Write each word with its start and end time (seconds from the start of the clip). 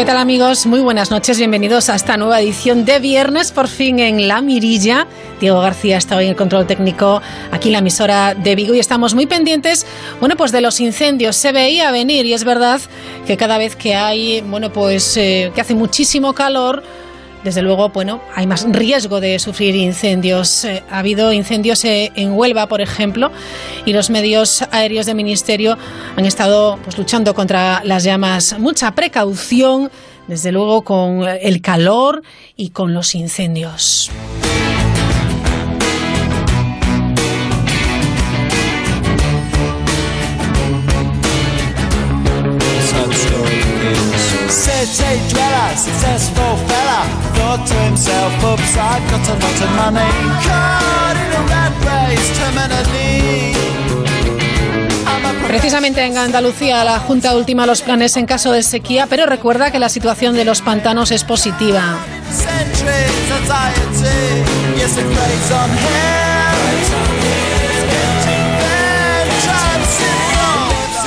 ¿Qué 0.00 0.06
tal 0.06 0.16
amigos? 0.16 0.64
Muy 0.64 0.80
buenas 0.80 1.10
noches, 1.10 1.36
bienvenidos 1.36 1.90
a 1.90 1.94
esta 1.94 2.16
nueva 2.16 2.40
edición 2.40 2.86
de 2.86 3.00
viernes, 3.00 3.52
por 3.52 3.68
fin 3.68 3.98
en 3.98 4.28
La 4.28 4.40
Mirilla. 4.40 5.06
Diego 5.40 5.60
García 5.60 5.98
está 5.98 6.16
hoy 6.16 6.24
en 6.24 6.30
el 6.30 6.36
control 6.36 6.66
técnico 6.66 7.20
aquí 7.50 7.68
en 7.68 7.72
la 7.74 7.80
emisora 7.80 8.34
de 8.34 8.54
Vigo 8.54 8.72
y 8.72 8.78
estamos 8.78 9.12
muy 9.12 9.26
pendientes, 9.26 9.84
bueno, 10.18 10.38
pues 10.38 10.52
de 10.52 10.62
los 10.62 10.80
incendios. 10.80 11.36
Se 11.36 11.52
veía 11.52 11.90
venir 11.90 12.24
y 12.24 12.32
es 12.32 12.44
verdad 12.44 12.80
que 13.26 13.36
cada 13.36 13.58
vez 13.58 13.76
que 13.76 13.94
hay, 13.94 14.40
bueno, 14.40 14.72
pues 14.72 15.18
eh, 15.18 15.52
que 15.54 15.60
hace 15.60 15.74
muchísimo 15.74 16.32
calor, 16.32 16.82
desde 17.44 17.62
luego, 17.62 17.88
bueno, 17.88 18.20
hay 18.34 18.46
más 18.46 18.66
riesgo 18.70 19.20
de 19.20 19.38
sufrir 19.38 19.74
incendios. 19.74 20.64
Eh, 20.64 20.82
ha 20.90 20.98
habido 20.98 21.32
incendios 21.32 21.84
eh, 21.84 22.12
en 22.14 22.32
Huelva, 22.32 22.66
por 22.66 22.80
ejemplo, 22.80 23.30
y 23.86 23.92
los 23.92 24.10
medios 24.10 24.62
aéreos 24.70 25.06
del 25.06 25.16
Ministerio 25.16 25.78
han 26.16 26.26
estado 26.26 26.78
pues, 26.82 26.98
luchando 26.98 27.34
contra 27.34 27.82
las 27.84 28.04
llamas. 28.04 28.58
Mucha 28.58 28.94
precaución, 28.94 29.90
desde 30.26 30.52
luego, 30.52 30.82
con 30.82 31.26
el 31.26 31.60
calor 31.60 32.22
y 32.56 32.70
con 32.70 32.92
los 32.94 33.14
incendios. 33.14 34.10
Precisamente 55.48 56.04
en 56.04 56.16
Andalucía 56.16 56.84
la 56.84 57.00
Junta 57.00 57.34
ultima 57.34 57.66
los 57.66 57.82
planes 57.82 58.16
en 58.16 58.26
caso 58.26 58.52
de 58.52 58.62
sequía, 58.62 59.08
pero 59.08 59.26
recuerda 59.26 59.72
que 59.72 59.80
la 59.80 59.88
situación 59.88 60.36
de 60.36 60.44
los 60.44 60.62
pantanos 60.62 61.10
es 61.10 61.24
positiva. 61.24 61.98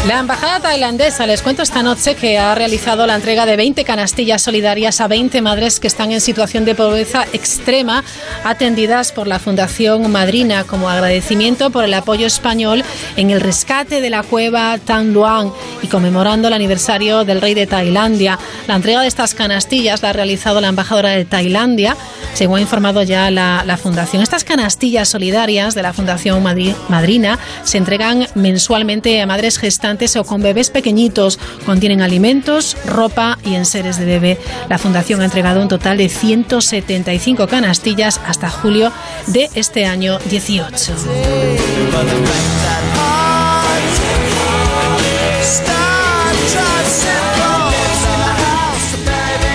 La 0.08 0.20
embajada 0.20 0.60
tailandesa, 0.60 1.26
les 1.26 1.42
cuento 1.42 1.62
esta 1.62 1.82
noche 1.82 2.16
que 2.16 2.38
ha 2.38 2.54
realizado 2.56 3.08
la 3.08 3.16
entrega 3.16 3.46
de 3.46 3.56
20 3.56 3.86
canastillas 3.86 4.42
solidarias 4.42 5.00
a 5.00 5.08
20 5.08 5.42
madres 5.42 5.80
que 5.80 5.88
están 5.88 6.12
en 6.12 6.20
situación 6.20 6.66
de 6.66 6.76
pobreza 6.76 7.26
extrema, 7.32 8.04
atendidas 8.44 9.14
por 9.14 9.28
la 9.28 9.40
Fundación 9.40 10.12
Madrina 10.12 10.66
como 10.66 10.90
agradecimiento 10.90 11.70
por 11.70 11.86
el 11.86 11.94
apoyo 11.94 12.28
español 12.28 12.84
en 13.16 13.30
el 13.30 13.40
rescate 13.40 14.02
de 14.02 14.10
la 14.10 14.24
cueva 14.24 14.78
Tan 14.78 15.14
Luang 15.14 15.54
y 15.82 15.88
conmemorando 15.88 16.50
el 16.50 16.54
aniversario 16.54 17.24
del 17.24 17.40
rey 17.40 17.54
de 17.54 17.66
Tailandia. 17.66 18.38
La 18.68 18.76
entrega 18.76 19.00
de 19.00 19.08
estas 19.08 19.34
canastillas 19.34 20.02
la 20.02 20.10
ha 20.10 20.14
realizado 20.14 20.60
la 20.60 20.68
embajadora 20.68 21.12
de 21.12 21.24
Tailandia, 21.24 21.96
según 22.34 22.58
ha 22.58 22.62
informado 22.62 23.04
ya 23.04 23.32
la, 23.32 23.64
la 23.66 23.78
Fundación. 23.78 24.22
Estas 24.22 24.44
canastillas 24.44 25.08
solidarias 25.08 25.76
de 25.76 25.82
la 25.82 25.94
Fundación 25.94 26.44
Madrina 26.44 27.40
se 27.64 27.78
entregan 27.78 28.28
mensualmente 28.36 29.22
a 29.22 29.26
madres 29.26 29.58
gestantes 29.58 29.93
o 30.16 30.24
con 30.24 30.42
bebés 30.42 30.70
pequeñitos. 30.70 31.40
Contienen 31.66 32.02
alimentos, 32.02 32.76
ropa 32.86 33.38
y 33.46 33.56
enseres 33.56 33.98
de 33.98 34.06
bebé. 34.06 34.38
La 34.70 34.78
Fundación 34.78 35.22
ha 35.22 35.26
entregado 35.26 35.62
un 35.62 35.68
total 35.68 35.98
de 35.98 36.10
175 36.10 37.48
canastillas 37.48 38.20
hasta 38.26 38.50
julio 38.50 38.92
de 39.28 39.50
este 39.54 39.86
año 39.86 40.18
18. 40.30 40.94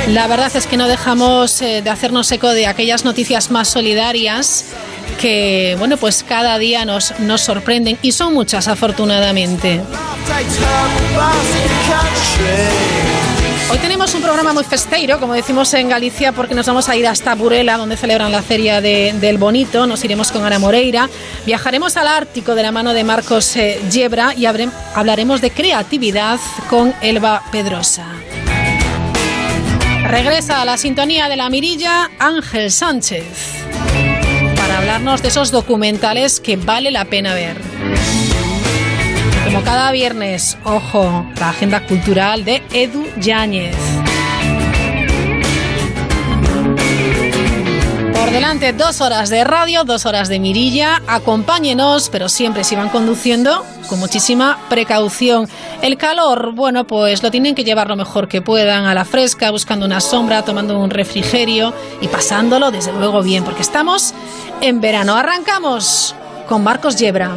La 0.09 0.27
verdad 0.27 0.51
es 0.55 0.67
que 0.67 0.79
no 0.79 0.89
dejamos 0.89 1.61
eh, 1.61 1.83
de 1.83 1.91
hacernos 1.91 2.33
eco 2.33 2.49
de 2.49 2.67
aquellas 2.67 3.05
noticias 3.05 3.51
más 3.51 3.69
solidarias 3.69 4.65
que, 5.19 5.75
bueno, 5.79 5.97
pues 5.97 6.25
cada 6.27 6.59
día 6.59 6.85
nos, 6.85 7.19
nos 7.21 7.43
sorprenden 7.43 7.99
y 8.01 8.13
son 8.13 8.33
muchas 8.33 8.69
afortunadamente. 8.69 9.83
Hoy 13.71 13.79
tenemos 13.79 14.15
un 14.15 14.23
programa 14.23 14.55
muy 14.55 14.65
festeiro, 14.65 15.21
como 15.21 15.35
decimos 15.35 15.75
en 15.75 15.91
Galicia, 15.91 16.33
porque 16.33 16.55
nos 16.55 16.67
vamos 16.67 16.89
a 16.89 16.97
ir 16.97 17.07
hasta 17.07 17.35
Burela, 17.35 17.77
donde 17.77 17.99
celebran 17.99 18.33
la 18.33 18.41
Feria 18.41 18.81
del 18.81 19.37
Bonito. 19.37 19.87
Nos 19.87 20.03
iremos 20.05 20.33
con 20.33 20.47
Ana 20.47 20.59
Moreira. 20.59 21.11
Viajaremos 21.45 21.99
al 21.99 22.09
Ártico 22.09 22.55
de 22.55 22.63
la 22.63 22.73
mano 22.73 22.95
de 22.95 23.05
Marcos 23.05 23.57
eh, 23.57 23.79
Yebra 23.91 24.33
y 24.35 24.47
hablaremos 24.47 25.43
de 25.43 25.51
creatividad 25.51 26.41
con 26.71 26.95
Elba 27.03 27.43
Pedrosa. 27.53 28.07
Regresa 30.05 30.63
a 30.63 30.65
la 30.65 30.79
sintonía 30.79 31.29
de 31.29 31.37
la 31.37 31.51
mirilla 31.51 32.11
Ángel 32.19 32.71
Sánchez 32.71 33.58
hablarnos 34.79 35.23
de 35.23 35.29
esos 35.29 35.51
documentales 35.51 36.39
que 36.39 36.57
vale 36.57 36.93
la 36.93 37.05
pena 37.05 37.35
ver. 37.35 37.57
Como 39.45 39.63
cada 39.63 39.91
viernes, 39.91 40.57
ojo, 40.63 41.27
la 41.39 41.51
agenda 41.51 41.81
cultural 41.81 42.45
de 42.45 42.63
Edu 42.73 43.05
Yáñez. 43.19 43.75
Por 48.29 48.35
delante 48.35 48.75
dos 48.75 49.01
horas 49.01 49.31
de 49.31 49.43
radio, 49.43 49.85
dos 49.85 50.05
horas 50.05 50.29
de 50.29 50.39
mirilla. 50.39 51.01
Acompáñenos, 51.07 52.11
pero 52.11 52.29
siempre 52.29 52.63
si 52.63 52.77
van 52.77 52.91
conduciendo 52.91 53.65
con 53.89 53.99
muchísima 53.99 54.59
precaución. 54.69 55.49
El 55.81 55.97
calor, 55.97 56.53
bueno, 56.53 56.87
pues 56.87 57.23
lo 57.23 57.31
tienen 57.31 57.55
que 57.55 57.65
llevar 57.65 57.89
lo 57.89 57.97
mejor 57.97 58.29
que 58.29 58.43
puedan, 58.43 58.85
a 58.85 58.93
la 58.93 59.07
fresca, 59.07 59.51
buscando 59.51 59.87
una 59.87 60.03
sombra, 60.03 60.43
tomando 60.43 60.79
un 60.79 60.91
refrigerio 60.91 61.73
y 62.03 62.09
pasándolo 62.09 62.71
desde 62.71 62.93
luego 62.93 63.23
bien, 63.23 63.45
porque 63.45 63.63
estamos 63.63 64.13
en 64.61 64.83
verano. 64.83 65.17
Arrancamos 65.17 66.15
con 66.47 66.63
Marcos 66.63 66.97
Yebra. 66.97 67.31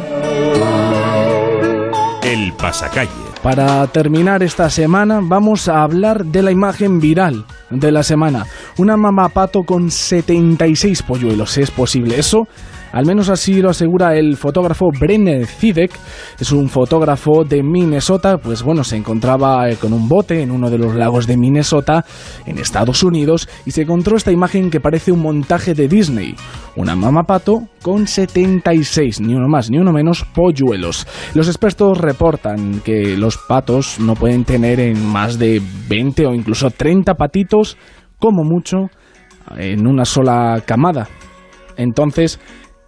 El 2.22 2.52
pasacalle. 2.52 3.31
Para 3.42 3.84
terminar 3.88 4.44
esta 4.44 4.70
semana 4.70 5.18
vamos 5.20 5.66
a 5.68 5.82
hablar 5.82 6.24
de 6.24 6.42
la 6.42 6.52
imagen 6.52 7.00
viral 7.00 7.44
de 7.70 7.90
la 7.90 8.04
semana. 8.04 8.46
Una 8.78 8.96
mamapato 8.96 9.64
con 9.64 9.90
76 9.90 11.02
polluelos. 11.02 11.58
¿Es 11.58 11.72
posible 11.72 12.20
eso? 12.20 12.46
Al 12.92 13.06
menos 13.06 13.30
así 13.30 13.62
lo 13.62 13.70
asegura 13.70 14.14
el 14.16 14.36
fotógrafo 14.36 14.90
Brenner 14.98 15.46
Zidek. 15.46 15.92
Es 16.38 16.52
un 16.52 16.68
fotógrafo 16.68 17.42
de 17.42 17.62
Minnesota. 17.62 18.36
Pues 18.36 18.62
bueno, 18.62 18.84
se 18.84 18.96
encontraba 18.96 19.68
eh, 19.70 19.76
con 19.76 19.94
un 19.94 20.08
bote 20.08 20.42
en 20.42 20.50
uno 20.50 20.70
de 20.70 20.76
los 20.76 20.94
lagos 20.94 21.26
de 21.26 21.38
Minnesota, 21.38 22.04
en 22.44 22.58
Estados 22.58 23.02
Unidos, 23.02 23.48
y 23.64 23.70
se 23.70 23.82
encontró 23.82 24.16
esta 24.16 24.30
imagen 24.30 24.70
que 24.70 24.80
parece 24.80 25.10
un 25.10 25.20
montaje 25.20 25.72
de 25.74 25.88
Disney. 25.88 26.34
Una 26.76 26.94
mamapato 26.94 27.62
con 27.80 28.06
76, 28.06 29.20
ni 29.20 29.34
uno 29.34 29.48
más 29.48 29.70
ni 29.70 29.78
uno 29.78 29.92
menos, 29.92 30.24
polluelos. 30.34 31.06
Los 31.34 31.48
expertos 31.48 31.98
reportan 31.98 32.80
que 32.80 33.16
los 33.16 33.38
patos 33.38 33.98
no 34.00 34.14
pueden 34.14 34.44
tener 34.44 34.80
en 34.80 35.04
más 35.06 35.38
de 35.38 35.62
20 35.88 36.26
o 36.26 36.34
incluso 36.34 36.70
30 36.70 37.14
patitos, 37.14 37.78
como 38.18 38.44
mucho, 38.44 38.88
en 39.56 39.86
una 39.86 40.04
sola 40.04 40.62
camada. 40.66 41.08
Entonces, 41.76 42.38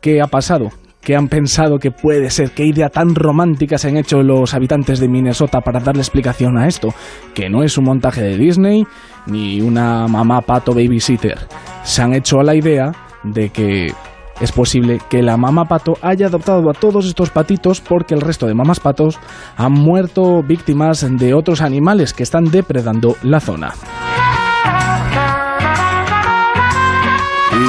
¿Qué 0.04 0.20
ha 0.20 0.26
pasado? 0.26 0.68
¿Qué 1.00 1.16
han 1.16 1.28
pensado 1.28 1.78
que 1.78 1.90
puede 1.90 2.28
ser? 2.28 2.50
¿Qué 2.50 2.66
idea 2.66 2.90
tan 2.90 3.14
romántica 3.14 3.78
se 3.78 3.88
han 3.88 3.96
hecho 3.96 4.22
los 4.22 4.52
habitantes 4.52 5.00
de 5.00 5.08
Minnesota 5.08 5.62
para 5.62 5.80
darle 5.80 6.02
explicación 6.02 6.58
a 6.58 6.66
esto? 6.66 6.90
Que 7.32 7.48
no 7.48 7.62
es 7.62 7.78
un 7.78 7.84
montaje 7.86 8.20
de 8.20 8.36
Disney 8.36 8.84
ni 9.24 9.62
una 9.62 10.06
mamá 10.06 10.42
pato 10.42 10.74
babysitter. 10.74 11.38
Se 11.84 12.02
han 12.02 12.12
hecho 12.12 12.38
a 12.38 12.44
la 12.44 12.54
idea 12.54 12.92
de 13.22 13.48
que 13.48 13.94
es 14.42 14.52
posible 14.52 15.00
que 15.08 15.22
la 15.22 15.38
mamá 15.38 15.64
pato 15.64 15.94
haya 16.02 16.26
adoptado 16.26 16.68
a 16.68 16.74
todos 16.74 17.06
estos 17.06 17.30
patitos 17.30 17.80
porque 17.80 18.12
el 18.12 18.20
resto 18.20 18.46
de 18.46 18.52
mamás 18.52 18.80
patos 18.80 19.18
han 19.56 19.72
muerto 19.72 20.42
víctimas 20.42 21.06
de 21.16 21.32
otros 21.32 21.62
animales 21.62 22.12
que 22.12 22.24
están 22.24 22.44
depredando 22.50 23.16
la 23.22 23.40
zona. 23.40 23.72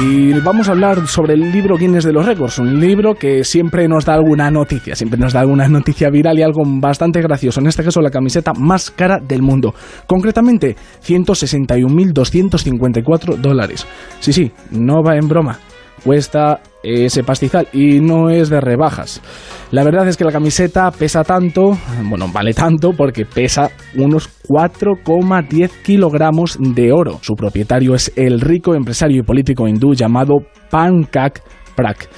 Y 0.06 0.32
vamos 0.40 0.68
a 0.68 0.72
hablar 0.72 1.06
sobre 1.08 1.34
el 1.34 1.50
libro 1.50 1.76
Guinness 1.76 2.04
de 2.04 2.12
los 2.12 2.24
Récords, 2.24 2.60
un 2.60 2.78
libro 2.78 3.14
que 3.14 3.42
siempre 3.42 3.88
nos 3.88 4.04
da 4.04 4.14
alguna 4.14 4.52
noticia, 4.52 4.94
siempre 4.94 5.18
nos 5.18 5.32
da 5.32 5.40
alguna 5.40 5.66
noticia 5.68 6.10
viral 6.10 6.38
y 6.38 6.42
algo 6.42 6.62
bastante 6.64 7.20
gracioso, 7.20 7.58
en 7.60 7.66
este 7.66 7.82
caso 7.82 8.00
la 8.00 8.10
camiseta 8.10 8.52
más 8.52 8.92
cara 8.92 9.18
del 9.18 9.42
mundo, 9.42 9.74
concretamente 10.06 10.76
161.254 11.04 13.36
dólares. 13.36 13.84
Sí, 14.20 14.32
sí, 14.32 14.52
no 14.70 15.02
va 15.02 15.16
en 15.16 15.26
broma 15.26 15.58
cuesta 16.06 16.60
ese 16.84 17.24
pastizal 17.24 17.66
y 17.72 18.00
no 18.00 18.30
es 18.30 18.48
de 18.48 18.60
rebajas. 18.60 19.20
La 19.72 19.82
verdad 19.82 20.06
es 20.06 20.16
que 20.16 20.24
la 20.24 20.30
camiseta 20.30 20.88
pesa 20.92 21.24
tanto, 21.24 21.76
bueno, 22.04 22.28
vale 22.32 22.54
tanto 22.54 22.92
porque 22.92 23.26
pesa 23.26 23.70
unos 23.96 24.30
4,10 24.48 25.70
kilogramos 25.82 26.56
de 26.60 26.92
oro. 26.92 27.18
Su 27.22 27.34
propietario 27.34 27.96
es 27.96 28.12
el 28.14 28.40
rico 28.40 28.76
empresario 28.76 29.18
y 29.18 29.24
político 29.24 29.66
hindú 29.66 29.94
llamado 29.94 30.36
Pankak 30.70 31.42
Prak. 31.74 32.08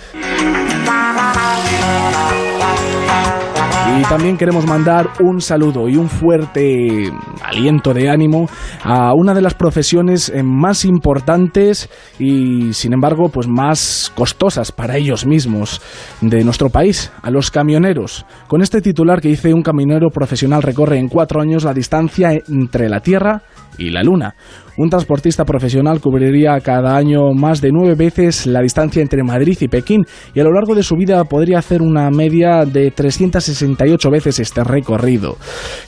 Y 3.96 4.02
también 4.02 4.36
queremos 4.36 4.66
mandar 4.66 5.08
un 5.20 5.40
saludo 5.40 5.88
y 5.88 5.96
un 5.96 6.08
fuerte 6.08 7.10
aliento 7.42 7.94
de 7.94 8.10
ánimo 8.10 8.46
a 8.84 9.12
una 9.14 9.34
de 9.34 9.40
las 9.40 9.54
profesiones 9.54 10.28
eh, 10.28 10.42
más 10.42 10.84
importantes 10.84 11.88
y 12.18 12.72
sin 12.74 12.92
embargo 12.92 13.28
pues 13.28 13.48
más 13.48 14.12
costosas 14.14 14.72
para 14.72 14.96
ellos 14.96 15.26
mismos 15.26 15.80
de 16.20 16.44
nuestro 16.44 16.70
país, 16.70 17.10
a 17.22 17.30
los 17.30 17.50
camioneros. 17.50 18.26
Con 18.46 18.62
este 18.62 18.80
titular 18.80 19.20
que 19.20 19.28
dice 19.28 19.54
un 19.54 19.62
camionero 19.62 20.10
profesional 20.10 20.62
recorre 20.62 20.98
en 20.98 21.08
cuatro 21.08 21.40
años 21.40 21.64
la 21.64 21.74
distancia 21.74 22.32
entre 22.32 22.88
la 22.88 23.00
Tierra 23.00 23.42
y 23.78 23.90
la 23.90 24.02
Luna. 24.02 24.34
Un 24.76 24.90
transportista 24.90 25.44
profesional 25.44 26.00
cubriría 26.00 26.58
cada 26.60 26.96
año 26.96 27.32
más 27.34 27.60
de 27.60 27.70
nueve 27.72 27.94
veces 27.96 28.46
la 28.46 28.60
distancia 28.60 29.02
entre 29.02 29.24
Madrid 29.24 29.56
y 29.60 29.68
Pekín 29.68 30.04
y 30.34 30.40
a 30.40 30.44
lo 30.44 30.52
largo 30.52 30.74
de 30.74 30.82
su 30.82 30.94
vida 30.94 31.24
podría 31.24 31.58
hacer 31.58 31.82
una 31.82 32.10
media 32.10 32.64
de 32.64 32.90
368 32.90 34.10
veces 34.10 34.38
este 34.38 34.62
recorrido. 34.62 35.36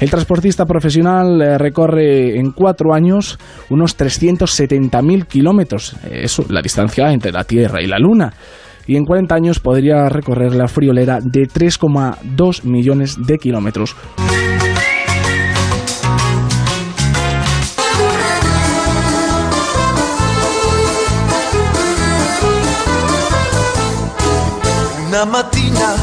El 0.00 0.10
transportista 0.10 0.64
profesional 0.64 1.40
eh, 1.40 1.58
recorre 1.58 2.38
en 2.38 2.50
cuatro 2.52 2.92
años 2.94 3.38
unos 3.68 3.96
370.000 3.96 5.26
kilómetros, 5.26 5.96
eso, 6.10 6.44
la 6.48 6.62
distancia 6.62 7.12
entre 7.12 7.32
la 7.32 7.44
Tierra 7.44 7.82
y 7.82 7.86
la 7.86 7.98
Luna 7.98 8.32
y 8.86 8.96
en 8.96 9.04
40 9.04 9.34
años 9.34 9.60
podría 9.60 10.08
recorrer 10.08 10.54
la 10.54 10.66
friolera 10.66 11.20
de 11.22 11.42
3,2 11.42 12.64
millones 12.64 13.16
de 13.24 13.38
kilómetros. 13.38 13.94
Una 25.10 25.24
mattina 25.24 25.96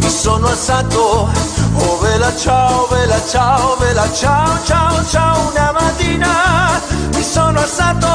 mi 0.00 0.08
sono 0.08 0.46
alzato, 0.46 1.28
oh 1.74 1.98
vela 2.00 2.34
ciao, 2.34 2.88
vela 2.88 3.20
ciao, 3.30 3.76
vela 3.76 4.10
ciao, 4.10 4.58
ciao, 4.64 5.04
ciao. 5.04 5.50
Una 5.50 5.72
mattina 5.72 6.80
mi 7.14 7.22
sono 7.22 7.58
alzato 7.58 8.06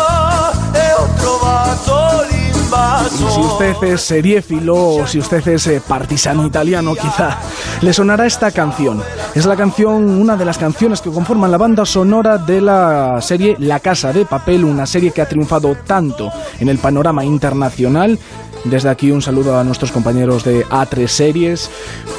e 0.74 0.91
ho 0.97 1.07
trovato 1.19 2.25
l'invaso. 2.31 3.30
Si 3.30 3.39
usted 3.41 3.83
es 3.83 4.01
seriéfilo 4.01 4.75
o 4.75 5.06
si 5.06 5.19
usted 5.19 5.47
es 5.50 5.68
eh, 5.68 5.80
partisano 5.88 6.47
italiano, 6.47 6.95
quizá 6.95 7.38
le 7.81 7.94
sonará 7.94 8.25
esta 8.25 8.50
canción. 8.50 9.03
Es 9.36 9.45
la 9.45 9.56
canción, 9.56 10.19
una 10.19 10.36
de 10.36 10.45
las 10.45 10.57
canciones 10.57 11.00
que 11.01 11.12
conforman 11.12 11.51
la 11.51 11.57
banda 11.57 11.86
sonora 11.86 12.39
de 12.39 12.59
la 12.59 13.21
serie 13.21 13.56
La 13.59 13.79
Casa 13.79 14.12
de 14.12 14.25
Papel, 14.25 14.65
una 14.65 14.88
serie 14.88 15.12
que 15.12 15.21
ha 15.21 15.29
triunfado 15.29 15.75
tanto 15.86 16.31
en 16.59 16.69
el 16.69 16.79
panorama 16.79 17.24
internacional 17.24 18.18
desde 18.65 18.89
aquí 18.89 19.12
un 19.12 19.21
saludo 19.21 19.57
a 19.60 19.63
nuestros 19.63 19.92
compañeros 19.92 20.44
de 20.44 20.65
A3 20.65 21.07
Series, 21.07 21.69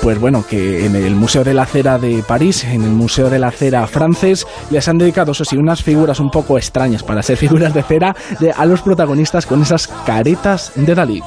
pues 0.03 0.19
bueno, 0.19 0.45
que 0.49 0.87
en 0.87 0.97
el 0.97 1.15
Museo 1.15 1.45
de 1.45 1.55
la 1.55 1.67
Cera 1.67 1.99
de 1.99 2.23
París, 2.23 2.65
en 2.65 2.83
el 2.83 2.91
Museo 2.91 3.31
de 3.31 3.39
la 3.39 3.51
Cera 3.51 3.87
francés, 3.87 4.47
les 4.71 4.89
han 4.89 4.99
dedicado, 4.99 5.33
eso 5.33 5.45
sí, 5.45 5.57
unas 5.57 5.83
figuras 5.83 6.21
un 6.21 6.31
poco 6.31 6.59
extrañas 6.59 7.03
para 7.03 7.23
ser 7.23 7.37
figuras 7.37 7.75
de 7.75 7.83
cera 7.83 8.15
de, 8.41 8.53
a 8.53 8.65
los 8.67 8.83
protagonistas 8.83 9.47
con 9.47 9.63
esas 9.63 9.89
caretas 10.07 10.73
de 10.75 10.95
Dalí. 10.95 11.23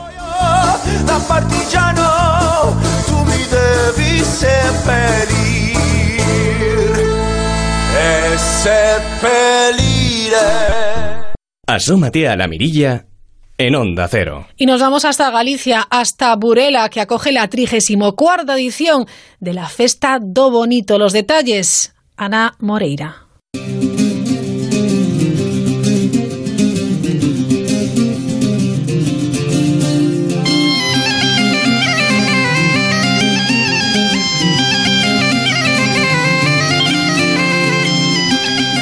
Asómate 11.68 12.28
a 12.30 12.36
la 12.36 12.48
mirilla 12.48 13.08
en 13.58 13.76
Onda 13.76 14.08
Cero. 14.08 14.48
Y 14.56 14.66
nos 14.66 14.82
vamos 14.82 15.06
hasta 15.06 15.30
Galicia, 15.32 15.86
hasta 15.90 16.36
Burela, 16.36 16.90
que 16.90 17.02
acoge 17.02 17.32
la 17.32 17.48
34 17.48 18.54
edición 18.54 19.06
de 19.40 19.54
la 19.54 19.68
Festa 19.68 20.20
do 20.22 20.52
Bonito. 20.52 20.98
Los 20.98 21.14
detalles, 21.14 21.96
Ana 22.16 22.56
Moreira. 22.60 23.27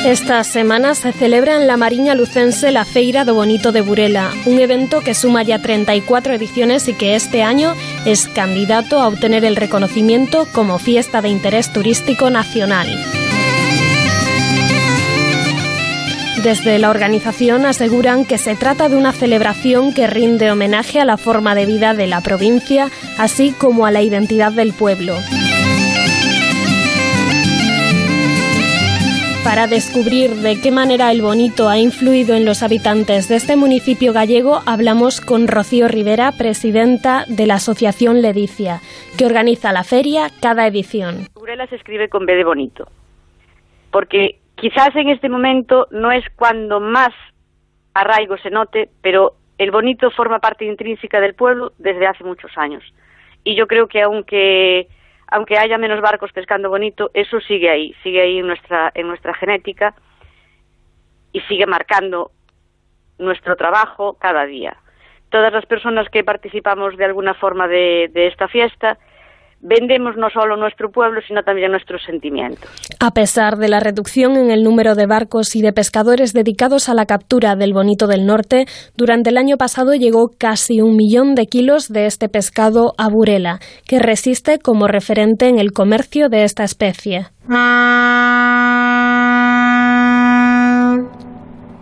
Esta 0.05 0.43
semana 0.43 0.93
se 0.93 1.11
celebra 1.13 1.55
en 1.55 1.65
la 1.65 1.77
Mariña 1.77 2.13
Lucense 2.13 2.71
la 2.71 2.85
Feira 2.85 3.25
do 3.25 3.33
Bonito 3.33 3.71
de 3.71 3.81
Burela, 3.81 4.29
un 4.45 4.59
evento 4.59 5.01
que 5.01 5.15
suma 5.15 5.41
ya 5.41 5.57
34 5.57 6.35
ediciones 6.35 6.87
y 6.87 6.93
que 6.93 7.15
este 7.15 7.41
año 7.41 7.73
es 8.05 8.27
candidato 8.27 9.01
a 9.01 9.07
obtener 9.07 9.43
el 9.45 9.55
reconocimiento 9.55 10.47
como 10.51 10.77
fiesta 10.77 11.23
de 11.23 11.29
interés 11.29 11.73
turístico 11.73 12.29
nacional. 12.29 12.87
Desde 16.43 16.77
la 16.77 16.91
organización 16.91 17.65
aseguran 17.65 18.25
que 18.25 18.37
se 18.37 18.55
trata 18.55 18.89
de 18.89 18.97
una 18.97 19.11
celebración 19.11 19.91
que 19.91 20.05
rinde 20.05 20.51
homenaje 20.51 20.99
a 20.99 21.05
la 21.05 21.17
forma 21.17 21.55
de 21.55 21.65
vida 21.65 21.95
de 21.95 22.05
la 22.05 22.21
provincia, 22.21 22.91
así 23.17 23.55
como 23.57 23.87
a 23.87 23.91
la 23.91 24.03
identidad 24.03 24.51
del 24.51 24.73
pueblo. 24.73 25.15
Para 29.45 29.67
descubrir 29.67 30.31
de 30.41 30.59
qué 30.59 30.71
manera 30.71 31.11
el 31.11 31.21
bonito 31.21 31.69
ha 31.69 31.77
influido 31.77 32.35
en 32.35 32.45
los 32.45 32.63
habitantes 32.63 33.29
de 33.29 33.35
este 33.35 33.55
municipio 33.55 34.11
gallego, 34.11 34.61
hablamos 34.65 35.21
con 35.21 35.47
Rocío 35.47 35.87
Rivera, 35.87 36.31
presidenta 36.31 37.25
de 37.27 37.45
la 37.45 37.55
Asociación 37.55 38.23
Ledicia, 38.23 38.81
que 39.19 39.27
organiza 39.27 39.71
la 39.71 39.83
feria 39.83 40.31
cada 40.41 40.65
edición. 40.65 41.27
Burela 41.35 41.67
se 41.67 41.75
escribe 41.75 42.09
con 42.09 42.25
B 42.25 42.33
de 42.33 42.43
bonito, 42.43 42.87
porque 43.91 44.39
quizás 44.55 44.95
en 44.95 45.09
este 45.09 45.29
momento 45.29 45.87
no 45.91 46.11
es 46.11 46.25
cuando 46.35 46.79
más 46.79 47.13
arraigo 47.93 48.37
se 48.39 48.49
note, 48.49 48.89
pero 49.03 49.35
el 49.59 49.69
bonito 49.69 50.09
forma 50.09 50.39
parte 50.39 50.65
intrínseca 50.65 51.21
del 51.21 51.35
pueblo 51.35 51.73
desde 51.77 52.07
hace 52.07 52.23
muchos 52.23 52.49
años. 52.57 52.83
Y 53.43 53.55
yo 53.55 53.67
creo 53.67 53.87
que 53.87 54.01
aunque 54.01 54.87
aunque 55.27 55.57
haya 55.57 55.77
menos 55.77 56.01
barcos 56.01 56.31
pescando 56.31 56.69
bonito, 56.69 57.11
eso 57.13 57.39
sigue 57.41 57.69
ahí, 57.69 57.93
sigue 58.03 58.21
ahí 58.21 58.39
en 58.39 58.47
nuestra, 58.47 58.91
en 58.93 59.07
nuestra 59.07 59.33
genética 59.33 59.95
y 61.31 61.41
sigue 61.41 61.65
marcando 61.65 62.31
nuestro 63.17 63.55
trabajo 63.55 64.17
cada 64.19 64.45
día. 64.45 64.77
Todas 65.29 65.51
las 65.51 65.65
personas 65.65 66.09
que 66.09 66.23
participamos 66.23 66.95
de 66.97 67.05
alguna 67.05 67.33
forma 67.33 67.67
de, 67.67 68.09
de 68.13 68.27
esta 68.27 68.47
fiesta, 68.47 68.97
vendemos 69.67 70.15
no 70.15 70.29
solo 70.29 70.55
nuestro 70.57 70.89
pueblo, 70.89 71.21
sino 71.27 71.41
también 71.41 71.71
nuestros 71.71 72.03
sentimientos. 72.03 72.69
A 72.99 73.11
pesar 73.11 73.57
de 73.57 73.67
la 73.67 73.79
reducción 73.79 74.37
en 74.37 74.51
el 74.51 74.63
número 74.63 74.95
de 74.95 75.07
barcos 75.07 75.55
y 75.55 75.61
de 75.61 75.73
pescadores 75.73 76.33
dedicados 76.33 76.87
a 76.87 76.93
la 76.93 77.05
captura 77.05 77.55
del 77.55 77.73
bonito 77.73 78.07
del 78.07 78.25
norte, 78.25 78.65
durante 78.95 79.31
el 79.31 79.37
año 79.37 79.57
pasado 79.57 79.93
llegó 79.95 80.29
casi 80.37 80.81
un 80.81 80.95
millón 80.95 81.33
de 81.35 81.47
kilos 81.47 81.89
de 81.89 82.05
este 82.05 82.29
pescado 82.29 82.93
a 82.97 83.09
Burela, 83.09 83.59
que 83.87 83.99
resiste 83.99 84.59
como 84.59 84.87
referente 84.87 85.47
en 85.47 85.59
el 85.59 85.71
comercio 85.71 86.29
de 86.29 86.43
esta 86.43 86.63
especie. 86.63 87.27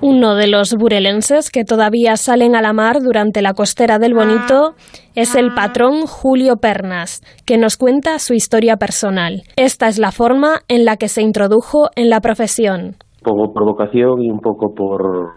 Uno 0.05 0.35
de 0.35 0.49
los 0.49 0.75
burelenses 0.75 1.49
que 1.49 1.63
todavía 1.63 2.17
salen 2.17 2.57
a 2.57 2.61
la 2.61 2.73
mar 2.73 2.97
durante 3.01 3.41
la 3.41 3.53
costera 3.53 3.99
del 3.99 4.13
Bonito 4.13 4.73
es 5.15 5.33
el 5.33 5.53
patrón 5.55 6.01
Julio 6.07 6.57
Pernas, 6.57 7.21
que 7.47 7.57
nos 7.57 7.77
cuenta 7.77 8.19
su 8.19 8.33
historia 8.33 8.75
personal. 8.75 9.43
Esta 9.55 9.87
es 9.87 9.99
la 9.99 10.11
forma 10.11 10.55
en 10.67 10.83
la 10.83 10.97
que 10.97 11.07
se 11.07 11.21
introdujo 11.21 11.87
en 11.95 12.09
la 12.09 12.19
profesión. 12.19 12.97
Un 13.23 13.23
poco 13.23 13.53
por 13.53 13.63
vocación 13.63 14.21
y 14.21 14.29
un 14.29 14.41
poco 14.41 14.75
por, 14.75 15.35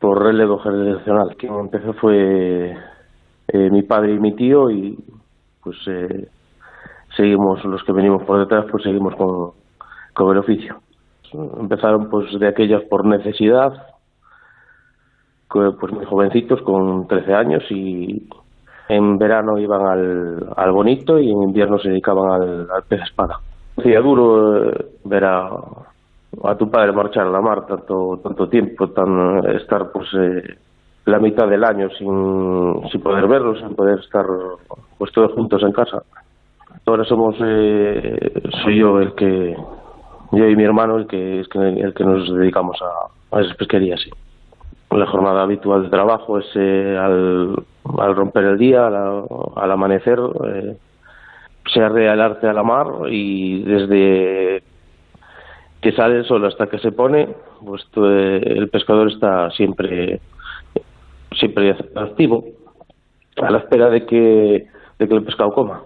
por 0.00 0.24
relevo 0.24 0.60
generacional. 0.60 1.36
Quien 1.36 1.52
empezó 1.52 1.92
fue 2.00 2.70
eh, 2.72 3.70
mi 3.70 3.82
padre 3.82 4.14
y 4.14 4.18
mi 4.18 4.34
tío 4.34 4.70
y 4.70 4.96
pues 5.62 5.76
eh, 5.88 6.26
seguimos, 7.14 7.62
los 7.66 7.84
que 7.84 7.92
venimos 7.92 8.22
por 8.22 8.38
detrás, 8.38 8.64
pues 8.70 8.82
seguimos 8.82 9.14
con, 9.14 9.50
con 10.14 10.32
el 10.32 10.38
oficio. 10.38 10.76
Empezaron 11.60 12.08
pues 12.08 12.26
de 12.40 12.48
aquellas 12.48 12.82
por 12.88 13.04
necesidad, 13.04 13.74
pues 15.48 15.92
muy 15.92 16.04
jovencitos, 16.04 16.60
con 16.62 17.06
13 17.06 17.34
años, 17.34 17.62
y 17.70 18.28
en 18.88 19.18
verano 19.18 19.58
iban 19.58 19.86
al, 19.86 20.46
al 20.56 20.72
bonito 20.72 21.18
y 21.18 21.30
en 21.30 21.42
invierno 21.42 21.78
se 21.78 21.88
dedicaban 21.88 22.30
al, 22.30 22.68
al 22.70 22.82
pez 22.88 23.02
espada. 23.02 23.40
Sería 23.76 24.00
duro 24.00 24.70
eh, 24.70 24.86
ver 25.04 25.24
a, 25.24 25.48
tu 26.58 26.70
padre 26.70 26.92
marchar 26.92 27.26
a 27.26 27.30
la 27.30 27.40
mar 27.40 27.66
tanto 27.66 28.20
tanto 28.22 28.48
tiempo, 28.48 28.88
tan 28.90 29.44
estar 29.56 29.90
pues 29.92 30.08
eh, 30.14 30.42
la 31.06 31.18
mitad 31.18 31.48
del 31.48 31.64
año 31.64 31.88
sin, 31.98 32.88
sin 32.90 33.00
poder 33.00 33.26
verlos, 33.26 33.58
sin 33.58 33.74
poder 33.74 33.98
estar 34.00 34.24
pues 34.98 35.12
todos 35.12 35.32
juntos 35.32 35.62
en 35.62 35.72
casa. 35.72 36.02
Ahora 36.84 37.04
somos 37.04 37.34
eh, 37.40 38.42
soy 38.62 38.78
yo 38.78 39.00
el 39.00 39.14
que 39.14 39.56
yo 40.32 40.48
y 40.48 40.56
mi 40.56 40.64
hermano 40.64 40.98
el 40.98 41.06
que, 41.06 41.40
el 41.40 41.94
que 41.94 42.04
nos 42.04 42.32
dedicamos 42.34 42.76
a, 42.82 43.36
a 43.36 43.40
esas 43.40 43.56
pesquerías. 43.56 44.00
Sí. 44.00 44.10
La 44.90 45.06
jornada 45.06 45.42
habitual 45.42 45.84
de 45.84 45.88
trabajo 45.90 46.38
es 46.38 46.46
al, 46.56 47.56
romper 48.14 48.44
el 48.44 48.58
día, 48.58 48.86
al, 48.86 49.24
al 49.56 49.70
amanecer, 49.70 50.18
eh, 50.46 50.76
se 51.72 51.82
arrea 51.82 52.14
el 52.14 52.20
arte 52.20 52.46
a 52.46 52.52
la 52.52 52.62
mar 52.62 52.86
y 53.10 53.62
desde 53.62 54.62
que 55.80 55.92
sale 55.92 56.18
el 56.18 56.24
sol 56.24 56.44
hasta 56.44 56.68
que 56.68 56.78
se 56.78 56.92
pone, 56.92 57.28
pues 57.64 57.86
eh, 57.96 58.42
el 58.44 58.68
pescador 58.68 59.08
está 59.08 59.50
siempre 59.50 60.20
siempre 61.38 61.76
activo 61.94 62.44
a 63.36 63.50
la 63.50 63.58
espera 63.58 63.90
de 63.90 64.06
que, 64.06 64.66
de 64.98 65.08
que 65.08 65.14
el 65.14 65.24
pescado 65.24 65.52
coma. 65.52 65.82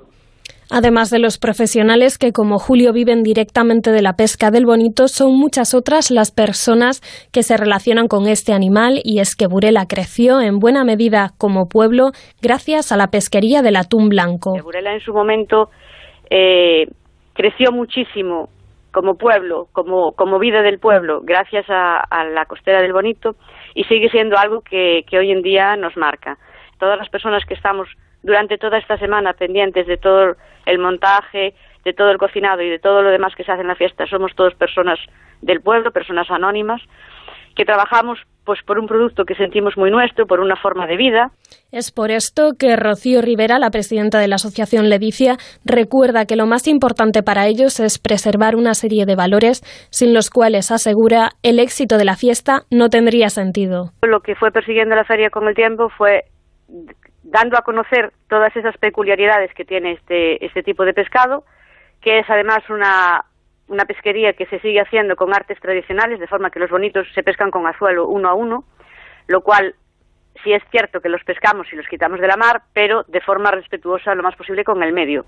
Además 0.73 1.11
de 1.11 1.19
los 1.19 1.39
profesionales 1.39 2.17
que 2.17 2.33
como 2.33 2.59
Julio 2.59 2.93
viven 2.93 3.25
directamente 3.25 3.91
de 3.91 4.03
la 4.03 4.13
pesca 4.13 4.53
del 4.53 4.67
bonito, 4.67 5.09
son 5.09 5.37
muchas 5.37 5.75
otras 5.75 6.13
las 6.13 6.31
personas 6.31 7.01
que 7.33 7.43
se 7.43 7.57
relacionan 7.57 8.07
con 8.07 8.29
este 8.29 8.53
animal 8.53 9.01
y 9.03 9.19
es 9.19 9.35
que 9.35 9.49
Burela 9.49 9.87
creció 9.89 10.41
en 10.41 10.61
buena 10.61 10.85
medida 10.85 11.31
como 11.39 11.69
pueblo 11.69 12.11
gracias 12.41 12.93
a 12.93 12.97
la 12.97 13.09
pesquería 13.09 13.63
del 13.63 13.75
atún 13.75 14.09
blanco. 14.09 14.53
Burela 14.63 14.95
en 14.95 15.01
su 15.01 15.13
momento 15.13 15.71
eh, 16.31 16.87
creció 17.35 17.73
muchísimo 17.73 18.49
como 18.93 19.15
pueblo, 19.15 19.67
como, 19.73 20.39
vida 20.39 20.63
del 20.63 20.79
pueblo, 20.79 21.21
gracias 21.23 21.69
a, 21.69 21.99
a 21.99 22.25
la 22.25 22.45
costera 22.45 22.81
del 22.81 22.93
bonito 22.93 23.35
y 23.75 23.85
sigue 23.85 24.09
siendo 24.09 24.37
algo 24.39 24.63
que 24.63 25.05
hoy 25.13 25.33
en 25.33 25.43
día 25.43 25.77
nos 25.77 25.97
marca. 25.97 26.39
Todas 26.79 26.97
las 26.97 27.09
personas 27.09 27.45
que 27.45 27.55
estamos 27.55 27.89
durante 28.23 28.59
toda 28.59 28.79
esta 28.79 28.99
semana 28.99 29.33
pendientes 29.33 29.87
de 29.87 29.97
todo 29.97 30.35
el 30.67 30.79
montaje, 30.79 31.55
de 31.85 31.93
todo 31.93 32.11
el 32.11 32.19
cocinado 32.19 32.63
y 32.63 32.69
de 32.69 32.79
todo 32.79 33.03
lo 33.03 33.11
demás 33.11 33.35
que 33.35 33.45
se 33.45 33.53
hace 33.53 33.63
en 33.63 33.69
la 33.69 33.75
fiesta, 33.75 34.07
somos 34.07 34.35
todos 34.35 34.55
personas 34.55 34.99
del 35.41 35.61
pueblo, 35.61 35.91
personas 35.91 36.31
anónimas, 36.31 36.83
que 37.57 37.65
trabajamos 37.65 38.19
pues 38.45 38.61
por 38.67 38.79
un 38.79 38.87
producto 38.87 39.25
que 39.25 39.35
sentimos 39.35 39.77
muy 39.77 39.91
nuestro, 39.91 40.27
por 40.27 40.41
una 40.41 40.57
forma 40.57 40.87
de 40.87 40.97
vida. 40.97 41.31
Es 41.71 41.93
por 41.93 42.11
esto 42.11 42.53
que 42.59 42.75
Rocío 42.75 43.23
Rivera, 43.23 43.59
la 43.59 43.71
presidenta 43.71 44.19
de 44.19 44.29
la 44.29 44.37
Asociación 44.37 44.89
Ledicia, 44.89 45.37
recuerda 45.65 46.25
que 46.27 46.37
lo 46.37 46.47
más 46.47 46.67
importante 46.67 47.23
para 47.23 47.47
ellos 47.47 47.79
es 47.81 47.99
preservar 47.99 48.57
una 48.57 48.75
serie 48.75 49.05
de 49.07 49.15
valores 49.15 49.63
sin 49.91 50.15
los 50.15 50.31
cuales, 50.31 50.71
asegura, 50.71 51.31
el 51.43 51.61
éxito 51.61 51.97
de 51.97 52.05
la 52.05 52.17
fiesta 52.17 52.63
no 52.71 52.89
tendría 52.89 53.29
sentido. 53.29 53.91
Lo 54.03 54.21
que 54.21 54.35
fue 54.35 54.51
persiguiendo 54.51 54.97
la 54.97 55.05
feria 55.05 55.31
con 55.31 55.47
el 55.47 55.55
tiempo 55.55 55.89
fue 55.91 56.25
dando 57.31 57.57
a 57.57 57.63
conocer 57.63 58.13
todas 58.29 58.55
esas 58.57 58.77
peculiaridades 58.79 59.53
que 59.55 59.65
tiene 59.65 59.93
este, 59.93 60.45
este 60.45 60.63
tipo 60.63 60.85
de 60.85 60.95
pescado, 60.95 61.45
que 62.01 62.19
es 62.19 62.29
además 62.29 62.59
una, 62.69 63.25
una 63.69 63.85
pesquería 63.85 64.33
que 64.33 64.47
se 64.47 64.59
sigue 64.61 64.81
haciendo 64.81 65.17
con 65.17 65.33
artes 65.33 65.59
tradicionales, 65.61 66.19
de 66.19 66.27
forma 66.27 66.51
que 66.51 66.59
los 66.59 66.71
bonitos 66.71 67.07
se 67.15 67.23
pescan 67.23 67.51
con 67.51 67.67
azuelo 67.67 68.09
uno 68.09 68.29
a 68.29 68.35
uno, 68.35 68.65
lo 69.29 69.43
cual 69.43 69.75
sí 70.43 70.53
es 70.53 70.63
cierto 70.71 71.01
que 71.01 71.09
los 71.09 71.23
pescamos 71.25 71.73
y 71.73 71.77
los 71.77 71.87
quitamos 71.87 72.21
de 72.21 72.27
la 72.27 72.37
mar, 72.37 72.63
pero 72.73 73.05
de 73.05 73.21
forma 73.21 73.51
respetuosa 73.51 74.15
lo 74.15 74.23
más 74.23 74.35
posible 74.35 74.65
con 74.65 74.83
el 74.83 74.93
medio. 74.93 75.25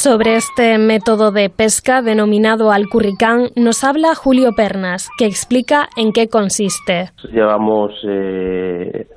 Sobre 0.00 0.36
este 0.36 0.78
método 0.78 1.32
de 1.32 1.50
pesca 1.50 2.02
denominado 2.02 2.70
alcurricán 2.70 3.48
nos 3.56 3.82
habla 3.82 4.14
Julio 4.14 4.52
Pernas, 4.56 5.10
que 5.18 5.26
explica 5.26 5.88
en 5.96 6.12
qué 6.12 6.28
consiste. 6.28 7.10
Llevamos 7.32 7.90
eh, 8.04 9.08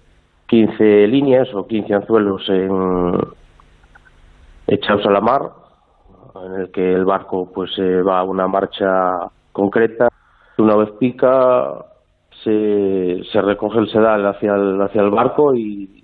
15 0.47 1.05
líneas 1.05 1.53
o 1.53 1.67
15 1.67 1.93
anzuelos 1.93 2.49
en, 2.49 3.13
echados 4.65 5.05
a 5.05 5.11
la 5.11 5.21
mar, 5.21 5.51
en 6.43 6.61
el 6.61 6.71
que 6.71 6.93
el 6.93 7.05
barco 7.05 7.51
pues 7.53 7.69
eh, 7.77 8.01
va 8.01 8.17
a 8.17 8.23
una 8.23 8.47
marcha 8.47 9.29
concreta. 9.51 10.07
Una 10.57 10.77
vez 10.77 10.89
pica, 10.99 11.75
se, 12.43 13.21
se 13.31 13.39
recoge 13.39 13.77
el 13.77 13.91
sedal 13.91 14.25
hacia 14.25 14.55
el, 14.55 14.81
hacia 14.81 15.03
el 15.03 15.11
barco 15.11 15.53
y 15.53 16.03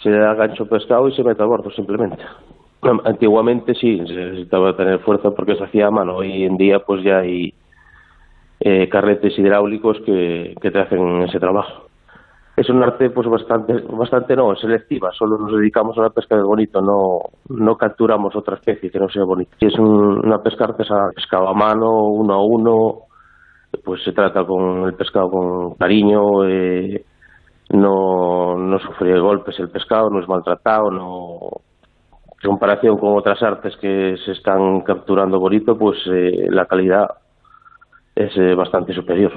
se 0.00 0.10
le 0.10 0.18
da 0.18 0.34
gancho 0.34 0.66
pescado 0.66 1.08
y 1.08 1.12
se 1.16 1.24
mete 1.24 1.42
a 1.42 1.46
bordo 1.46 1.72
simplemente. 1.72 2.22
Antiguamente 2.82 3.74
sí, 3.74 3.98
se 4.06 4.14
necesitaba 4.14 4.74
tener 4.74 5.00
fuerza 5.00 5.30
porque 5.32 5.54
se 5.54 5.64
hacía 5.64 5.88
a 5.88 5.90
mano. 5.90 6.16
Hoy 6.16 6.44
en 6.44 6.56
día 6.56 6.78
pues 6.80 7.02
ya 7.02 7.18
hay 7.18 7.52
eh, 8.60 8.88
carretes 8.88 9.38
hidráulicos 9.38 9.98
que, 10.06 10.54
que 10.60 10.70
te 10.70 10.78
hacen 10.78 11.22
ese 11.22 11.38
trabajo. 11.38 11.90
Es 12.56 12.68
un 12.68 12.82
arte 12.82 13.10
pues 13.10 13.26
bastante, 13.28 13.74
bastante 13.90 14.34
no, 14.34 14.54
selectiva. 14.56 15.10
Solo 15.12 15.38
nos 15.38 15.52
dedicamos 15.52 15.96
a 15.98 16.02
la 16.02 16.10
pesca 16.10 16.36
del 16.36 16.44
bonito, 16.44 16.80
no, 16.80 17.20
no 17.48 17.76
capturamos 17.76 18.34
otra 18.34 18.56
especie 18.56 18.90
que 18.90 18.98
no 18.98 19.08
sea 19.08 19.24
bonito. 19.24 19.52
Si 19.58 19.66
es 19.66 19.78
un, 19.78 20.24
una 20.24 20.42
pesca 20.42 20.64
artesana, 20.64 21.10
pescado 21.14 21.48
a 21.48 21.54
mano, 21.54 22.04
uno 22.04 22.34
a 22.34 22.44
uno, 22.44 22.98
pues 23.84 24.02
se 24.04 24.12
trata 24.12 24.44
con 24.44 24.84
el 24.84 24.94
pescado 24.94 25.30
con 25.30 25.74
cariño, 25.74 26.44
eh, 26.46 27.04
no, 27.70 28.56
no 28.58 28.78
sufre 28.78 29.18
golpes 29.20 29.58
el 29.58 29.70
pescado, 29.70 30.10
no 30.10 30.20
es 30.20 30.28
maltratado, 30.28 30.90
no 30.90 31.62
comparación 32.48 32.98
con 32.98 33.16
otras 33.16 33.42
artes 33.42 33.76
que 33.80 34.16
se 34.24 34.32
están 34.32 34.80
capturando 34.80 35.38
bonito, 35.38 35.76
pues 35.76 35.98
eh, 36.06 36.46
la 36.48 36.66
calidad 36.66 37.06
es 38.14 38.36
eh, 38.36 38.54
bastante 38.54 38.92
superior. 38.92 39.32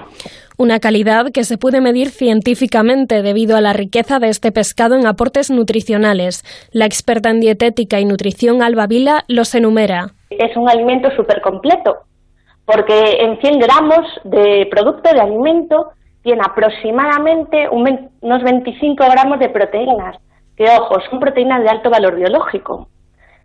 Una 0.58 0.80
calidad 0.80 1.28
que 1.34 1.44
se 1.44 1.58
puede 1.58 1.82
medir 1.82 2.10
científicamente 2.10 3.22
debido 3.22 3.56
a 3.56 3.62
la 3.62 3.74
riqueza 3.74 4.20
de 4.20 4.30
este 4.30 4.52
pescado 4.52 4.96
en 4.96 5.08
aportes 5.08 5.52
nutricionales. 5.52 6.44
La 6.72 6.86
experta 6.86 7.30
en 7.30 7.40
dietética 7.40 8.00
y 8.00 8.06
nutrición 8.06 8.62
Alba 8.62 8.88
Vila 8.88 9.24
los 9.28 9.56
enumera. 9.56 10.08
Es 10.30 10.56
un 10.58 10.70
alimento 10.70 11.10
súper 11.16 11.42
completo, 11.42 11.98
porque 12.66 13.18
en 13.20 13.40
100 13.40 13.60
gramos 13.60 14.06
de 14.24 14.68
producto 14.70 15.14
de 15.14 15.22
alimento 15.22 15.92
tiene 16.24 16.42
aproximadamente 16.44 17.68
un, 17.70 18.10
unos 18.22 18.44
25 18.44 18.96
gramos 19.12 19.40
de 19.40 19.50
proteínas, 19.50 20.18
que 20.56 20.66
ojo, 20.66 21.00
son 21.10 21.20
proteínas 21.20 21.62
de 21.62 21.70
alto 21.70 21.90
valor 21.90 22.16
biológico. 22.16 22.88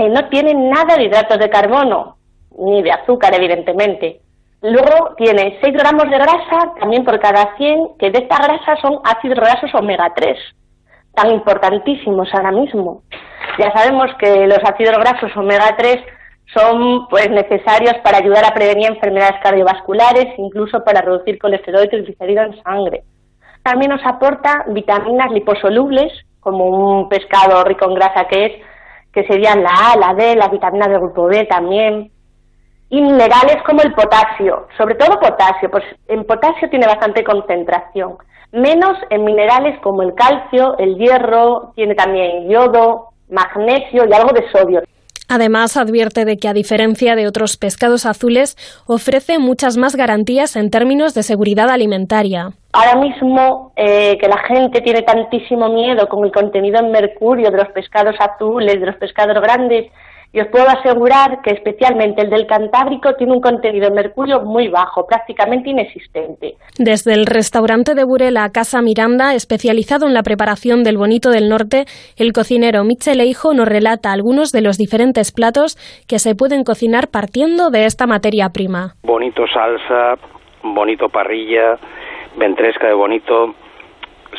Eh, 0.00 0.09
no 0.09 0.28
tienen 0.28 0.71
nada 0.71 0.97
de 0.97 1.07
hidratos 1.07 1.38
de 1.38 1.50
carbono, 1.50 2.19
ni 2.57 2.83
de 2.83 2.93
azúcar, 2.93 3.35
evidentemente. 3.35 4.21
Luego 4.62 5.17
tiene 5.17 5.59
6 5.61 5.75
gramos 5.75 6.05
de 6.09 6.19
grasa 6.19 6.73
también 6.78 7.05
por 7.05 7.19
cada 7.19 7.57
100, 7.57 7.97
que 7.99 8.12
de 8.12 8.21
esta 8.21 8.37
grasa 8.37 8.76
son 8.81 9.00
ácidos 9.02 9.40
grasos 9.40 9.75
omega 9.75 10.12
3, 10.14 10.38
tan 11.14 11.33
importantísimos 11.33 12.33
ahora 12.33 12.52
mismo. 12.52 13.02
Ya 13.59 13.73
sabemos 13.73 14.07
que 14.21 14.47
los 14.47 14.61
ácidos 14.62 14.99
grasos 14.99 15.37
omega 15.37 15.75
3 15.76 15.97
son 16.55 17.09
pues 17.09 17.28
necesarios 17.31 17.95
para 18.05 18.19
ayudar 18.19 18.45
a 18.45 18.55
prevenir 18.55 18.87
enfermedades 18.90 19.40
cardiovasculares, 19.43 20.26
incluso 20.38 20.85
para 20.85 21.00
reducir 21.00 21.40
colesterol 21.40 21.85
y 21.85 21.88
triglicéridos 21.88 22.47
en 22.47 22.62
sangre. 22.62 23.02
También 23.64 23.90
nos 23.90 24.07
aporta 24.07 24.64
vitaminas 24.69 25.33
liposolubles, 25.33 26.12
como 26.38 26.67
un 26.67 27.09
pescado 27.09 27.64
rico 27.64 27.87
en 27.87 27.95
grasa 27.95 28.28
que 28.28 28.47
es, 28.47 28.52
que 29.12 29.27
serían 29.27 29.62
la 29.62 29.93
A, 29.93 29.97
la 29.97 30.15
D, 30.15 30.37
las 30.37 30.50
vitaminas 30.50 30.88
del 30.88 31.00
grupo 31.00 31.27
B 31.27 31.47
también, 31.47 32.11
y 32.91 33.03
minerales 33.03 33.62
como 33.67 33.83
el 33.83 33.93
potasio, 33.93 34.67
sobre 34.77 34.95
todo 34.95 35.21
potasio, 35.21 35.71
pues 35.71 35.85
en 36.09 36.25
potasio 36.25 36.71
tiene 36.71 36.87
bastante 36.87 37.23
concentración, 37.23 38.17
menos 38.53 38.97
en 39.11 39.25
minerales 39.25 39.79
como 39.81 40.03
el 40.03 40.15
calcio, 40.15 40.77
el 40.79 40.97
hierro, 40.97 41.73
tiene 41.77 41.95
también 41.95 42.49
yodo, 42.49 43.09
magnesio 43.29 44.05
y 44.09 44.12
algo 44.12 44.33
de 44.33 44.50
sodio. 44.50 44.81
Además, 45.31 45.77
advierte 45.77 46.25
de 46.25 46.38
que, 46.38 46.49
a 46.49 46.55
diferencia 46.55 47.15
de 47.15 47.27
otros 47.27 47.59
pescados 47.59 48.07
azules, 48.07 48.57
ofrece 48.87 49.38
muchas 49.38 49.77
más 49.77 49.95
garantías 49.95 50.57
en 50.57 50.71
términos 50.71 51.12
de 51.12 51.23
seguridad 51.23 51.69
alimentaria. 51.69 52.53
Ahora 52.78 53.00
mismo 53.00 53.73
eh, 53.75 54.16
que 54.18 54.28
la 54.28 54.38
gente 54.38 54.80
tiene 54.82 55.02
tantísimo 55.02 55.68
miedo 55.68 56.06
con 56.06 56.25
el 56.25 56.30
contenido 56.30 56.78
en 56.78 56.92
mercurio 56.92 57.50
de 57.50 57.56
los 57.56 57.73
pescados 57.73 58.14
azules, 58.20 58.78
de 58.78 58.87
los 58.87 58.94
pescados 58.94 59.35
grandes, 59.42 59.90
y 60.32 60.40
os 60.40 60.47
puedo 60.47 60.68
asegurar 60.68 61.40
que 61.42 61.54
especialmente 61.54 62.23
el 62.23 62.30
del 62.30 62.47
Cantábrico 62.47 63.14
tiene 63.14 63.32
un 63.32 63.40
contenido 63.40 63.88
de 63.88 63.97
mercurio 63.97 64.42
muy 64.42 64.68
bajo, 64.68 65.06
prácticamente 65.08 65.70
inexistente. 65.70 66.54
Desde 66.78 67.14
el 67.14 67.26
restaurante 67.26 67.97
de 67.97 68.04
Burela 68.04 68.49
Casa 68.50 68.80
Miranda, 68.80 69.35
especializado 69.35 70.06
en 70.06 70.14
la 70.14 70.23
preparación 70.23 70.85
del 70.85 70.99
bonito 70.99 71.30
del 71.30 71.49
norte, 71.49 71.87
el 72.16 72.32
cocinero 72.32 72.85
Michel 72.85 73.20
Eijo 73.20 73.54
nos 73.54 73.66
relata 73.66 74.12
algunos 74.12 74.52
de 74.52 74.62
los 74.62 74.76
diferentes 74.78 75.32
platos 75.32 75.75
que 76.06 76.20
se 76.20 76.37
pueden 76.37 76.62
cocinar 76.62 77.08
partiendo 77.11 77.70
de 77.70 77.87
esta 77.87 78.06
materia 78.06 78.50
prima. 78.50 78.92
Bonito 79.02 79.42
salsa, 79.52 80.14
bonito 80.62 81.08
parrilla, 81.08 81.76
ventresca 82.38 82.87
de 82.87 82.95
bonito, 82.95 83.54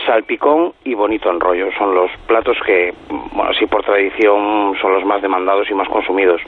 salpicón 0.06 0.74
y 0.86 0.94
bonito 0.94 1.30
enrollo. 1.30 1.72
Son 1.78 1.94
los 1.94 2.10
platos 2.28 2.58
que, 2.66 2.94
bueno, 3.10 3.52
por 3.70 3.84
tradición 3.84 4.76
son 4.82 4.94
los 4.94 5.06
más 5.06 5.22
demandados 5.22 5.70
y 5.70 5.74
más 5.74 5.88
consumidos. 5.90 6.42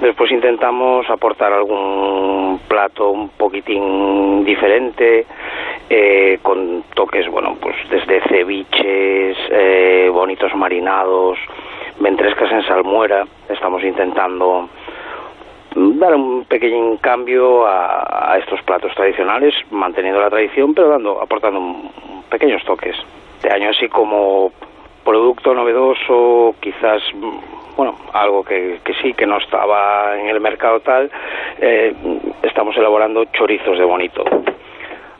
Después 0.00 0.30
intentamos 0.30 1.08
aportar 1.10 1.52
algún 1.52 2.60
plato 2.68 3.10
un 3.10 3.30
poquitín 3.30 4.44
diferente, 4.44 5.26
eh, 5.90 6.38
con 6.42 6.84
toques, 6.94 7.28
bueno, 7.28 7.56
pues 7.60 7.76
desde 7.90 8.20
ceviches, 8.28 9.36
eh, 9.50 10.08
bonitos 10.12 10.54
marinados, 10.54 11.38
ventrescas 11.98 12.50
en 12.52 12.62
salmuera. 12.62 13.26
Estamos 13.48 13.82
intentando 13.82 14.68
dar 15.74 16.14
un 16.14 16.44
pequeño 16.44 16.98
cambio 16.98 17.66
a, 17.66 18.36
estos 18.38 18.62
platos 18.62 18.94
tradicionales, 18.94 19.54
manteniendo 19.70 20.20
la 20.20 20.30
tradición, 20.30 20.74
pero 20.74 20.88
dando, 20.88 21.20
aportando 21.20 21.90
pequeños 22.30 22.64
toques. 22.64 22.96
De 23.42 23.50
año 23.50 23.70
así 23.70 23.88
como 23.88 24.52
producto 25.04 25.54
novedoso, 25.54 26.54
quizás, 26.60 27.02
bueno, 27.76 27.96
algo 28.12 28.44
que, 28.44 28.80
sí, 29.02 29.12
que 29.12 29.26
no 29.26 29.38
estaba 29.38 30.18
en 30.18 30.28
el 30.28 30.40
mercado 30.40 30.80
tal, 30.80 31.10
eh, 31.60 31.94
estamos 32.42 32.76
elaborando 32.76 33.24
chorizos 33.26 33.78
de 33.78 33.84
bonito. 33.84 34.24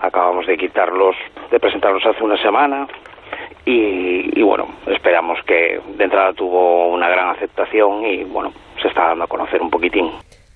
Acabamos 0.01 0.47
de 0.47 0.57
quitarlos, 0.57 1.17
de 1.51 1.61
presentarlos 1.61 2.05
hace 2.07 2.23
una 2.23 2.37
semana, 2.39 2.87
y, 3.67 4.39
y, 4.39 4.43
bueno, 4.43 4.69
esperamos 4.87 5.43
que 5.45 5.81
de 5.97 6.05
entrada 6.05 6.35
tuvo 6.35 6.89
una 6.89 7.09
gran 7.09 7.31
aceptación 7.31 8.05
y 8.05 8.23
bueno, 8.25 8.53
se 8.81 8.89
está 8.89 9.07
dando 9.07 9.25
a 9.25 9.27
conocer 9.27 9.63
un 9.63 9.71
poquitín. 9.71 10.11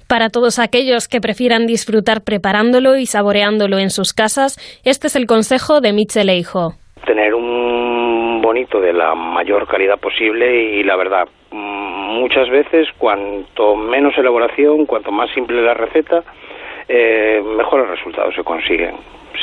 Para 0.08 0.30
todos 0.30 0.58
aquellos 0.58 1.06
que 1.06 1.20
prefieran 1.20 1.66
disfrutar 1.66 2.22
preparándolo 2.24 2.96
y 2.96 3.04
saboreándolo 3.04 3.78
en 3.78 3.90
sus 3.90 4.14
casas, 4.14 4.56
este 4.82 5.08
es 5.08 5.16
el 5.16 5.26
consejo 5.26 5.82
de 5.82 5.92
Michel 5.92 6.30
Eijo. 6.30 6.72
Tener 7.04 7.34
un 7.34 8.40
bonito 8.40 8.80
de 8.80 8.94
la 8.94 9.14
mayor 9.14 9.68
calidad 9.68 9.98
posible 9.98 10.78
y 10.78 10.82
la 10.82 10.96
verdad, 10.96 11.28
muchas 11.50 12.48
veces 12.48 12.88
cuanto 12.96 13.76
menos 13.76 14.16
elaboración, 14.16 14.86
cuanto 14.86 15.12
más 15.12 15.30
simple 15.34 15.60
la 15.60 15.74
receta, 15.74 16.22
eh, 16.88 17.42
mejores 17.58 17.88
resultados 17.88 18.34
se 18.34 18.42
consiguen 18.42 18.94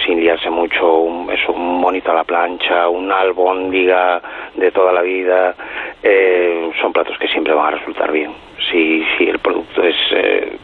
sin 0.05 0.19
liarse 0.19 0.49
mucho, 0.49 0.99
un, 0.99 1.31
es 1.31 1.39
un 1.47 1.81
bonito 1.81 2.11
a 2.11 2.15
la 2.15 2.23
plancha, 2.23 2.89
un 2.89 3.11
albóndiga 3.11 4.21
de 4.55 4.71
toda 4.71 4.91
la 4.91 5.01
vida, 5.01 5.55
eh, 6.01 6.69
son 6.81 6.91
platos 6.91 7.17
que 7.19 7.27
siempre 7.27 7.53
van 7.53 7.73
a 7.73 7.77
resultar 7.77 8.11
bien, 8.11 8.31
si, 8.71 9.03
si 9.17 9.25
el 9.25 9.39
producto 9.39 9.83
es 9.83 9.95
eh, 10.11 10.57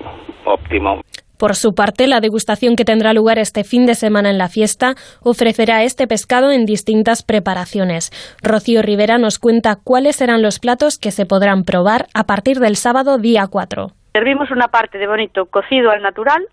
óptimo. 0.46 1.02
Por 1.42 1.56
su 1.56 1.74
parte, 1.74 2.06
la 2.06 2.20
degustación 2.20 2.76
que 2.76 2.86
tendrá 2.86 3.14
lugar 3.14 3.40
este 3.40 3.64
fin 3.64 3.88
de 3.88 3.96
semana 3.96 4.30
en 4.30 4.38
la 4.38 4.48
fiesta 4.48 4.94
ofrecerá 5.24 5.82
este 5.82 6.06
pescado 6.06 6.52
en 6.52 6.66
distintas 6.66 7.24
preparaciones. 7.24 8.12
Rocío 8.44 8.84
Rivera 8.84 9.18
nos 9.18 9.40
cuenta 9.40 9.76
cuáles 9.84 10.18
serán 10.18 10.44
los 10.44 10.60
platos 10.60 11.00
que 11.00 11.10
se 11.10 11.26
podrán 11.26 11.64
probar 11.64 12.06
a 12.14 12.26
partir 12.26 12.58
del 12.58 12.76
sábado 12.76 13.18
día 13.18 13.48
4. 13.50 13.88
Servimos 14.14 14.52
una 14.52 14.68
parte 14.68 15.00
de 15.00 15.08
bonito 15.08 15.48
cocido 15.48 15.90
al 15.90 16.04
natural, 16.04 16.46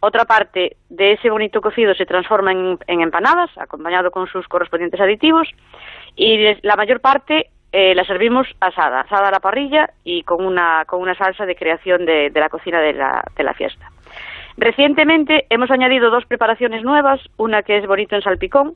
otra 0.00 0.24
parte 0.24 0.76
de 0.88 1.12
ese 1.12 1.30
bonito 1.30 1.60
cocido 1.60 1.94
se 1.94 2.06
transforma 2.06 2.52
en, 2.52 2.78
empanadas, 2.86 3.50
acompañado 3.56 4.10
con 4.10 4.26
sus 4.26 4.46
correspondientes 4.48 5.00
aditivos, 5.00 5.48
y 6.14 6.54
la 6.62 6.76
mayor 6.76 7.00
parte 7.00 7.50
eh, 7.72 7.94
la 7.94 8.04
servimos 8.04 8.46
asada, 8.60 9.00
asada 9.00 9.28
a 9.28 9.30
la 9.30 9.40
parrilla 9.40 9.90
y 10.04 10.22
con 10.22 10.44
una, 10.44 10.84
salsa 11.18 11.46
de 11.46 11.56
creación 11.56 12.06
de, 12.06 12.30
la 12.34 12.48
cocina 12.48 12.80
de 12.80 12.92
la, 12.92 13.24
de 13.36 13.44
la 13.44 13.54
fiesta. 13.54 13.90
Recientemente 14.56 15.46
hemos 15.50 15.70
añadido 15.70 16.10
dos 16.10 16.24
preparaciones 16.24 16.82
nuevas, 16.82 17.20
una 17.36 17.62
que 17.62 17.76
es 17.76 17.86
bonito 17.86 18.14
en 18.14 18.22
salpicón, 18.22 18.74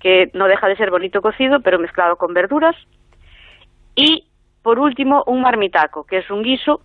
que 0.00 0.30
no 0.34 0.48
deja 0.48 0.66
de 0.66 0.76
ser 0.76 0.90
bonito 0.90 1.22
cocido, 1.22 1.60
pero 1.60 1.78
mezclado 1.78 2.16
con 2.16 2.34
verduras, 2.34 2.74
y 3.94 4.24
por 4.62 4.78
último 4.78 5.22
un 5.26 5.42
marmitaco, 5.42 6.04
que 6.04 6.18
es 6.18 6.30
un 6.30 6.42
guiso 6.42 6.80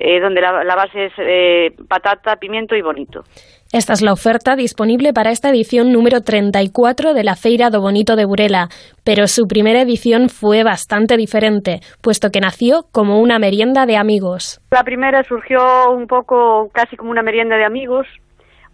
eh, 0.00 0.20
donde 0.20 0.40
la, 0.40 0.76
base 0.76 1.06
es 1.06 1.12
eh, 1.18 1.72
patata, 1.88 2.36
pimiento 2.36 2.76
y 2.76 2.82
bonito. 2.82 3.24
Esta 3.72 3.92
es 3.92 4.00
la 4.00 4.12
oferta 4.12 4.54
disponible 4.54 5.12
para 5.12 5.30
esta 5.30 5.50
edición 5.50 5.92
número 5.92 6.20
34 6.20 7.14
de 7.14 7.24
la 7.24 7.34
Feira 7.34 7.68
do 7.68 7.80
Bonito 7.80 8.14
de 8.14 8.24
Burela, 8.24 8.68
pero 9.04 9.26
su 9.26 9.48
primera 9.48 9.82
edición 9.82 10.28
fue 10.28 10.62
bastante 10.62 11.16
diferente, 11.16 11.80
puesto 12.00 12.30
que 12.30 12.40
nació 12.40 12.84
como 12.92 13.20
una 13.20 13.40
merienda 13.40 13.86
de 13.86 13.96
amigos. 13.96 14.60
La 14.70 14.84
primera 14.84 15.24
surgió 15.24 15.90
un 15.90 16.06
poco 16.06 16.70
casi 16.72 16.96
como 16.96 17.10
una 17.10 17.22
merienda 17.22 17.56
de 17.56 17.64
amigos, 17.64 18.06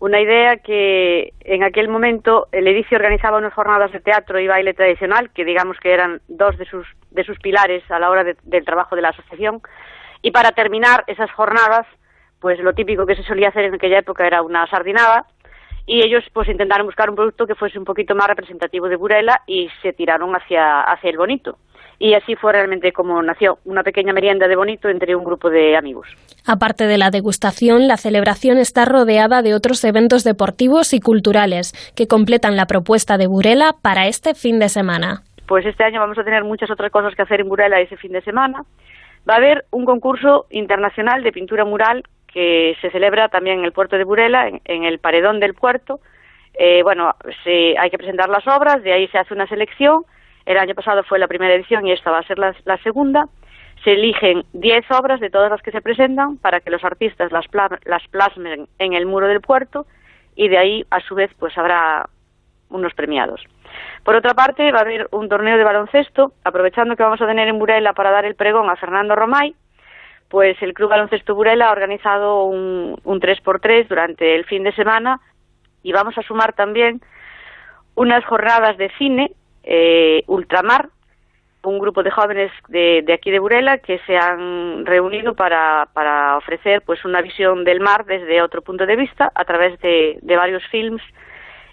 una 0.01 0.21
idea 0.21 0.59
que 0.59 1.33
en 1.41 1.65
aquel 1.65 1.89
momento 1.89 2.49
el 2.53 2.69
edificio 2.69 2.99
organizaba 2.99 3.39
unas 3.39 3.55
jornadas 3.55 3.91
de 3.93 4.01
teatro 4.01 4.39
y 4.39 4.47
baile 4.47 4.75
tradicional, 4.75 5.31
que 5.35 5.47
digamos 5.47 5.79
que 5.81 5.95
eran 5.95 6.21
dos 6.29 6.59
de 6.59 6.67
sus, 6.67 6.87
de 7.11 7.25
sus 7.25 7.39
pilares 7.39 7.83
a 7.91 7.99
la 7.99 8.11
hora 8.11 8.25
del 8.25 8.65
trabajo 8.67 8.95
de 8.95 9.03
la 9.03 9.09
asociación, 9.09 9.63
y 10.25 10.31
para 10.31 10.53
terminar 10.53 11.05
esas 11.07 11.31
jornadas, 11.33 11.87
pues 12.41 12.59
lo 12.59 12.73
típico 12.73 13.05
que 13.05 13.15
se 13.15 13.23
solía 13.25 13.51
hacer 13.51 13.67
en 13.67 13.75
aquella 13.75 13.99
época 13.99 14.27
era 14.27 14.41
una 14.43 14.67
sardinada 14.69 15.27
y 15.87 16.03
ellos 16.03 16.25
pues 16.33 16.49
intentaron 16.49 16.87
buscar 16.87 17.11
un 17.11 17.17
producto 17.17 17.47
que 17.47 17.55
fuese 17.55 17.79
un 17.79 17.85
poquito 17.85 18.15
más 18.15 18.29
representativo 18.29 18.89
de 18.89 18.97
Burela 18.97 19.43
y 19.47 19.69
se 19.83 19.93
tiraron 19.93 20.35
hacia, 20.35 20.81
hacia 20.81 21.11
el 21.11 21.19
bonito. 21.19 21.59
Y 21.99 22.15
así 22.15 22.37
fue 22.37 22.53
realmente 22.53 22.91
como 22.93 23.23
nació 23.23 23.59
una 23.67 23.83
pequeña 23.83 24.15
merienda 24.15 24.49
de 24.49 24.57
bonito 24.57 24.89
entre 24.89 25.15
un 25.15 25.25
grupo 25.25 25.51
de 25.51 25.77
amigos. 25.77 26.09
Aparte 26.47 26.87
de 26.87 26.97
la 26.97 27.11
degustación, 27.11 27.87
la 27.87 27.99
celebración 27.99 28.57
está 28.57 28.87
rodeada 28.87 29.43
de 29.43 29.55
otros 29.55 29.85
eventos 29.85 30.25
deportivos 30.25 30.95
y 30.95 31.01
culturales 31.01 31.75
que 31.95 32.09
completan 32.09 32.57
la 32.57 32.65
propuesta 32.65 33.19
de 33.19 33.27
Burela 33.27 33.75
para 33.83 34.07
este 34.07 34.35
fin 34.35 34.59
de 34.59 34.71
semana. 34.71 35.21
Pues 35.47 35.67
este 35.67 35.85
año 35.85 36.01
vamos 36.01 36.17
a 36.17 36.25
tener 36.25 36.45
muchas 36.45 36.71
otras 36.71 36.91
cosas 36.91 37.15
que 37.15 37.21
hacer 37.21 37.43
en 37.43 37.49
Burela 37.51 37.79
ese 37.79 37.99
fin 37.99 38.13
de 38.13 38.23
semana. 38.23 38.65
Va 39.29 39.35
a 39.35 39.39
haber 39.39 39.65
un 39.71 39.85
concurso 39.85 40.47
internacional 40.51 41.23
de 41.23 41.33
pintura 41.33 41.65
mural 41.65 42.05
que 42.27 42.77
se 42.81 42.91
celebra 42.91 43.29
también 43.29 43.61
en 43.61 43.65
el 43.65 43.73
puerto 43.73 43.97
de 43.97 44.05
Burela, 44.05 44.49
en, 44.49 44.85
el 44.85 44.99
paredón 44.99 45.41
del 45.41 45.55
puerto. 45.55 46.01
Eh, 46.55 46.83
bueno, 46.83 47.15
se, 47.43 47.79
hay 47.79 47.91
que 47.91 47.99
presentar 47.99 48.29
las 48.29 48.47
obras, 48.47 48.83
de 48.83 48.93
ahí 48.93 49.09
se 49.09 49.19
hace 49.19 49.33
una 49.33 49.47
selección. 49.47 50.05
El 50.45 50.59
año 50.59 50.75
pasado 50.75 51.05
fue 51.05 51.19
la 51.19 51.29
primera 51.29 51.55
edición 51.55 51.87
y 51.87 51.93
esta 51.93 52.11
va 52.11 52.19
a 52.19 52.27
ser 52.27 52.39
la, 52.39 52.77
segunda. 52.83 53.29
Se 53.83 53.93
eligen 53.93 54.45
10 54.53 54.91
obras 54.91 55.21
de 55.21 55.31
todas 55.31 55.51
las 55.51 55.63
que 55.63 55.71
se 55.71 55.81
presentan 55.81 56.37
para 56.39 56.61
que 56.61 56.71
los 56.71 56.85
artistas 56.85 57.33
las, 57.33 57.47
las 57.85 58.07
plasmen 58.09 58.69
en 58.79 58.93
el 58.93 59.07
muro 59.07 59.29
del 59.29 59.41
puerto 59.41 59.87
y 60.37 60.49
de 60.49 60.59
ahí, 60.59 60.85
a 60.91 61.01
su 61.01 61.15
vez, 61.15 61.31
pues 61.39 61.57
habrá 61.57 62.09
unos 62.69 62.93
premiados. 62.95 63.41
Por 64.05 64.17
otra 64.17 64.35
parte, 64.35 64.71
va 64.71 64.81
a 64.81 64.83
haber 64.83 65.09
un 65.13 65.29
torneo 65.31 65.57
de 65.57 65.65
baloncesto, 65.65 66.33
aprovechando 66.45 66.95
que 66.95 67.03
vamos 67.03 67.21
a 67.23 67.27
tener 67.27 67.49
en 67.49 67.59
Burela 67.59 67.95
para 67.95 68.11
dar 68.11 68.27
el 68.27 68.35
pregón 68.35 68.69
a 68.69 68.77
Fernando 68.77 69.17
Romay, 69.17 69.55
pues 70.29 70.61
el 70.63 70.75
Club 70.75 70.91
Baloncesto 70.91 71.35
Burela 71.35 71.69
ha 71.69 71.73
organizado 71.73 72.45
un, 72.45 73.01
un 73.03 73.21
3x3 73.21 73.89
durante 73.89 74.35
el 74.35 74.45
fin 74.45 74.63
de 74.63 74.73
semana 74.73 75.21
y 75.83 75.93
vamos 75.93 76.19
a 76.19 76.23
sumar 76.23 76.53
también 76.53 77.01
unas 77.95 78.25
jornadas 78.27 78.77
de 78.77 78.91
cine 78.99 79.33
eh, 79.63 80.23
ultramar, 80.27 80.89
un 81.63 81.79
grupo 81.79 82.03
de 82.03 82.11
jóvenes 82.11 82.53
de, 82.69 83.05
aquí 83.11 83.31
de 83.31 83.39
Burela 83.39 83.79
que 83.79 83.99
se 84.01 84.19
han 84.19 84.85
reunido 84.85 85.35
para, 85.35 85.89
para 85.95 86.37
ofrecer 86.37 86.83
pues 86.83 87.07
una 87.07 87.23
visión 87.23 87.65
del 87.65 87.81
mar 87.81 88.05
desde 88.05 88.43
otro 88.43 88.61
punto 88.61 88.85
de 88.85 88.97
vista 88.97 89.33
a 89.35 89.45
través 89.47 89.81
de, 89.81 90.19
de 90.21 90.37
varios 90.37 90.63
films 90.67 91.03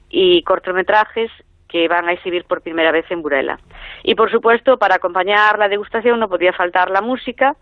y 0.10 0.44
cortometrajes 0.44 1.30
que 1.72 1.88
van 1.88 2.08
a 2.10 2.14
exhibir 2.14 2.44
por 2.46 2.62
primera 2.62 2.92
vez 2.92 3.06
en 3.10 3.22
Burela. 3.22 3.60
Y 4.04 4.16
por 4.16 4.30
supuesto, 4.30 4.78
para 4.78 4.96
acompañar 4.96 5.58
la 5.58 5.70
degustación 5.70 6.20
no 6.20 6.28
podía 6.28 6.54
faltar 6.54 6.90
la 6.92 7.02
música 7.02 7.56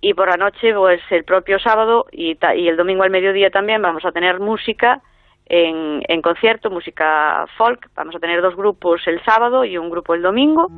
y 0.00 0.14
por 0.14 0.28
la 0.28 0.36
noche, 0.36 0.72
pues 0.74 1.00
el 1.10 1.24
propio 1.24 1.58
sábado 1.58 2.06
y, 2.12 2.38
y 2.56 2.68
el 2.68 2.76
domingo 2.76 3.02
al 3.02 3.10
mediodía 3.10 3.50
también 3.50 3.82
vamos 3.82 4.04
a 4.04 4.12
tener 4.12 4.40
música 4.40 5.02
en, 5.46 6.02
en 6.08 6.22
concierto, 6.22 6.70
música 6.70 7.46
folk. 7.58 7.90
Vamos 7.94 8.14
a 8.14 8.20
tener 8.20 8.40
dos 8.40 8.56
grupos 8.56 9.02
el 9.06 9.22
sábado 9.24 9.64
y 9.64 9.76
un 9.76 9.90
grupo 9.90 10.14
el 10.14 10.22
domingo. 10.22 10.68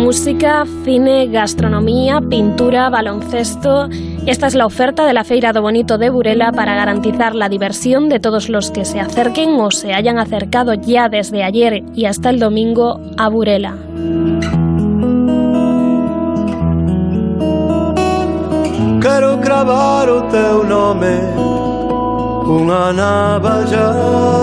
música, 0.00 0.64
cine, 0.84 1.26
gastronomía, 1.26 2.20
pintura, 2.20 2.88
baloncesto. 2.88 3.88
Esta 4.26 4.46
es 4.46 4.54
la 4.54 4.66
oferta 4.66 5.04
de 5.04 5.12
la 5.12 5.24
Feira 5.24 5.52
do 5.52 5.62
Bonito 5.62 5.98
de 5.98 6.10
Burela 6.10 6.52
para 6.52 6.74
garantizar 6.74 7.34
la 7.34 7.48
diversión 7.48 8.08
de 8.08 8.18
todos 8.18 8.48
los 8.48 8.70
que 8.70 8.84
se 8.84 8.98
acerquen 8.98 9.60
o 9.60 9.70
se 9.70 9.92
hayan 9.92 10.18
acercado 10.18 10.74
ya 10.74 11.08
desde 11.08 11.44
ayer 11.44 11.84
y 11.94 12.06
hasta 12.06 12.30
el 12.30 12.40
domingo 12.40 13.00
a 13.18 13.28
Burela. 13.28 13.76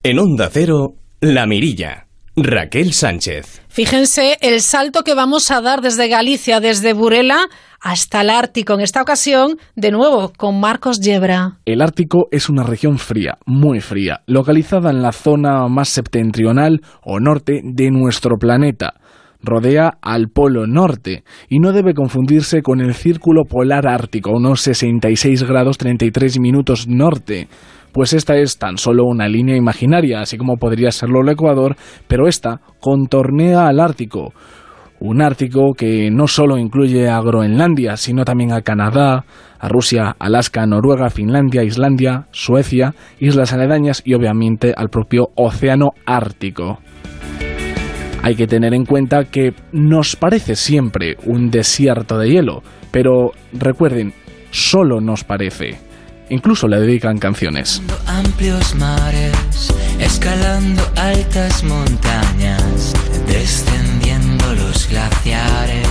En 0.04 0.18
Onda 0.18 0.50
Cero, 0.50 0.96
La 1.20 1.46
Mirilla. 1.46 2.08
Raquel 2.38 2.94
Sánchez. 2.94 3.62
Fíjense 3.68 4.38
el 4.40 4.62
salto 4.62 5.04
que 5.04 5.16
vamos 5.16 5.52
a 5.52 5.60
dar 5.60 5.82
desde 5.82 6.08
Galicia, 6.08 6.62
desde 6.62 6.94
Burela 6.94 7.48
hasta 7.82 8.22
el 8.22 8.30
Ártico. 8.30 8.76
En 8.76 8.82
esta 8.82 9.02
ocasión, 9.02 9.58
de 9.76 9.92
nuevo, 9.92 10.32
con 10.38 10.60
Marcos 10.60 11.02
Yebra. 11.02 11.58
El 11.66 11.82
Ártico 11.82 12.28
es 12.32 12.48
una 12.48 12.64
región 12.64 13.00
fría, 13.00 13.38
muy 13.46 13.82
fría, 13.82 14.22
localizada 14.28 14.92
en 14.92 15.02
la 15.02 15.12
zona 15.12 15.68
más 15.68 15.90
septentrional 15.90 16.82
o 17.04 17.20
norte 17.20 17.60
de 17.64 17.92
nuestro 17.92 18.38
planeta. 18.38 18.94
Rodea 19.42 19.98
al 20.02 20.30
Polo 20.30 20.68
Norte 20.68 21.24
y 21.50 21.60
no 21.60 21.72
debe 21.72 21.94
confundirse 21.94 22.62
con 22.62 22.82
el 22.82 22.94
Círculo 22.94 23.44
Polar 23.44 23.88
Ártico, 23.88 24.32
unos 24.32 24.62
66 24.62 25.44
grados 25.44 25.78
33 25.78 26.40
minutos 26.40 26.88
norte 26.88 27.48
pues 27.98 28.14
esta 28.14 28.36
es 28.38 28.60
tan 28.60 28.78
solo 28.78 29.06
una 29.06 29.28
línea 29.28 29.56
imaginaria, 29.56 30.22
así 30.22 30.38
como 30.38 30.58
podría 30.58 30.92
serlo 30.92 31.22
el 31.22 31.30
Ecuador, 31.30 31.76
pero 32.08 32.28
esta 32.28 32.62
contornea 32.80 33.68
al 33.68 33.80
Ártico. 33.80 34.34
Un 35.00 35.22
Ártico 35.22 35.74
que 35.76 36.12
no 36.12 36.28
solo 36.28 36.60
incluye 36.60 37.10
a 37.10 37.20
Groenlandia, 37.22 37.98
sino 37.98 38.24
también 38.24 38.52
a 38.52 38.62
Canadá, 38.62 39.26
a 39.60 39.68
Rusia, 39.68 40.16
Alaska, 40.20 40.68
Noruega, 40.68 41.10
Finlandia, 41.10 41.64
Islandia, 41.64 42.28
Suecia, 42.32 42.94
islas 43.20 43.54
aledañas 43.54 44.04
y 44.06 44.14
obviamente 44.14 44.74
al 44.78 44.90
propio 44.90 45.30
Océano 45.36 45.90
Ártico. 46.06 46.80
Hay 48.28 48.36
que 48.36 48.46
tener 48.46 48.74
en 48.74 48.84
cuenta 48.84 49.24
que 49.24 49.54
nos 49.72 50.18
parece 50.18 50.58
siempre 50.58 51.16
un 51.24 51.50
desierto 51.50 52.18
de 52.18 52.30
hielo, 52.30 52.62
pero 52.92 53.32
recuerden, 53.54 54.14
solo 54.52 55.00
nos 55.00 55.24
parece. 55.24 55.80
Incluso 56.30 56.68
le 56.68 56.78
dedican 56.78 57.20
canciones. 57.20 57.82
Amplios 58.06 58.76
mares, 58.76 59.34
escalando 60.02 60.84
altas 60.98 61.64
montañas, 61.64 62.94
descendiendo 63.28 64.56
los 64.56 64.90
glaciares. 64.90 65.88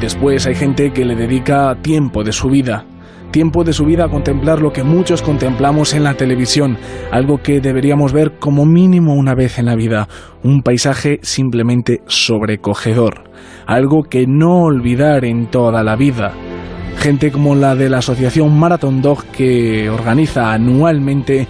Después 0.00 0.46
hay 0.46 0.54
gente 0.54 0.92
que 0.92 1.04
le 1.04 1.16
dedica 1.16 1.76
tiempo 1.82 2.22
de 2.22 2.30
su 2.30 2.48
vida 2.50 2.86
tiempo 3.32 3.64
de 3.64 3.72
su 3.72 3.84
vida 3.84 4.04
a 4.04 4.08
contemplar 4.08 4.60
lo 4.60 4.72
que 4.72 4.84
muchos 4.84 5.22
contemplamos 5.22 5.94
en 5.94 6.04
la 6.04 6.14
televisión, 6.14 6.78
algo 7.10 7.42
que 7.42 7.60
deberíamos 7.60 8.12
ver 8.12 8.38
como 8.38 8.64
mínimo 8.64 9.14
una 9.14 9.34
vez 9.34 9.58
en 9.58 9.66
la 9.66 9.74
vida, 9.74 10.08
un 10.44 10.62
paisaje 10.62 11.18
simplemente 11.22 12.02
sobrecogedor, 12.06 13.24
algo 13.66 14.04
que 14.04 14.26
no 14.28 14.62
olvidar 14.62 15.24
en 15.24 15.46
toda 15.46 15.82
la 15.82 15.96
vida. 15.96 16.32
Gente 16.98 17.32
como 17.32 17.56
la 17.56 17.74
de 17.74 17.88
la 17.88 17.98
asociación 17.98 18.56
Marathon 18.56 19.02
Dog 19.02 19.24
que 19.32 19.90
organiza 19.90 20.52
anualmente 20.52 21.48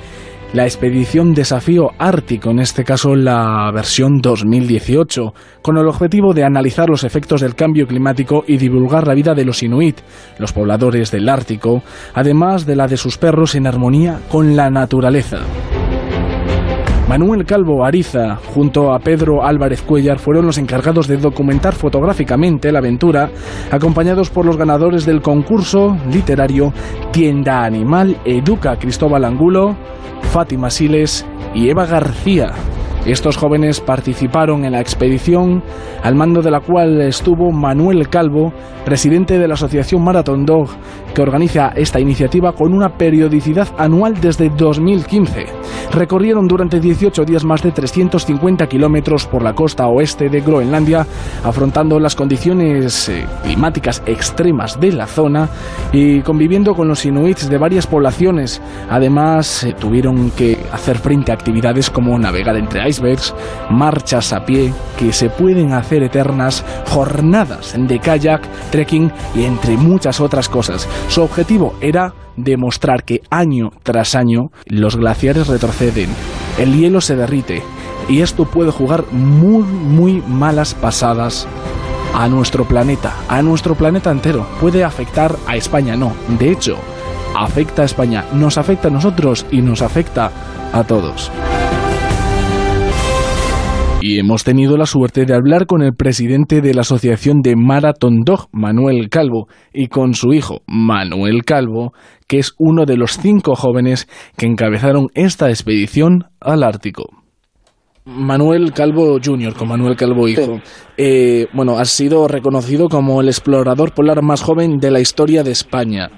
la 0.52 0.64
expedición 0.64 1.32
Desafío 1.32 1.92
Ártico, 1.98 2.50
en 2.50 2.58
este 2.58 2.84
caso 2.84 3.14
la 3.14 3.70
versión 3.72 4.20
2018, 4.20 5.32
con 5.62 5.78
el 5.78 5.88
objetivo 5.88 6.34
de 6.34 6.44
analizar 6.44 6.90
los 6.90 7.04
efectos 7.04 7.40
del 7.40 7.54
cambio 7.54 7.86
climático 7.86 8.44
y 8.46 8.58
divulgar 8.58 9.06
la 9.06 9.14
vida 9.14 9.34
de 9.34 9.46
los 9.46 9.62
inuit, 9.62 10.00
los 10.38 10.52
pobladores 10.52 11.10
del 11.10 11.28
Ártico, 11.28 11.82
además 12.14 12.66
de 12.66 12.76
la 12.76 12.86
de 12.86 12.98
sus 12.98 13.16
perros 13.16 13.54
en 13.54 13.66
armonía 13.66 14.20
con 14.28 14.54
la 14.54 14.68
naturaleza. 14.68 15.38
Manuel 17.08 17.44
Calvo 17.44 17.84
Ariza, 17.84 18.36
junto 18.36 18.92
a 18.92 18.98
Pedro 18.98 19.44
Álvarez 19.44 19.82
Cuellar, 19.82 20.18
fueron 20.18 20.46
los 20.46 20.56
encargados 20.56 21.08
de 21.08 21.16
documentar 21.16 21.74
fotográficamente 21.74 22.72
la 22.72 22.78
aventura, 22.78 23.30
acompañados 23.70 24.30
por 24.30 24.46
los 24.46 24.56
ganadores 24.56 25.04
del 25.04 25.20
concurso 25.20 25.96
literario 26.10 26.72
Tienda 27.10 27.64
Animal 27.64 28.16
Educa 28.24 28.76
Cristóbal 28.78 29.24
Angulo, 29.24 29.76
Fátima 30.32 30.70
Siles 30.70 31.26
y 31.54 31.68
Eva 31.68 31.86
García. 31.86 32.52
Estos 33.04 33.36
jóvenes 33.36 33.80
participaron 33.80 34.64
en 34.64 34.72
la 34.72 34.80
expedición, 34.80 35.60
al 36.04 36.14
mando 36.14 36.40
de 36.40 36.52
la 36.52 36.60
cual 36.60 37.00
estuvo 37.00 37.50
Manuel 37.50 38.08
Calvo, 38.08 38.52
presidente 38.84 39.40
de 39.40 39.48
la 39.48 39.54
Asociación 39.54 40.04
Marathon 40.04 40.46
Dog, 40.46 40.68
que 41.12 41.20
organiza 41.20 41.72
esta 41.74 41.98
iniciativa 41.98 42.52
con 42.52 42.72
una 42.72 42.90
periodicidad 42.96 43.68
anual 43.76 44.20
desde 44.20 44.50
2015. 44.50 45.46
Recorrieron 45.92 46.46
durante 46.46 46.80
18 46.80 47.24
días 47.24 47.44
más 47.44 47.62
de 47.62 47.72
350 47.72 48.66
kilómetros 48.66 49.26
por 49.26 49.42
la 49.42 49.52
costa 49.52 49.88
oeste 49.88 50.28
de 50.28 50.40
Groenlandia, 50.40 51.04
afrontando 51.44 51.98
las 51.98 52.14
condiciones 52.14 53.08
eh, 53.08 53.26
climáticas 53.42 54.02
extremas 54.06 54.80
de 54.80 54.92
la 54.92 55.06
zona 55.06 55.48
y 55.92 56.22
conviviendo 56.22 56.74
con 56.74 56.88
los 56.88 57.04
inuits 57.04 57.50
de 57.50 57.58
varias 57.58 57.86
poblaciones. 57.86 58.62
Además, 58.88 59.64
eh, 59.64 59.74
tuvieron 59.78 60.30
que 60.30 60.56
hacer 60.72 60.98
frente 60.98 61.32
a 61.32 61.34
actividades 61.34 61.90
como 61.90 62.18
navegar 62.18 62.56
entre 62.56 62.80
marchas 63.70 64.32
a 64.32 64.44
pie 64.44 64.72
que 64.98 65.12
se 65.12 65.30
pueden 65.30 65.72
hacer 65.72 66.02
eternas, 66.02 66.64
jornadas 66.88 67.74
de 67.76 67.98
kayak, 67.98 68.42
trekking 68.70 69.12
y 69.34 69.44
entre 69.44 69.76
muchas 69.76 70.20
otras 70.20 70.48
cosas. 70.48 70.88
Su 71.08 71.22
objetivo 71.22 71.74
era 71.80 72.14
demostrar 72.36 73.04
que 73.04 73.20
año 73.30 73.70
tras 73.82 74.14
año 74.14 74.50
los 74.66 74.96
glaciares 74.96 75.48
retroceden, 75.48 76.10
el 76.58 76.76
hielo 76.76 77.00
se 77.00 77.16
derrite 77.16 77.62
y 78.08 78.20
esto 78.20 78.44
puede 78.44 78.72
jugar 78.72 79.04
muy, 79.12 79.62
muy 79.62 80.22
malas 80.26 80.74
pasadas 80.74 81.46
a 82.14 82.28
nuestro 82.28 82.64
planeta, 82.64 83.14
a 83.28 83.42
nuestro 83.42 83.74
planeta 83.74 84.10
entero. 84.10 84.46
Puede 84.60 84.84
afectar 84.84 85.36
a 85.46 85.56
España, 85.56 85.96
no. 85.96 86.12
De 86.38 86.50
hecho, 86.50 86.76
afecta 87.36 87.82
a 87.82 87.84
España, 87.84 88.24
nos 88.32 88.58
afecta 88.58 88.88
a 88.88 88.90
nosotros 88.90 89.46
y 89.50 89.62
nos 89.62 89.82
afecta 89.82 90.30
a 90.72 90.84
todos. 90.84 91.30
Y 94.04 94.18
hemos 94.18 94.42
tenido 94.42 94.76
la 94.76 94.86
suerte 94.86 95.26
de 95.26 95.34
hablar 95.36 95.66
con 95.66 95.80
el 95.80 95.94
presidente 95.94 96.60
de 96.60 96.74
la 96.74 96.80
Asociación 96.80 97.40
de 97.40 97.54
Marathon 97.54 98.24
Dog, 98.24 98.48
Manuel 98.50 99.08
Calvo, 99.08 99.46
y 99.72 99.86
con 99.86 100.14
su 100.14 100.32
hijo, 100.32 100.62
Manuel 100.66 101.44
Calvo, 101.44 101.92
que 102.26 102.40
es 102.40 102.52
uno 102.58 102.84
de 102.84 102.96
los 102.96 103.12
cinco 103.12 103.54
jóvenes 103.54 104.08
que 104.36 104.46
encabezaron 104.46 105.06
esta 105.14 105.50
expedición 105.50 106.24
al 106.40 106.64
Ártico. 106.64 107.04
Manuel 108.04 108.72
Calvo 108.72 109.18
Jr., 109.24 109.54
con 109.56 109.68
Manuel 109.68 109.94
Calvo 109.94 110.26
Hijo. 110.26 110.58
Eh, 110.96 111.46
bueno, 111.52 111.78
has 111.78 111.90
sido 111.90 112.26
reconocido 112.26 112.88
como 112.88 113.20
el 113.20 113.28
explorador 113.28 113.94
polar 113.94 114.20
más 114.20 114.42
joven 114.42 114.78
de 114.78 114.90
la 114.90 114.98
historia 114.98 115.44
de 115.44 115.52
España. 115.52 116.08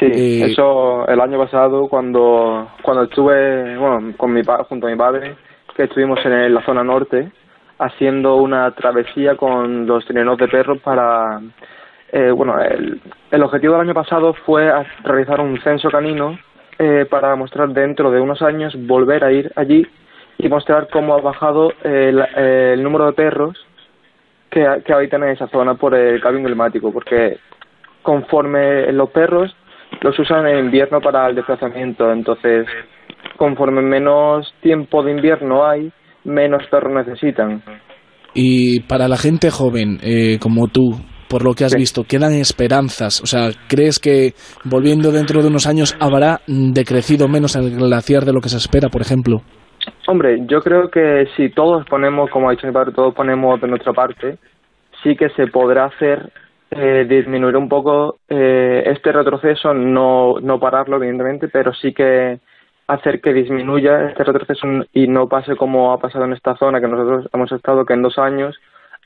Sí, 0.00 0.06
eh, 0.06 0.50
eso 0.50 1.06
el 1.06 1.20
año 1.20 1.38
pasado 1.38 1.86
cuando 1.88 2.66
cuando 2.82 3.04
estuve 3.04 3.78
bueno 3.78 4.12
con 4.16 4.32
mi 4.32 4.40
junto 4.68 4.88
a 4.88 4.90
mi 4.90 4.96
padre 4.96 5.36
que 5.74 5.84
estuvimos 5.84 6.18
en 6.24 6.54
la 6.54 6.64
zona 6.64 6.84
norte 6.84 7.30
haciendo 7.78 8.36
una 8.36 8.70
travesía 8.72 9.36
con 9.36 9.86
los 9.86 10.04
trineos 10.04 10.36
de 10.38 10.48
perros 10.48 10.78
para 10.80 11.40
eh, 12.12 12.30
bueno 12.30 12.60
el, 12.60 13.00
el, 13.30 13.42
objetivo 13.42 13.74
del 13.74 13.82
año 13.82 13.94
pasado 13.94 14.34
fue 14.34 14.70
realizar 15.02 15.40
un 15.40 15.58
censo 15.62 15.90
canino 15.90 16.38
eh, 16.78 17.06
para 17.08 17.34
mostrar 17.36 17.70
dentro 17.70 18.10
de 18.10 18.20
unos 18.20 18.42
años 18.42 18.74
volver 18.86 19.24
a 19.24 19.32
ir 19.32 19.50
allí 19.56 19.86
y 20.38 20.48
mostrar 20.48 20.88
cómo 20.90 21.14
ha 21.14 21.20
bajado 21.20 21.72
el, 21.82 22.20
el 22.36 22.82
número 22.82 23.06
de 23.06 23.12
perros 23.12 23.66
que, 24.50 24.82
que 24.84 24.92
habitan 24.92 25.22
en 25.22 25.30
esa 25.30 25.48
zona 25.48 25.74
por 25.74 25.94
el 25.94 26.20
cambio 26.20 26.44
climático 26.44 26.92
porque 26.92 27.38
conforme 28.02 28.92
los 28.92 29.08
perros 29.10 29.56
los 30.02 30.18
usan 30.18 30.46
en 30.46 30.66
invierno 30.66 31.00
para 31.00 31.28
el 31.28 31.34
desplazamiento 31.34 32.12
entonces 32.12 32.66
conforme 33.36 33.82
menos 33.82 34.52
tiempo 34.62 35.02
de 35.02 35.12
invierno 35.12 35.66
hay, 35.66 35.92
menos 36.24 36.62
perros 36.70 36.92
necesitan. 36.94 37.62
Y 38.34 38.80
para 38.80 39.08
la 39.08 39.16
gente 39.16 39.50
joven 39.50 39.98
eh, 40.02 40.38
como 40.40 40.68
tú, 40.68 40.92
por 41.28 41.44
lo 41.44 41.54
que 41.54 41.64
has 41.64 41.74
visto, 41.74 42.04
¿quedan 42.04 42.32
esperanzas? 42.32 43.20
O 43.22 43.26
sea, 43.26 43.50
¿crees 43.68 43.98
que 43.98 44.32
volviendo 44.64 45.12
dentro 45.12 45.42
de 45.42 45.48
unos 45.48 45.66
años 45.66 45.96
habrá 46.00 46.40
decrecido 46.46 47.28
menos 47.28 47.56
el 47.56 47.76
glaciar 47.76 48.24
de 48.24 48.32
lo 48.32 48.40
que 48.40 48.48
se 48.48 48.56
espera, 48.56 48.88
por 48.88 49.00
ejemplo? 49.00 49.42
Hombre, 50.06 50.38
yo 50.46 50.60
creo 50.60 50.90
que 50.90 51.26
si 51.36 51.50
todos 51.50 51.84
ponemos, 51.88 52.30
como 52.30 52.48
ha 52.48 52.52
dicho 52.52 52.66
mi 52.66 52.72
padre, 52.72 52.92
todos 52.92 53.14
ponemos 53.14 53.60
de 53.60 53.68
nuestra 53.68 53.92
parte, 53.92 54.38
sí 55.02 55.16
que 55.16 55.28
se 55.30 55.46
podrá 55.46 55.86
hacer 55.86 56.32
eh, 56.70 57.06
disminuir 57.08 57.56
un 57.56 57.68
poco 57.68 58.18
eh, 58.28 58.82
este 58.86 59.12
retroceso, 59.12 59.72
no, 59.74 60.40
no 60.40 60.58
pararlo, 60.58 60.96
evidentemente, 60.96 61.48
pero 61.48 61.72
sí 61.72 61.92
que 61.92 62.40
hacer 62.92 63.20
que 63.20 63.32
disminuya 63.32 64.08
este 64.08 64.24
retroceso 64.24 64.66
y 64.92 65.06
no 65.06 65.28
pase 65.28 65.56
como 65.56 65.92
ha 65.92 65.98
pasado 65.98 66.24
en 66.24 66.32
esta 66.32 66.56
zona 66.56 66.80
que 66.80 66.88
nosotros 66.88 67.28
hemos 67.32 67.52
estado, 67.52 67.84
que 67.84 67.94
en 67.94 68.02
dos 68.02 68.18
años 68.18 68.58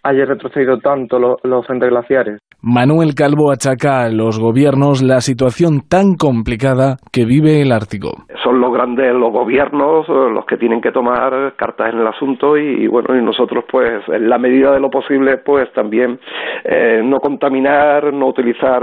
haya 0.04 0.24
retrocedido 0.24 0.78
tanto 0.78 1.18
los 1.18 1.66
frentes 1.66 1.90
glaciares. 1.90 2.38
Manuel 2.66 3.14
Calvo 3.14 3.50
achaca 3.52 4.04
a 4.04 4.08
los 4.08 4.40
gobiernos 4.40 5.02
la 5.02 5.20
situación 5.20 5.82
tan 5.86 6.14
complicada 6.14 6.96
que 7.12 7.26
vive 7.26 7.60
el 7.60 7.72
Ártico. 7.72 8.24
Son 8.42 8.58
los 8.58 8.72
grandes, 8.72 9.12
los 9.12 9.30
gobiernos, 9.30 10.08
los 10.08 10.46
que 10.46 10.56
tienen 10.56 10.80
que 10.80 10.90
tomar 10.90 11.52
cartas 11.56 11.92
en 11.92 12.00
el 12.00 12.06
asunto 12.06 12.56
y, 12.56 12.86
bueno, 12.86 13.14
y 13.14 13.22
nosotros 13.22 13.64
pues 13.70 14.02
en 14.08 14.30
la 14.30 14.38
medida 14.38 14.72
de 14.72 14.80
lo 14.80 14.88
posible 14.88 15.36
pues 15.44 15.70
también 15.74 16.18
eh, 16.64 17.02
no 17.04 17.20
contaminar, 17.20 18.14
no 18.14 18.28
utilizar 18.28 18.82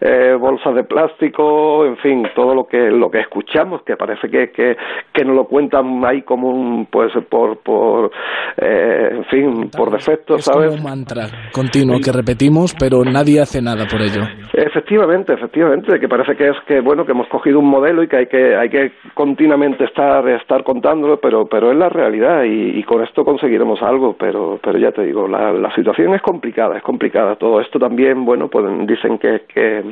eh, 0.00 0.34
bolsas 0.40 0.74
de 0.74 0.84
plástico, 0.84 1.84
en 1.84 1.98
fin, 1.98 2.26
todo 2.34 2.54
lo 2.54 2.66
que 2.66 2.90
lo 2.90 3.10
que 3.10 3.20
escuchamos 3.20 3.82
que 3.82 3.96
parece 3.96 4.30
que 4.30 4.50
que, 4.52 4.74
que 5.12 5.24
nos 5.24 5.36
lo 5.36 5.44
cuentan 5.44 6.02
ahí 6.02 6.22
como 6.22 6.48
un 6.48 6.86
pues 6.86 7.12
por 7.28 7.58
por 7.58 8.10
eh, 8.56 9.08
en 9.12 9.24
fin 9.24 9.70
por 9.76 9.90
defecto, 9.90 10.25
¿sabes? 10.38 10.76
un 10.76 10.82
mantra 10.82 11.28
continuo 11.52 11.98
que 12.00 12.12
repetimos 12.12 12.74
pero 12.78 13.04
nadie 13.04 13.40
hace 13.40 13.62
nada 13.62 13.86
por 13.90 14.00
ello. 14.02 14.22
Efectivamente, 14.52 15.32
efectivamente, 15.32 15.98
que 15.98 16.08
parece 16.08 16.36
que 16.36 16.48
es 16.48 16.56
que 16.66 16.80
bueno 16.80 17.04
que 17.04 17.12
hemos 17.12 17.28
cogido 17.28 17.58
un 17.58 17.68
modelo 17.68 18.02
y 18.02 18.08
que 18.08 18.16
hay 18.16 18.26
que 18.26 18.56
hay 18.56 18.68
que 18.68 18.92
continuamente 19.14 19.84
estar 19.84 20.28
estar 20.28 20.64
contándolo, 20.64 21.20
pero 21.20 21.46
pero 21.46 21.70
es 21.70 21.78
la 21.78 21.88
realidad 21.88 22.44
y, 22.44 22.82
con 22.84 23.02
esto 23.02 23.24
conseguiremos 23.24 23.82
algo, 23.82 24.16
pero 24.18 24.58
pero 24.62 24.78
ya 24.78 24.92
te 24.92 25.02
digo 25.02 25.26
la, 25.26 25.52
la 25.52 25.74
situación 25.74 26.14
es 26.14 26.22
complicada, 26.22 26.76
es 26.76 26.82
complicada. 26.82 27.36
Todo 27.36 27.60
esto 27.60 27.78
también, 27.78 28.24
bueno, 28.24 28.48
pues 28.48 28.64
dicen 28.86 29.18
que 29.18 29.42
que 29.48 29.82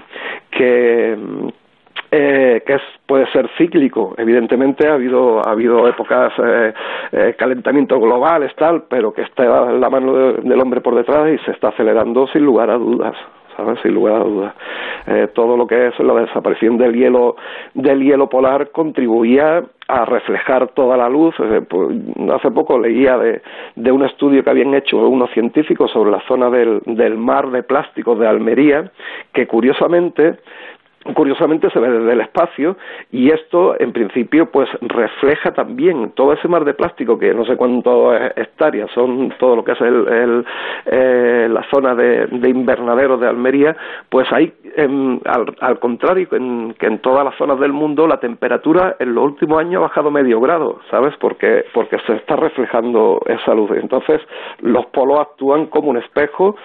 que 0.51 1.17
eh, 2.11 2.63
que 2.67 2.75
es, 2.75 2.83
puede 3.07 3.27
ser 3.33 3.49
cíclico. 3.57 4.15
Evidentemente 4.17 4.89
ha 4.89 4.95
habido, 4.95 5.47
ha 5.47 5.51
habido 5.51 5.89
épocas 5.89 6.33
eh, 6.39 6.73
eh, 7.13 7.35
calentamiento 7.39 7.99
global, 8.01 8.51
tal, 8.57 8.85
pero 8.89 9.13
que 9.13 9.23
está 9.23 9.45
la 9.73 9.91
mano 9.91 10.33
del 10.35 10.61
hombre 10.61 10.81
por 10.81 10.95
detrás 10.95 11.29
y 11.33 11.39
se 11.45 11.53
está 11.53 11.69
acelerando 11.69 12.27
sin 12.29 12.45
lugar 12.45 12.71
a 12.71 12.77
dudas. 12.77 13.17
¿sabes? 13.57 13.79
sin 13.83 13.95
lugar 13.95 14.15
a 14.21 14.25
dudas. 14.25 14.55
Eh, 15.07 15.29
todo 15.35 15.57
lo 15.57 15.67
que 15.67 15.89
es 15.89 15.99
la 16.01 16.15
desaparición 16.15 16.79
del 16.79 16.95
hielo, 16.95 17.37
del 17.75 18.03
hielo 18.03 18.29
polar 18.29 18.71
contribuía 18.71 19.63
a 19.87 20.05
reflejar 20.05 20.69
toda 20.69 20.97
la 20.97 21.09
luz. 21.09 21.35
Eh, 21.39 21.61
pues, 21.69 21.97
hace 22.33 22.51
poco 22.51 22.79
leía 22.79 23.19
de, 23.19 23.43
de, 23.77 23.93
un 23.93 24.05
estudio 24.05 24.43
que 24.43 24.51
habían 24.51 24.75
hecho 24.75 24.97
unos 25.09 25.31
científicos 25.31 25.91
sobre 25.91 26.11
la 26.11 26.21
zona 26.27 26.49
del, 26.51 26.81
del 26.87 27.19
mar 27.19 27.51
de 27.51 27.63
plásticos 27.63 28.19
de 28.19 28.27
Almería, 28.27 28.91
que 29.33 29.47
curiosamente 29.47 30.39
curiosamente 31.13 31.69
se 31.71 31.79
ve 31.79 31.91
desde 31.91 32.13
el 32.13 32.21
espacio 32.21 32.77
y 33.13 33.31
esto 33.31 33.79
en 33.79 33.93
principio 33.93 34.51
pues 34.51 34.69
refleja 34.81 35.53
también 35.53 36.13
todo 36.13 36.33
ese 36.33 36.49
mar 36.49 36.65
de 36.65 36.75
plástico 36.75 37.19
que 37.19 37.35
no 37.35 37.45
sé 37.45 37.57
cuánto 37.57 38.15
hectáreas 38.17 38.91
son 38.93 39.35
todo 39.39 39.57
lo 39.57 39.65
que 39.65 39.73
es 39.73 39.81
el, 39.81 40.45
eh, 40.87 41.49
la 41.51 41.63
zona 41.71 41.95
de, 41.95 42.29
invernadero 42.49 43.19
de 43.19 43.29
Almería 43.29 43.77
pues 44.09 44.33
hay 44.77 45.21
al, 45.61 45.79
contrario 45.79 46.29
en, 46.33 46.75
que 46.79 46.87
en 46.87 46.99
todas 47.01 47.25
las 47.25 47.37
zonas 47.37 47.59
del 47.61 47.73
mundo 47.73 48.07
la 48.07 48.19
temperatura 48.19 48.97
en 48.99 49.15
los 49.15 49.25
últimos 49.25 49.59
años 49.59 49.77
ha 49.77 49.87
bajado 49.89 50.11
medio 50.11 50.41
grado 50.41 50.81
sabes 50.91 51.15
porque 51.21 51.65
porque 51.73 51.97
se 52.07 52.15
está 52.15 52.37
reflejando 52.37 53.21
esa 53.27 53.55
luz 53.55 53.71
entonces 53.73 54.21
los 54.61 54.87
polos 54.87 55.21
actúan 55.21 55.67
como 55.67 55.91
un 55.91 55.99
espejo 55.99 56.57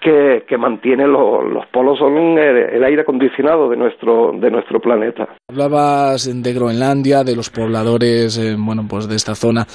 que, 0.00 0.44
que 0.46 0.56
mantiene 0.56 1.06
los 1.06 1.66
polos 1.72 1.98
son 1.98 2.16
el 2.38 2.84
aire 2.84 3.02
acondicionado 3.02 3.68
de 3.68 3.76
nuestro, 3.76 4.32
de 4.32 4.50
nuestro 4.50 4.80
planeta. 4.80 5.28
Hablabas 5.48 6.30
de 6.42 6.52
Groenlandia, 6.52 7.24
de 7.24 7.36
los 7.36 7.50
pobladores, 7.50 8.38
eh, 8.38 8.56
bueno, 8.58 8.84
pues 8.88 9.08
de 9.08 9.16
esta 9.16 9.34
zona. 9.34 9.66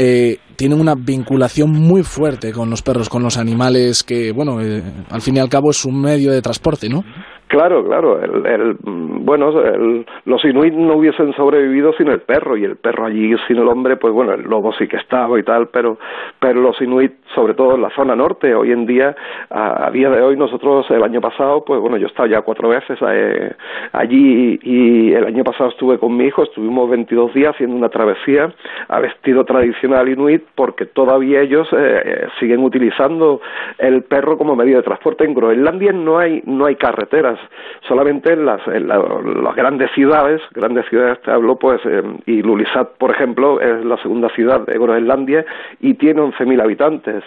Eh, 0.00 0.38
tienen 0.54 0.80
una 0.80 0.94
vinculación 0.94 1.72
muy 1.72 2.04
fuerte 2.04 2.52
con 2.52 2.70
los 2.70 2.82
perros, 2.82 3.08
con 3.08 3.22
los 3.22 3.36
animales, 3.36 4.04
que, 4.04 4.30
bueno, 4.30 4.60
eh, 4.60 4.82
al 5.10 5.20
fin 5.20 5.36
y 5.36 5.40
al 5.40 5.48
cabo 5.48 5.70
es 5.70 5.84
un 5.84 6.00
medio 6.00 6.30
de 6.30 6.40
transporte, 6.40 6.88
¿no? 6.88 7.04
Claro, 7.48 7.82
claro. 7.82 8.20
El, 8.22 8.46
el, 8.46 8.76
bueno, 8.82 9.58
el, 9.62 10.06
los 10.26 10.44
inuit 10.44 10.74
no 10.74 10.96
hubiesen 10.96 11.32
sobrevivido 11.32 11.94
sin 11.94 12.08
el 12.08 12.20
perro 12.20 12.58
y 12.58 12.64
el 12.64 12.76
perro 12.76 13.06
allí 13.06 13.34
sin 13.46 13.56
el 13.56 13.68
hombre, 13.68 13.96
pues 13.96 14.12
bueno, 14.12 14.34
el 14.34 14.42
lobo 14.42 14.72
sí 14.74 14.86
que 14.86 14.98
estaba 14.98 15.38
y 15.38 15.42
tal, 15.42 15.68
pero, 15.68 15.98
pero 16.38 16.60
los 16.60 16.78
inuit, 16.82 17.12
sobre 17.34 17.54
todo 17.54 17.76
en 17.76 17.82
la 17.82 17.90
zona 17.90 18.14
norte, 18.14 18.54
hoy 18.54 18.72
en 18.72 18.84
día, 18.84 19.16
a, 19.48 19.90
día 19.90 20.10
de 20.10 20.20
hoy, 20.20 20.36
nosotros 20.36 20.90
el 20.90 21.02
año 21.02 21.22
pasado, 21.22 21.64
pues 21.64 21.80
bueno, 21.80 21.96
yo 21.96 22.06
he 22.06 22.10
estado 22.10 22.28
ya 22.28 22.42
cuatro 22.42 22.68
veces 22.68 22.98
eh, 23.00 23.54
allí 23.92 24.58
y 24.62 25.14
el 25.14 25.24
año 25.24 25.42
pasado 25.42 25.70
estuve 25.70 25.98
con 25.98 26.14
mi 26.14 26.26
hijo, 26.26 26.42
estuvimos 26.42 26.90
22 26.90 27.32
días 27.32 27.54
haciendo 27.54 27.76
una 27.76 27.88
travesía 27.88 28.52
a 28.88 29.00
vestido 29.00 29.44
tradicional 29.44 30.06
inuit 30.06 30.44
porque 30.54 30.84
todavía 30.84 31.40
ellos 31.40 31.66
eh, 31.72 32.02
eh, 32.04 32.26
siguen 32.40 32.62
utilizando 32.62 33.40
el 33.78 34.02
perro 34.02 34.36
como 34.36 34.54
medio 34.54 34.76
de 34.76 34.82
transporte. 34.82 35.24
En 35.24 35.32
Groenlandia 35.32 35.92
no 35.92 36.18
hay, 36.18 36.42
no 36.44 36.66
hay 36.66 36.76
carreteras 36.76 37.37
solamente 37.86 38.32
en 38.32 38.44
las, 38.46 38.60
las 38.66 39.56
grandes 39.56 39.90
ciudades, 39.92 40.40
grandes 40.52 40.86
ciudades 40.86 41.20
te 41.22 41.30
hablo, 41.30 41.56
pues, 41.56 41.80
eh, 41.84 42.02
y 42.26 42.42
Lulisat, 42.42 42.96
por 42.98 43.10
ejemplo, 43.10 43.60
es 43.60 43.84
la 43.84 43.96
segunda 43.98 44.28
ciudad 44.30 44.60
de 44.60 44.78
Groenlandia 44.78 45.44
y 45.80 45.94
tiene 45.94 46.20
11.000 46.20 46.62
habitantes. 46.62 47.24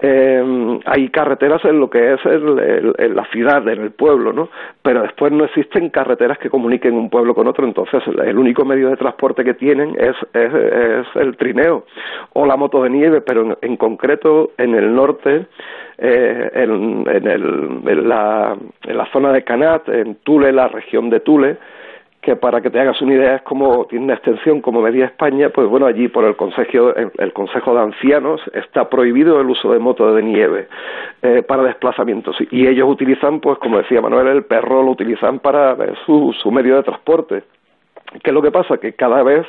Eh, 0.00 0.80
hay 0.86 1.08
carreteras 1.10 1.64
en 1.64 1.78
lo 1.78 1.90
que 1.90 2.14
es 2.14 2.20
en 2.24 3.16
la 3.16 3.24
ciudad, 3.26 3.66
en 3.68 3.80
el 3.82 3.90
pueblo, 3.90 4.32
¿no? 4.32 4.48
Pero 4.82 5.02
después 5.02 5.32
no 5.32 5.44
existen 5.44 5.90
carreteras 5.90 6.38
que 6.38 6.50
comuniquen 6.50 6.94
un 6.94 7.10
pueblo 7.10 7.34
con 7.34 7.46
otro, 7.46 7.66
entonces 7.66 8.02
el 8.06 8.38
único 8.38 8.64
medio 8.64 8.88
de 8.88 8.96
transporte 8.96 9.44
que 9.44 9.54
tienen 9.54 9.96
es, 9.98 10.16
es, 10.32 11.06
el 11.16 11.36
trineo 11.36 11.84
o 12.32 12.46
la 12.46 12.56
moto 12.56 12.82
de 12.82 12.90
nieve, 12.90 13.20
pero 13.20 13.58
en 13.60 13.76
concreto 13.76 14.52
en 14.58 14.74
el 14.74 14.94
norte 14.94 15.46
eh, 16.02 16.50
en, 16.54 17.04
en, 17.06 17.26
el, 17.26 18.08
la, 18.08 18.56
zona 19.12 19.32
de 19.32 19.44
Canat, 19.44 19.86
en 19.90 20.14
Tule, 20.16 20.50
la 20.50 20.68
región 20.68 21.10
de 21.10 21.20
Tule, 21.20 21.58
que 22.22 22.36
para 22.36 22.62
que 22.62 22.70
te 22.70 22.80
hagas 22.80 23.00
una 23.02 23.14
idea 23.14 23.36
es 23.36 23.42
como 23.42 23.84
tiene 23.84 24.06
una 24.06 24.14
extensión 24.14 24.62
como 24.62 24.80
media 24.80 25.04
España, 25.04 25.50
pues 25.50 25.68
bueno, 25.68 25.84
allí 25.84 26.08
por 26.08 26.24
el 26.24 26.36
Consejo, 26.36 26.94
el, 26.94 27.32
Consejo 27.34 27.74
de 27.74 27.80
Ancianos 27.80 28.40
está 28.54 28.88
prohibido 28.88 29.40
el 29.40 29.50
uso 29.50 29.72
de 29.72 29.78
moto 29.78 30.14
de 30.14 30.22
nieve 30.22 30.68
eh, 31.20 31.42
para 31.42 31.64
desplazamientos 31.64 32.36
y 32.50 32.66
ellos 32.66 32.88
utilizan, 32.88 33.40
pues 33.40 33.58
como 33.58 33.78
decía 33.78 34.00
Manuel, 34.00 34.28
el 34.28 34.44
perro 34.44 34.82
lo 34.82 34.92
utilizan 34.92 35.38
para 35.40 35.76
su, 36.06 36.34
su 36.42 36.50
medio 36.50 36.76
de 36.76 36.82
transporte. 36.82 37.42
¿Qué 38.22 38.30
es 38.30 38.34
lo 38.34 38.42
que 38.42 38.50
pasa? 38.50 38.78
Que 38.78 38.94
cada 38.94 39.22
vez 39.22 39.46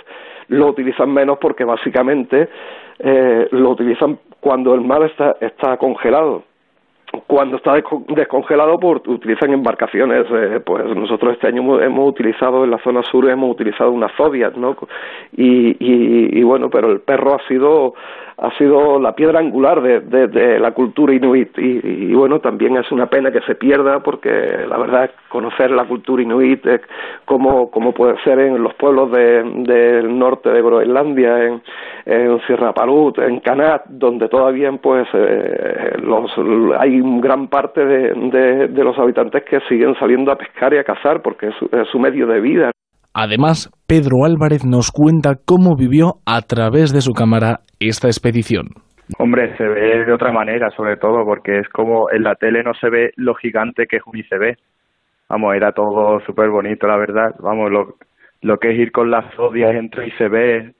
lo 0.49 0.67
utilizan 0.67 1.13
menos 1.13 1.37
porque 1.39 1.63
básicamente 1.63 2.49
eh, 2.99 3.47
lo 3.51 3.69
utilizan 3.69 4.19
cuando 4.41 4.73
el 4.73 4.81
mar 4.81 5.03
está, 5.03 5.37
está 5.39 5.77
congelado. 5.77 6.43
Cuando 7.27 7.57
está 7.57 7.73
descongelado 7.73 8.79
pues 8.79 9.01
utilizan 9.05 9.53
embarcaciones. 9.53 10.25
Eh, 10.31 10.61
pues 10.65 10.85
nosotros 10.95 11.33
este 11.33 11.47
año 11.47 11.81
hemos, 11.81 12.09
utilizado 12.09 12.63
en 12.63 12.71
la 12.71 12.79
zona 12.79 13.03
sur 13.03 13.29
hemos 13.29 13.51
utilizado 13.51 13.91
unas 13.91 14.11
zobias 14.15 14.55
no 14.55 14.77
y, 15.33 15.71
y, 15.71 16.39
y, 16.39 16.43
bueno 16.43 16.69
pero 16.69 16.89
el 16.89 17.01
perro 17.01 17.35
ha 17.35 17.47
sido 17.49 17.95
ha 18.37 18.57
sido 18.57 18.99
la 18.99 19.13
piedra 19.13 19.39
angular 19.39 19.81
de, 19.81 20.27
de, 20.27 20.59
la 20.59 20.71
cultura 20.71 21.13
inuit. 21.13 21.57
Y, 21.57 22.13
bueno 22.13 22.39
también 22.39 22.77
es 22.77 22.91
una 22.91 23.07
pena 23.07 23.31
que 23.31 23.41
se 23.41 23.55
pierda 23.55 23.99
porque 23.99 24.29
la 24.67 24.77
verdad 24.77 25.11
conocer 25.29 25.69
la 25.69 25.83
cultura 25.85 26.23
inuit 26.23 26.65
eh, 26.65 26.81
como, 27.25 27.69
como 27.69 27.91
puede 27.91 28.17
ser 28.23 28.39
en 28.39 28.63
los 28.63 28.73
pueblos 28.75 29.11
del 29.11 30.17
norte 30.17 30.49
de 30.49 30.61
Groenlandia 30.61 31.43
en, 31.45 31.61
en 32.05 32.39
Sierra 32.47 32.73
Palut 32.73 33.17
en 33.19 33.39
Canat 33.39 33.85
donde 33.87 34.27
todavía 34.27 34.71
pues 34.81 35.07
eh, 35.13 35.97
los, 36.01 36.31
hay 36.79 36.99
gran 37.21 37.47
parte 37.47 37.85
de, 37.85 38.67
de, 38.67 38.83
los 38.83 38.97
habitantes 38.97 39.43
que 39.43 39.59
siguen 39.69 39.95
saliendo 39.99 40.31
a 40.31 40.35
pescar 40.35 40.73
y 40.73 40.77
a 40.77 40.83
cazar 40.83 41.21
porque 41.21 41.47
es 41.47 41.55
su 41.91 41.99
medio 41.99 42.27
de 42.27 42.41
vida 42.41 42.71
Además, 43.13 43.69
Pedro 43.87 44.23
Álvarez 44.25 44.63
nos 44.65 44.89
cuenta 44.89 45.35
cómo 45.45 45.75
vivió 45.75 46.13
a 46.25 46.41
través 46.41 46.93
de 46.93 47.01
su 47.01 47.11
cámara 47.11 47.59
esta 47.79 48.07
expedición. 48.07 48.67
Hombre, 49.17 49.55
se 49.57 49.67
ve 49.67 50.05
de 50.05 50.13
otra 50.13 50.31
manera, 50.31 50.69
sobre 50.71 50.95
todo, 50.95 51.25
porque 51.25 51.59
es 51.59 51.67
como 51.69 52.09
en 52.09 52.23
la 52.23 52.35
tele 52.35 52.63
no 52.63 52.73
se 52.73 52.89
ve 52.89 53.11
lo 53.17 53.35
gigante 53.35 53.85
que 53.85 53.97
es 53.97 54.03
un 54.05 54.17
ICB. 54.17 54.55
Vamos, 55.27 55.55
era 55.55 55.73
todo 55.73 56.21
súper 56.25 56.49
bonito, 56.49 56.87
la 56.87 56.95
verdad. 56.95 57.35
Vamos, 57.39 57.69
lo, 57.69 57.95
lo 58.41 58.57
que 58.57 58.71
es 58.71 58.79
ir 58.79 58.93
con 58.93 59.11
las 59.11 59.37
odias 59.37 59.75
entre 59.75 60.07
ICB, 60.07 60.73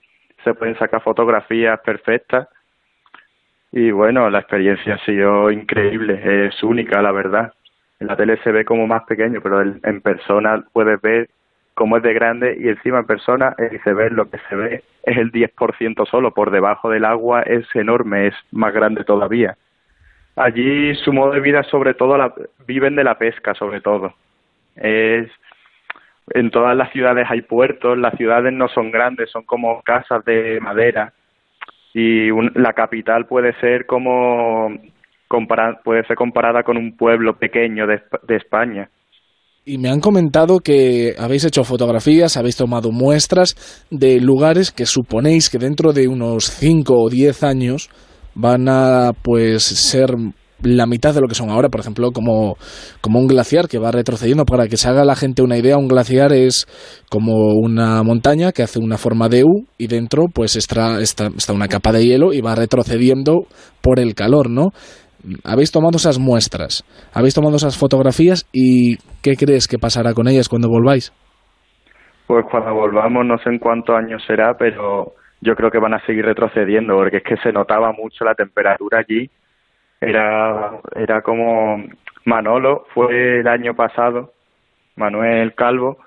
se 0.44 0.54
pueden 0.54 0.78
sacar 0.78 1.02
fotografías 1.02 1.80
perfectas. 1.80 2.48
Y 3.70 3.90
bueno, 3.90 4.28
la 4.30 4.40
experiencia 4.40 4.94
ha 4.94 5.04
sido 5.04 5.50
increíble, 5.50 6.46
es 6.46 6.62
única, 6.62 7.00
la 7.00 7.12
verdad. 7.12 7.52
En 8.00 8.08
la 8.08 8.16
tele 8.16 8.36
se 8.42 8.52
ve 8.52 8.64
como 8.64 8.86
más 8.86 9.04
pequeño, 9.04 9.40
pero 9.40 9.62
en 9.62 10.00
persona 10.00 10.62
puedes 10.72 11.00
ver 11.00 11.28
como 11.74 11.96
es 11.96 12.02
de 12.02 12.12
grande 12.12 12.56
y 12.58 12.68
encima 12.68 12.98
en 12.98 13.06
persona 13.06 13.54
el 13.58 13.74
iceberg 13.74 14.12
lo 14.12 14.28
que 14.28 14.38
se 14.48 14.56
ve 14.56 14.84
es 15.04 15.16
el 15.16 15.32
10% 15.32 16.06
solo, 16.08 16.32
por 16.32 16.50
debajo 16.50 16.90
del 16.90 17.04
agua 17.04 17.42
es 17.42 17.66
enorme, 17.74 18.28
es 18.28 18.34
más 18.50 18.72
grande 18.72 19.04
todavía. 19.04 19.56
Allí 20.36 20.94
su 20.96 21.12
modo 21.12 21.32
de 21.32 21.40
vida 21.40 21.62
sobre 21.64 21.94
todo 21.94 22.16
la, 22.16 22.32
viven 22.66 22.96
de 22.96 23.04
la 23.04 23.18
pesca 23.18 23.54
sobre 23.54 23.80
todo. 23.80 24.14
Es 24.76 25.28
en 26.34 26.50
todas 26.50 26.76
las 26.76 26.90
ciudades 26.92 27.26
hay 27.30 27.42
puertos, 27.42 27.98
las 27.98 28.16
ciudades 28.16 28.52
no 28.52 28.68
son 28.68 28.90
grandes, 28.90 29.30
son 29.30 29.44
como 29.44 29.82
casas 29.82 30.24
de 30.24 30.60
madera 30.60 31.12
y 31.94 32.30
la 32.54 32.72
capital 32.72 33.26
puede 33.26 33.52
ser 33.60 33.86
como 33.86 34.68
puede 35.84 36.04
ser 36.06 36.16
comparada 36.16 36.62
con 36.62 36.76
un 36.76 36.96
pueblo 36.96 37.38
pequeño 37.38 37.86
de, 37.86 38.02
de 38.28 38.36
España. 38.36 38.88
Y 39.64 39.78
me 39.78 39.88
han 39.88 40.00
comentado 40.00 40.58
que 40.58 41.14
habéis 41.18 41.44
hecho 41.44 41.64
fotografías, 41.64 42.36
habéis 42.36 42.56
tomado 42.56 42.90
muestras 42.90 43.86
de 43.90 44.20
lugares 44.20 44.72
que 44.72 44.86
suponéis 44.86 45.48
que 45.48 45.58
dentro 45.58 45.92
de 45.92 46.08
unos 46.08 46.46
5 46.46 46.94
o 46.94 47.08
10 47.08 47.44
años 47.44 47.88
van 48.34 48.68
a 48.68 49.12
pues 49.22 49.62
ser 49.62 50.10
la 50.62 50.86
mitad 50.86 51.14
de 51.14 51.20
lo 51.20 51.28
que 51.28 51.34
son 51.34 51.50
ahora, 51.50 51.68
por 51.68 51.80
ejemplo, 51.80 52.10
como, 52.12 52.56
como 53.00 53.18
un 53.18 53.26
glaciar 53.26 53.68
que 53.68 53.78
va 53.78 53.90
retrocediendo. 53.90 54.44
Para 54.44 54.68
que 54.68 54.76
se 54.76 54.88
haga 54.88 55.04
la 55.04 55.16
gente 55.16 55.42
una 55.42 55.56
idea, 55.56 55.76
un 55.76 55.88
glaciar 55.88 56.32
es 56.32 56.66
como 57.10 57.54
una 57.54 58.02
montaña 58.02 58.52
que 58.52 58.62
hace 58.62 58.78
una 58.78 58.98
forma 58.98 59.28
de 59.28 59.44
U 59.44 59.66
y 59.78 59.86
dentro 59.86 60.24
pues 60.32 60.56
está, 60.56 61.00
está, 61.00 61.28
está 61.36 61.52
una 61.52 61.68
capa 61.68 61.92
de 61.92 62.04
hielo 62.04 62.32
y 62.32 62.40
va 62.40 62.54
retrocediendo 62.54 63.46
por 63.80 63.98
el 63.98 64.14
calor, 64.14 64.50
¿no? 64.50 64.70
habéis 65.44 65.70
tomado 65.70 65.96
esas 65.96 66.18
muestras, 66.18 66.84
habéis 67.14 67.34
tomado 67.34 67.56
esas 67.56 67.78
fotografías 67.78 68.48
y 68.52 68.96
¿qué 69.22 69.36
crees 69.36 69.68
que 69.68 69.78
pasará 69.78 70.14
con 70.14 70.28
ellas 70.28 70.48
cuando 70.48 70.68
volváis? 70.68 71.12
Pues 72.26 72.44
cuando 72.50 72.74
volvamos 72.74 73.24
no 73.26 73.38
sé 73.38 73.50
en 73.50 73.58
cuántos 73.58 73.94
años 73.96 74.22
será, 74.26 74.54
pero 74.58 75.14
yo 75.40 75.54
creo 75.54 75.70
que 75.70 75.78
van 75.78 75.94
a 75.94 76.04
seguir 76.06 76.24
retrocediendo 76.24 76.94
porque 76.94 77.18
es 77.18 77.24
que 77.24 77.36
se 77.36 77.52
notaba 77.52 77.92
mucho 77.92 78.24
la 78.24 78.34
temperatura 78.34 79.00
allí. 79.00 79.28
Era, 80.02 80.80
era 80.96 81.22
como 81.22 81.84
Manolo 82.24 82.86
fue 82.92 83.40
el 83.40 83.48
año 83.48 83.74
pasado, 83.74 84.32
Manuel 84.96 85.54
Calvo, 85.54 85.98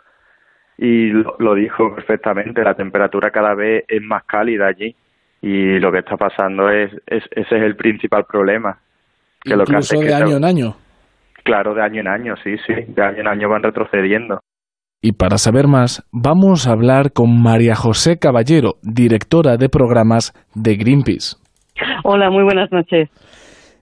y 0.78 1.08
lo, 1.08 1.36
lo 1.40 1.56
dijo 1.56 1.96
perfectamente, 1.96 2.64
la 2.64 2.76
temperatura 2.76 3.32
cada 3.32 3.56
vez 3.56 3.86
es 3.88 4.02
más 4.02 4.24
cálida 4.26 4.68
allí 4.68 4.96
y 5.42 5.80
lo 5.80 5.92
que 5.92 6.00
está 6.00 6.18
pasando 6.18 6.70
es, 6.70 6.92
es 7.08 7.24
ese 7.32 7.58
es 7.58 7.64
el 7.64 7.76
principal 7.76 8.26
problema 8.26 8.80
que 9.44 9.54
Incluso 9.54 10.00
de 10.00 10.14
año 10.14 10.38
en 10.38 10.44
año. 10.44 10.76
Claro, 11.44 11.76
de 11.76 11.84
año 11.84 12.02
en 12.02 12.08
año, 12.08 12.36
sí, 12.44 12.58
sí, 12.66 12.74
de 12.88 13.02
año 13.02 13.20
en 13.20 13.28
año 13.28 13.48
van 13.48 13.62
retrocediendo. 13.62 14.40
Y 15.02 15.12
para 15.12 15.38
saber 15.38 15.68
más, 15.68 16.04
vamos 16.12 16.68
a 16.68 16.72
hablar 16.72 17.12
con 17.14 17.44
María 17.44 17.76
José 17.76 18.18
Caballero, 18.18 18.78
directora 18.82 19.56
de 19.58 19.70
programas 19.70 20.34
de 20.56 20.76
Greenpeace. 20.78 21.38
Hola, 22.04 22.32
muy 22.32 22.44
buenas 22.44 22.72
noches. 22.72 23.10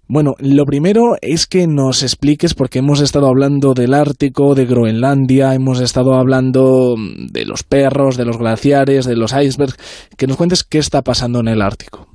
Bueno, 0.07 0.35
lo 0.39 0.65
primero 0.65 1.15
es 1.21 1.47
que 1.47 1.65
nos 1.65 2.03
expliques, 2.03 2.53
porque 2.53 2.79
hemos 2.79 2.99
estado 2.99 3.27
hablando 3.27 3.73
del 3.73 3.93
Ártico, 3.93 4.53
de 4.53 4.65
Groenlandia, 4.65 5.53
hemos 5.55 5.79
estado 5.79 6.15
hablando 6.15 6.95
de 7.31 7.45
los 7.45 7.63
perros, 7.63 8.17
de 8.17 8.25
los 8.25 8.37
glaciares, 8.37 9.05
de 9.05 9.15
los 9.15 9.31
icebergs, 9.31 9.77
que 10.17 10.27
nos 10.27 10.35
cuentes 10.35 10.63
qué 10.63 10.77
está 10.77 11.03
pasando 11.03 11.39
en 11.39 11.47
el 11.47 11.61
Ártico. 11.61 12.12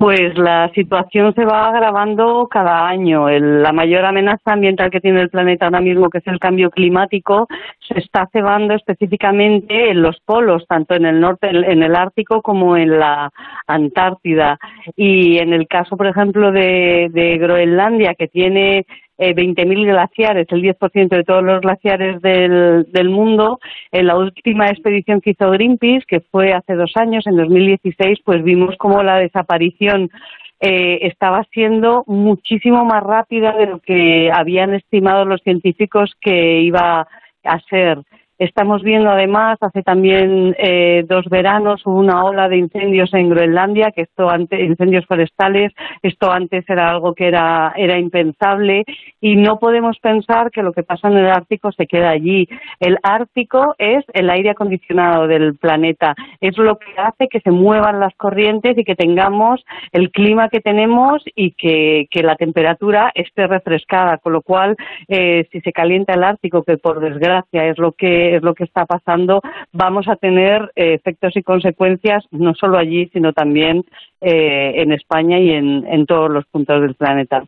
Pues 0.00 0.38
la 0.38 0.72
situación 0.74 1.34
se 1.34 1.44
va 1.44 1.68
agravando 1.68 2.48
cada 2.50 2.88
año. 2.88 3.28
la 3.28 3.70
mayor 3.70 4.06
amenaza 4.06 4.54
ambiental 4.54 4.90
que 4.90 4.98
tiene 4.98 5.20
el 5.20 5.28
planeta 5.28 5.66
ahora 5.66 5.82
mismo, 5.82 6.08
que 6.08 6.18
es 6.18 6.26
el 6.26 6.38
cambio 6.38 6.70
climático, 6.70 7.46
se 7.86 7.98
está 7.98 8.26
cebando 8.32 8.72
específicamente 8.72 9.90
en 9.90 10.00
los 10.00 10.18
polos, 10.24 10.64
tanto 10.66 10.94
en 10.94 11.04
el 11.04 11.20
norte, 11.20 11.50
en 11.50 11.82
el 11.82 11.94
Ártico, 11.94 12.40
como 12.40 12.78
en 12.78 12.98
la 12.98 13.30
Antártida. 13.66 14.58
Y 14.96 15.36
en 15.36 15.52
el 15.52 15.68
caso, 15.68 15.98
por 15.98 16.06
ejemplo, 16.06 16.50
de 16.50 17.36
Groenlandia, 17.38 18.14
que 18.14 18.28
tiene 18.28 18.86
eh, 19.20 19.34
20.000 19.34 19.84
glaciares, 19.84 20.46
el 20.50 20.62
10% 20.62 21.08
de 21.10 21.24
todos 21.24 21.44
los 21.44 21.60
glaciares 21.60 22.22
del, 22.22 22.86
del 22.90 23.10
mundo. 23.10 23.60
En 23.92 24.06
la 24.06 24.16
última 24.16 24.68
expedición 24.68 25.20
que 25.20 25.32
hizo 25.32 25.50
Greenpeace, 25.50 26.06
que 26.08 26.20
fue 26.20 26.54
hace 26.54 26.74
dos 26.74 26.92
años, 26.96 27.26
en 27.26 27.36
2016, 27.36 28.20
pues 28.24 28.42
vimos 28.42 28.76
cómo 28.78 29.02
la 29.02 29.18
desaparición 29.18 30.10
eh, 30.58 31.00
estaba 31.02 31.44
siendo 31.52 32.02
muchísimo 32.06 32.86
más 32.86 33.02
rápida 33.02 33.52
de 33.52 33.66
lo 33.66 33.80
que 33.80 34.30
habían 34.32 34.72
estimado 34.72 35.26
los 35.26 35.42
científicos 35.42 36.14
que 36.18 36.62
iba 36.62 37.06
a 37.44 37.60
ser. 37.68 37.98
Estamos 38.40 38.82
viendo 38.82 39.10
además, 39.10 39.58
hace 39.60 39.82
también 39.82 40.56
eh, 40.58 41.04
dos 41.06 41.26
veranos 41.28 41.82
hubo 41.84 41.98
una 41.98 42.24
ola 42.24 42.48
de 42.48 42.56
incendios 42.56 43.12
en 43.12 43.28
Groenlandia, 43.28 43.90
que 43.90 44.00
esto 44.00 44.30
antes, 44.30 44.58
incendios 44.58 45.04
forestales, 45.04 45.74
esto 46.02 46.32
antes 46.32 46.64
era 46.66 46.88
algo 46.88 47.14
que 47.14 47.28
era, 47.28 47.74
era 47.76 47.98
impensable 47.98 48.86
y 49.20 49.36
no 49.36 49.58
podemos 49.58 49.98
pensar 49.98 50.50
que 50.50 50.62
lo 50.62 50.72
que 50.72 50.82
pasa 50.82 51.08
en 51.08 51.18
el 51.18 51.26
Ártico 51.26 51.70
se 51.70 51.86
queda 51.86 52.08
allí. 52.08 52.48
El 52.78 52.96
Ártico 53.02 53.74
es 53.76 54.06
el 54.14 54.30
aire 54.30 54.48
acondicionado 54.48 55.26
del 55.26 55.56
planeta, 55.56 56.14
es 56.40 56.56
lo 56.56 56.78
que 56.78 56.94
hace 56.96 57.28
que 57.28 57.40
se 57.40 57.50
muevan 57.50 58.00
las 58.00 58.14
corrientes 58.14 58.78
y 58.78 58.84
que 58.84 58.96
tengamos 58.96 59.62
el 59.92 60.10
clima 60.10 60.48
que 60.48 60.62
tenemos 60.62 61.22
y 61.34 61.50
que, 61.50 62.08
la 62.22 62.36
temperatura 62.36 63.10
esté 63.14 63.46
refrescada, 63.46 64.16
con 64.18 64.32
lo 64.32 64.40
cual 64.40 64.76
eh, 65.08 65.46
si 65.52 65.60
se 65.60 65.72
calienta 65.72 66.14
el 66.14 66.24
Ártico, 66.24 66.62
que 66.62 66.78
por 66.78 67.00
desgracia 67.00 67.66
es 67.66 67.78
lo 67.78 67.92
que 67.92 68.29
es 68.36 68.42
lo 68.42 68.54
que 68.54 68.64
está 68.64 68.86
pasando, 68.86 69.40
vamos 69.72 70.08
a 70.08 70.16
tener 70.16 70.70
eh, 70.74 70.94
efectos 70.94 71.36
y 71.36 71.42
consecuencias 71.42 72.24
no 72.30 72.54
solo 72.54 72.78
allí, 72.78 73.08
sino 73.12 73.32
también 73.32 73.84
eh, 74.20 74.72
en 74.76 74.92
España 74.92 75.38
y 75.38 75.50
en 75.50 76.06
todos 76.06 76.30
los 76.30 76.44
puntos 76.46 76.80
del 76.82 76.94
planeta. 76.94 77.44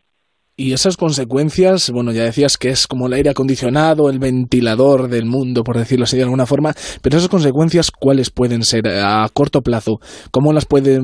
Y 0.55 0.73
esas 0.73 0.97
consecuencias, 0.97 1.91
bueno, 1.91 2.11
ya 2.11 2.25
decías 2.25 2.59
que 2.59 2.69
es 2.69 2.85
como 2.85 3.07
el 3.07 3.13
aire 3.13 3.31
acondicionado, 3.31 4.11
el 4.11 4.19
ventilador 4.19 5.07
del 5.09 5.25
mundo, 5.25 5.63
por 5.63 5.77
decirlo 5.77 6.03
así 6.03 6.15
de 6.15 6.21
alguna 6.21 6.45
forma, 6.45 6.73
pero 7.01 7.17
esas 7.17 7.27
consecuencias, 7.27 7.89
¿cuáles 7.89 8.29
pueden 8.29 8.61
ser 8.61 8.83
a 8.87 9.25
corto 9.33 9.61
plazo? 9.61 9.97
¿Cómo 10.31 10.53
las 10.53 10.67
puede 10.67 10.99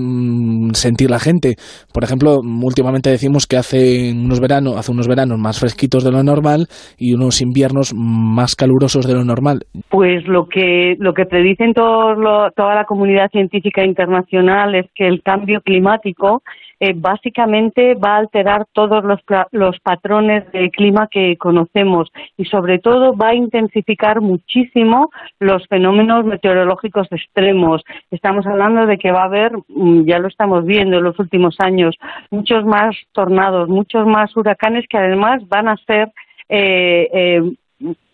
sentir 0.73 1.09
la 1.09 1.17
gente? 1.17 1.55
Por 1.91 2.03
ejemplo, 2.03 2.41
últimamente 2.43 3.09
decimos 3.09 3.47
que 3.47 3.57
hace 3.57 4.12
unos 4.13 4.39
veranos, 4.39 4.77
hace 4.77 4.91
unos 4.91 5.07
veranos 5.07 5.39
más 5.39 5.59
fresquitos 5.59 6.03
de 6.03 6.12
lo 6.12 6.21
normal 6.21 6.67
y 6.99 7.15
unos 7.15 7.41
inviernos 7.41 7.91
más 7.95 8.55
calurosos 8.55 9.07
de 9.07 9.15
lo 9.15 9.23
normal. 9.23 9.62
Pues 9.89 10.27
lo 10.27 10.47
que 10.47 10.95
lo 10.99 11.15
que 11.15 11.25
predicen 11.25 11.73
toda 11.73 12.15
la 12.55 12.85
comunidad 12.88 13.31
científica 13.31 13.83
internacional 13.83 14.75
es 14.75 14.85
que 14.93 15.07
el 15.07 15.23
cambio 15.23 15.62
climático 15.62 16.43
eh, 16.79 16.93
básicamente 16.95 17.95
va 17.95 18.15
a 18.15 18.19
alterar 18.19 18.65
todos 18.73 19.03
los, 19.03 19.79
patrones 19.81 20.49
de 20.51 20.69
clima 20.71 21.07
que 21.09 21.37
conocemos 21.37 22.09
y 22.37 22.45
sobre 22.45 22.79
todo 22.79 23.15
va 23.15 23.29
a 23.29 23.35
intensificar 23.35 24.21
muchísimo 24.21 25.09
los 25.39 25.67
fenómenos 25.67 26.25
meteorológicos 26.25 27.07
extremos. 27.11 27.83
Estamos 28.11 28.45
hablando 28.45 28.85
de 28.85 28.97
que 28.97 29.11
va 29.11 29.23
a 29.23 29.25
haber, 29.25 29.51
mm, 29.67 30.05
ya 30.05 30.19
lo 30.19 30.27
estamos 30.27 30.65
viendo 30.65 30.97
en 30.97 31.03
los 31.03 31.19
últimos 31.19 31.55
años, 31.59 31.95
muchos 32.31 32.65
más 32.65 32.95
tornados, 33.11 33.69
muchos 33.69 34.05
más 34.05 34.35
huracanes 34.35 34.85
que 34.87 34.97
además 34.97 35.47
van 35.47 35.67
a 35.67 35.77
ser 35.85 36.11
eh, 36.49 37.09
eh, 37.13 37.53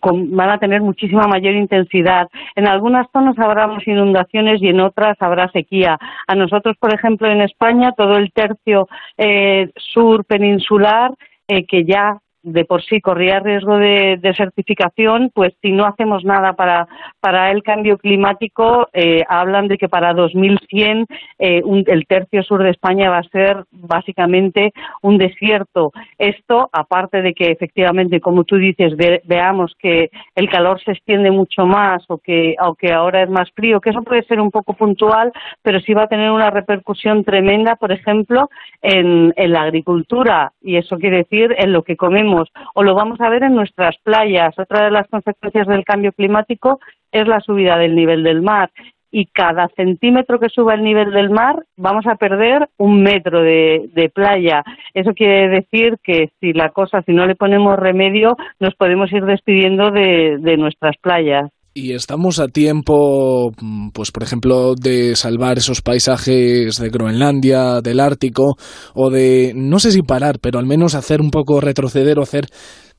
van 0.02 0.50
a 0.50 0.58
tener 0.58 0.80
muchísima 0.80 1.26
mayor 1.26 1.54
intensidad. 1.54 2.28
En 2.54 2.66
algunas 2.66 3.06
zonas 3.12 3.38
habrá 3.38 3.68
inundaciones 3.86 4.62
y 4.62 4.68
en 4.68 4.80
otras 4.80 5.16
habrá 5.20 5.50
sequía. 5.50 5.98
A 6.26 6.34
nosotros, 6.34 6.76
por 6.78 6.94
ejemplo, 6.94 7.28
en 7.28 7.40
España, 7.40 7.92
todo 7.92 8.16
el 8.16 8.32
tercio 8.32 8.88
eh, 9.18 9.70
sur 9.76 10.24
peninsular, 10.24 11.12
eh, 11.48 11.64
que 11.66 11.84
ya 11.84 12.18
de 12.46 12.64
por 12.64 12.82
sí 12.84 13.00
corría 13.00 13.40
riesgo 13.40 13.76
de 13.76 14.18
desertificación, 14.22 15.30
pues 15.34 15.52
si 15.60 15.72
no 15.72 15.84
hacemos 15.84 16.24
nada 16.24 16.52
para, 16.52 16.86
para 17.18 17.50
el 17.50 17.64
cambio 17.64 17.98
climático, 17.98 18.88
eh, 18.92 19.24
hablan 19.28 19.66
de 19.66 19.76
que 19.78 19.88
para 19.88 20.14
2100 20.14 21.06
eh, 21.40 21.62
el 21.86 22.06
tercio 22.06 22.44
sur 22.44 22.62
de 22.62 22.70
España 22.70 23.10
va 23.10 23.18
a 23.18 23.30
ser 23.30 23.64
básicamente 23.72 24.72
un 25.02 25.18
desierto. 25.18 25.90
Esto, 26.18 26.70
aparte 26.72 27.20
de 27.20 27.34
que 27.34 27.50
efectivamente, 27.50 28.20
como 28.20 28.44
tú 28.44 28.56
dices, 28.56 28.94
veamos 29.24 29.74
que 29.76 30.10
el 30.36 30.48
calor 30.48 30.80
se 30.80 30.92
extiende 30.92 31.32
mucho 31.32 31.66
más 31.66 32.04
o 32.08 32.18
que, 32.18 32.54
aunque 32.58 32.92
ahora 32.92 33.24
es 33.24 33.28
más 33.28 33.50
frío, 33.56 33.80
que 33.80 33.90
eso 33.90 34.02
puede 34.02 34.22
ser 34.22 34.40
un 34.40 34.52
poco 34.52 34.74
puntual, 34.74 35.32
pero 35.62 35.80
sí 35.80 35.94
va 35.94 36.04
a 36.04 36.08
tener 36.08 36.30
una 36.30 36.50
repercusión 36.50 37.24
tremenda, 37.24 37.74
por 37.74 37.90
ejemplo, 37.90 38.48
en, 38.82 39.34
en 39.36 39.52
la 39.52 39.62
agricultura 39.62 40.52
y 40.62 40.76
eso 40.76 40.96
quiere 40.96 41.18
decir 41.18 41.52
en 41.58 41.72
lo 41.72 41.82
que 41.82 41.96
comemos 41.96 42.35
o 42.74 42.82
lo 42.82 42.94
vamos 42.94 43.20
a 43.20 43.28
ver 43.28 43.42
en 43.42 43.54
nuestras 43.54 43.96
playas. 44.02 44.58
Otra 44.58 44.84
de 44.84 44.90
las 44.90 45.08
consecuencias 45.08 45.66
del 45.66 45.84
cambio 45.84 46.12
climático 46.12 46.80
es 47.12 47.26
la 47.26 47.40
subida 47.40 47.78
del 47.78 47.94
nivel 47.94 48.22
del 48.22 48.42
mar 48.42 48.70
y 49.10 49.26
cada 49.26 49.68
centímetro 49.68 50.38
que 50.38 50.50
suba 50.50 50.74
el 50.74 50.82
nivel 50.82 51.10
del 51.10 51.30
mar 51.30 51.64
vamos 51.76 52.06
a 52.06 52.16
perder 52.16 52.68
un 52.76 53.02
metro 53.02 53.40
de, 53.40 54.10
playa. 54.14 54.62
Eso 54.92 55.14
quiere 55.14 55.48
decir 55.48 55.96
que 56.02 56.30
si 56.38 56.52
la 56.52 56.68
cosa, 56.68 57.02
si 57.02 57.12
no 57.12 57.26
le 57.26 57.34
ponemos 57.34 57.78
remedio, 57.78 58.36
nos 58.60 58.74
podemos 58.74 59.10
ir 59.12 59.24
despidiendo 59.24 59.90
de, 59.90 60.56
nuestras 60.58 60.96
playas. 60.98 61.50
Y 61.78 61.92
estamos 61.92 62.38
a 62.38 62.48
tiempo, 62.48 63.52
mm, 63.60 63.90
pues 63.90 64.10
por 64.10 64.22
ejemplo, 64.22 64.74
de 64.74 65.14
salvar 65.14 65.58
esos 65.58 65.82
paisajes 65.82 66.78
de 66.78 66.88
Groenlandia, 66.88 67.82
del 67.82 68.00
Ártico, 68.00 68.56
o 68.94 69.10
de, 69.10 69.52
no 69.54 69.78
sé 69.78 69.92
si 69.92 70.00
parar, 70.00 70.38
pero 70.40 70.58
al 70.58 70.64
menos 70.64 70.94
hacer 70.94 71.20
un 71.20 71.30
poco 71.30 71.60
retroceder 71.60 72.18
o 72.18 72.22
hacer 72.22 72.48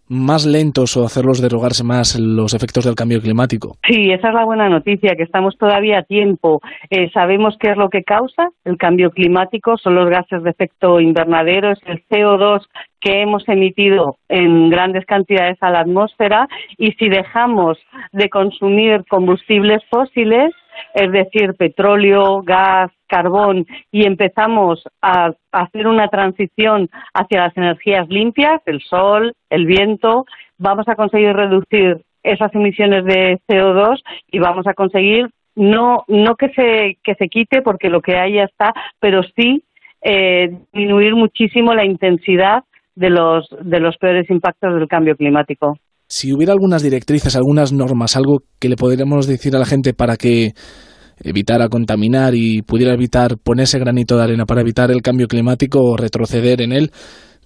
más 0.10 0.46
lentos 0.46 0.96
o 0.98 1.06
hacerlos 1.06 1.42
derogarse 1.42 1.84
más 1.84 2.20
los 2.20 2.54
efectos 2.54 2.86
del 2.86 2.96
cambio 2.96 3.22
climático. 3.22 3.76
Sí, 3.88 4.12
esa 4.12 4.30
es 4.30 4.34
la 4.34 4.46
buena 4.46 4.70
noticia, 4.70 5.16
que 5.16 5.24
estamos 5.24 5.58
todavía 5.58 6.00
a 6.00 6.04
tiempo. 6.04 6.62
Eh, 6.90 7.10
sabemos 7.14 7.56
qué 7.60 7.72
es 7.72 7.78
lo 7.78 7.90
que 7.90 8.04
causa 8.04 8.50
el 8.66 8.78
cambio 8.78 9.12
climático, 9.12 9.78
son 9.78 9.96
los 9.96 10.10
gases 10.10 10.44
de 10.44 10.50
efecto 10.50 11.00
invernadero, 11.00 11.72
es 11.72 11.80
el 11.86 12.04
CO2 12.08 12.62
que 13.00 13.22
hemos 13.22 13.48
emitido 13.48 14.18
en 14.28 14.70
grandes 14.70 15.06
cantidades 15.06 15.58
a 15.62 15.70
la 15.70 15.82
atmósfera 15.82 16.48
y 16.78 16.92
si 16.94 17.10
dejamos 17.10 17.78
de 18.12 18.30
consumir 18.30 19.06
combustibles 19.10 19.82
fósiles, 19.90 20.54
es 20.94 21.12
decir, 21.12 21.54
petróleo, 21.56 22.42
gas, 22.44 22.92
carbón, 23.08 23.66
y 23.92 24.06
empezamos 24.06 24.84
a 25.02 25.32
hacer 25.52 25.88
una 25.88 26.08
transición 26.10 26.90
hacia 27.14 27.42
las 27.42 27.58
energías 27.58 28.08
limpias, 28.10 28.62
el 28.66 28.82
sol, 28.82 29.34
el 29.50 29.66
viento, 29.66 30.26
vamos 30.58 30.88
a 30.88 30.96
conseguir 30.96 31.34
reducir 31.34 32.02
esas 32.24 32.54
emisiones 32.54 33.06
de 33.06 33.40
CO2 33.48 34.00
y 34.32 34.40
vamos 34.40 34.68
a 34.68 34.74
conseguir 34.74 35.30
no 35.56 36.04
no 36.08 36.36
que 36.36 36.50
se 36.50 36.98
que 37.04 37.16
se 37.16 37.30
quite 37.30 37.62
porque 37.62 37.90
lo 37.90 38.02
que 38.02 38.16
hay 38.16 38.36
ya 38.36 38.44
está, 38.44 38.74
pero 39.00 39.22
sí 39.36 39.64
eh, 40.02 40.50
disminuir 40.74 41.16
muchísimo 41.16 41.74
la 41.74 41.86
intensidad 41.86 42.64
de 42.96 43.10
los 43.10 43.48
de 43.62 43.80
los 43.80 43.98
peores 43.98 44.30
impactos 44.30 44.76
del 44.76 44.88
cambio 44.88 45.16
climático. 45.16 45.78
Si 46.10 46.32
hubiera 46.34 46.54
algunas 46.54 46.84
directrices, 46.84 47.36
algunas 47.36 47.74
normas, 47.74 48.16
algo 48.16 48.40
que 48.60 48.70
le 48.70 48.78
podríamos 48.78 49.28
decir 49.28 49.56
a 49.56 49.60
la 49.60 49.66
gente 49.66 49.94
para 49.94 50.16
que 50.16 50.52
evitara 51.24 51.70
contaminar 51.70 52.34
y 52.36 52.62
pudiera 52.62 52.94
evitar 52.94 53.38
ponerse 53.44 53.80
granito 53.80 54.18
de 54.18 54.24
arena 54.24 54.46
para 54.46 54.62
evitar 54.62 54.92
el 54.92 55.02
cambio 55.02 55.28
climático 55.28 55.80
o 55.82 55.98
retroceder 55.98 56.62
en 56.62 56.72
él, 56.72 56.92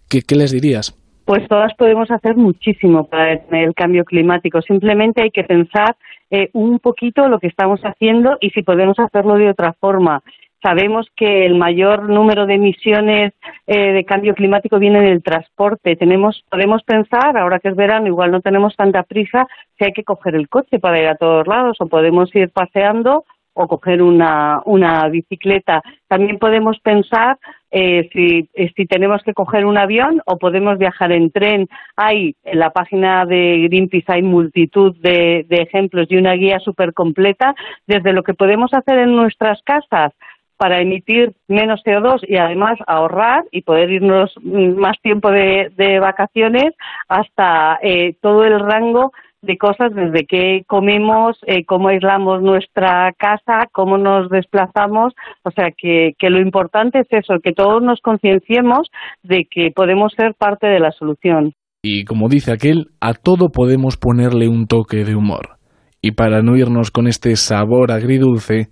¿qué, 0.10 0.36
les 0.36 0.52
dirías? 0.52 0.98
Pues 1.26 1.48
todas 1.48 1.74
podemos 1.76 2.10
hacer 2.12 2.36
muchísimo 2.36 3.08
para 3.08 3.34
el 3.34 3.74
cambio 3.76 4.04
climático. 4.04 4.62
Simplemente 4.62 5.22
hay 5.22 5.32
que 5.32 5.44
pensar 5.44 5.96
eh, 6.30 6.50
un 6.54 6.80
poquito 6.80 7.28
lo 7.30 7.40
que 7.40 7.48
estamos 7.48 7.80
haciendo 7.82 8.38
y 8.42 8.50
si 8.50 8.64
podemos 8.64 9.00
hacerlo 9.00 9.36
de 9.36 9.50
otra 9.50 9.74
forma. 9.74 10.22
Sabemos 10.64 11.08
que 11.16 11.46
el 11.46 11.56
mayor 11.56 12.08
número 12.08 12.46
de 12.46 12.56
emisiones 12.56 13.34
eh, 13.66 13.94
de 13.94 14.04
cambio 14.04 14.36
climático 14.36 14.78
viene 14.78 15.02
del 15.02 15.24
transporte. 15.24 15.96
Tenemos, 15.96 16.44
podemos 16.52 16.84
pensar, 16.84 17.36
ahora 17.36 17.60
que 17.60 17.70
es 17.70 17.76
verano, 17.76 18.08
igual 18.08 18.30
no 18.30 18.42
tenemos 18.42 18.76
tanta 18.76 19.02
prisa, 19.02 19.48
si 19.78 19.86
hay 19.86 19.92
que 19.92 20.04
coger 20.04 20.36
el 20.36 20.50
coche 20.50 20.78
para 20.78 21.02
ir 21.02 21.08
a 21.08 21.16
todos 21.16 21.48
lados 21.48 21.78
o 21.80 21.88
podemos 21.88 22.36
ir 22.36 22.50
paseando 22.52 23.26
o 23.54 23.68
coger 23.68 24.02
una, 24.02 24.62
una 24.66 25.08
bicicleta. 25.10 25.82
También 26.08 26.40
podemos 26.40 26.80
pensar 26.80 27.38
eh, 27.70 28.10
si, 28.12 28.50
eh, 28.54 28.72
si 28.76 28.86
tenemos 28.86 29.22
que 29.24 29.34
coger 29.34 29.66
un 29.66 29.78
avión 29.78 30.22
o 30.26 30.38
podemos 30.38 30.78
viajar 30.78 31.12
en 31.12 31.32
tren. 31.32 31.68
Hay 31.96 32.36
en 32.44 32.60
la 32.60 32.72
página 32.72 33.26
de 33.26 33.68
Greenpeace 33.70 34.12
hay 34.12 34.22
multitud 34.22 34.96
de, 35.00 35.46
de 35.48 35.58
ejemplos 35.58 36.08
y 36.10 36.18
una 36.18 36.34
guía 36.34 36.60
súper 36.60 36.94
completa 36.94 37.56
desde 37.88 38.14
lo 38.14 38.24
que 38.24 38.34
podemos 38.34 38.74
hacer 38.74 39.00
en 39.00 39.16
nuestras 39.16 39.62
casas 39.64 40.14
para 40.62 40.80
emitir 40.80 41.34
menos 41.48 41.82
CO2 41.84 42.24
y 42.28 42.38
además 42.38 42.78
ahorrar 42.86 43.46
y 43.52 43.64
poder 43.64 43.90
irnos 43.90 44.32
más 44.44 44.96
tiempo 45.02 45.32
de, 45.32 45.72
de 45.76 46.00
vacaciones 46.00 46.76
hasta 47.08 47.80
eh, 47.82 48.14
todo 48.22 48.44
el 48.46 48.60
rango 48.60 49.12
de 49.42 49.58
cosas 49.58 49.94
desde 49.94 50.26
qué 50.26 50.62
comemos, 50.68 51.38
eh, 51.48 51.66
cómo 51.66 51.90
aislamos 51.90 52.42
nuestra 52.42 53.12
casa, 53.18 53.68
cómo 53.72 53.98
nos 53.98 54.30
desplazamos. 54.30 55.14
O 55.44 55.52
sea, 55.52 55.70
que, 55.76 56.12
que 56.18 56.30
lo 56.30 56.40
importante 56.40 57.00
es 57.00 57.08
eso, 57.12 57.40
que 57.44 57.54
todos 57.54 57.82
nos 57.82 58.00
concienciemos 58.02 58.88
de 59.24 59.46
que 59.50 59.72
podemos 59.76 60.14
ser 60.16 60.34
parte 60.36 60.68
de 60.68 60.80
la 60.80 60.92
solución. 60.92 61.54
Y 61.84 62.06
como 62.06 62.30
dice 62.30 62.52
aquel, 62.52 62.88
a 63.00 63.14
todo 63.14 63.50
podemos 63.50 63.98
ponerle 63.98 64.48
un 64.48 64.68
toque 64.68 65.04
de 65.04 65.16
humor. 65.16 65.58
Y 66.02 66.12
para 66.12 66.42
no 66.42 66.56
irnos 66.56 66.92
con 66.92 67.08
este 67.08 67.36
sabor 67.36 67.92
agridulce, 67.92 68.70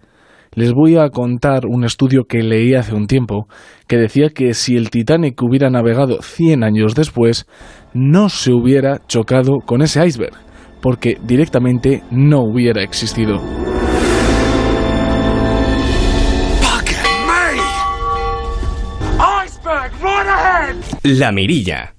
les 0.56 0.74
voy 0.74 0.98
a 0.98 1.10
contar 1.10 1.66
un 1.68 1.84
estudio 1.84 2.24
que 2.26 2.42
leí 2.42 2.74
hace 2.74 2.96
un 2.96 3.08
tiempo 3.08 3.48
que 3.88 3.98
decía 3.98 4.30
que 4.30 4.54
si 4.54 4.76
el 4.76 4.90
Titanic 4.90 5.42
hubiera 5.42 5.70
navegado 5.70 6.22
100 6.22 6.64
años 6.64 6.96
después, 6.96 7.46
no 7.94 8.30
se 8.30 8.52
hubiera 8.52 9.00
chocado 9.08 9.60
con 9.66 9.82
ese 9.82 10.06
iceberg, 10.06 10.34
porque 10.82 11.18
directamente 11.24 12.04
no 12.12 12.42
hubiera 12.42 12.84
existido. 12.84 13.42
La 21.04 21.32
Mirilla. 21.32 21.96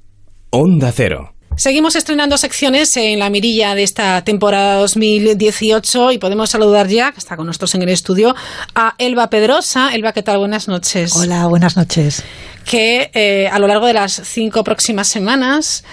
Onda 0.51 0.93
Cero. 0.93 1.35
Seguimos 1.57 1.95
estrenando 1.97 2.39
secciones 2.39 2.97
en 2.97 3.18
la 3.18 3.28
mirilla 3.28 3.74
de 3.74 3.83
esta 3.83 4.24
temporada 4.24 4.76
2018 4.76 6.12
y 6.12 6.18
podemos 6.18 6.49
saludar 6.49 6.89
ya, 6.89 7.12
que 7.12 7.18
está 7.18 7.37
con 7.37 7.47
nosotros 7.47 7.74
en 7.74 7.83
el 7.83 7.91
estudio, 7.91 8.35
a 8.74 8.95
Elba 8.99 9.28
Pedrosa. 9.28 9.95
Elba, 9.95 10.12
¿qué 10.12 10.22
tal? 10.22 10.39
Buenas 10.39 10.68
noches. 10.68 11.14
Hola, 11.16 11.47
buenas 11.49 11.76
noches. 11.76 12.24
Que 12.64 13.11
eh, 13.12 13.49
a 13.49 13.59
lo 13.59 13.66
largo 13.66 13.87
de 13.87 13.95
las 13.95 14.12
cinco 14.12 14.64
próximas 14.64 15.09
semanas, 15.09 15.85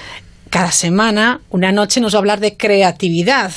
cada 0.50 0.72
semana, 0.72 1.42
una 1.50 1.72
noche 1.72 2.00
nos 2.00 2.14
va 2.14 2.18
a 2.18 2.20
hablar 2.20 2.40
de 2.40 2.58
creatividad. 2.58 3.52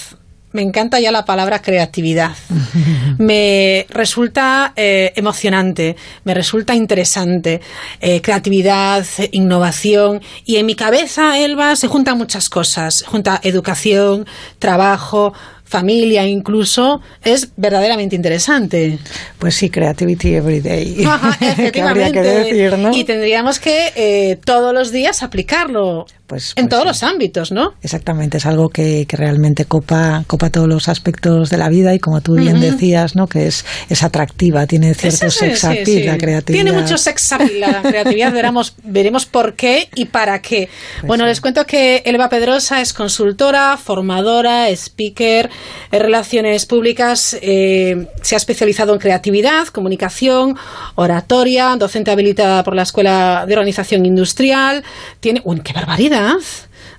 Me 0.53 0.62
encanta 0.62 0.99
ya 0.99 1.12
la 1.12 1.24
palabra 1.24 1.62
creatividad. 1.62 2.34
Me 3.18 3.86
resulta 3.91 4.72
eh, 4.74 5.12
emocionante, 5.14 5.95
me 6.24 6.32
resulta 6.32 6.74
interesante. 6.74 7.61
Eh, 8.01 8.20
creatividad, 8.22 9.05
innovación. 9.32 10.22
Y 10.45 10.57
en 10.57 10.66
mi 10.66 10.74
cabeza, 10.74 11.38
Elba, 11.38 11.76
se 11.76 11.86
juntan 11.86 12.16
muchas 12.16 12.49
cosas. 12.49 13.05
Junta 13.07 13.41
educación, 13.45 14.26
trabajo, 14.59 15.34
familia 15.70 16.26
incluso, 16.26 17.01
es 17.22 17.51
verdaderamente 17.57 18.16
interesante. 18.16 18.99
Pues 19.38 19.55
sí, 19.55 19.70
Creativity 19.70 20.34
Every 20.34 20.61
Day. 20.61 21.07
efectivamente. 21.41 22.70
Y 22.93 23.05
tendríamos 23.05 23.61
que 23.61 23.93
eh, 23.95 24.38
todos 24.45 24.74
los 24.74 24.91
días 24.91 25.22
aplicarlo. 25.22 26.07
Pues, 26.31 26.53
en 26.55 26.68
pues 26.68 26.70
todos 26.70 26.87
los 26.87 27.03
ámbitos, 27.03 27.51
¿no? 27.51 27.74
Exactamente, 27.83 28.37
es 28.37 28.47
algo 28.47 28.68
que, 28.68 29.05
realmente 29.11 29.64
copa, 29.64 30.22
copa 30.28 30.49
todos 30.49 30.68
los 30.68 30.89
aspectos 30.89 31.51
de 31.51 31.57
la 31.57 31.68
vida 31.68 31.93
y 31.93 31.99
como 31.99 32.20
tú 32.20 32.37
bien 32.37 32.61
decías, 32.61 33.16
¿no? 33.16 33.26
Que 33.26 33.49
es, 33.49 33.64
es 33.89 34.05
atractiva, 34.05 34.64
tiene 34.68 34.95
cierto 34.95 35.28
sex 35.28 35.64
appeal 35.64 36.07
la 36.07 36.18
creatividad. 36.18 36.62
Tiene 36.62 36.70
mucho 36.70 36.99
sex 36.99 37.33
appeal 37.33 37.59
la 37.59 37.83
creatividad, 37.83 38.33
veremos, 38.33 38.76
veremos 38.85 39.26
por 39.26 39.55
qué 39.55 39.89
y 39.97 40.05
para 40.05 40.41
qué. 40.41 40.68
Pues 41.01 41.09
bueno, 41.09 41.26
les 41.26 41.41
cuento 41.41 41.66
que 41.66 42.05
Elba 42.05 42.28
Pedrosa 42.28 42.81
es 42.81 42.93
consultora, 42.93 43.76
formadora, 43.76 44.68
speaker, 44.70 45.51
en 45.91 46.01
relaciones 46.01 46.64
públicas, 46.64 47.37
eh, 47.43 48.07
se 48.22 48.37
ha 48.37 48.39
especializado 48.39 48.93
en 48.93 49.01
creatividad, 49.01 49.66
comunicación, 49.66 50.57
oratoria, 50.95 51.74
docente 51.76 52.12
habilitada 52.12 52.62
por 52.62 52.76
la 52.76 52.83
Escuela 52.83 53.47
de 53.49 53.55
Organización 53.55 54.07
Industrial. 54.07 54.85
Tiene, 55.18 55.43
¡Uy, 55.43 55.59
qué 55.62 55.72
barbaridad! 55.72 56.20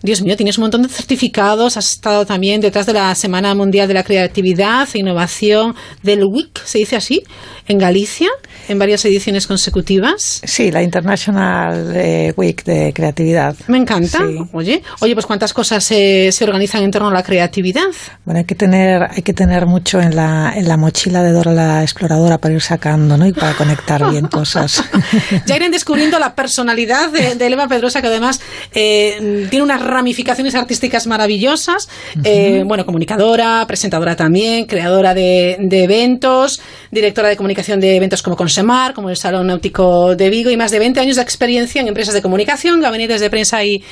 Dios 0.03 0.21
mío, 0.21 0.35
tienes 0.35 0.57
un 0.57 0.63
montón 0.63 0.81
de 0.81 0.89
certificados, 0.89 1.77
has 1.77 1.91
estado 1.91 2.25
también 2.25 2.59
detrás 2.59 2.87
de 2.87 2.93
la 2.93 3.13
Semana 3.13 3.53
Mundial 3.53 3.87
de 3.87 3.93
la 3.93 4.03
Creatividad 4.03 4.89
e 4.93 4.99
Innovación 4.99 5.75
del 6.01 6.23
WIC, 6.23 6.65
se 6.65 6.79
dice 6.79 6.95
así, 6.95 7.23
en 7.71 7.79
Galicia 7.79 8.29
en 8.67 8.79
varias 8.79 9.03
ediciones 9.05 9.47
consecutivas. 9.47 10.41
Sí, 10.43 10.71
la 10.71 10.83
International 10.83 11.91
eh, 11.95 12.33
Week 12.37 12.63
de 12.63 12.93
Creatividad. 12.93 13.55
Me 13.67 13.77
encanta. 13.77 14.19
Oye, 14.53 14.83
oye, 14.99 15.13
pues 15.13 15.25
cuántas 15.25 15.53
cosas 15.53 15.83
se, 15.83 16.31
se, 16.31 16.43
organizan 16.43 16.83
en 16.83 16.91
torno 16.91 17.09
a 17.09 17.13
la 17.13 17.23
creatividad. 17.23 17.87
Bueno, 18.25 18.39
hay 18.39 18.45
que 18.45 18.55
tener, 18.55 19.03
hay 19.03 19.21
que 19.21 19.33
tener 19.33 19.65
mucho 19.65 19.99
en 19.99 20.15
la, 20.15 20.53
en 20.55 20.67
la 20.67 20.77
mochila 20.77 21.23
de 21.23 21.31
Dora 21.31 21.51
la 21.51 21.81
Exploradora 21.81 22.37
para 22.37 22.53
ir 22.53 22.61
sacando, 22.61 23.17
¿no? 23.17 23.25
Y 23.27 23.33
para 23.33 23.53
conectar 23.53 24.09
bien 24.09 24.27
cosas. 24.31 24.83
ya 25.45 25.55
irán 25.55 25.71
descubriendo 25.71 26.19
la 26.19 26.35
personalidad 26.35 27.09
de, 27.11 27.35
de 27.35 27.61
Pedrosa, 27.67 28.01
que 28.01 28.07
además 28.07 28.41
eh, 28.73 29.47
tiene 29.49 29.63
unas 29.63 29.81
ramificaciones 29.81 30.55
artísticas 30.55 31.07
maravillosas. 31.07 31.89
Eh, 32.23 32.63
bueno, 32.65 32.85
comunicadora, 32.85 33.65
presentadora 33.67 34.15
también, 34.15 34.65
creadora 34.65 35.13
de, 35.13 35.57
de 35.59 35.83
eventos, 35.83 36.61
directora 36.91 37.29
de 37.29 37.37
comunicación 37.37 37.60
de 37.67 37.95
eventos 37.95 38.23
como 38.23 38.35
Consemar, 38.35 38.93
como 38.93 39.09
el 39.09 39.17
Salón 39.17 39.47
Náutico 39.47 40.15
de 40.15 40.29
Vigo 40.29 40.49
y 40.49 40.57
más 40.57 40.71
de 40.71 40.79
20 40.79 40.99
años 40.99 41.15
de 41.15 41.21
experiencia 41.21 41.79
en 41.81 41.87
empresas 41.87 42.13
de 42.13 42.21
comunicación, 42.21 42.81
gabinetes 42.81 43.21
de 43.21 43.29
prensa 43.29 43.63
y, 43.63 43.83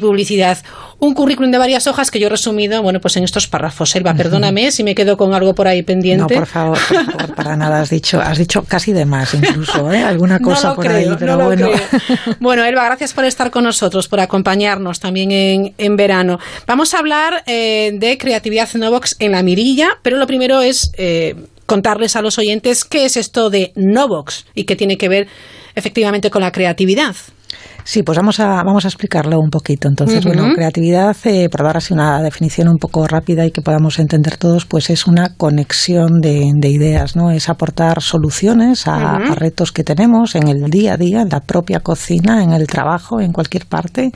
publicidad. 0.00 0.58
Un 0.98 1.14
currículum 1.14 1.50
de 1.52 1.58
varias 1.58 1.86
hojas 1.86 2.10
que 2.10 2.18
yo 2.18 2.26
he 2.26 2.30
resumido, 2.30 2.82
bueno, 2.82 2.98
pues 3.00 3.16
en 3.16 3.24
estos 3.24 3.46
párrafos. 3.46 3.94
Elba, 3.94 4.14
perdóname 4.14 4.70
si 4.72 4.82
me 4.82 4.94
quedo 4.94 5.16
con 5.16 5.34
algo 5.34 5.54
por 5.54 5.68
ahí 5.68 5.82
pendiente. 5.82 6.34
No, 6.34 6.40
por 6.40 6.46
favor, 6.48 6.78
por 6.88 7.04
favor, 7.06 7.34
para 7.34 7.56
nada. 7.56 7.80
Has 7.80 7.90
dicho, 7.90 8.20
has 8.20 8.38
dicho 8.38 8.64
casi 8.64 8.92
de 8.92 9.04
más 9.04 9.34
incluso, 9.34 9.92
¿eh? 9.92 10.02
Alguna 10.02 10.40
cosa 10.40 10.74
por 10.74 10.88
ahí, 10.88 11.08
pero 11.18 11.38
bueno. 11.38 11.68
Bueno, 12.40 12.64
Elba, 12.64 12.84
gracias 12.84 13.12
por 13.12 13.24
estar 13.24 13.50
con 13.50 13.64
nosotros, 13.64 14.08
por 14.08 14.20
acompañarnos 14.20 14.98
también 14.98 15.30
en, 15.30 15.74
en 15.78 15.96
verano. 15.96 16.38
Vamos 16.66 16.94
a 16.94 16.98
hablar 16.98 17.42
eh, 17.46 17.92
de 17.94 18.18
creatividad 18.18 18.68
Novox 18.74 19.16
en 19.18 19.32
la 19.32 19.42
mirilla, 19.42 19.98
pero 20.02 20.16
lo 20.16 20.26
primero 20.26 20.60
es 20.60 20.92
eh, 20.96 21.34
contarles 21.72 22.16
a 22.16 22.20
los 22.20 22.36
oyentes 22.36 22.84
qué 22.84 23.06
es 23.06 23.16
esto 23.16 23.48
de 23.48 23.72
Novox 23.76 24.44
y 24.54 24.64
qué 24.64 24.76
tiene 24.76 24.98
que 24.98 25.08
ver 25.08 25.26
efectivamente 25.74 26.28
con 26.28 26.42
la 26.42 26.52
creatividad. 26.52 27.16
Sí, 27.84 28.02
pues 28.02 28.16
vamos 28.16 28.38
a, 28.40 28.62
vamos 28.62 28.84
a 28.84 28.88
explicarlo 28.88 29.38
un 29.38 29.50
poquito. 29.50 29.88
Entonces, 29.88 30.24
bueno, 30.24 30.52
creatividad, 30.54 31.16
eh, 31.24 31.48
por 31.50 31.64
dar 31.64 31.76
así 31.76 31.92
una 31.92 32.22
definición 32.22 32.68
un 32.68 32.78
poco 32.78 33.06
rápida 33.06 33.44
y 33.44 33.50
que 33.50 33.60
podamos 33.60 33.98
entender 33.98 34.36
todos, 34.36 34.66
pues 34.66 34.90
es 34.90 35.06
una 35.06 35.34
conexión 35.36 36.20
de, 36.20 36.52
ideas, 36.62 37.16
¿no? 37.16 37.30
Es 37.30 37.48
aportar 37.48 38.00
soluciones 38.00 38.86
a, 38.86 39.18
retos 39.34 39.72
que 39.72 39.84
tenemos 39.84 40.34
en 40.34 40.48
el 40.48 40.70
día 40.70 40.94
a 40.94 40.96
día, 40.96 41.22
en 41.22 41.28
la 41.28 41.40
propia 41.40 41.80
cocina, 41.80 42.42
en 42.42 42.52
el 42.52 42.66
trabajo, 42.66 43.20
en 43.20 43.32
cualquier 43.32 43.66
parte. 43.66 44.12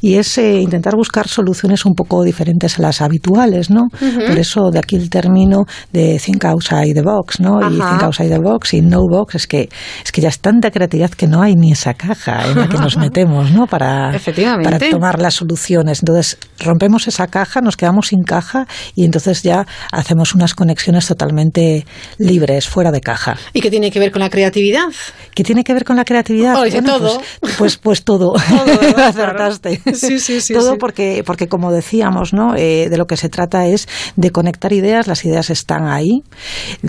Y 0.00 0.14
es 0.14 0.38
eh, 0.38 0.60
intentar 0.60 0.94
buscar 0.94 1.26
soluciones 1.26 1.84
un 1.86 1.94
poco 1.94 2.22
diferentes 2.22 2.78
a 2.78 2.82
las 2.82 3.00
habituales, 3.00 3.70
¿no? 3.70 3.88
Por 3.90 4.38
eso 4.38 4.70
de 4.70 4.78
aquí 4.78 4.96
el 4.96 5.10
término 5.10 5.64
de 5.92 6.20
think 6.22 6.44
outside 6.44 6.94
the 6.94 7.02
box, 7.02 7.40
¿no? 7.40 7.60
Y 7.60 7.74
think 7.74 8.02
outside 8.02 8.28
the 8.28 8.38
box 8.38 8.74
y 8.74 8.82
no 8.82 9.00
box 9.08 9.36
es 9.36 9.46
que, 9.46 9.68
es 10.04 10.12
que 10.12 10.20
ya 10.20 10.28
es 10.28 10.40
tanta 10.40 10.70
creatividad 10.70 11.10
que 11.10 11.26
no 11.26 11.42
hay 11.42 11.54
ni 11.54 11.72
esa 11.72 11.94
caja 11.94 12.46
en 12.46 12.58
la 12.58 12.68
que 12.68 12.78
nos 12.78 12.96
metemos, 13.06 13.50
¿no? 13.52 13.66
Para, 13.66 14.18
para 14.62 14.78
tomar 14.78 15.20
las 15.20 15.34
soluciones. 15.34 16.00
Entonces, 16.00 16.38
rompemos 16.58 17.06
esa 17.08 17.26
caja, 17.28 17.60
nos 17.60 17.76
quedamos 17.76 18.08
sin 18.08 18.22
caja 18.22 18.66
y 18.94 19.04
entonces 19.04 19.42
ya 19.42 19.66
hacemos 19.92 20.34
unas 20.34 20.54
conexiones 20.54 21.06
totalmente 21.06 21.86
libres, 22.18 22.68
fuera 22.68 22.90
de 22.90 23.00
caja. 23.00 23.36
¿Y 23.52 23.60
qué 23.60 23.70
tiene 23.70 23.90
que 23.90 23.98
ver 23.98 24.10
con 24.10 24.20
la 24.20 24.30
creatividad? 24.30 24.88
¿Qué 25.34 25.44
tiene 25.44 25.64
que 25.64 25.72
ver 25.72 25.84
con 25.84 25.96
la 25.96 26.04
creatividad? 26.04 26.54
Pues, 26.56 26.82
todo. 26.84 27.20
Pues, 27.58 27.76
pues, 27.76 28.04
todo. 28.04 28.32
todo 28.48 28.96
Acertaste. 29.04 29.80
Sí, 29.94 30.18
sí, 30.18 30.40
sí. 30.40 30.54
todo 30.54 30.76
porque, 30.78 31.22
porque 31.24 31.48
como 31.48 31.70
decíamos, 31.72 32.32
¿no? 32.32 32.54
Eh, 32.56 32.88
de 32.90 32.96
lo 32.96 33.06
que 33.06 33.16
se 33.16 33.28
trata 33.28 33.66
es 33.66 33.88
de 34.16 34.30
conectar 34.30 34.72
ideas. 34.72 35.06
Las 35.06 35.24
ideas 35.24 35.50
están 35.50 35.86
ahí. 35.86 36.22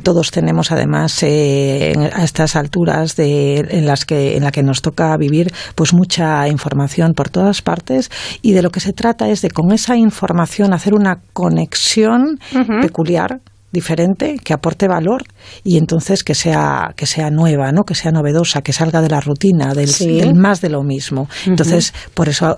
Todos 0.03 0.31
tenemos 0.31 0.71
además 0.71 1.21
eh, 1.23 1.93
a 2.13 2.23
estas 2.23 2.55
alturas 2.55 3.15
de, 3.15 3.59
en 3.59 3.85
las 3.85 4.05
que 4.05 4.37
en 4.37 4.43
la 4.43 4.51
que 4.51 4.63
nos 4.63 4.81
toca 4.81 5.15
vivir, 5.17 5.53
pues 5.75 5.93
mucha 6.07 6.47
información 6.47 7.13
por 7.13 7.27
todas 7.29 7.61
partes 7.61 8.09
y 8.41 8.53
de 8.53 8.61
lo 8.61 8.69
que 8.69 8.79
se 8.79 8.93
trata 8.93 9.27
es 9.27 9.41
de 9.41 9.49
con 9.49 9.73
esa 9.73 9.97
información 9.97 10.73
hacer 10.73 10.93
una 10.93 11.19
conexión 11.33 12.39
peculiar 12.81 13.41
diferente, 13.77 14.39
que 14.43 14.53
aporte 14.53 14.87
valor 14.87 15.21
y 15.63 15.77
entonces 15.77 16.23
que 16.23 16.33
sea, 16.33 16.93
que 16.95 17.05
sea 17.05 17.29
nueva, 17.29 17.71
¿no? 17.71 17.83
que 17.83 17.93
sea 17.93 18.11
novedosa, 18.11 18.61
que 18.63 18.73
salga 18.73 19.01
de 19.01 19.09
la 19.09 19.19
rutina, 19.21 19.75
del, 19.75 20.33
más 20.35 20.61
de 20.61 20.69
lo 20.69 20.81
mismo. 20.81 21.29
Entonces, 21.45 21.93
por 22.15 22.27
eso 22.27 22.55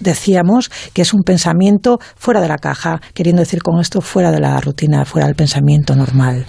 decíamos 0.00 0.70
que 0.92 1.02
es 1.02 1.14
un 1.14 1.22
pensamiento 1.22 1.98
fuera 2.14 2.42
de 2.42 2.48
la 2.48 2.58
caja, 2.58 3.00
queriendo 3.14 3.40
decir 3.40 3.62
con 3.62 3.80
esto 3.80 4.02
fuera 4.02 4.30
de 4.30 4.40
la 4.40 4.60
rutina, 4.60 5.06
fuera 5.06 5.26
del 5.26 5.34
pensamiento 5.34 5.96
normal. 5.96 6.44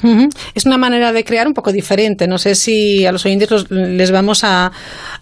Es 0.54 0.66
una 0.66 0.78
manera 0.78 1.14
de 1.14 1.24
crear 1.24 1.48
un 1.48 1.54
poco 1.54 1.72
diferente. 1.72 2.28
No 2.28 2.38
sé 2.38 2.56
si 2.56 3.06
a 3.06 3.14
los 3.14 3.26
oyentes 3.26 3.70
les 3.70 4.12
vamos 4.12 4.44
a, 4.44 4.72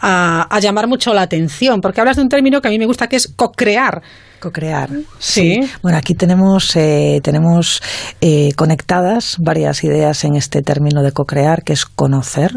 a 0.01 0.59
llamar 0.59 0.87
mucho 0.87 1.13
la 1.13 1.21
atención, 1.21 1.79
porque 1.79 2.01
hablas 2.01 2.17
de 2.17 2.23
un 2.23 2.29
término 2.29 2.59
que 2.59 2.69
a 2.69 2.71
mí 2.71 2.79
me 2.79 2.87
gusta 2.87 3.07
que 3.07 3.17
es 3.17 3.27
co-crear. 3.35 4.01
Co-crear. 4.39 4.89
Sí. 5.17 5.59
Bueno, 5.81 5.97
aquí 5.97 6.15
tenemos, 6.15 6.75
eh, 6.75 7.19
tenemos 7.23 7.81
eh, 8.21 8.51
conectadas 8.55 9.37
varias 9.39 9.83
ideas 9.83 10.23
en 10.23 10.35
este 10.35 10.61
término 10.61 11.03
de 11.03 11.11
co-crear, 11.11 11.63
que 11.63 11.73
es 11.73 11.85
conocer, 11.85 12.51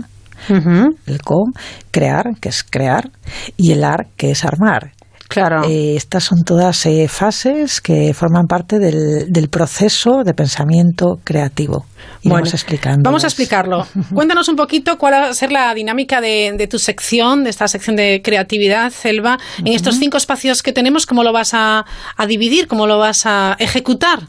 el 0.48 1.22
co, 1.22 1.44
crear, 1.90 2.34
que 2.40 2.48
es 2.48 2.64
crear, 2.64 3.10
y 3.56 3.72
el 3.72 3.84
ar, 3.84 4.08
que 4.16 4.32
es 4.32 4.44
armar. 4.44 4.92
Claro. 5.28 5.64
Eh, 5.68 5.96
estas 5.96 6.24
son 6.24 6.42
todas 6.44 6.86
fases 7.08 7.80
que 7.80 8.12
forman 8.12 8.46
parte 8.46 8.78
del, 8.78 9.32
del 9.32 9.48
proceso 9.48 10.24
de 10.24 10.34
pensamiento 10.34 11.20
creativo 11.24 11.86
vamos 12.24 13.24
a 13.24 13.26
explicarlo. 13.26 13.86
Cuéntanos 14.14 14.48
un 14.48 14.56
poquito 14.56 14.96
cuál 14.98 15.14
va 15.14 15.28
a 15.28 15.34
ser 15.34 15.52
la 15.52 15.74
dinámica 15.74 16.20
de, 16.20 16.66
tu 16.70 16.78
sección, 16.78 17.44
de 17.44 17.50
esta 17.50 17.68
sección 17.68 17.96
de 17.96 18.20
creatividad, 18.22 18.90
Selva. 18.90 19.38
En 19.58 19.68
estos 19.68 19.96
cinco 19.98 20.16
espacios 20.16 20.62
que 20.62 20.72
tenemos, 20.72 21.06
¿cómo 21.06 21.22
lo 21.22 21.32
vas 21.32 21.52
a, 21.54 21.84
dividir? 22.28 22.66
¿Cómo 22.68 22.86
lo 22.86 22.98
vas 22.98 23.26
a 23.26 23.56
ejecutar? 23.58 24.20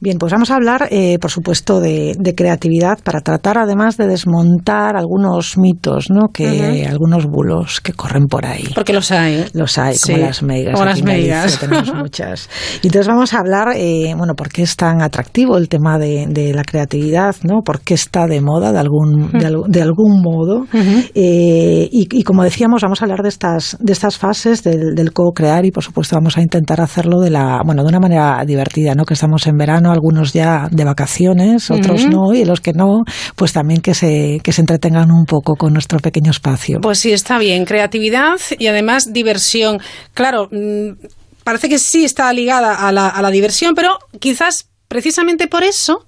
Bien, 0.00 0.16
pues 0.18 0.32
vamos 0.32 0.50
a 0.50 0.56
hablar, 0.56 0.88
eh, 0.90 1.18
por 1.20 1.30
supuesto, 1.30 1.80
de, 1.80 2.16
creatividad 2.36 3.00
para 3.02 3.20
tratar 3.20 3.58
además 3.58 3.96
de 3.96 4.06
desmontar 4.06 4.96
algunos 4.96 5.58
mitos, 5.58 6.10
¿no? 6.10 6.28
Que 6.32 6.86
algunos 6.88 7.26
bulos 7.26 7.80
que 7.80 7.92
corren 7.92 8.26
por 8.26 8.46
ahí. 8.46 8.68
Porque 8.74 8.92
los 8.92 9.10
hay. 9.10 9.46
Los 9.52 9.76
hay, 9.78 9.96
como 9.98 10.18
las 10.18 10.42
megas. 10.42 10.74
Como 10.74 10.84
las 10.84 11.02
megas. 11.02 11.58
tenemos 11.58 11.94
muchas. 11.94 12.48
Y 12.82 12.86
entonces 12.86 13.08
vamos 13.08 13.34
a 13.34 13.40
hablar, 13.40 13.72
eh, 13.76 14.14
bueno, 14.16 14.34
por 14.34 14.48
qué 14.48 14.62
es 14.62 14.76
tan 14.76 15.02
atractivo 15.02 15.58
el 15.58 15.68
tema 15.68 15.98
de 15.98 16.52
la 16.54 16.62
creatividad 16.62 17.19
¿no? 17.42 17.62
Porque 17.64 17.94
está 17.94 18.26
de 18.26 18.40
moda 18.40 18.72
de 18.72 18.78
algún, 18.78 19.30
de, 19.32 19.82
algún 19.82 20.22
modo. 20.22 20.66
Eh, 21.14 21.88
y, 21.90 22.22
como 22.22 22.42
decíamos, 22.42 22.82
vamos 22.82 23.00
a 23.00 23.04
hablar 23.04 23.22
de 23.22 23.28
estas, 23.28 23.76
de 23.80 23.92
estas 23.92 24.18
fases 24.18 24.62
del, 24.62 25.12
co-crear 25.12 25.64
y, 25.64 25.70
por 25.70 25.82
supuesto, 25.82 26.16
vamos 26.16 26.36
a 26.36 26.42
intentar 26.42 26.80
hacerlo 26.80 27.20
de 27.20 27.30
la, 27.30 27.62
bueno, 27.64 27.82
de 27.82 27.88
una 27.88 28.00
manera 28.00 28.44
divertida, 28.46 28.94
¿no? 28.94 29.04
Que 29.04 29.14
estamos 29.14 29.46
en 29.46 29.56
verano, 29.56 29.92
algunos 29.92 30.32
ya 30.32 30.68
de 30.70 30.84
vacaciones, 30.84 31.70
otros 31.70 32.06
no, 32.06 32.32
y 32.34 32.44
los 32.44 32.60
que 32.60 32.72
no, 32.72 33.04
pues 33.36 33.52
también 33.52 33.80
que 33.80 33.94
se, 33.94 34.40
que 34.42 34.52
se 34.52 34.60
entretengan 34.60 35.10
un 35.10 35.24
poco 35.24 35.54
con 35.56 35.72
nuestro 35.72 35.98
pequeño 35.98 36.30
espacio. 36.30 36.78
Pues 36.80 36.98
sí, 36.98 37.12
está 37.12 37.38
bien. 37.38 37.64
Creatividad 37.64 38.38
y 38.58 38.66
además 38.66 39.12
diversión. 39.12 39.78
Claro, 40.14 40.48
mm, 40.50 41.06
parece 41.44 41.68
que 41.68 41.78
sí 41.78 42.04
está 42.04 42.32
ligada 42.32 42.86
a 42.86 42.92
la, 42.92 43.08
a 43.08 43.22
la 43.22 43.30
diversión, 43.30 43.74
pero 43.74 43.98
quizás 44.18 44.68
precisamente 44.88 45.46
por 45.46 45.62
eso 45.62 46.04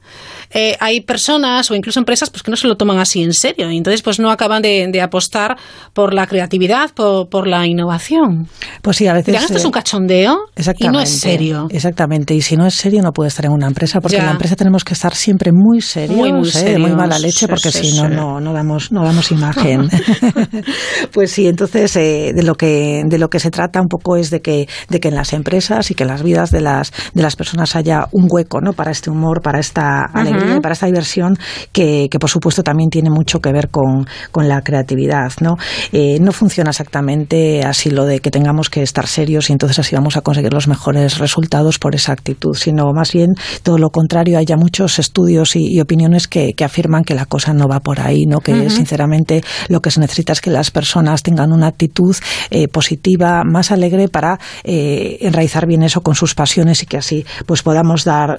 eh, 0.55 0.76
hay 0.80 1.00
personas 1.00 1.70
o 1.70 1.74
incluso 1.74 1.98
empresas 1.98 2.30
pues, 2.30 2.42
que 2.42 2.50
no 2.50 2.57
se 2.57 2.66
lo 2.66 2.76
toman 2.76 2.98
así 2.98 3.22
en 3.22 3.32
serio 3.32 3.70
y 3.70 3.76
entonces 3.76 4.03
pues 4.03 4.18
no 4.18 4.30
acaban 4.30 4.62
de, 4.62 5.00
apostar 5.03 5.57
por 5.94 6.14
la 6.14 6.26
creatividad, 6.26 6.90
por, 6.94 7.46
la 7.46 7.66
innovación. 7.66 8.46
Pues 8.82 8.98
sí, 8.98 9.07
a 9.07 9.14
veces... 9.14 9.34
esto 9.34 9.57
es 9.57 9.64
un 9.64 9.72
cachondeo 9.72 10.38
y 10.78 10.88
no 10.88 11.00
es 11.00 11.09
serio. 11.09 11.66
Exactamente, 11.70 12.34
y 12.34 12.42
si 12.42 12.57
no 12.57 12.66
es 12.66 12.74
serio 12.74 13.03
no 13.03 13.12
puede 13.12 13.28
estar 13.28 13.46
en 13.46 13.53
una 13.53 13.66
empresa 13.66 14.00
porque 14.00 14.18
en 14.18 14.26
la 14.26 14.32
empresa 14.32 14.55
tenemos 14.55 14.84
que 14.84 14.94
estar 14.94 15.14
siempre 15.14 15.50
muy 15.53 15.80
serios, 15.80 16.16
muy, 16.16 16.32
muy, 16.32 16.48
¿eh? 16.55 16.78
muy 16.78 16.92
mala 16.92 17.18
leche 17.18 17.48
porque 17.48 17.72
si 17.72 17.96
no, 17.96 18.09
no, 18.09 18.40
no, 18.40 18.53
damos, 18.53 18.92
no 18.92 19.05
damos 19.05 19.30
imagen. 19.32 19.88
pues 21.12 21.32
sí, 21.32 21.48
entonces 21.48 21.96
eh, 21.96 22.32
de, 22.34 22.42
lo 22.42 22.55
que, 22.55 23.03
de 23.07 23.18
lo 23.18 23.28
que 23.28 23.40
se 23.40 23.50
trata 23.50 23.80
un 23.80 23.88
poco 23.88 24.16
es 24.16 24.30
de 24.30 24.40
que, 24.42 24.68
de 24.88 25.00
que 25.00 25.09
en 25.09 25.14
las 25.14 25.32
empresas 25.32 25.90
y 25.90 25.94
que 25.94 26.05
en 26.05 26.11
las 26.11 26.22
vidas 26.22 26.50
de 26.50 26.61
las, 26.61 26.92
de 27.14 27.22
las 27.22 27.36
personas 27.36 27.74
haya 27.74 28.07
un 28.12 28.26
hueco 28.30 28.61
¿no? 28.61 28.72
para 28.72 28.90
este 28.90 29.11
humor, 29.11 29.40
para 29.42 29.59
esta 29.59 30.05
alegría 30.05 30.41
para 30.61 30.72
esta 30.72 30.86
diversión 30.86 31.36
que, 31.72 32.09
por 32.20 32.30
supuesto 32.30 32.62
también 32.62 32.90
tiene 32.90 33.11
mucho 33.11 33.40
que 33.40 33.53
ver 33.53 33.68
con, 33.68 34.07
la 34.34 34.62
creatividad. 34.62 35.32
¿no? 35.40 35.57
Eh, 35.93 36.18
no 36.20 36.32
funciona 36.32 36.70
exactamente 36.70 37.62
así 37.62 37.90
lo 37.90 38.07
de 38.07 38.20
que 38.20 38.30
tengamos 38.30 38.70
que 38.70 38.82
estar 38.82 39.07
serios 39.07 39.51
y 39.51 39.53
entonces 39.53 39.78
así 39.78 39.95
vamos 39.95 40.16
a 40.16 40.22
conseguir 40.22 40.53
los 40.53 40.68
mejores 40.68 41.18
resultados 41.18 41.78
por 41.78 41.95
esa 41.95 42.12
actitud, 42.12 42.55
sino 42.55 42.93
más 42.93 43.12
bien 43.12 43.34
todo 43.62 43.78
lo 43.78 43.90
contrario. 43.90 44.38
Hay 44.38 44.47
ya 44.47 44.57
muchos 44.57 44.99
estudios 44.99 45.55
y, 45.55 45.80
opiniones 45.80 46.28
que, 46.28 46.55
afirman 46.62 47.03
que 47.03 47.14
la 47.14 47.26
cosa 47.26 47.53
no 47.53 47.66
va 47.66 47.80
por 47.80 48.01
ahí, 48.01 48.24
¿no? 48.24 48.38
que 48.38 48.70
sinceramente 48.70 49.43
lo 49.68 49.80
que 49.80 49.90
se 49.90 49.99
necesita 50.01 50.32
es 50.32 50.40
que 50.40 50.51
las 50.51 50.70
personas 50.70 51.22
tengan 51.22 51.53
una 51.53 51.66
actitud 51.66 52.16
eh, 52.51 52.68
positiva, 52.68 53.43
más 53.45 53.72
alegre 53.72 54.09
para 54.09 54.38
eh, 54.62 55.18
enraizar 55.20 55.66
bien 55.66 55.82
eso 55.82 56.03
con 56.03 56.14
sus 56.14 56.34
pasiones 56.34 56.82
y 56.82 56.86
que 56.86 56.99
así 56.99 57.24
pues 57.47 57.62
podamos 57.62 58.05
dar 58.05 58.38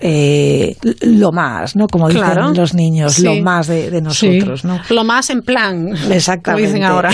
lo 1.02 1.32
más, 1.32 1.76
¿no? 1.76 1.88
Como 1.94 2.10
dicen 2.10 2.56
los 2.56 2.74
niños, 2.74 3.20
lo 3.20 3.36
más 3.36 3.68
de, 3.68 4.02
nosotros. 4.02 4.66
¿no? 4.66 4.80
Lo 4.90 5.04
más 5.04 5.30
en 5.30 5.42
plan, 5.42 5.90
Exactamente. 6.10 6.66
dicen 6.66 6.84
ahora. 6.84 7.12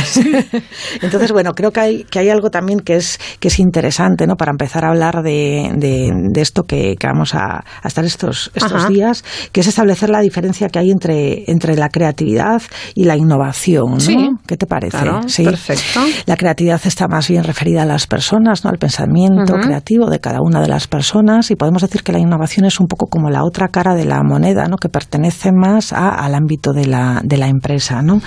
Entonces, 1.02 1.34
bueno, 1.34 1.52
creo 1.52 1.72
que 1.72 1.80
hay, 1.82 2.04
que 2.06 2.20
hay 2.20 2.30
algo 2.30 2.50
también 2.50 2.80
que 2.80 2.96
es, 2.96 3.20
que 3.42 3.50
es 3.50 3.60
interesante 3.60 4.26
¿no? 4.26 4.38
para 4.38 4.52
empezar 4.52 4.86
a 4.86 4.92
hablar 4.92 5.22
de, 5.22 5.70
de, 5.76 6.42
esto 6.42 6.64
que, 6.64 6.96
vamos 7.04 7.36
a, 7.36 7.66
estar 7.84 8.06
estos, 8.06 8.52
estos 8.56 8.88
días, 8.88 9.26
que 9.52 9.60
es 9.60 9.68
establecer 9.68 10.10
la 10.10 10.22
diferencia 10.22 10.70
que 10.70 10.80
hay 10.80 10.92
entre, 10.92 11.44
entre 11.52 11.76
la 11.76 11.90
creatividad 11.90 12.62
y 12.96 13.04
la 13.04 13.18
innovación. 13.18 13.98
¿no? 13.98 14.40
¿Qué 14.48 14.56
te 14.56 14.66
parece? 14.66 14.98
sí, 15.28 15.44
perfecto. 15.44 16.00
La 16.26 16.38
creatividad 16.38 16.80
está 16.86 17.10
más 17.10 17.28
bien 17.28 17.44
referida 17.44 17.82
a 17.82 17.86
las 17.86 18.08
personas, 18.08 18.64
¿no? 18.64 18.70
al 18.70 18.78
pensamiento 18.78 19.56
creativo 19.56 20.10
de 20.10 20.22
cada 20.22 20.40
una 20.42 20.62
de 20.62 20.70
las 20.70 20.88
personas 20.88 21.52
y 21.52 21.58
podemos 21.58 21.82
decir 21.82 22.02
que 22.02 22.14
la 22.14 22.20
innovación 22.20 22.66
es 22.66 22.80
un 22.80 22.88
poco 22.88 23.08
como 23.08 23.30
la 23.30 23.44
otra 23.44 23.68
cara 23.68 23.94
de 23.94 24.06
la 24.06 24.24
moneda, 24.24 24.69
¿no? 24.70 24.78
que 24.78 24.90
pertenece 24.90 25.52
más 25.52 25.94
al 25.94 26.36
ámbito 26.36 26.74
de 26.74 26.86
la, 26.86 27.22
de 27.24 27.38
la 27.38 27.48
empresa. 27.48 28.02
¿no? 28.02 28.22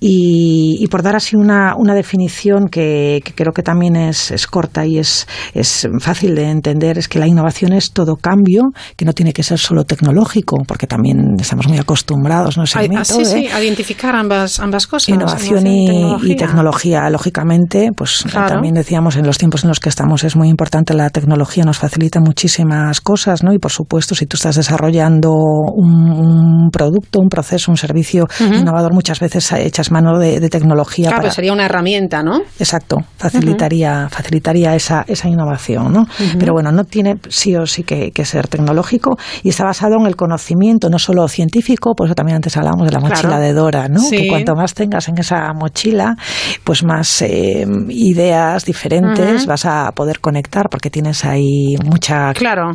y, 0.00 0.86
por 0.88 1.02
dar 1.02 1.16
así 1.16 1.36
una, 1.36 1.74
una 1.76 1.94
definición 1.94 2.68
que, 2.68 3.22
creo 3.34 3.52
que 3.52 3.62
también 3.62 3.96
es, 3.96 4.30
es 4.30 4.46
corta 4.46 4.86
y 4.86 4.98
es, 4.98 5.26
es 5.52 5.86
fácil 6.00 6.34
de 6.34 6.50
entender, 6.50 6.98
es 6.98 7.08
que 7.08 7.18
la 7.18 7.26
innovación 7.26 7.72
es 7.72 7.92
todo 7.92 8.16
cambio, 8.16 8.72
que 8.96 9.04
no 9.04 9.12
tiene 9.12 9.32
que 9.32 9.42
ser 9.42 9.58
solo 9.58 9.84
tecnológico, 9.84 10.56
porque 10.66 10.86
también 10.86 11.36
estamos 11.38 11.68
muy 11.68 11.78
acostumbrados 11.78 12.56
¿no? 12.56 12.62
a, 12.62 13.00
ah, 13.00 13.04
sí, 13.04 13.24
sí, 13.24 13.48
a 13.48 13.62
identificar 13.62 14.16
ambas, 14.16 14.60
ambas 14.60 14.86
cosas. 14.86 15.08
Innovación, 15.08 15.66
y, 15.66 16.36
tecnología. 16.36 17.10
lógicamente, 17.10 17.90
pues 17.94 18.24
también 18.32 18.74
decíamos 18.74 19.16
en 19.16 19.26
los 19.26 19.38
tiempos 19.38 19.64
en 19.64 19.68
los 19.68 19.80
que 19.80 19.88
estamos 19.88 20.24
es 20.24 20.36
muy 20.36 20.48
importante 20.48 20.94
la 20.94 21.10
tecnología, 21.10 21.64
nos 21.64 21.78
facilita 21.78 22.20
muchísimas 22.20 23.00
cosas, 23.00 23.42
¿no? 23.42 23.52
Y 23.52 23.58
por 23.58 23.72
supuesto, 23.72 24.14
si 24.14 24.26
tú 24.26 24.36
estás 24.36 24.56
desarrollando 24.56 25.32
un, 25.70 26.70
producto, 26.70 27.20
un 27.20 27.28
proceso, 27.28 27.70
un 27.70 27.76
servicio 27.76 28.26
innovador, 28.40 28.92
muchas 28.92 29.20
veces 29.20 29.52
echas 29.52 29.90
mano 29.90 30.18
de, 30.18 30.48
tecnología. 30.48 31.10
Claro, 31.10 31.30
sería 31.30 31.52
una 31.52 31.66
herramienta, 31.66 32.22
¿no? 32.22 32.40
Exacto, 32.58 32.96
facilitaría, 33.16 34.08
facilitaría 34.08 34.74
esa, 34.74 35.04
esa 35.06 35.28
innovación, 35.28 35.92
¿no? 35.92 36.06
Pero 36.38 36.52
bueno, 36.52 36.72
no 36.72 36.84
tiene 36.84 37.16
sí 37.28 37.54
o 37.56 37.66
sí 37.66 37.82
que, 37.82 38.12
ser 38.24 38.48
tecnológico 38.48 39.16
y 39.42 39.48
está 39.48 39.64
basado 39.64 39.96
en 39.98 40.06
el 40.06 40.16
conocimiento, 40.16 40.90
no 40.90 40.98
solo 40.98 41.26
científico, 41.28 41.94
por 41.94 42.06
eso 42.06 42.14
también 42.14 42.36
antes 42.36 42.56
hablábamos 42.56 42.86
de 42.86 42.92
la 42.92 43.00
mochila 43.00 43.38
de 43.38 43.52
Dora, 43.52 43.88
¿no? 43.88 44.00
Que 44.10 44.28
cuanto 44.28 44.54
más 44.54 44.74
tengas 44.74 45.08
en 45.08 45.18
esa 45.18 45.52
mochila, 45.54 46.16
pues 46.64 46.84
más 46.84 47.22
eh, 47.22 47.66
ideas 47.88 48.64
diferentes 48.64 49.46
vas 49.46 49.64
a 49.64 49.92
poder 49.92 50.20
conectar 50.20 50.68
porque 50.70 50.90
tienes 50.90 51.24
ahí 51.24 51.76
mucha 51.84 52.32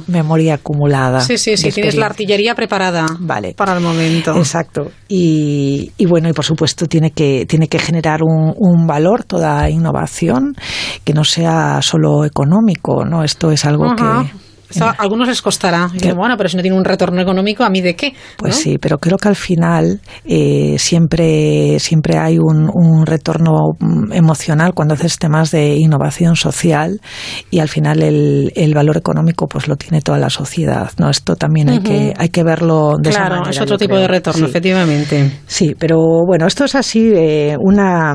memoria 0.08 0.56
acumulada. 0.56 1.22
Sí, 1.22 1.38
sí, 1.38 1.58
sí, 1.58 1.72
tienes 1.72 1.96
la 1.96 2.08
artillería 2.08 2.56
preparada 2.56 2.83
vale. 3.20 3.54
para 3.56 3.76
el 3.76 3.82
momento. 3.82 4.36
Exacto. 4.36 4.92
Y, 5.08 5.92
y, 5.98 6.06
bueno, 6.06 6.30
y 6.30 6.34
por 6.34 6.46
supuesto 6.46 6.88
tiene 6.88 7.12
que, 7.12 7.46
tiene 7.48 7.68
que 7.68 7.80
generar 7.80 8.22
un, 8.24 8.54
un 8.58 8.88
valor 8.88 9.24
toda 9.24 9.70
innovación 9.70 10.56
que 11.04 11.14
no 11.14 11.24
sea 11.24 11.82
solo 11.82 12.26
económico, 12.26 13.06
¿no? 13.06 13.24
Esto 13.24 13.52
es 13.52 13.66
algo 13.66 13.96
que 13.96 14.04
a 14.82 14.92
algunos 14.92 15.28
les 15.28 15.42
costará. 15.42 15.90
bueno, 16.16 16.36
pero 16.38 16.50
si 16.50 16.58
no 16.58 16.62
tiene 16.62 16.78
un 16.78 16.86
retorno 16.86 17.22
económico, 17.22 17.64
¿a 17.64 17.70
mí 17.70 17.82
de 17.82 17.96
qué? 17.96 18.14
Pues 18.38 18.56
sí, 18.56 18.78
pero 18.78 18.98
creo 18.98 19.18
que 19.18 19.28
al 19.28 19.36
final 19.36 20.02
eh, 20.26 20.76
siempre, 20.78 21.80
siempre 21.80 22.18
hay 22.18 22.38
un, 22.40 23.04
retorno 23.06 23.74
mm, 23.80 24.14
emocional 24.14 24.74
cuando 24.74 24.94
haces 24.94 25.18
temas 25.18 25.52
de 25.52 25.76
innovación 25.76 26.36
social 26.36 27.02
y 27.52 27.60
al 27.60 27.70
final 27.70 28.02
el, 28.02 28.52
el 28.56 28.74
valor 28.74 28.98
económico 28.98 29.48
pues 29.48 29.68
lo 29.68 29.76
tiene 29.76 30.02
toda 30.02 30.18
la 30.20 30.30
sociedad. 30.30 30.92
¿no? 30.98 31.10
Esto 31.10 31.36
también 31.36 31.70
hay, 31.70 31.80
que, 31.80 32.14
hay 32.18 32.30
que 32.30 32.44
verlo 32.44 32.94
de 32.98 33.10
claro, 33.10 33.26
esa 33.26 33.36
manera. 33.36 33.50
es 33.52 33.62
otro 33.62 33.78
tipo 33.78 33.98
de 33.98 34.08
retorno, 34.08 34.46
efectivamente. 34.46 35.32
Sí, 35.48 35.76
pero 35.78 35.98
bueno, 36.26 36.48
esto 36.48 36.66
es 36.66 36.76
así 36.76 37.12
eh, 37.14 37.56
una 37.60 38.14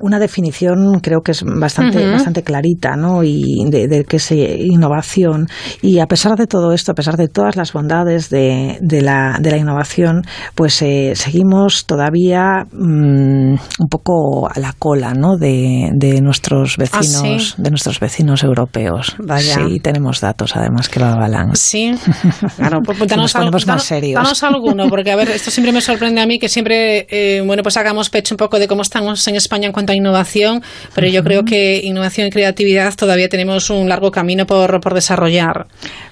una 0.00 0.18
definición 0.18 1.00
creo 1.00 1.20
que 1.22 1.32
es 1.32 1.42
bastante, 1.44 2.10
bastante 2.10 2.42
clarita, 2.42 2.96
¿no? 2.96 3.22
Y 3.22 3.64
de, 3.70 3.88
de 3.88 4.04
que 4.04 4.16
es 4.16 4.30
innovación. 4.32 5.46
Y 5.82 5.98
a 5.98 6.06
pesar 6.06 6.36
de 6.36 6.46
todo 6.46 6.72
esto, 6.72 6.92
a 6.92 6.94
pesar 6.94 7.16
de 7.16 7.28
todas 7.28 7.56
las 7.56 7.72
bondades 7.72 8.30
de, 8.30 8.78
de, 8.80 9.02
la, 9.02 9.38
de 9.40 9.50
la 9.50 9.56
innovación, 9.56 10.22
pues 10.54 10.80
eh, 10.82 11.12
seguimos 11.14 11.86
todavía 11.86 12.66
mm, 12.72 13.54
un 13.54 13.88
poco 13.88 14.48
a 14.48 14.58
la 14.58 14.72
cola, 14.78 15.14
¿no? 15.14 15.36
De, 15.36 15.90
de 15.94 16.20
nuestros 16.20 16.76
¿Ah, 16.78 16.98
vecinos, 17.00 17.54
de 17.56 17.70
nuestros 17.70 18.00
vecinos 18.00 18.42
europeos. 18.42 19.16
Vaya. 19.18 19.54
Sí, 19.54 19.80
tenemos 19.80 20.20
datos 20.20 20.56
además 20.56 20.88
que 20.88 21.00
lo 21.00 21.06
avalan. 21.06 21.54
Sí, 21.54 21.94
claro. 22.56 22.80
Pues, 22.84 22.98
pues 22.98 23.10
danos, 23.10 23.32
ponemos 23.32 23.66
más 23.66 23.84
serios. 23.84 24.22
Danos 24.22 24.42
alguno, 24.42 24.88
porque 24.88 25.10
a 25.10 25.16
ver, 25.16 25.30
esto 25.30 25.50
siempre 25.50 25.72
me 25.72 25.80
sorprende 25.80 26.20
a 26.20 26.26
mí 26.26 26.38
que 26.38 26.48
siempre, 26.48 27.06
eh, 27.10 27.42
bueno, 27.46 27.62
pues 27.62 27.76
hagamos 27.76 28.10
pecho 28.10 28.34
un 28.34 28.38
poco 28.38 28.58
de 28.58 28.68
cómo 28.68 28.82
estamos 28.82 29.26
en 29.28 29.36
España 29.36 29.68
cuanto 29.74 29.92
a 29.92 29.96
innovación, 29.96 30.62
pero 30.94 31.06
yo 31.08 31.22
creo 31.22 31.44
que 31.44 31.80
innovación 31.82 32.28
y 32.28 32.30
creatividad 32.30 32.94
todavía 32.94 33.28
tenemos 33.28 33.68
un 33.70 33.88
largo 33.88 34.10
camino 34.10 34.46
por, 34.46 34.80
por 34.80 34.94
desarrollar. 34.94 35.66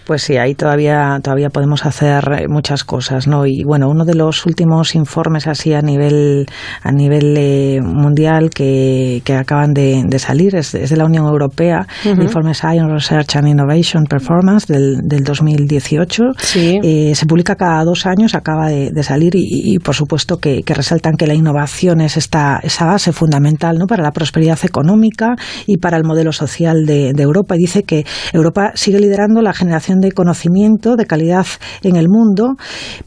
Pues 0.04 0.22
sí, 0.22 0.36
ahí 0.36 0.54
todavía, 0.54 1.18
todavía 1.22 1.48
podemos 1.48 1.86
hacer 1.86 2.24
eh, 2.38 2.48
muchas 2.48 2.84
cosas, 2.84 3.28
¿no? 3.28 3.46
Y 3.46 3.62
bueno, 3.64 3.88
uno 3.88 4.04
de 4.04 4.14
los 4.14 4.44
últimos 4.46 4.94
informes 4.94 5.46
así 5.46 5.74
a 5.74 5.80
nivel, 5.80 6.46
a 6.82 6.90
nivel 6.90 7.36
eh, 7.38 7.80
mundial 7.80 8.50
que, 8.50 9.22
que 9.24 9.34
acaban 9.34 9.72
de, 9.72 10.02
de 10.04 10.18
salir 10.18 10.56
es, 10.56 10.72
de 10.72 10.96
la 10.96 11.04
Unión 11.04 11.26
Europea, 11.26 11.86
el 12.04 12.22
informe 12.22 12.54
Science 12.54 12.92
Research 12.92 13.36
and 13.36 13.48
Innovation 13.48 14.04
Performance 14.04 14.66
del, 14.66 15.02
del 15.04 15.22
2018. 15.22 16.24
Eh, 16.54 17.12
se 17.14 17.26
publica 17.26 17.54
cada 17.54 17.84
dos 17.84 18.06
años, 18.06 18.34
acaba 18.34 18.68
de, 18.68 19.02
salir 19.02 19.32
y, 19.34 19.78
por 19.78 19.94
supuesto 19.94 20.38
que, 20.38 20.62
que, 20.62 20.74
resaltan 20.74 21.16
que 21.16 21.26
la 21.26 21.34
innovación 21.34 22.00
es 22.00 22.16
esta, 22.16 22.60
esa 22.62 22.86
base 22.86 23.12
fundamental 23.12 23.41
¿no? 23.78 23.86
para 23.86 24.02
la 24.02 24.12
prosperidad 24.12 24.58
económica 24.62 25.36
y 25.66 25.78
para 25.78 25.96
el 25.96 26.04
modelo 26.04 26.32
social 26.32 26.86
de, 26.86 27.12
de 27.12 27.22
Europa. 27.22 27.56
Y 27.56 27.58
dice 27.58 27.82
que 27.82 28.04
Europa 28.32 28.72
sigue 28.74 29.00
liderando 29.00 29.42
la 29.42 29.52
generación 29.52 30.00
de 30.00 30.12
conocimiento 30.12 30.96
de 30.96 31.06
calidad 31.06 31.46
en 31.82 31.96
el 31.96 32.08
mundo, 32.08 32.56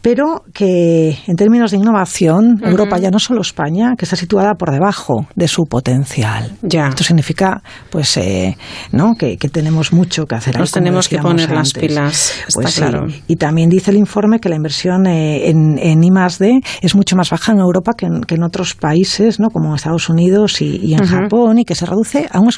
pero 0.02 0.44
que 0.54 1.18
en 1.28 1.36
términos 1.36 1.72
de 1.72 1.78
innovación, 1.78 2.62
Europa 2.64 2.98
ya 2.98 3.12
no 3.12 3.20
solo 3.20 3.42
España, 3.42 3.94
que 3.98 4.06
está 4.06 4.16
situada 4.16 4.56
por 4.56 4.72
debajo 4.72 5.28
de 5.36 5.48
su 5.48 5.64
potencial. 5.64 6.52
Ya. 6.62 6.88
Esto 6.88 7.04
significa, 7.04 7.62
pues, 7.90 8.18
eh, 8.18 8.56
¿no? 8.92 9.16
Que, 9.16 9.38
tenemos 9.46 9.94
mucho 9.94 10.26
que 10.26 10.36
hacer. 10.36 10.58
Nos 10.58 10.72
tenemos 10.72 11.08
que 11.08 11.20
poner 11.20 11.52
las 11.52 11.72
pilas. 11.74 12.34
Pues 12.54 12.76
claro. 12.76 13.06
Y 13.28 13.36
también 13.36 13.70
dice 13.70 13.92
el 13.92 13.98
informe 13.98 14.40
que 14.40 14.50
la 14.50 14.56
inversión 14.56 15.06
eh, 15.06 15.50
en, 15.50 15.78
en 15.78 16.04
I+D 16.04 16.62
es 16.82 16.96
mucho 16.96 17.16
más 17.16 17.30
baja 17.30 17.52
en 17.52 17.60
Europa 17.60 17.94
que 17.96 18.06
en, 18.08 18.44
otros 18.44 18.76
países, 18.76 19.40
¿no? 19.40 19.50
Como 19.50 19.70
en 19.70 19.76
Estados 19.76 20.10
Unidos 20.10 20.25
y, 20.62 20.94
en 20.94 21.06
Japón, 21.06 21.60
y 21.60 21.66
que 21.66 21.76
se 21.76 21.86
reduce 21.86 22.28
a 22.32 22.40
un, 22.40 22.50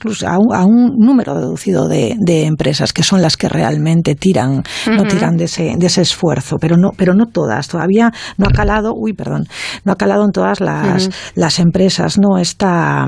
a 0.54 0.66
un, 0.66 0.96
número 0.98 1.34
reducido 1.34 1.88
de, 1.88 2.16
de 2.20 2.46
empresas 2.46 2.94
que 2.94 3.04
son 3.04 3.22
las 3.22 3.38
que 3.38 3.50
realmente 3.50 4.16
tiran, 4.16 4.64
no 4.88 5.04
tiran 5.04 5.38
de 5.38 5.46
ese, 5.46 5.76
de 5.78 5.86
ese 5.86 6.02
esfuerzo, 6.02 6.58
pero 6.60 6.78
no, 6.78 6.92
pero 6.96 7.14
no 7.14 7.28
todas, 7.28 7.68
todavía 7.68 8.12
no 8.38 8.48
ha 8.48 8.52
calado, 8.52 8.94
uy, 8.96 9.14
perdón, 9.14 9.46
no 9.84 9.92
ha 9.92 9.96
calado 9.96 10.26
en 10.26 10.32
todas 10.32 10.60
las, 10.60 11.10
las 11.36 11.60
empresas, 11.60 12.18
¿no? 12.18 12.38
Esta, 12.38 13.06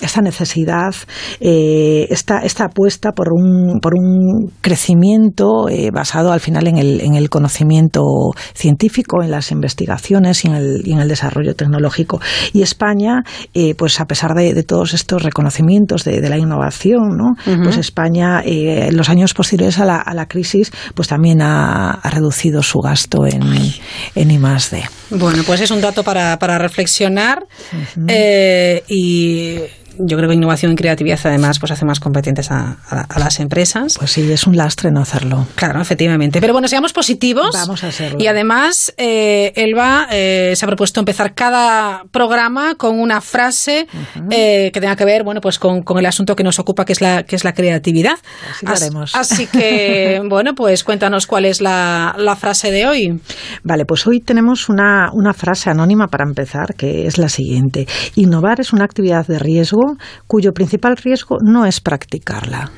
esta 0.00 0.20
necesidad, 0.20 0.94
eh, 1.40 2.06
esta, 2.10 2.38
esta 2.40 2.66
apuesta 2.66 3.12
por 3.12 3.28
un, 3.32 3.80
por 3.80 3.94
un 3.94 4.52
crecimiento 4.60 5.68
eh, 5.68 5.90
basado 5.92 6.32
al 6.32 6.40
final 6.40 6.66
en 6.68 6.78
el, 6.78 7.00
en 7.00 7.14
el 7.14 7.28
conocimiento 7.28 8.02
científico, 8.54 9.22
en 9.22 9.30
las 9.30 9.50
investigaciones 9.50 10.44
y 10.44 10.48
en 10.48 10.54
el, 10.54 10.82
y 10.84 10.92
en 10.92 11.00
el 11.00 11.08
desarrollo 11.08 11.54
tecnológico. 11.54 12.20
Y 12.52 12.62
España, 12.62 13.24
eh, 13.54 13.74
pues 13.74 14.00
a 14.02 14.06
pesar 14.06 14.34
de, 14.34 14.62
todos 14.62 14.94
estos 14.94 15.22
reconocimientos 15.22 16.04
de, 16.04 16.28
la 16.28 16.38
innovación, 16.38 17.16
¿no? 17.16 17.30
Pues 17.62 17.76
España, 17.76 18.42
en 18.44 18.96
los 18.96 19.08
años 19.08 19.34
posteriores 19.34 19.78
a 19.78 19.84
la, 19.84 19.96
a 19.96 20.14
la 20.14 20.26
crisis, 20.26 20.72
pues 20.94 21.08
también 21.08 21.40
ha, 21.42 22.00
reducido 22.04 22.62
su 22.62 22.80
gasto 22.80 23.26
en, 23.26 23.42
en 24.14 24.30
I+D. 24.30 24.82
Bueno, 25.10 25.42
pues 25.46 25.60
es 25.60 25.70
un 25.70 25.80
dato 25.80 26.02
para, 26.02 26.38
para 26.38 26.58
reflexionar 26.58 27.46
eh, 28.08 28.82
y 28.88 29.58
yo 29.98 30.16
creo 30.16 30.28
que 30.28 30.34
innovación 30.34 30.72
y 30.72 30.74
creatividad 30.74 31.18
además 31.24 31.58
pues 31.58 31.72
hace 31.72 31.84
más 31.84 32.00
competentes 32.00 32.50
a, 32.50 32.76
las 33.18 33.40
empresas. 33.40 33.96
Pues 33.98 34.10
sí, 34.10 34.30
es 34.30 34.46
un 34.46 34.56
lastre 34.56 34.90
no 34.90 35.00
hacerlo. 35.00 35.46
Claro, 35.54 35.80
efectivamente. 35.80 36.40
Pero 36.40 36.52
bueno, 36.52 36.68
seamos 36.68 36.92
positivos. 36.92 37.50
Vamos 37.52 37.84
a 37.84 37.88
hacerlo. 37.88 38.18
Y 38.20 38.26
además, 38.26 38.92
eh, 38.96 39.52
Elba 39.56 40.08
eh, 40.10 40.54
se 40.56 40.64
ha 40.64 40.68
propuesto 40.68 41.00
empezar 41.00 41.34
cada 41.34 42.04
programa 42.10 42.74
con 42.76 42.98
una 42.98 43.20
frase 43.20 43.86
eh, 44.30 44.70
que 44.72 44.80
tenga 44.80 44.96
que 44.96 45.04
ver, 45.04 45.24
bueno, 45.24 45.40
pues 45.40 45.58
con, 45.58 45.84
el 45.96 46.06
asunto 46.06 46.34
que 46.34 46.42
nos 46.42 46.58
ocupa, 46.58 46.84
que 46.84 46.92
es 46.92 47.00
la, 47.00 47.22
que 47.24 47.36
es 47.36 47.44
la 47.44 47.52
creatividad. 47.52 48.18
Así, 48.64 48.90
lo 48.90 49.02
así 49.02 49.46
que, 49.46 50.20
bueno, 50.28 50.54
pues 50.54 50.84
cuéntanos 50.84 51.26
cuál 51.26 51.44
es 51.44 51.60
la, 51.60 52.14
la, 52.18 52.36
frase 52.36 52.70
de 52.70 52.86
hoy. 52.86 53.20
Vale, 53.62 53.84
pues 53.84 54.06
hoy 54.06 54.20
tenemos 54.20 54.68
una, 54.68 55.10
una 55.12 55.32
frase 55.34 55.70
anónima 55.70 56.08
para 56.08 56.24
empezar, 56.24 56.74
que 56.74 57.06
es 57.06 57.18
la 57.18 57.28
siguiente. 57.28 57.86
Innovar 58.16 58.60
es 58.60 58.72
una 58.72 58.84
actividad 58.84 59.26
de 59.26 59.38
riesgo 59.38 59.81
cuyo 60.26 60.52
principal 60.54 60.96
riesgo 60.96 61.38
no 61.40 61.66
es 61.66 61.80
practicarla. 61.80 62.70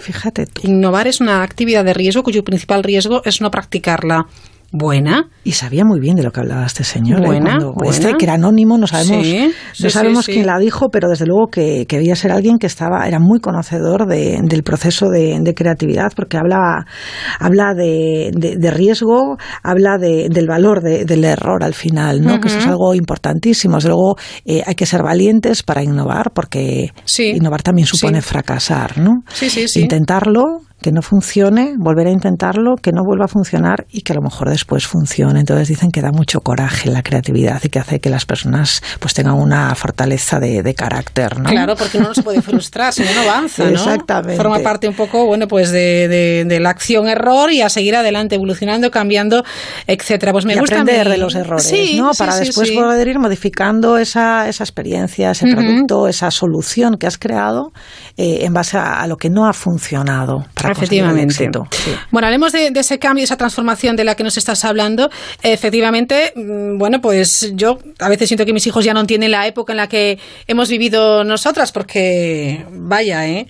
Fíjate 0.00 0.46
Innovar 0.62 1.06
es 1.06 1.20
una 1.20 1.42
actividad 1.42 1.84
de 1.84 1.94
riesgo 1.94 2.22
cuyo 2.22 2.44
principal 2.44 2.82
riesgo 2.82 3.22
es 3.24 3.40
no 3.40 3.50
practicarla. 3.50 4.26
Buena. 4.74 5.28
Y 5.44 5.52
sabía 5.52 5.84
muy 5.84 6.00
bien 6.00 6.16
de 6.16 6.22
lo 6.22 6.30
que 6.30 6.40
hablaba 6.40 6.64
este 6.64 6.82
señor. 6.82 7.20
¿eh? 7.20 7.26
Buena, 7.26 7.58
Este 7.84 8.14
que 8.14 8.24
era 8.24 8.34
anónimo, 8.34 8.78
no 8.78 8.86
sabemos, 8.86 9.26
no 9.80 9.90
sabemos 9.90 10.24
quién 10.24 10.46
la 10.46 10.58
dijo, 10.58 10.88
pero 10.88 11.10
desde 11.10 11.26
luego 11.26 11.48
que, 11.48 11.84
que, 11.86 11.96
debía 11.96 12.16
ser 12.16 12.32
alguien 12.32 12.58
que 12.58 12.66
estaba, 12.66 13.06
era 13.06 13.18
muy 13.20 13.38
conocedor 13.38 14.06
del 14.06 14.62
proceso 14.62 15.10
de, 15.10 15.52
creatividad, 15.54 16.12
porque 16.16 16.38
habla, 16.38 16.86
habla 17.38 17.74
de, 17.74 18.30
de, 18.34 18.70
riesgo, 18.70 19.36
habla 19.62 19.98
del 19.98 20.46
valor 20.46 20.80
del 20.80 21.24
error 21.24 21.62
al 21.62 21.74
final, 21.74 22.22
¿no? 22.22 22.40
Que 22.40 22.48
eso 22.48 22.58
es 22.58 22.66
algo 22.66 22.94
importantísimo. 22.94 23.76
Desde 23.76 23.90
luego 23.90 24.16
eh, 24.46 24.62
hay 24.64 24.74
que 24.74 24.86
ser 24.86 25.02
valientes 25.02 25.62
para 25.62 25.82
innovar, 25.82 26.32
porque 26.32 26.92
innovar 27.18 27.62
también 27.62 27.86
supone 27.86 28.22
fracasar, 28.22 28.96
¿no? 28.96 29.22
Sí, 29.34 29.50
sí, 29.50 29.68
sí. 29.68 29.82
Intentarlo, 29.82 30.62
que 30.82 30.92
no 30.92 31.00
funcione, 31.00 31.74
volver 31.78 32.08
a 32.08 32.10
intentarlo, 32.10 32.74
que 32.76 32.92
no 32.92 33.02
vuelva 33.04 33.24
a 33.24 33.28
funcionar 33.28 33.86
y 33.90 34.02
que 34.02 34.12
a 34.12 34.16
lo 34.16 34.22
mejor 34.22 34.50
después 34.50 34.86
funcione. 34.86 35.40
Entonces 35.40 35.68
dicen 35.68 35.90
que 35.90 36.02
da 36.02 36.10
mucho 36.12 36.40
coraje 36.40 36.90
la 36.90 37.02
creatividad 37.02 37.60
y 37.64 37.68
que 37.68 37.78
hace 37.78 38.00
que 38.00 38.10
las 38.10 38.26
personas 38.26 38.82
pues 39.00 39.14
tengan 39.14 39.34
una 39.34 39.74
fortaleza 39.74 40.38
de, 40.40 40.72
carácter, 40.74 41.38
¿no? 41.38 41.50
Claro, 41.50 41.76
porque 41.76 41.98
uno 41.98 42.08
no 42.08 42.14
se 42.14 42.22
puede 42.22 42.40
frustrar 42.40 42.92
si 42.92 43.02
no, 43.02 43.20
avanza, 43.20 43.64
¿no? 43.64 43.70
Exactamente. 43.70 44.36
Forma 44.36 44.58
parte 44.60 44.88
un 44.88 44.94
poco, 44.94 45.26
bueno, 45.26 45.46
pues 45.46 45.70
de, 45.70 46.58
la 46.60 46.70
acción-error 46.70 47.52
y 47.52 47.60
a 47.60 47.68
seguir 47.68 47.94
adelante, 47.94 48.34
evolucionando, 48.34 48.90
cambiando, 48.90 49.44
etcétera. 49.86 50.32
Pues 50.32 50.44
me 50.44 50.54
y 50.54 50.58
gusta 50.58 50.80
aprender 50.80 51.08
de 51.08 51.18
los 51.18 51.34
errores, 51.34 51.72
¿no? 51.96 52.12
Para 52.12 52.36
después 52.36 52.70
poder 52.72 53.08
ir 53.08 53.18
modificando 53.18 53.98
esa, 53.98 54.48
esa 54.48 54.64
experiencia, 54.64 55.30
ese 55.30 55.46
producto, 55.46 56.08
esa 56.08 56.30
solución 56.30 56.96
que 56.96 57.06
has 57.06 57.18
creado 57.18 57.72
eh, 58.16 58.44
en 58.44 58.52
base 58.52 58.78
a, 58.78 59.06
lo 59.06 59.16
que 59.16 59.30
no 59.30 59.46
ha 59.46 59.52
funcionado. 59.52 60.44
Para 60.54 60.71
Efectivamente. 60.72 61.50
Bueno, 62.10 62.26
hablemos 62.26 62.52
de, 62.52 62.72
ese 62.74 62.98
cambio, 62.98 63.24
esa 63.24 63.36
transformación 63.36 63.96
de 63.96 64.04
la 64.04 64.14
que 64.14 64.24
nos 64.24 64.36
estás 64.36 64.64
hablando. 64.64 65.10
Efectivamente, 65.42 66.32
mm, 66.34 66.78
bueno, 66.78 67.00
pues 67.00 67.52
yo 67.54 67.78
a 67.98 68.08
veces 68.08 68.28
siento 68.28 68.44
que 68.44 68.52
mis 68.52 68.66
hijos 68.66 68.84
ya 68.84 68.94
no 68.94 69.06
tienen 69.06 69.30
la 69.30 69.46
época 69.46 69.72
en 69.72 69.78
la 69.78 69.88
que 69.88 70.18
hemos 70.46 70.68
vivido 70.68 71.24
nosotras, 71.24 71.72
porque 71.72 72.64
vaya, 72.70 73.26
¿eh? 73.28 73.46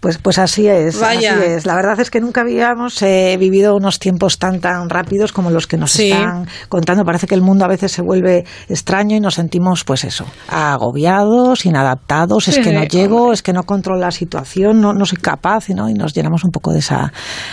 Pues, 0.00 0.18
pues 0.18 0.38
así 0.38 0.68
es, 0.68 1.02
así 1.02 1.24
es. 1.24 1.66
La 1.66 1.74
verdad 1.74 1.98
es 1.98 2.10
que 2.10 2.20
nunca 2.20 2.42
habíamos 2.42 3.02
eh, 3.02 3.36
vivido 3.38 3.74
unos 3.74 3.98
tiempos 3.98 4.38
tan 4.38 4.60
tan 4.60 4.88
rápidos 4.88 5.32
como 5.32 5.50
los 5.50 5.66
que 5.66 5.76
nos 5.76 5.98
están 5.98 6.46
contando. 6.68 7.04
Parece 7.04 7.26
que 7.26 7.34
el 7.34 7.42
mundo 7.42 7.64
a 7.64 7.68
veces 7.68 7.90
se 7.90 8.02
vuelve 8.02 8.44
extraño 8.68 9.16
y 9.16 9.20
nos 9.20 9.34
sentimos, 9.34 9.82
pues 9.84 10.04
eso, 10.04 10.24
agobiados, 10.48 11.66
inadaptados. 11.66 12.46
es 12.48 12.58
que 12.58 12.72
no 12.72 12.84
llego, 12.84 13.32
es 13.32 13.42
que 13.42 13.52
no 13.52 13.64
controlo 13.64 14.00
la 14.00 14.12
situación, 14.12 14.80
no, 14.80 14.92
no 14.92 15.04
soy 15.04 15.18
capaz, 15.18 15.68
¿no? 15.70 15.88
y 15.88 15.94
nos 15.94 16.14
llenamos 16.14 16.44
un 16.44 16.50
poco 16.50 16.72
de 16.72 16.78
esa 16.78 17.12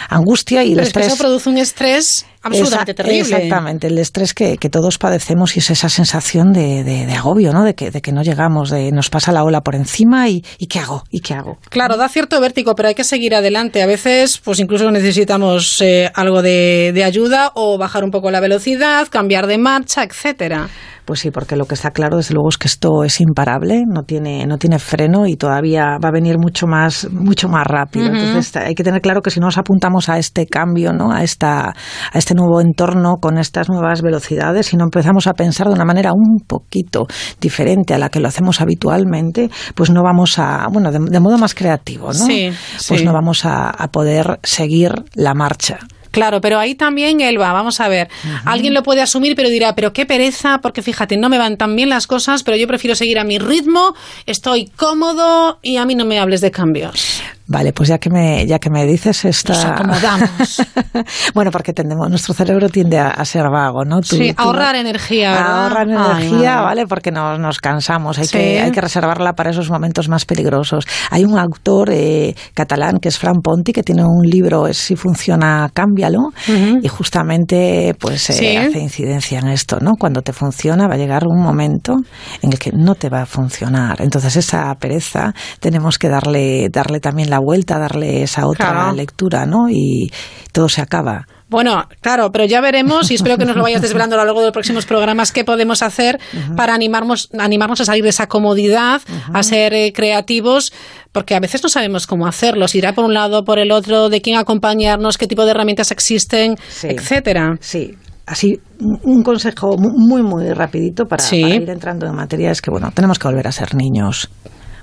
angustia 0.09 0.63
y 0.63 0.73
el 0.73 0.79
estrés. 0.79 1.07
eso 1.07 1.17
produce 1.17 1.49
un 1.49 1.57
estrés 1.57 2.25
absolutamente 2.43 2.93
terrible. 2.93 3.21
Exactamente, 3.21 3.87
el 3.87 3.97
estrés 3.97 4.33
que, 4.33 4.57
que, 4.57 4.69
todos 4.69 4.97
padecemos 4.97 5.55
y 5.55 5.59
es 5.59 5.69
esa 5.71 5.89
sensación 5.89 6.53
de, 6.53 6.83
de, 6.83 7.11
agobio, 7.13 7.51
¿no? 7.51 7.63
De 7.63 7.73
que, 7.73 7.89
de 7.89 8.01
que 8.01 8.11
no 8.11 8.21
llegamos, 8.21 8.69
de 8.69 8.91
nos 8.91 9.09
pasa 9.09 9.31
la 9.31 9.43
ola 9.43 9.61
por 9.61 9.75
encima 9.75 10.29
y, 10.29 10.43
y 10.59 10.67
¿qué 10.67 10.79
hago? 10.79 11.03
¿Y 11.09 11.21
qué 11.21 11.33
hago? 11.33 11.57
Claro, 11.69 11.97
da 11.97 12.07
cierto 12.07 12.34
vértigo, 12.39 12.75
pero 12.75 12.89
hay 12.89 12.95
que 12.95 13.03
seguir 13.03 13.35
adelante. 13.35 13.81
A 13.81 13.85
veces, 13.85 14.37
pues 14.37 14.59
incluso 14.59 14.89
necesitamos 14.91 15.81
eh, 15.81 16.11
algo 16.13 16.41
de 16.41 17.03
ayuda 17.05 17.51
o 17.55 17.77
bajar 17.77 18.03
un 18.03 18.11
poco 18.11 18.31
la 18.31 18.39
velocidad, 18.39 19.07
cambiar 19.09 19.47
de 19.47 19.57
marcha, 19.57 20.03
etcétera. 20.03 20.69
Pues 21.05 21.19
sí, 21.19 21.31
porque 21.31 21.55
lo 21.55 21.65
que 21.65 21.75
está 21.75 21.91
claro 21.91 22.17
desde 22.17 22.33
luego 22.33 22.49
es 22.49 22.57
que 22.57 22.67
esto 22.67 23.03
es 23.03 23.21
imparable, 23.21 23.83
no 23.87 24.03
tiene, 24.03 24.45
no 24.47 24.57
tiene 24.57 24.79
freno 24.79 25.27
y 25.27 25.35
todavía 25.35 25.97
va 26.03 26.09
a 26.09 26.11
venir 26.11 26.37
mucho 26.39 26.65
más, 26.65 27.07
mucho 27.11 27.47
más 27.47 27.65
rápido. 27.65 28.07
Entonces 28.07 28.55
hay 28.55 28.73
que 28.73 28.83
tener 28.83 29.01
claro 29.01 29.21
que 29.21 29.29
si 29.29 29.39
nos 29.39 29.57
apuntamos 29.57 30.09
a 30.09 30.17
este 30.17 30.47
cambio, 30.47 30.93
¿no? 30.93 31.11
a 31.11 31.23
esta, 31.23 31.69
a 31.69 32.17
este 32.17 32.33
nuevo 32.33 32.59
entorno 32.59 33.17
con 33.17 33.37
estas 33.37 33.69
nuevas 33.69 34.01
velocidades, 34.01 34.65
si 34.67 34.77
no 34.77 34.85
empezamos 34.85 35.27
a 35.27 35.33
pensar 35.33 35.67
de 35.67 35.73
una 35.73 35.85
manera 35.85 36.11
un 36.13 36.39
poquito 36.45 37.07
diferente 37.39 37.93
a 37.93 37.99
la 37.99 38.09
que 38.09 38.19
lo 38.19 38.27
hacemos 38.27 38.61
habitualmente, 38.61 39.49
pues 39.75 39.91
no 39.91 40.01
vamos 40.03 40.39
a, 40.39 40.67
bueno, 40.71 40.91
de, 40.91 41.19
modo 41.19 41.37
más 41.37 41.53
creativo, 41.53 42.07
¿no? 42.07 42.25
Sí, 42.25 42.51
pues 42.87 43.03
no 43.03 43.13
vamos 43.13 43.45
a, 43.45 43.69
a 43.69 43.87
poder 43.89 44.39
seguir 44.43 44.91
la 45.13 45.33
marcha. 45.33 45.79
Claro, 46.15 46.39
pero 46.39 46.57
ahí 46.59 46.75
también 46.75 47.19
Elba, 47.19 47.51
vamos 47.51 47.81
a 47.81 47.89
ver, 47.89 48.07
alguien 48.45 48.73
lo 48.73 48.83
puede 48.83 49.01
asumir, 49.01 49.35
pero 49.35 49.49
dirá, 49.49 49.75
pero 49.75 49.91
qué 49.91 50.05
pereza, 50.05 50.59
porque 50.61 50.81
fíjate, 50.81 51.17
no 51.17 51.27
me 51.27 51.37
van 51.37 51.57
tan 51.57 51.75
bien 51.75 51.89
las 51.89 52.07
cosas, 52.07 52.41
pero 52.41 52.55
yo 52.55 52.69
prefiero 52.69 52.95
seguir 52.95 53.19
a 53.19 53.25
mi 53.25 53.37
ritmo, 53.37 53.93
estoy 54.25 54.71
cómodo 54.77 55.59
y 55.61 55.75
a 55.75 55.85
mí 55.85 55.93
no 55.93 56.05
me 56.05 56.17
hables 56.17 56.39
de 56.39 56.51
cambios. 56.51 57.21
Vale, 57.47 57.73
pues 57.73 57.89
ya 57.89 57.99
que 57.99 58.09
me, 58.09 58.45
ya 58.47 58.57
que 58.57 58.71
me 58.71 58.85
dices 58.85 59.23
esta... 59.25 59.53
Nos 59.53 59.65
acomodamos. 59.65 60.61
bueno, 61.35 61.51
porque 61.51 61.73
tendemos, 61.73 62.09
nuestro 62.09 62.33
cerebro 62.33 62.69
tiende 62.69 62.97
a, 62.97 63.23
ser 63.23 63.49
vago, 63.49 63.85
¿no? 63.85 64.01
sí, 64.01 64.33
ahorrar 64.35 64.75
energía. 64.75 65.63
Ahorrar 65.63 65.87
energía, 65.87 66.61
¿vale? 66.61 66.87
Porque 66.87 67.11
nos, 67.11 67.39
nos 67.39 67.59
cansamos, 67.59 68.17
hay, 68.17 68.27
que, 68.27 68.61
hay 68.61 68.71
que 68.71 68.81
reservarla 68.81 69.33
para 69.33 69.51
esos 69.51 69.69
momentos 69.69 70.09
más 70.09 70.25
peligrosos. 70.25 70.87
Hay 71.11 71.23
un 71.23 71.37
autor 71.37 71.91
eh, 71.91 72.35
catalán 72.55 72.97
que 72.99 73.09
es 73.09 73.19
Fran 73.19 73.41
Ponti, 73.41 73.73
que 73.73 73.83
tiene 73.83 74.03
un 74.03 74.27
libro, 74.27 74.65
es 74.67 74.77
Si 74.77 74.95
funciona, 74.95 75.69
cámbialo, 75.73 76.33
y 76.81 76.87
justamente 76.87 77.95
pues 77.99 78.29
eh, 78.31 78.57
hace 78.57 78.79
incidencia 78.79 79.39
en 79.39 79.49
esto, 79.49 79.79
¿no? 79.79 79.93
Cuando 79.99 80.21
te 80.21 80.33
funciona 80.33 80.87
va 80.87 80.95
a 80.95 80.97
llegar 80.97 81.27
un 81.27 81.41
momento 81.41 81.95
en 82.41 82.53
el 82.53 82.59
que 82.59 82.71
no 82.71 82.95
te 82.95 83.09
va 83.09 83.21
a 83.21 83.25
funcionar. 83.25 84.01
Entonces 84.01 84.35
esa 84.35 84.73
pereza 84.75 85.33
tenemos 85.59 85.99
que 85.99 86.09
darle, 86.09 86.69
darle 86.69 86.99
también 86.99 87.29
la 87.29 87.34
vuelta, 87.39 87.79
darle 87.79 88.23
esa 88.23 88.47
otra 88.47 88.91
lectura, 88.93 89.45
¿no? 89.45 89.69
Y 89.69 90.11
todo 90.51 90.69
se 90.69 90.81
acaba. 90.81 91.27
Bueno, 91.47 91.83
claro, 92.01 92.31
pero 92.31 92.45
ya 92.45 92.59
veremos 92.59 93.11
y 93.11 93.15
espero 93.15 93.37
que 93.37 93.45
nos 93.45 93.55
lo 93.55 93.61
vayas 93.61 93.81
desvelando 93.81 94.15
a 94.15 94.19
lo 94.19 94.25
largo 94.25 94.39
de 94.39 94.47
los 94.47 94.53
próximos 94.53 94.85
programas 94.85 95.31
qué 95.31 95.43
podemos 95.43 95.83
hacer 95.83 96.19
para 96.57 96.73
animarnos, 96.73 97.29
animarnos 97.37 97.81
a 97.81 97.85
salir 97.85 98.03
de 98.03 98.09
esa 98.09 98.27
comodidad, 98.27 99.01
a 99.31 99.43
ser 99.43 99.73
eh, 99.73 99.93
creativos, 99.93 100.73
porque 101.11 101.35
a 101.35 101.39
veces 101.39 101.61
no 101.61 101.69
sabemos 101.69 102.07
cómo 102.07 102.25
hacerlo, 102.25 102.67
si 102.67 102.79
irá 102.79 102.93
por 102.93 103.05
un 103.05 103.13
lado, 103.13 103.45
por 103.45 103.59
el 103.59 103.71
otro, 103.71 104.09
de 104.09 104.21
quién 104.21 104.37
acompañarnos, 104.37 105.17
qué 105.17 105.27
tipo 105.27 105.45
de 105.45 105.51
herramientas 105.51 105.91
existen, 105.91 106.55
etcétera. 106.81 107.57
Sí, 107.59 107.95
así 108.25 108.59
un 108.79 109.21
consejo 109.21 109.77
muy 109.77 110.23
muy 110.23 110.51
rapidito 110.51 111.05
para, 111.05 111.23
para, 111.23 111.37
ir 111.37 111.69
entrando 111.69 112.07
en 112.07 112.15
materia 112.15 112.49
es 112.49 112.59
que 112.59 112.71
bueno 112.71 112.91
tenemos 112.91 113.19
que 113.19 113.27
volver 113.27 113.47
a 113.47 113.51
ser 113.51 113.75
niños 113.75 114.29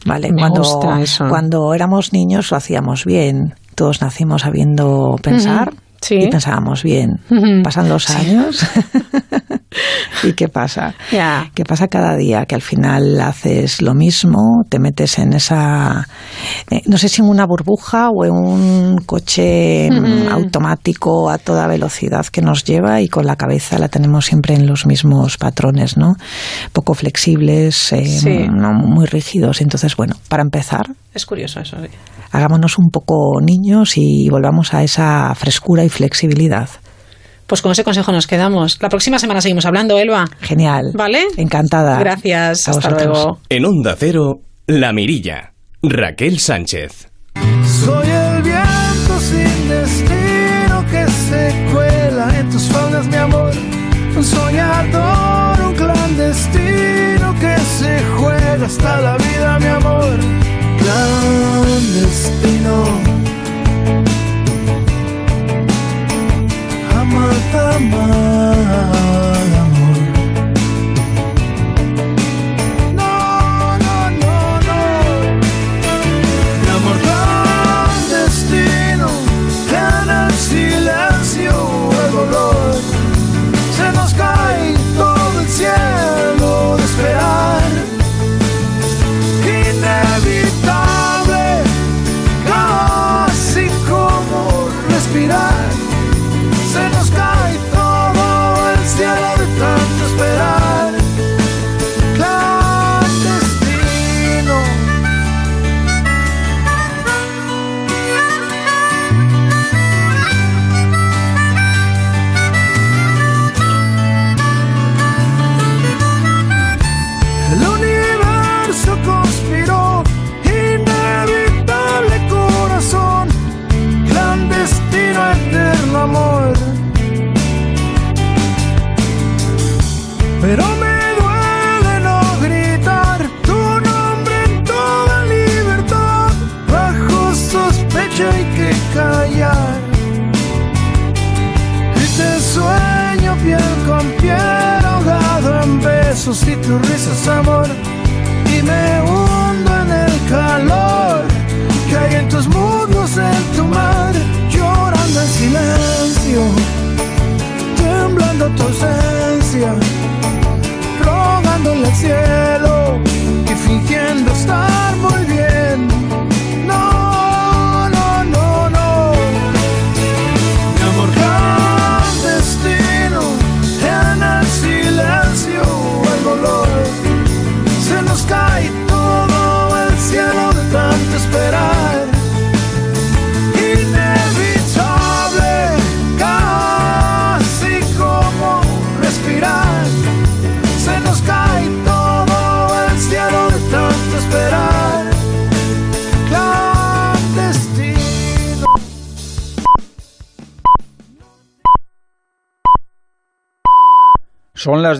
¿vale? 0.04 0.30
cuando, 0.36 0.62
cuando 1.28 1.74
éramos 1.74 2.12
niños 2.12 2.50
lo 2.50 2.56
hacíamos 2.56 3.04
bien, 3.04 3.54
todos 3.74 4.00
nacimos 4.00 4.42
sabiendo 4.42 5.16
pensar. 5.22 5.72
Y 6.10 6.28
pensábamos 6.28 6.82
bien. 6.82 7.20
Pasan 7.62 7.88
los 7.88 8.10
años 8.10 8.64
¿Y 10.22 10.32
qué 10.34 10.48
pasa? 10.48 10.94
¿Qué 11.54 11.64
pasa 11.64 11.88
cada 11.88 12.16
día? 12.16 12.46
Que 12.46 12.54
al 12.54 12.62
final 12.62 13.20
haces 13.20 13.82
lo 13.82 13.94
mismo, 13.94 14.62
te 14.68 14.78
metes 14.78 15.18
en 15.18 15.32
esa, 15.32 16.06
eh, 16.70 16.82
no 16.86 16.98
sé 16.98 17.08
si 17.08 17.22
en 17.22 17.28
una 17.28 17.46
burbuja 17.46 18.10
o 18.10 18.24
en 18.24 18.32
un 18.32 18.96
coche 19.04 19.88
automático 20.30 21.30
a 21.30 21.38
toda 21.38 21.66
velocidad 21.66 22.26
que 22.26 22.42
nos 22.42 22.64
lleva 22.64 23.00
y 23.00 23.08
con 23.08 23.26
la 23.26 23.36
cabeza 23.36 23.78
la 23.78 23.88
tenemos 23.88 24.26
siempre 24.26 24.54
en 24.54 24.66
los 24.66 24.86
mismos 24.86 25.38
patrones, 25.38 25.96
¿no? 25.96 26.14
Poco 26.72 26.94
flexibles, 26.94 27.92
eh, 27.92 28.48
no, 28.48 28.72
muy 28.72 29.06
rígidos. 29.06 29.60
Entonces, 29.60 29.96
bueno, 29.96 30.14
para 30.28 30.42
empezar. 30.42 30.86
Es 31.14 31.26
curioso 31.26 31.60
eso, 31.60 31.76
Hagámonos 32.32 32.78
un 32.78 32.88
poco 32.90 33.40
niños 33.42 33.92
y 33.96 34.28
volvamos 34.30 34.72
a 34.72 34.82
esa 34.82 35.34
frescura 35.34 35.84
y 35.84 35.90
flexibilidad. 35.90 36.68
Pues 37.46 37.60
con 37.60 37.72
ese 37.72 37.84
consejo 37.84 38.10
nos 38.12 38.26
quedamos. 38.26 38.78
La 38.80 38.88
próxima 38.88 39.18
semana 39.18 39.42
seguimos 39.42 39.66
hablando, 39.66 39.98
Elba. 39.98 40.24
Genial. 40.40 40.92
¿Vale? 40.94 41.26
Encantada. 41.36 41.98
Gracias. 41.98 42.66
Hasta 42.68 42.88
luego. 42.90 43.38
En 43.50 43.66
Onda 43.66 43.94
Cero, 43.98 44.40
La 44.66 44.94
Mirilla. 44.94 45.52
Raquel 45.82 46.38
Sánchez. 46.38 47.10
Soy 47.84 48.08
el 48.08 48.42
viento 48.42 49.18
sin 49.20 49.68
destino 49.68 50.84
que 50.90 51.06
se 51.10 51.68
cuela 51.72 52.38
en 52.38 52.50
tus 52.50 52.62
faldas, 52.62 53.06
mi 53.08 53.16
amor. 53.16 53.52
Un 54.16 54.24
soñador, 54.24 55.60
un 55.68 55.74
clandestino 55.74 57.34
que 57.38 57.58
se 57.58 58.02
juega 58.16 58.64
hasta 58.66 59.00
la 59.02 59.16
vida, 59.18 59.58
mi 59.58 59.66
amor. 59.66 60.18
Clandestino. 60.92 62.76
amar. 66.90 68.32
y 69.48 69.61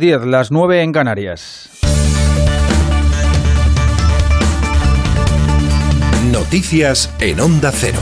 10, 0.02 0.24
las 0.26 0.50
9 0.50 0.82
en 0.82 0.90
Canarias. 0.90 1.70
Noticias 6.32 7.08
en 7.20 7.38
Onda 7.38 7.70
Cero. 7.72 8.00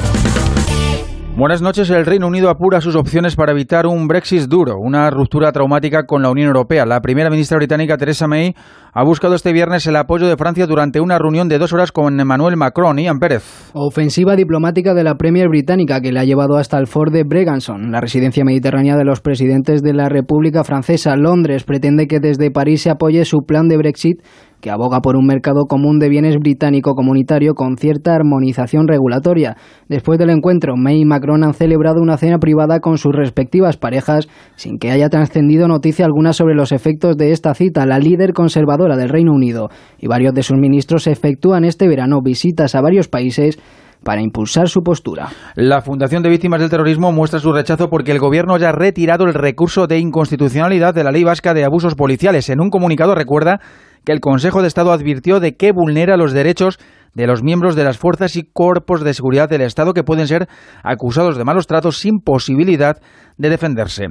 Buenas 1.41 1.63
noches. 1.63 1.89
El 1.89 2.05
Reino 2.05 2.27
Unido 2.27 2.51
apura 2.51 2.83
sus 2.83 2.97
opciones 2.97 3.35
para 3.35 3.53
evitar 3.53 3.87
un 3.87 4.07
Brexit 4.07 4.43
duro, 4.43 4.75
una 4.79 5.09
ruptura 5.09 5.53
traumática 5.53 6.05
con 6.05 6.21
la 6.21 6.31
Unión 6.31 6.49
Europea. 6.49 6.85
La 6.85 7.01
primera 7.01 7.31
ministra 7.31 7.57
británica, 7.57 7.97
Theresa 7.97 8.27
May, 8.27 8.55
ha 8.93 9.03
buscado 9.05 9.35
este 9.35 9.55
viernes 9.55 9.87
el 9.87 9.97
apoyo 9.97 10.29
de 10.29 10.37
Francia 10.37 10.67
durante 10.67 11.01
una 11.01 11.19
reunión 11.19 11.49
de 11.49 11.57
dos 11.57 11.73
horas 11.73 11.93
con 11.93 12.21
Emmanuel 12.21 12.59
Macron. 12.59 12.99
y 12.99 13.05
Ian 13.05 13.21
Pérez. 13.21 13.71
Ofensiva 13.73 14.37
diplomática 14.37 14.93
de 14.93 15.03
la 15.03 15.15
Premier 15.15 15.49
británica 15.49 16.03
que 16.03 16.13
le 16.13 16.21
ha 16.21 16.25
llevado 16.25 16.59
hasta 16.59 16.77
el 16.77 16.87
Fort 16.87 17.11
de 17.11 17.25
Breganson, 17.25 17.91
la 17.91 18.03
residencia 18.03 18.45
mediterránea 18.45 18.99
de 18.99 19.07
los 19.07 19.23
presidentes 19.23 19.81
de 19.81 19.95
la 19.95 20.11
República 20.11 20.63
Francesa. 20.63 21.17
Londres 21.17 21.65
pretende 21.65 22.07
que 22.07 22.21
desde 22.21 22.51
París 22.51 22.83
se 22.83 22.91
apoye 22.91 23.25
su 23.25 23.39
plan 23.47 23.67
de 23.67 23.79
Brexit 23.79 24.21
que 24.61 24.71
aboga 24.71 25.01
por 25.01 25.17
un 25.17 25.27
mercado 25.27 25.65
común 25.69 25.99
de 25.99 26.09
bienes 26.09 26.37
británico 26.37 26.95
comunitario 26.95 27.55
con 27.55 27.77
cierta 27.77 28.15
armonización 28.15 28.89
regulatoria. 28.89 29.57
Después 29.89 30.19
del 30.19 30.31
encuentro, 30.31 30.77
May 30.77 31.01
y 31.01 31.05
Macron 31.05 31.45
han 31.45 31.55
celebrado 31.55 32.01
una 32.01 32.17
cena 32.17 32.39
privada 32.39 32.81
con 32.81 32.99
sus 32.99 33.15
respectivas 33.15 33.77
parejas 33.77 34.29
sin 34.57 34.79
que 34.79 34.91
haya 34.91 35.09
trascendido 35.09 35.69
noticia 35.69 36.05
alguna 36.05 36.33
sobre 36.33 36.55
los 36.55 36.73
efectos 36.73 37.17
de 37.17 37.33
esta 37.33 37.55
cita. 37.55 37.87
La 37.87 37.99
líder 37.99 38.33
conservadora 38.33 38.97
del 38.97 39.09
Reino 39.09 39.33
Unido 39.33 39.69
y 39.99 40.07
varios 40.07 40.35
de 40.35 40.43
sus 40.43 40.59
ministros 40.59 41.07
efectúan 41.07 41.65
este 41.65 41.89
verano 41.89 42.21
visitas 42.23 42.75
a 42.75 42.81
varios 42.81 43.09
países 43.09 43.59
para 44.03 44.23
impulsar 44.23 44.69
su 44.69 44.81
postura. 44.83 45.29
La 45.57 45.83
Fundación 45.83 46.23
de 46.23 46.31
Víctimas 46.31 46.61
del 46.61 46.71
Terrorismo 46.71 47.13
muestra 47.13 47.39
su 47.39 47.53
rechazo 47.53 47.89
porque 47.91 48.13
el 48.13 48.19
Gobierno 48.19 48.57
ya 48.57 48.71
ha 48.71 48.73
retirado 48.73 49.25
el 49.25 49.35
recurso 49.35 49.87
de 49.87 49.99
inconstitucionalidad 49.99 50.95
de 50.95 51.05
la 51.05 51.13
Ley 51.13 51.25
Vasca 51.25 51.55
de 51.55 51.65
Abusos 51.65 51.95
Policiales. 51.95 52.49
En 52.49 52.61
un 52.61 52.71
comunicado 52.71 53.15
recuerda 53.15 53.61
que 54.05 54.13
el 54.13 54.21
Consejo 54.21 54.63
de 54.63 54.69
Estado 54.69 54.93
advirtió 54.93 55.41
de 55.41 55.57
que 55.57 55.73
vulnera 55.73 56.17
los 56.17 56.33
derechos 56.33 56.79
de 57.15 57.27
los 57.27 57.43
miembros 57.43 57.75
de 57.75 57.85
las 57.85 57.99
fuerzas 57.99 58.37
y 58.37 58.45
cuerpos 58.45 59.03
de 59.03 59.15
seguridad 59.15 59.49
del 59.49 59.63
Estado 59.63 59.95
que 59.95 60.05
pueden 60.05 60.29
ser 60.29 60.49
acusados 60.83 61.37
de 61.37 61.45
malos 61.45 61.67
tratos 61.67 61.99
sin 61.99 62.21
posibilidad 62.21 62.99
de 63.37 63.51
defenderse. 63.51 64.09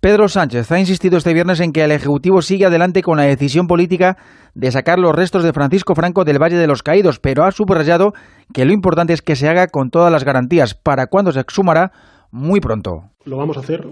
Pedro 0.00 0.28
Sánchez 0.28 0.72
ha 0.72 0.80
insistido 0.80 1.18
este 1.18 1.34
viernes 1.34 1.60
en 1.60 1.72
que 1.72 1.84
el 1.84 1.90
Ejecutivo 1.90 2.40
sigue 2.40 2.64
adelante 2.64 3.02
con 3.02 3.18
la 3.18 3.24
decisión 3.24 3.66
política 3.66 4.16
de 4.54 4.72
sacar 4.72 4.98
los 4.98 5.14
restos 5.14 5.44
de 5.44 5.52
Francisco 5.52 5.94
Franco 5.94 6.24
del 6.24 6.38
Valle 6.38 6.56
de 6.56 6.66
los 6.66 6.82
Caídos, 6.82 7.18
pero 7.20 7.44
ha 7.44 7.52
subrayado 7.52 8.12
que 8.54 8.64
lo 8.64 8.72
importante 8.72 9.12
es 9.12 9.20
que 9.20 9.36
se 9.36 9.46
haga 9.46 9.66
con 9.66 9.90
todas 9.90 10.10
las 10.10 10.24
garantías, 10.24 10.74
para 10.74 11.06
cuando 11.06 11.32
se 11.32 11.40
exhumará 11.40 11.92
muy 12.30 12.60
pronto. 12.60 13.10
Lo 13.26 13.36
vamos 13.36 13.58
a 13.58 13.60
hacer, 13.60 13.86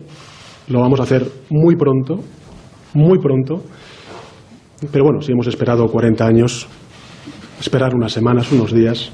lo 0.69 0.81
vamos 0.81 0.99
a 1.01 1.03
hacer 1.03 1.27
muy 1.51 1.77
pronto, 1.77 2.21
muy 2.95 3.19
pronto, 3.19 3.65
pero 4.93 5.05
bueno, 5.05 5.21
si 5.21 5.33
hemos 5.33 5.47
esperado 5.47 5.87
40 5.87 6.25
años, 6.25 6.69
esperar 7.61 7.95
unas 7.95 8.13
semanas, 8.13 8.53
unos 8.53 8.73
días, 8.73 9.11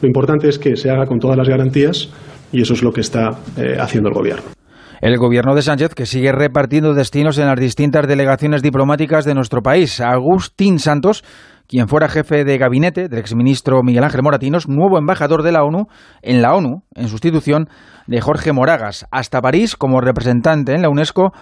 lo 0.00 0.08
importante 0.08 0.48
es 0.48 0.58
que 0.58 0.76
se 0.76 0.90
haga 0.90 1.06
con 1.06 1.18
todas 1.18 1.36
las 1.36 1.48
garantías 1.48 2.10
y 2.50 2.62
eso 2.62 2.74
es 2.74 2.82
lo 2.82 2.92
que 2.92 3.00
está 3.00 3.30
eh, 3.56 3.76
haciendo 3.78 4.08
el 4.08 4.14
Gobierno. 4.14 4.44
El 5.00 5.18
gobierno 5.18 5.56
de 5.56 5.62
Sánchez, 5.62 5.94
que 5.96 6.06
sigue 6.06 6.30
repartiendo 6.30 6.94
destinos 6.94 7.36
en 7.38 7.46
las 7.46 7.58
distintas 7.58 8.06
delegaciones 8.06 8.62
diplomáticas 8.62 9.24
de 9.24 9.34
nuestro 9.34 9.60
país. 9.60 10.00
Agustín 10.00 10.78
Santos, 10.78 11.24
quien 11.66 11.88
fuera 11.88 12.08
jefe 12.08 12.44
de 12.44 12.56
gabinete 12.56 13.08
del 13.08 13.18
exministro 13.18 13.82
Miguel 13.82 14.04
Ángel 14.04 14.22
Moratinos, 14.22 14.68
nuevo 14.68 14.98
embajador 14.98 15.42
de 15.42 15.50
la 15.50 15.64
ONU 15.64 15.86
en 16.22 16.40
la 16.40 16.54
ONU, 16.54 16.84
en 16.94 17.08
sustitución 17.08 17.68
de 18.06 18.20
Jorge 18.20 18.52
Moragas. 18.52 19.06
Hasta 19.10 19.42
París, 19.42 19.74
como 19.74 20.00
representante 20.00 20.72
en 20.72 20.82
la 20.82 20.88
UNESCO, 20.88 21.32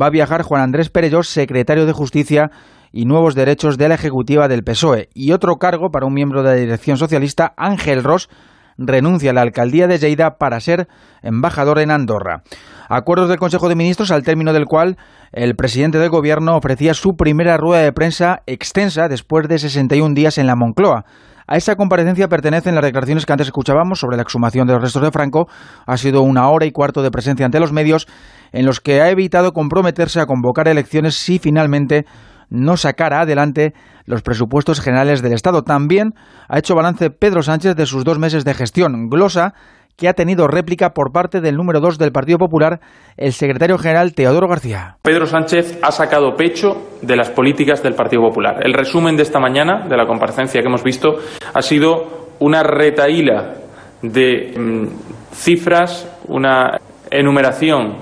va 0.00 0.06
a 0.06 0.10
viajar 0.10 0.40
Juan 0.40 0.62
Andrés 0.62 0.88
Perellos, 0.88 1.28
secretario 1.28 1.84
de 1.84 1.92
Justicia 1.92 2.50
y 2.92 3.04
Nuevos 3.04 3.34
Derechos 3.34 3.78
de 3.78 3.88
la 3.88 3.94
Ejecutiva 3.94 4.48
del 4.48 4.64
PSOE. 4.64 5.08
Y 5.14 5.32
otro 5.32 5.56
cargo 5.56 5.90
para 5.90 6.06
un 6.06 6.14
miembro 6.14 6.42
de 6.42 6.50
la 6.50 6.56
dirección 6.56 6.96
socialista, 6.96 7.54
Ángel 7.56 8.02
Ross, 8.02 8.28
renuncia 8.76 9.30
a 9.30 9.34
la 9.34 9.42
alcaldía 9.42 9.86
de 9.86 9.98
Lleida 9.98 10.38
para 10.38 10.60
ser 10.60 10.88
embajador 11.22 11.78
en 11.78 11.90
Andorra. 11.90 12.42
Acuerdos 12.88 13.28
del 13.28 13.38
Consejo 13.38 13.68
de 13.68 13.76
Ministros 13.76 14.10
al 14.10 14.22
término 14.22 14.52
del 14.52 14.64
cual 14.64 14.96
el 15.32 15.54
presidente 15.54 15.98
del 15.98 16.10
Gobierno 16.10 16.56
ofrecía 16.56 16.94
su 16.94 17.14
primera 17.16 17.56
rueda 17.56 17.82
de 17.82 17.92
prensa 17.92 18.42
extensa 18.46 19.08
después 19.08 19.46
de 19.48 19.58
61 19.58 20.14
días 20.14 20.38
en 20.38 20.46
la 20.46 20.56
Moncloa. 20.56 21.04
A 21.46 21.56
esa 21.56 21.74
comparecencia 21.74 22.28
pertenecen 22.28 22.76
las 22.76 22.84
declaraciones 22.84 23.26
que 23.26 23.32
antes 23.32 23.48
escuchábamos 23.48 23.98
sobre 23.98 24.16
la 24.16 24.22
exhumación 24.22 24.68
de 24.68 24.74
los 24.74 24.82
restos 24.82 25.02
de 25.02 25.10
Franco. 25.10 25.48
Ha 25.84 25.96
sido 25.96 26.22
una 26.22 26.48
hora 26.48 26.64
y 26.64 26.70
cuarto 26.70 27.02
de 27.02 27.10
presencia 27.10 27.44
ante 27.44 27.58
los 27.58 27.72
medios 27.72 28.06
en 28.52 28.66
los 28.66 28.80
que 28.80 29.00
ha 29.00 29.10
evitado 29.10 29.52
comprometerse 29.52 30.20
a 30.20 30.26
convocar 30.26 30.68
elecciones 30.68 31.16
si 31.16 31.40
finalmente 31.40 32.06
no 32.50 32.76
sacara 32.76 33.22
adelante 33.22 33.72
los 34.04 34.22
presupuestos 34.22 34.80
generales 34.80 35.22
del 35.22 35.32
Estado. 35.32 35.62
También 35.62 36.14
ha 36.48 36.58
hecho 36.58 36.74
balance 36.74 37.10
Pedro 37.10 37.42
Sánchez 37.42 37.76
de 37.76 37.86
sus 37.86 38.04
dos 38.04 38.18
meses 38.18 38.44
de 38.44 38.54
gestión. 38.54 39.08
Glosa 39.08 39.54
que 39.96 40.08
ha 40.08 40.14
tenido 40.14 40.48
réplica 40.48 40.94
por 40.94 41.12
parte 41.12 41.42
del 41.42 41.56
número 41.56 41.78
dos 41.78 41.98
del 41.98 42.10
Partido 42.10 42.38
Popular, 42.38 42.80
el 43.18 43.34
secretario 43.34 43.76
general 43.76 44.14
Teodoro 44.14 44.48
García. 44.48 44.96
Pedro 45.02 45.26
Sánchez 45.26 45.78
ha 45.82 45.92
sacado 45.92 46.34
pecho 46.36 46.96
de 47.02 47.16
las 47.16 47.28
políticas 47.28 47.82
del 47.82 47.94
Partido 47.94 48.22
Popular. 48.22 48.60
El 48.64 48.72
resumen 48.72 49.14
de 49.16 49.24
esta 49.24 49.38
mañana, 49.38 49.86
de 49.86 49.96
la 49.98 50.06
comparecencia 50.06 50.62
que 50.62 50.68
hemos 50.68 50.82
visto, 50.82 51.16
ha 51.52 51.60
sido 51.60 52.30
una 52.38 52.62
retaíla 52.62 53.56
de 54.00 54.54
mm, 54.58 55.34
cifras, 55.34 56.08
una 56.28 56.80
enumeración 57.10 57.98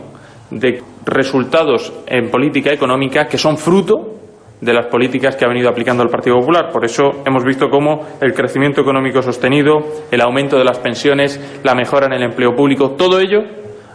de 0.53 0.81
resultados 1.05 1.93
en 2.07 2.31
política 2.31 2.73
económica 2.73 3.27
que 3.27 3.39
son 3.39 3.59
fruto 3.59 4.18
de 4.61 4.73
las 4.73 4.87
políticas 4.87 5.37
que 5.37 5.45
ha 5.45 5.49
venido 5.49 5.69
aplicando 5.69 6.03
el 6.03 6.09
Partido 6.09 6.37
Popular. 6.37 6.71
Por 6.73 6.85
eso 6.85 7.23
hemos 7.25 7.45
visto 7.45 7.69
cómo 7.69 8.07
el 8.21 8.33
crecimiento 8.33 8.81
económico 8.81 9.23
sostenido, 9.23 9.79
el 10.11 10.21
aumento 10.21 10.59
de 10.59 10.65
las 10.65 10.79
pensiones, 10.79 11.61
la 11.63 11.75
mejora 11.75 12.07
en 12.07 12.15
el 12.15 12.23
empleo 12.23 12.55
público, 12.55 12.91
todo 12.91 13.21
ello 13.21 13.41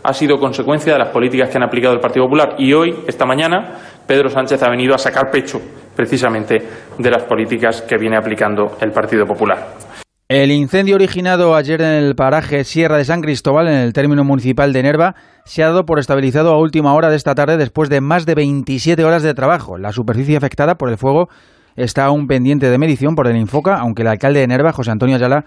ha 0.03 0.13
sido 0.13 0.37
consecuencia 0.37 0.93
de 0.93 0.99
las 0.99 1.09
políticas 1.09 1.49
que 1.49 1.57
han 1.57 1.63
aplicado 1.63 1.93
el 1.93 2.01
Partido 2.01 2.25
Popular. 2.25 2.55
Y 2.57 2.73
hoy, 2.73 2.93
esta 3.07 3.25
mañana, 3.25 3.77
Pedro 4.05 4.29
Sánchez 4.29 4.61
ha 4.63 4.69
venido 4.69 4.93
a 4.93 4.97
sacar 4.97 5.31
pecho 5.31 5.61
precisamente 5.95 6.61
de 6.97 7.11
las 7.11 7.23
políticas 7.23 7.83
que 7.83 7.97
viene 7.97 8.17
aplicando 8.17 8.77
el 8.81 8.91
Partido 8.91 9.25
Popular. 9.25 10.02
El 10.35 10.51
incendio 10.51 10.95
originado 10.95 11.55
ayer 11.55 11.79
en 11.79 11.91
el 11.91 12.15
paraje 12.15 12.63
Sierra 12.63 12.97
de 12.97 13.05
San 13.05 13.21
Cristóbal, 13.21 13.67
en 13.67 13.75
el 13.75 13.93
término 13.93 14.23
municipal 14.23 14.73
de 14.73 14.81
Nerva, 14.81 15.13
se 15.45 15.61
ha 15.61 15.67
dado 15.67 15.85
por 15.85 15.99
estabilizado 15.99 16.51
a 16.51 16.59
última 16.59 16.95
hora 16.95 17.11
de 17.11 17.17
esta 17.17 17.35
tarde 17.35 17.55
después 17.55 17.87
de 17.87 18.01
más 18.01 18.25
de 18.25 18.33
27 18.33 19.05
horas 19.05 19.21
de 19.21 19.35
trabajo. 19.35 19.77
La 19.77 19.91
superficie 19.91 20.35
afectada 20.35 20.73
por 20.73 20.89
el 20.89 20.97
fuego 20.97 21.29
está 21.75 22.05
aún 22.05 22.25
pendiente 22.25 22.67
de 22.67 22.79
medición 22.79 23.13
por 23.13 23.27
el 23.27 23.37
Infoca, 23.37 23.75
aunque 23.75 24.01
el 24.01 24.07
alcalde 24.07 24.39
de 24.39 24.47
Nerva, 24.47 24.73
José 24.73 24.89
Antonio 24.89 25.17
Ayala, 25.17 25.45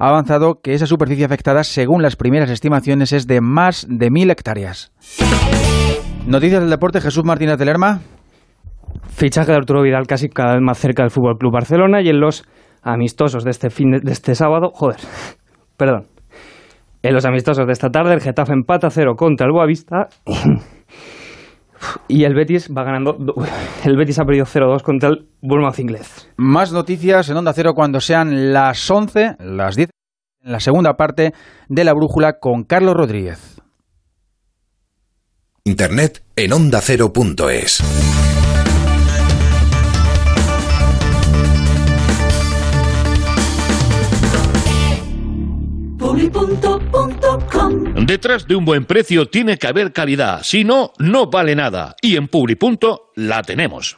ha 0.00 0.08
avanzado 0.08 0.58
que 0.60 0.74
esa 0.74 0.88
superficie 0.88 1.24
afectada, 1.24 1.62
según 1.62 2.02
las 2.02 2.16
primeras 2.16 2.50
estimaciones, 2.50 3.12
es 3.12 3.28
de 3.28 3.40
más 3.40 3.86
de 3.88 4.10
mil 4.10 4.32
hectáreas. 4.32 4.90
Noticias 6.26 6.60
del 6.60 6.70
deporte, 6.70 7.00
Jesús 7.00 7.22
Martínez 7.22 7.56
de 7.56 7.66
Lerma. 7.66 8.00
Fichaje 9.10 9.52
de 9.52 9.58
Arturo 9.58 9.82
Vidal 9.82 10.08
casi 10.08 10.28
cada 10.28 10.54
vez 10.54 10.60
más 10.60 10.76
cerca 10.76 11.04
del 11.04 11.12
Fútbol 11.12 11.38
Club 11.38 11.52
Barcelona 11.52 12.02
y 12.02 12.08
en 12.08 12.18
los 12.18 12.44
amistosos 12.84 13.44
de 13.44 13.50
este 13.50 13.70
fin 13.70 13.90
de, 13.90 14.12
este 14.12 14.34
sábado, 14.34 14.70
joder, 14.74 14.98
perdón. 15.76 16.06
En 17.02 17.12
los 17.12 17.26
amistosos 17.26 17.66
de 17.66 17.72
esta 17.72 17.90
tarde, 17.90 18.14
el 18.14 18.20
Getafe 18.20 18.52
empata 18.52 18.88
0 18.88 19.14
contra 19.16 19.46
el 19.46 19.52
Boavista 19.52 20.08
y 22.08 22.24
el 22.24 22.34
Betis 22.34 22.70
va 22.70 22.82
ganando. 22.82 23.16
El 23.84 23.96
Betis 23.96 24.18
ha 24.18 24.24
perdido 24.24 24.46
0-2 24.46 24.82
contra 24.82 25.10
el 25.10 25.28
Bournemouth 25.42 25.78
inglés. 25.78 26.30
Más 26.38 26.72
noticias 26.72 27.28
en 27.28 27.36
Onda 27.36 27.52
Cero 27.52 27.72
cuando 27.74 28.00
sean 28.00 28.54
las 28.54 28.90
11, 28.90 29.36
las 29.40 29.76
10, 29.76 29.90
en 30.44 30.52
la 30.52 30.60
segunda 30.60 30.94
parte 30.94 31.32
de 31.68 31.84
la 31.84 31.92
brújula 31.92 32.38
con 32.40 32.64
Carlos 32.64 32.94
Rodríguez. 32.94 33.60
Internet 35.64 36.22
en 36.36 36.52
ondacero.es. 36.52 38.13
Detrás 48.06 48.46
de 48.46 48.54
un 48.54 48.66
buen 48.66 48.84
precio 48.84 49.30
tiene 49.30 49.56
que 49.56 49.66
haber 49.66 49.94
calidad, 49.94 50.42
si 50.42 50.62
no, 50.62 50.92
no 50.98 51.30
vale 51.30 51.56
nada. 51.56 51.96
Y 52.02 52.16
en 52.16 52.28
Publi.com 52.28 52.98
la 53.14 53.42
tenemos. 53.42 53.96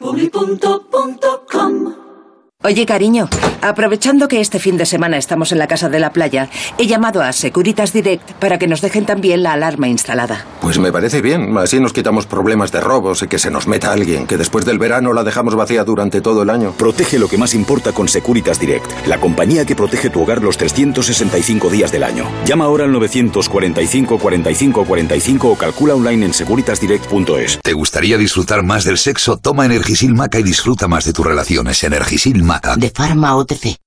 Oye, 2.63 2.85
cariño, 2.87 3.29
aprovechando 3.61 4.27
que 4.27 4.41
este 4.41 4.59
fin 4.59 4.77
de 4.77 4.85
semana 4.85 5.17
estamos 5.17 5.51
en 5.51 5.59
la 5.59 5.67
casa 5.67 5.87
de 5.87 5.99
la 5.99 6.11
playa, 6.11 6.49
he 6.79 6.87
llamado 6.87 7.21
a 7.21 7.31
Securitas 7.31 7.93
Direct 7.93 8.31
para 8.39 8.57
que 8.57 8.67
nos 8.67 8.81
dejen 8.81 9.05
también 9.05 9.43
la 9.43 9.53
alarma 9.53 9.87
instalada. 9.87 10.43
Pues 10.59 10.79
me 10.79 10.91
parece 10.91 11.21
bien. 11.21 11.55
Así 11.57 11.79
nos 11.79 11.93
quitamos 11.93 12.25
problemas 12.25 12.71
de 12.71 12.81
robos 12.81 13.21
y 13.21 13.27
que 13.27 13.37
se 13.39 13.51
nos 13.51 13.67
meta 13.67 13.93
alguien, 13.93 14.25
que 14.25 14.37
después 14.37 14.65
del 14.65 14.79
verano 14.79 15.13
la 15.13 15.23
dejamos 15.23 15.55
vacía 15.55 15.83
durante 15.83 16.19
todo 16.19 16.41
el 16.41 16.49
año. 16.49 16.73
Protege 16.73 17.19
lo 17.19 17.29
que 17.29 17.37
más 17.37 17.53
importa 17.53 17.93
con 17.93 18.09
Securitas 18.09 18.59
Direct, 18.59 19.05
la 19.05 19.19
compañía 19.19 19.63
que 19.63 19.75
protege 19.75 20.09
tu 20.09 20.23
hogar 20.23 20.41
los 20.41 20.57
365 20.57 21.69
días 21.69 21.91
del 21.91 22.03
año. 22.03 22.25
Llama 22.43 22.65
ahora 22.65 22.85
al 22.85 22.91
945 22.91 24.17
45 24.17 24.83
45 24.83 25.47
o 25.47 25.55
calcula 25.55 25.93
online 25.93 26.25
en 26.25 26.33
securitasdirect.es. 26.33 27.59
¿Te 27.61 27.73
gustaría 27.73 28.17
disfrutar 28.17 28.63
más 28.63 28.83
del 28.83 28.97
sexo? 28.97 29.37
Toma 29.37 29.65
Energisil 29.65 30.15
Maca 30.15 30.39
y 30.39 30.43
disfruta 30.43 30.87
más 30.87 31.05
de 31.05 31.13
tus 31.13 31.25
relaciones. 31.25 31.81
Energisil 31.83 32.46
Maca. 32.47 32.77
De 32.77 32.89
Pharma 32.89 33.35
OTC. 33.35 33.86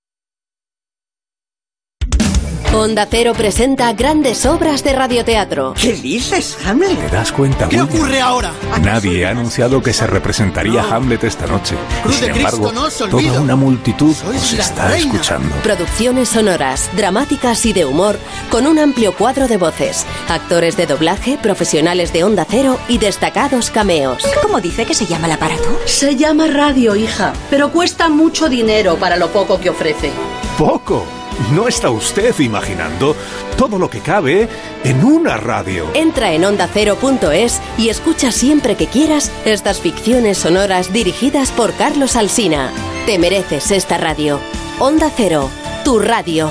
Onda 2.73 3.05
Cero 3.11 3.33
presenta 3.37 3.93
grandes 3.95 4.47
obras 4.47 4.85
de 4.85 4.93
radioteatro. 4.93 5.75
¿Qué 5.75 5.95
dices, 5.95 6.57
Hamlet? 6.65 6.97
¿Te 7.01 7.17
das 7.17 7.33
cuenta, 7.33 7.69
¿Qué 7.69 7.83
William? 7.83 7.97
ocurre 7.99 8.21
ahora? 8.21 8.53
Nadie 8.81 9.27
ha 9.27 9.31
anunciado 9.31 9.83
que 9.83 9.93
se 9.93 10.07
representaría 10.07 10.83
Hamlet 10.85 11.25
esta 11.25 11.49
noche. 11.49 11.75
Cruz 12.05 12.19
y 12.19 12.21
de 12.21 12.27
sin 12.29 12.37
embargo, 12.37 12.71
no 12.73 12.85
os 12.85 12.97
toda 12.97 13.41
una 13.41 13.57
multitud 13.57 14.15
Sois 14.15 14.41
os 14.41 14.53
está 14.53 14.87
reina. 14.89 15.13
escuchando. 15.15 15.53
Producciones 15.65 16.29
sonoras, 16.29 16.89
dramáticas 16.97 17.67
y 17.67 17.73
de 17.73 17.85
humor, 17.87 18.19
con 18.51 18.69
un 18.69 18.79
amplio 18.79 19.17
cuadro 19.17 19.49
de 19.49 19.57
voces, 19.57 20.07
actores 20.29 20.77
de 20.77 20.87
doblaje, 20.87 21.39
profesionales 21.43 22.13
de 22.13 22.23
Onda 22.23 22.47
Cero 22.49 22.79
y 22.89 22.99
destacados 22.99 23.71
cameos. 23.71 24.23
¿Cómo 24.43 24.61
dice 24.61 24.87
que 24.87 24.95
se 24.95 25.07
llama 25.07 25.27
el 25.27 25.33
aparato? 25.33 25.81
Se 25.87 26.15
llama 26.15 26.47
radio, 26.47 26.95
hija, 26.95 27.33
pero 27.51 27.73
cuesta 27.73 28.09
mucho 28.09 28.49
dinero 28.49 28.95
para 28.97 29.17
lo 29.17 29.29
poco 29.31 29.59
que 29.61 29.71
ofrece. 29.71 30.13
¡Poco! 30.57 31.05
¿No 31.49 31.67
está 31.67 31.91
usted 31.91 32.39
imaginando 32.39 33.17
todo 33.57 33.79
lo 33.79 33.91
que 33.91 34.01
cabe 34.01 34.49
en 34.85 35.05
una 35.05 35.37
radio? 35.37 35.91
Entra 35.95 36.33
en 36.33 36.45
ondacero.es 36.45 37.61
y 37.77 37.89
escucha 37.89 38.31
siempre 38.31 38.77
que 38.77 38.87
quieras 38.87 39.33
estas 39.45 39.81
ficciones 39.81 40.39
sonoras 40.39 40.93
dirigidas 40.93 41.51
por 41.51 41.75
Carlos 41.75 42.15
Alsina. 42.15 42.71
Te 43.07 43.19
mereces 43.19 43.73
esta 43.73 43.99
radio. 43.99 44.39
Onda 44.79 45.11
Cero, 45.17 45.51
tu 45.85 45.99
radio. 45.99 46.51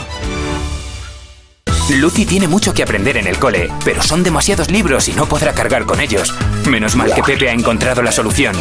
Lucy 1.95 2.25
tiene 2.25 2.47
mucho 2.47 2.73
que 2.73 2.83
aprender 2.83 3.17
en 3.17 3.27
el 3.27 3.39
cole, 3.39 3.71
pero 3.85 4.03
son 4.03 4.21
demasiados 4.21 4.69
libros 4.69 5.07
y 5.07 5.13
no 5.13 5.27
podrá 5.27 5.53
cargar 5.53 5.85
con 5.85 6.01
ellos. 6.01 6.33
Menos 6.69 6.95
mal 6.95 7.13
que 7.13 7.23
Pepe 7.23 7.49
ha 7.49 7.53
encontrado 7.53 8.03
la 8.03 8.11
solución. 8.11 8.55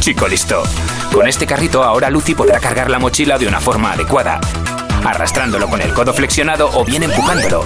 Chico 0.00 0.26
listo. 0.26 0.62
Con 1.12 1.28
este 1.28 1.46
carrito 1.46 1.84
ahora 1.84 2.10
Lucy 2.10 2.34
podrá 2.34 2.58
cargar 2.58 2.90
la 2.90 2.98
mochila 2.98 3.38
de 3.38 3.46
una 3.46 3.60
forma 3.60 3.92
adecuada. 3.92 4.40
Arrastrándolo 5.04 5.68
con 5.68 5.80
el 5.80 5.92
codo 5.92 6.12
flexionado 6.14 6.70
o 6.74 6.84
bien 6.84 7.02
empujándolo. 7.02 7.64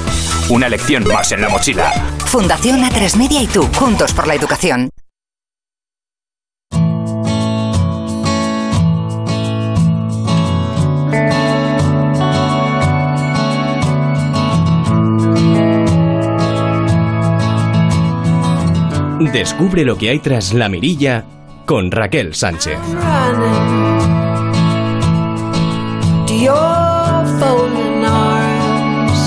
Una 0.49 0.69
lección 0.69 1.07
más 1.07 1.33
en 1.33 1.43
la 1.43 1.49
mochila. 1.49 1.91
Fundación 2.27 2.83
A3 2.83 3.17
Media 3.17 3.43
y 3.43 3.47
tú, 3.47 3.69
juntos 3.75 4.13
por 4.13 4.27
la 4.27 4.35
educación. 4.35 4.91
Descubre 19.33 19.85
lo 19.85 19.99
que 19.99 20.09
hay 20.09 20.19
tras 20.19 20.55
la 20.55 20.69
mirilla 20.69 21.25
con 21.67 21.91
Raquel 21.91 22.35
Sánchez. 22.35 22.79
Folding 27.41 28.05
arms. 28.05 29.21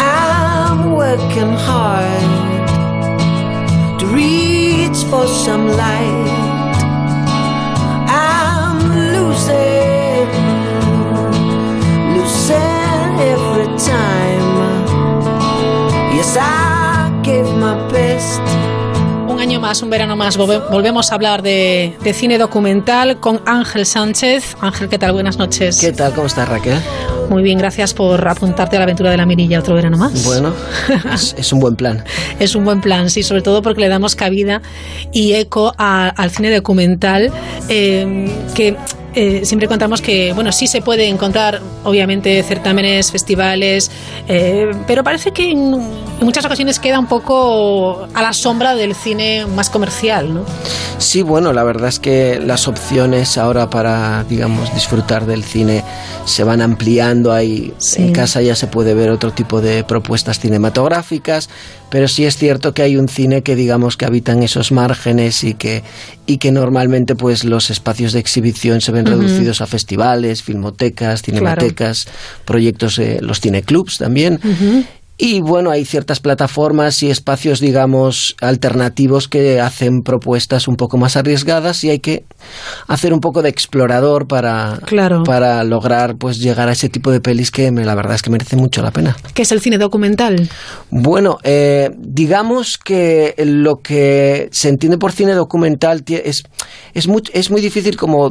I'm 0.00 0.92
working 0.92 1.52
hard 1.68 2.22
to 4.00 4.06
reach 4.06 4.98
for 5.10 5.26
some 5.26 5.68
light. 5.68 6.28
I'm 8.08 8.78
losing, 9.14 10.28
losing 12.16 13.10
every 13.32 13.68
time. 13.78 14.48
Yes, 16.16 16.36
I. 16.36 16.67
Un 19.38 19.42
año 19.42 19.60
más, 19.60 19.82
un 19.82 19.90
verano 19.90 20.16
más, 20.16 20.36
volve- 20.36 20.68
volvemos 20.68 21.12
a 21.12 21.14
hablar 21.14 21.42
de, 21.42 21.96
de 22.02 22.12
cine 22.12 22.38
documental 22.38 23.20
con 23.20 23.40
Ángel 23.46 23.86
Sánchez. 23.86 24.56
Ángel, 24.60 24.88
¿qué 24.88 24.98
tal? 24.98 25.12
Buenas 25.12 25.38
noches. 25.38 25.78
¿Qué 25.80 25.92
tal? 25.92 26.12
¿Cómo 26.12 26.26
estás, 26.26 26.48
Raquel? 26.48 26.76
Muy 27.30 27.44
bien, 27.44 27.56
gracias 27.56 27.94
por 27.94 28.26
apuntarte 28.26 28.74
a 28.74 28.80
la 28.80 28.82
aventura 28.82 29.12
de 29.12 29.16
la 29.16 29.26
mirilla 29.26 29.60
otro 29.60 29.76
verano 29.76 29.96
más. 29.96 30.24
Bueno, 30.24 30.52
es, 31.14 31.36
es 31.38 31.52
un 31.52 31.60
buen 31.60 31.76
plan. 31.76 32.02
Es 32.40 32.56
un 32.56 32.64
buen 32.64 32.80
plan, 32.80 33.10
sí, 33.10 33.22
sobre 33.22 33.40
todo 33.42 33.62
porque 33.62 33.80
le 33.82 33.88
damos 33.88 34.16
cabida 34.16 34.60
y 35.12 35.34
eco 35.34 35.72
a- 35.78 36.08
al 36.08 36.30
cine 36.32 36.52
documental 36.52 37.30
eh, 37.68 38.28
que 38.56 38.76
eh, 39.14 39.44
siempre 39.44 39.68
contamos 39.68 40.00
que, 40.02 40.32
bueno, 40.32 40.52
sí 40.52 40.66
se 40.66 40.82
puede 40.82 41.08
encontrar, 41.08 41.60
obviamente, 41.84 42.42
certámenes, 42.42 43.10
festivales, 43.10 43.90
eh, 44.28 44.70
pero 44.86 45.02
parece 45.02 45.32
que 45.32 45.50
en, 45.50 45.74
en 45.74 46.24
muchas 46.24 46.44
ocasiones 46.44 46.78
queda 46.78 46.98
un 46.98 47.06
poco 47.06 48.06
a 48.14 48.22
la 48.22 48.32
sombra 48.32 48.74
del 48.74 48.94
cine 48.94 49.46
más 49.46 49.70
comercial, 49.70 50.32
¿no? 50.34 50.44
Sí, 50.98 51.22
bueno, 51.22 51.52
la 51.52 51.62
verdad 51.64 51.88
es 51.88 52.00
que 52.00 52.40
las 52.40 52.66
opciones 52.68 53.38
ahora 53.38 53.70
para, 53.70 54.24
digamos, 54.24 54.72
disfrutar 54.74 55.26
del 55.26 55.44
cine 55.44 55.84
se 56.24 56.44
van 56.44 56.60
ampliando. 56.60 57.32
Ahí 57.32 57.72
Sí. 57.78 58.02
en 58.02 58.12
casa 58.12 58.42
ya 58.42 58.54
se 58.56 58.66
puede 58.66 58.94
ver 58.94 59.10
otro 59.10 59.30
tipo 59.32 59.60
de 59.60 59.84
propuestas 59.84 60.38
cinematográficas, 60.40 61.48
pero 61.90 62.08
sí 62.08 62.24
es 62.24 62.36
cierto 62.36 62.74
que 62.74 62.82
hay 62.82 62.96
un 62.96 63.08
cine 63.08 63.42
que, 63.42 63.56
digamos, 63.56 63.96
que 63.96 64.04
habita 64.04 64.32
en 64.32 64.42
esos 64.42 64.72
márgenes 64.72 65.42
y 65.44 65.54
que, 65.54 65.82
y 66.26 66.38
que 66.38 66.52
normalmente, 66.52 67.14
pues, 67.14 67.44
los 67.44 67.70
espacios 67.70 68.12
de 68.12 68.20
exhibición 68.20 68.80
se 68.80 68.92
ven 68.92 69.06
reducidos 69.06 69.60
a 69.60 69.66
festivales, 69.66 70.42
filmotecas, 70.42 71.22
cinematecas, 71.22 72.08
proyectos, 72.44 72.98
eh, 72.98 73.18
los 73.20 73.40
cineclubs 73.40 73.98
también. 73.98 74.40
Y 75.20 75.40
bueno, 75.40 75.72
hay 75.72 75.84
ciertas 75.84 76.20
plataformas 76.20 77.02
y 77.02 77.10
espacios, 77.10 77.58
digamos, 77.58 78.36
alternativos 78.40 79.26
que 79.26 79.60
hacen 79.60 80.02
propuestas 80.02 80.68
un 80.68 80.76
poco 80.76 80.96
más 80.96 81.16
arriesgadas 81.16 81.82
y 81.82 81.90
hay 81.90 81.98
que 81.98 82.22
hacer 82.86 83.12
un 83.12 83.18
poco 83.18 83.42
de 83.42 83.48
explorador 83.48 84.28
para, 84.28 84.78
Claro. 84.86 85.24
para 85.24 85.64
lograr 85.64 86.14
pues 86.18 86.38
llegar 86.38 86.68
a 86.68 86.72
ese 86.72 86.88
tipo 86.88 87.10
de 87.10 87.20
pelis 87.20 87.50
que 87.50 87.72
me- 87.72 87.84
la 87.84 87.96
verdad 87.96 88.14
es 88.14 88.22
que 88.22 88.30
merece 88.30 88.54
mucho 88.54 88.80
la 88.80 88.92
pena. 88.92 89.16
¿Qué 89.34 89.42
es 89.42 89.50
el 89.50 89.60
cine 89.60 89.76
documental? 89.76 90.48
Bueno, 90.90 91.38
eh, 91.42 91.90
digamos 91.98 92.78
que 92.78 93.34
lo 93.44 93.80
que 93.82 94.48
se 94.52 94.68
entiende 94.68 94.98
por 94.98 95.10
cine 95.10 95.32
documental 95.34 96.04
es, 96.06 96.44
es, 96.94 97.08
muy, 97.08 97.22
es 97.32 97.50
muy 97.50 97.60
difícil 97.60 97.96
como 97.96 98.30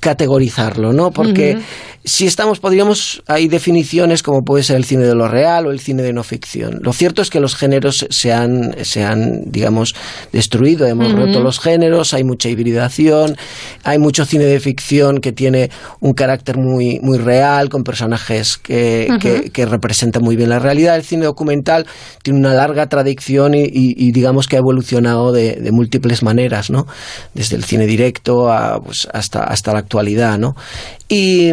categorizarlo, 0.00 0.92
¿no? 0.92 1.10
Porque 1.12 1.58
si 2.04 2.26
estamos, 2.26 2.58
podríamos, 2.58 3.22
hay 3.28 3.46
definiciones 3.46 4.22
como 4.24 4.42
puede 4.42 4.64
ser 4.64 4.76
el 4.76 4.84
cine 4.84 5.04
de 5.04 5.14
lo 5.14 5.28
real 5.28 5.66
o 5.66 5.70
el 5.70 5.78
cine 5.78 5.91
de 6.00 6.14
no 6.14 6.22
ficción. 6.22 6.78
Lo 6.80 6.94
cierto 6.94 7.20
es 7.20 7.28
que 7.28 7.40
los 7.40 7.54
géneros 7.54 8.06
se 8.08 8.32
han, 8.32 8.74
se 8.84 9.04
han 9.04 9.42
digamos, 9.50 9.94
destruido, 10.32 10.86
hemos 10.86 11.12
roto 11.12 11.40
los 11.40 11.60
géneros, 11.60 12.14
hay 12.14 12.24
mucha 12.24 12.48
hibridación, 12.48 13.36
hay 13.84 13.98
mucho 13.98 14.24
cine 14.24 14.44
de 14.44 14.60
ficción 14.60 15.18
que 15.20 15.32
tiene 15.32 15.68
un 16.00 16.14
carácter 16.14 16.56
muy, 16.56 17.00
muy 17.02 17.18
real, 17.18 17.68
con 17.68 17.82
personajes 17.84 18.56
que, 18.56 19.08
que, 19.20 19.50
que 19.50 19.66
representan 19.66 20.22
muy 20.22 20.36
bien 20.36 20.48
la 20.48 20.58
realidad. 20.60 20.96
El 20.96 21.02
cine 21.04 21.24
documental 21.26 21.86
tiene 22.22 22.38
una 22.38 22.54
larga 22.54 22.86
tradición 22.88 23.54
y, 23.54 23.64
y- 23.64 23.94
y 23.96 24.12
digamos 24.12 24.46
que 24.46 24.56
ha 24.56 24.60
evolucionado 24.60 25.32
de, 25.32 25.56
de 25.56 25.72
múltiples 25.72 26.22
maneras, 26.22 26.70
¿no? 26.70 26.86
Desde 27.34 27.56
el 27.56 27.64
cine 27.64 27.86
directo 27.86 28.52
a, 28.52 28.80
pues, 28.80 29.08
hasta, 29.12 29.42
hasta 29.44 29.72
la 29.72 29.80
actualidad, 29.80 30.38
¿no? 30.38 30.54
Y, 31.08 31.50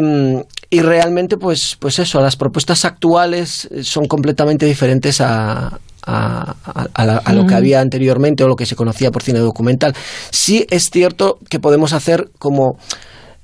y 0.70 0.82
realmente, 0.82 1.38
pues, 1.38 1.76
pues 1.80 1.98
eso, 1.98 2.22
las 2.22 2.36
propuestas 2.36 2.86
actuales 2.86 3.68
son 3.82 4.06
completamente 4.06 4.29
diferentes 4.66 5.22
a, 5.22 5.68
a, 6.06 6.56
a- 6.66 6.88
a 6.94 7.06
la- 7.06 7.18
a 7.18 7.34
lo 7.34 7.46
que 7.46 7.56
había 7.56 7.82
anteriormente 7.82 8.44
o 8.44 8.48
lo 8.48 8.56
que 8.56 8.66
se 8.66 8.76
conocía 8.76 9.12
por 9.12 9.22
cine 9.24 9.40
documental. 9.40 9.94
Sí 10.32 10.66
es 10.70 10.90
cierto 10.90 11.38
que 11.50 11.60
podemos 11.60 11.94
hacer 11.94 12.30
como 12.40 12.78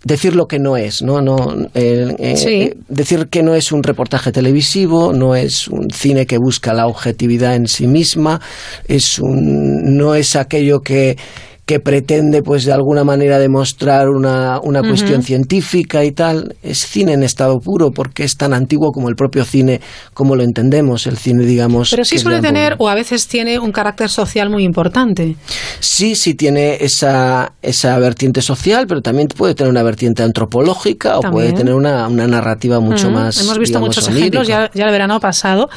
decir 0.03 0.36
lo 0.36 0.45
que 0.45 0.59
no 0.59 0.77
es, 0.77 1.01
¿no? 1.01 1.19
no 1.21 1.36
eh, 1.73 2.15
eh, 2.19 2.38
Sí. 2.38 2.47
eh, 2.61 2.77
decir 2.89 3.27
que 3.29 3.41
no 3.41 3.55
es 3.55 3.71
un 3.71 3.81
reportaje 3.81 4.31
televisivo, 4.31 5.13
no 5.13 5.36
es 5.36 5.67
un 5.67 5.89
cine 5.91 6.27
que 6.27 6.38
busca 6.38 6.73
la 6.73 6.86
objetividad 6.86 7.55
en 7.55 7.67
sí 7.67 7.88
misma, 7.88 8.39
es 8.88 9.17
un, 9.17 9.97
no 9.97 10.13
es 10.13 10.36
aquello 10.36 10.81
que 10.81 11.17
que 11.66 11.80
pretende 11.80 12.43
pues 12.43 12.63
de 12.63 12.74
alguna 12.74 13.03
manera 13.03 13.39
demostrar 13.39 14.09
una, 14.09 14.59
una 14.61 14.82
cuestión 14.82 15.24
científica 15.24 16.05
y 16.05 16.11
tal, 16.11 16.55
es 16.61 16.86
cine 16.86 17.13
en 17.13 17.24
estado 17.24 17.59
puro 17.59 17.89
porque 17.89 18.24
es 18.24 18.38
tan 18.38 18.53
antiguo 18.53 18.91
como 18.91 19.09
el 19.09 19.16
propio 19.16 19.43
cine, 19.45 19.82
como 20.13 20.36
lo 20.36 20.43
entendemos, 20.43 21.07
el 21.07 21.18
cine 21.18 21.43
digamos. 21.43 21.89
Pero 21.89 22.05
sí 22.05 22.20
suele 22.20 22.39
tener, 22.39 22.76
o 22.78 22.88
a 22.88 22.93
veces 22.93 23.28
tiene, 23.28 23.57
un 23.57 23.72
carácter 23.72 24.09
social 24.09 24.51
muy 24.51 24.63
importante. 24.63 25.38
Sí, 25.80 26.13
sí 26.16 26.36
tiene 26.36 26.78
esa, 26.82 27.53
esa 27.63 27.97
vertiente 27.97 28.43
social, 28.43 28.86
pero 28.88 29.01
también 29.01 29.28
puede 29.28 29.55
tener 29.55 29.72
una 29.72 29.82
vertiente 29.82 30.22
antropológica 30.22 31.18
o 31.18 31.22
puede 31.22 31.53
tener 31.53 31.74
una, 31.74 32.07
una 32.07 32.28
narrativa 32.28 32.80
mucho 32.80 33.09
más. 33.09 33.41
Hemos 33.41 33.57
visto 33.57 33.80
digamos, 33.80 33.88
muchos 33.88 34.07
onírica. 34.07 34.41
ejemplos 34.41 34.47
ya, 34.47 34.70
ya 34.72 34.86
el 34.86 34.91
verano 34.91 35.20
pasado. 35.20 35.68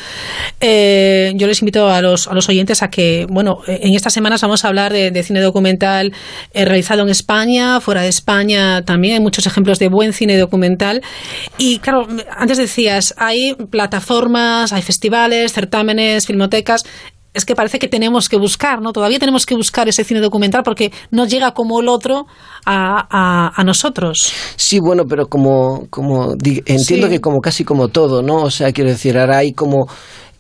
Eh, 0.61 1.33
yo 1.37 1.47
les 1.47 1.63
invito 1.63 1.89
a 1.89 2.03
los, 2.03 2.29
a 2.29 2.35
los 2.35 2.47
oyentes 2.51 2.83
a 2.83 2.89
que, 2.89 3.27
bueno, 3.31 3.61
en 3.67 3.95
estas 3.95 4.13
semanas 4.13 4.43
vamos 4.43 4.67
a 4.67 4.69
hablar 4.69 4.93
de, 4.93 5.11
de 5.11 5.23
cine 5.23 5.41
documental 5.41 5.78
eh, 5.87 6.65
realizado 6.65 7.03
en 7.03 7.09
España, 7.09 7.81
fuera 7.81 8.03
de 8.03 8.09
España 8.09 8.83
también. 8.85 9.15
Hay 9.15 9.21
muchos 9.21 9.47
ejemplos 9.47 9.79
de 9.79 9.89
buen 9.89 10.13
cine 10.13 10.37
documental. 10.37 11.03
Y 11.57 11.79
claro, 11.79 12.07
antes 12.37 12.59
decías, 12.59 13.15
hay 13.17 13.55
plataformas, 13.71 14.73
hay 14.73 14.83
festivales, 14.83 15.53
certámenes, 15.53 16.27
filmotecas. 16.27 16.85
Es 17.35 17.45
que 17.45 17.55
parece 17.55 17.79
que 17.79 17.89
tenemos 17.89 18.29
que 18.29 18.37
buscar, 18.39 18.81
¿no? 18.81 18.93
Todavía 18.93 19.19
tenemos 19.19 19.47
que 19.47 19.55
buscar 19.55 19.87
ese 19.89 20.03
cine 20.03 20.21
documental 20.21 20.63
porque 20.65 20.91
no 21.11 21.27
llega 21.27 21.53
como 21.53 21.81
el 21.81 21.89
otro 21.89 22.27
a, 22.65 23.07
a- 23.11 23.53
a 23.55 23.65
nosotros. 23.65 24.33
Sí, 24.57 24.81
bueno, 24.81 25.05
pero 25.09 25.27
como, 25.29 25.87
como 25.91 26.33
entiendo 26.33 27.07
Sí. 27.07 27.09
que 27.13 27.21
como 27.21 27.41
casi 27.41 27.65
como 27.65 27.89
todo, 27.89 28.23
¿no? 28.23 28.43
O 28.43 28.51
sea, 28.51 28.73
quiero 28.73 28.91
decir, 28.91 29.17
ahora 29.19 29.39
hay 29.39 29.53
como 29.53 29.87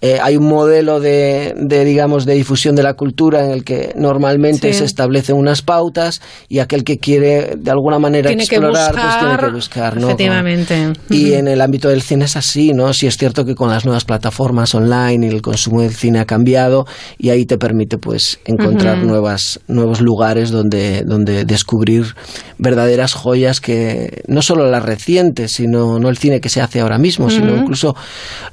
eh, 0.00 0.18
hay 0.22 0.36
un 0.36 0.46
modelo 0.46 1.00
de, 1.00 1.54
de, 1.56 1.84
digamos, 1.84 2.24
de 2.24 2.34
difusión 2.34 2.76
de 2.76 2.84
la 2.84 2.94
cultura 2.94 3.44
en 3.44 3.50
el 3.50 3.64
que 3.64 3.92
normalmente 3.96 4.72
Sí. 4.72 4.78
se 4.78 4.84
establecen 4.84 5.34
unas 5.36 5.62
pautas 5.62 6.22
y 6.48 6.60
aquel 6.60 6.84
que 6.84 6.98
quiere 6.98 7.56
de 7.58 7.70
alguna 7.70 7.98
manera 7.98 8.28
Tiene 8.28 8.46
que 8.46 8.54
explorar, 8.56 8.92
pues 8.92 9.02
tiene 9.18 9.28
buscar, 9.32 9.46
que 9.46 9.52
buscar, 9.54 9.96
¿no? 9.96 10.06
Efectivamente. 10.06 10.92
Y 11.10 11.32
en 11.32 11.48
el 11.48 11.60
ámbito 11.60 11.88
del 11.88 12.02
cine 12.02 12.26
es 12.26 12.36
así, 12.36 12.72
¿no? 12.72 12.92
Sí 12.94 13.08
es 13.08 13.16
cierto 13.16 13.44
que 13.44 13.56
con 13.56 13.70
las 13.70 13.84
nuevas 13.84 14.04
plataformas 14.04 14.72
online 14.74 15.26
y 15.26 15.30
el 15.30 15.42
consumo 15.42 15.82
del 15.82 15.92
cine 15.92 16.20
ha 16.20 16.24
cambiado 16.26 16.86
y 17.18 17.30
ahí 17.30 17.44
te 17.44 17.58
permite 17.58 17.98
pues 17.98 18.38
encontrar 18.44 18.98
Ujú. 18.98 19.06
nuevas, 19.08 19.58
nuevos 19.66 20.00
lugares 20.00 20.50
donde, 20.50 21.02
donde 21.04 21.44
descubrir 21.44 22.14
verdaderas 22.58 23.14
joyas 23.14 23.60
que 23.60 24.22
no 24.28 24.42
solo 24.42 24.70
las 24.70 24.84
recientes, 24.84 25.52
sino 25.52 25.98
no 25.98 26.08
el 26.08 26.18
cine 26.18 26.40
que 26.40 26.48
se 26.48 26.60
hace 26.60 26.80
ahora 26.80 26.98
mismo, 26.98 27.30
sino 27.30 27.52
Ujú. 27.52 27.62
incluso 27.62 27.96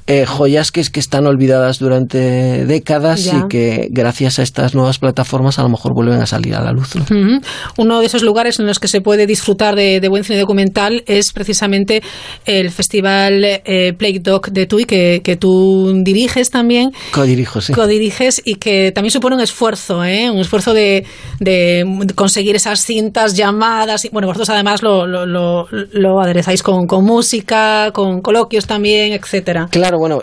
eh, 0.08 0.26
joyas 0.26 0.72
que, 0.72 0.82
que 0.82 1.00
están 1.00 1.24
olvidadas 1.26 1.35
durante 1.78 2.64
décadas 2.66 3.24
Ya. 3.24 3.44
y 3.44 3.48
que 3.48 3.88
gracias 3.90 4.38
a 4.38 4.42
estas 4.42 4.74
nuevas 4.74 4.98
plataformas 4.98 5.58
a 5.58 5.62
lo 5.62 5.68
mejor 5.68 5.94
vuelven 5.94 6.20
a 6.20 6.26
salir 6.26 6.54
a 6.54 6.62
la 6.62 6.72
luz. 6.72 6.94
¿no? 6.96 7.02
Ujú. 7.02 7.40
Uno 7.78 8.00
de 8.00 8.06
esos 8.06 8.22
lugares 8.22 8.58
en 8.58 8.66
los 8.66 8.78
que 8.78 8.88
se 8.88 9.00
puede 9.00 9.26
disfrutar 9.26 9.74
de, 9.76 10.00
de 10.00 10.08
buen 10.08 10.24
cine 10.24 10.38
documental 10.40 11.02
es 11.06 11.32
precisamente 11.32 12.02
el 12.44 12.70
Festival 12.70 13.42
eh, 13.44 13.92
Play 13.96 14.18
Doc 14.18 14.48
de 14.48 14.66
Tui, 14.66 14.84
que, 14.84 15.20
que 15.22 15.36
tú 15.36 15.92
diriges 16.02 16.50
también. 16.50 16.90
Codirijo, 17.12 17.60
sí. 17.60 17.72
Codiriges 17.72 18.40
y 18.44 18.56
que 18.56 18.92
también 18.92 19.10
supone 19.10 19.36
un 19.36 19.42
esfuerzo, 19.42 20.04
¿eh? 20.04 20.30
un 20.30 20.38
esfuerzo 20.38 20.74
de, 20.74 21.04
de 21.40 21.84
conseguir 22.14 22.56
esas 22.56 22.80
cintas 22.84 23.36
llamadas. 23.36 24.04
Y, 24.04 24.08
bueno, 24.10 24.28
vosotros 24.28 24.50
además 24.50 24.82
lo, 24.82 25.06
lo, 25.06 25.26
lo, 25.26 25.66
lo 25.92 26.20
aderezáis 26.20 26.62
con, 26.62 26.86
con 26.86 27.04
música, 27.04 27.90
con 27.92 28.20
coloquios 28.20 28.66
también, 28.66 29.12
etcétera. 29.12 29.68
Claro, 29.70 29.98
bueno, 29.98 30.22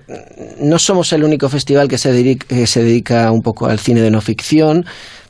no 0.59 0.80
somos 0.80 1.03
el 1.12 1.24
único 1.26 1.49
festival 1.49 1.88
que 1.89 1.97
se, 1.97 2.14
dedica, 2.14 2.45
que 2.47 2.68
se 2.68 2.82
dedica 2.84 3.32
un 3.32 3.41
poco 3.41 3.66
al 3.66 3.80
cine 3.80 4.01
de 4.01 4.12
no 4.12 4.22
ficción, 4.22 4.86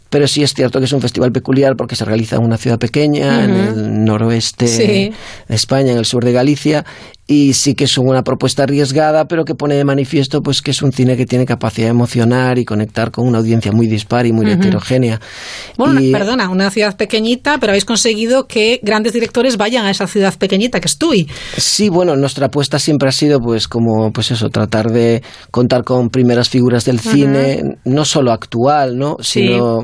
pero 0.10 0.28
sí 0.28 0.44
es 0.44 0.54
cierto 0.54 0.78
que 0.78 0.86
es 0.86 0.94
un 0.94 1.02
festival 1.02 1.32
peculiar 1.32 1.76
porque 1.76 1.96
se 1.96 2.06
realiza 2.06 2.36
en 2.36 2.44
una 2.44 2.58
ciudad 2.58 2.78
pequeña, 2.78 3.44
en 3.46 3.50
el 3.56 4.06
noroeste 4.06 4.68
Sí. 4.68 5.12
de 5.48 5.56
España, 5.56 5.92
en 5.94 5.98
el 5.98 6.06
sur 6.06 6.24
de 6.24 6.32
Galicia, 6.34 6.86
y 7.26 7.54
sí 7.54 7.74
que 7.74 7.86
es 7.86 7.98
una 7.98 8.22
propuesta 8.24 8.64
arriesgada, 8.64 9.26
pero 9.26 9.46
que 9.46 9.56
pone 9.56 9.76
de 9.76 9.86
manifiesto 9.86 10.42
pues 10.42 10.62
que 10.62 10.72
es 10.72 10.82
un 10.82 10.92
cine 10.92 11.16
que 11.16 11.26
tiene 11.26 11.46
capacidad 11.46 11.88
de 11.88 11.92
emocionar 11.92 12.60
y 12.60 12.66
conectar 12.66 13.12
con 13.12 13.26
una 13.28 13.38
audiencia 13.38 13.72
muy 13.72 13.88
dispar 13.88 14.26
y 14.26 14.34
muy 14.34 14.52
heterogénea. 14.52 15.22
Bueno, 15.78 16.02
Y- 16.02 16.12
perdona, 16.12 16.50
una 16.50 16.70
ciudad 16.70 16.98
pequeñita, 16.98 17.58
pero 17.60 17.72
habéis 17.72 17.86
conseguido 17.86 18.46
que 18.48 18.80
grandes 18.84 19.14
directores 19.14 19.56
vayan 19.58 19.86
a 19.86 19.92
esa 19.92 20.06
ciudad 20.08 20.34
pequeñita, 20.38 20.80
que 20.82 20.88
es 20.88 20.98
Tui. 20.98 21.28
Sí, 21.58 21.88
bueno, 21.90 22.16
nuestra 22.18 22.48
apuesta 22.48 22.78
siempre 22.78 23.08
ha 23.08 23.12
sido, 23.14 23.40
pues, 23.40 23.68
como, 23.68 24.12
pues 24.12 24.32
eso, 24.32 24.50
tratar 24.50 24.92
de 24.92 25.22
contar 25.50 25.84
con 25.84 26.10
primeras 26.10 26.50
figuras 26.50 26.84
del 26.84 27.00
cine, 27.00 27.62
no 27.86 28.04
solo 28.06 28.32
actual, 28.32 28.98
¿no? 28.98 29.16
Sí. 29.22 29.48
Sino 29.48 29.80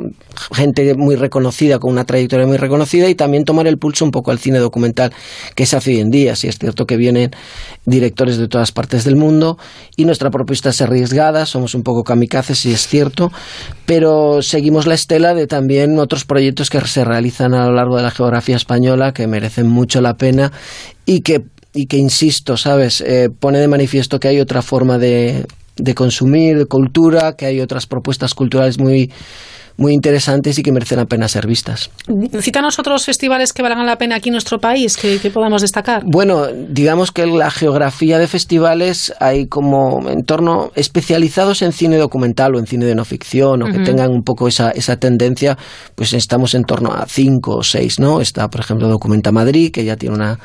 gente 0.52 0.94
muy 0.96 1.16
reconocida, 1.16 1.80
con 1.80 1.92
una 1.92 2.06
trayectoria 2.06 2.46
muy 2.46 2.58
reconocida, 2.58 3.10
y 3.10 3.16
también 3.16 3.44
tomar 3.46 3.68
el 3.68 3.78
pulso 3.78 4.04
un 4.06 4.12
poco 4.12 4.32
al 4.32 4.40
cine 4.40 4.60
documental 4.60 5.12
que 5.56 5.66
se 5.66 5.78
hace 5.78 5.92
hoy 5.92 6.00
en 6.02 6.10
día. 6.10 6.36
Sí, 6.36 6.48
es 6.48 6.58
cierto 6.58 6.86
que 6.86 6.98
directores 7.86 8.38
de 8.38 8.48
todas 8.48 8.72
partes 8.72 9.04
del 9.04 9.16
mundo, 9.16 9.58
y 9.96 10.06
nuestra 10.06 10.30
propuesta 10.30 10.70
es 10.70 10.82
arriesgada, 10.82 11.46
somos 11.46 11.76
un 11.76 11.84
poco 11.84 12.04
kamikazes, 12.04 12.60
sí 12.60 12.72
es 12.72 12.88
cierto, 12.88 13.32
pero 13.86 14.42
seguimos 14.42 14.88
la 14.88 14.94
estela 14.94 15.34
de 15.34 15.48
también 15.48 15.98
otros 16.00 16.26
proyectos 16.26 16.70
que 16.70 16.80
se 16.82 17.06
realizan 17.06 17.54
a 17.54 17.66
lo 17.66 17.74
largo 17.74 17.98
de 17.98 18.04
la 18.04 18.12
geografía 18.12 18.56
española 18.56 19.14
que 19.14 19.28
merecen 19.28 19.68
mucho 19.68 20.02
la 20.02 20.16
pena 20.16 20.52
y 21.06 21.22
que, 21.22 21.42
y 21.74 21.88
que 21.88 21.98
insisto, 21.98 22.58
¿sabes? 22.58 23.02
Eh, 23.02 23.30
pone 23.40 23.60
de 23.60 23.68
manifiesto 23.68 24.20
que 24.20 24.28
hay 24.28 24.40
otra 24.40 24.62
forma 24.62 24.98
de, 24.98 25.46
de 25.78 25.96
consumir, 25.96 26.58
de 26.58 26.66
cultura, 26.66 27.34
que 27.38 27.46
hay 27.46 27.62
otras 27.62 27.88
propuestas 27.88 28.34
culturales 28.34 28.80
muy, 28.80 29.12
muy 29.80 29.94
interesantes 29.94 30.60
y 30.60 30.64
que 30.64 30.72
merecen 30.72 30.98
la 30.98 31.06
pena 31.06 31.28
ser 31.28 31.48
vistas. 31.48 31.90
Cítanos 32.42 32.78
otros 32.78 33.06
festivales 33.06 33.54
que 33.54 33.62
valgan 33.62 33.86
la 33.86 33.98
pena 33.98 34.18
aquí 34.18 34.30
en 34.30 34.34
nuestro 34.34 34.60
país, 34.60 34.98
que, 34.98 35.20
que 35.20 35.32
podamos 35.32 35.62
destacar. 35.62 36.04
Bueno, 36.06 36.48
digamos 36.48 37.12
que 37.12 37.26
la 37.26 37.50
geografía 37.50 38.20
de 38.20 38.28
festivales 38.28 39.14
hay 39.20 39.48
como 39.48 40.08
en 40.10 40.24
torno 40.24 40.72
especializados 40.76 41.62
en 41.62 41.72
cine 41.72 41.98
documental 41.98 42.56
o 42.56 42.60
en 42.60 42.68
cine 42.68 42.86
de 42.86 42.96
no 42.96 43.06
ficción 43.06 43.64
o 43.64 43.66
que 43.72 43.80
tengan 43.80 44.12
un 44.12 44.24
poco 44.24 44.48
esa, 44.48 44.72
esa 44.72 44.98
tendencia, 44.98 45.58
pues 45.96 46.14
estamos 46.14 46.54
en 46.54 46.64
torno 46.64 46.92
a 46.94 47.06
cinco 47.08 47.58
o 47.58 47.64
seis, 47.64 48.00
¿no? 48.00 48.22
Está, 48.22 48.50
por 48.50 48.62
ejemplo, 48.62 48.88
Documenta 48.88 49.32
Madrid, 49.32 49.72
que 49.72 49.86
ya 49.86 49.96
tiene 49.96 50.16
una 50.16 50.40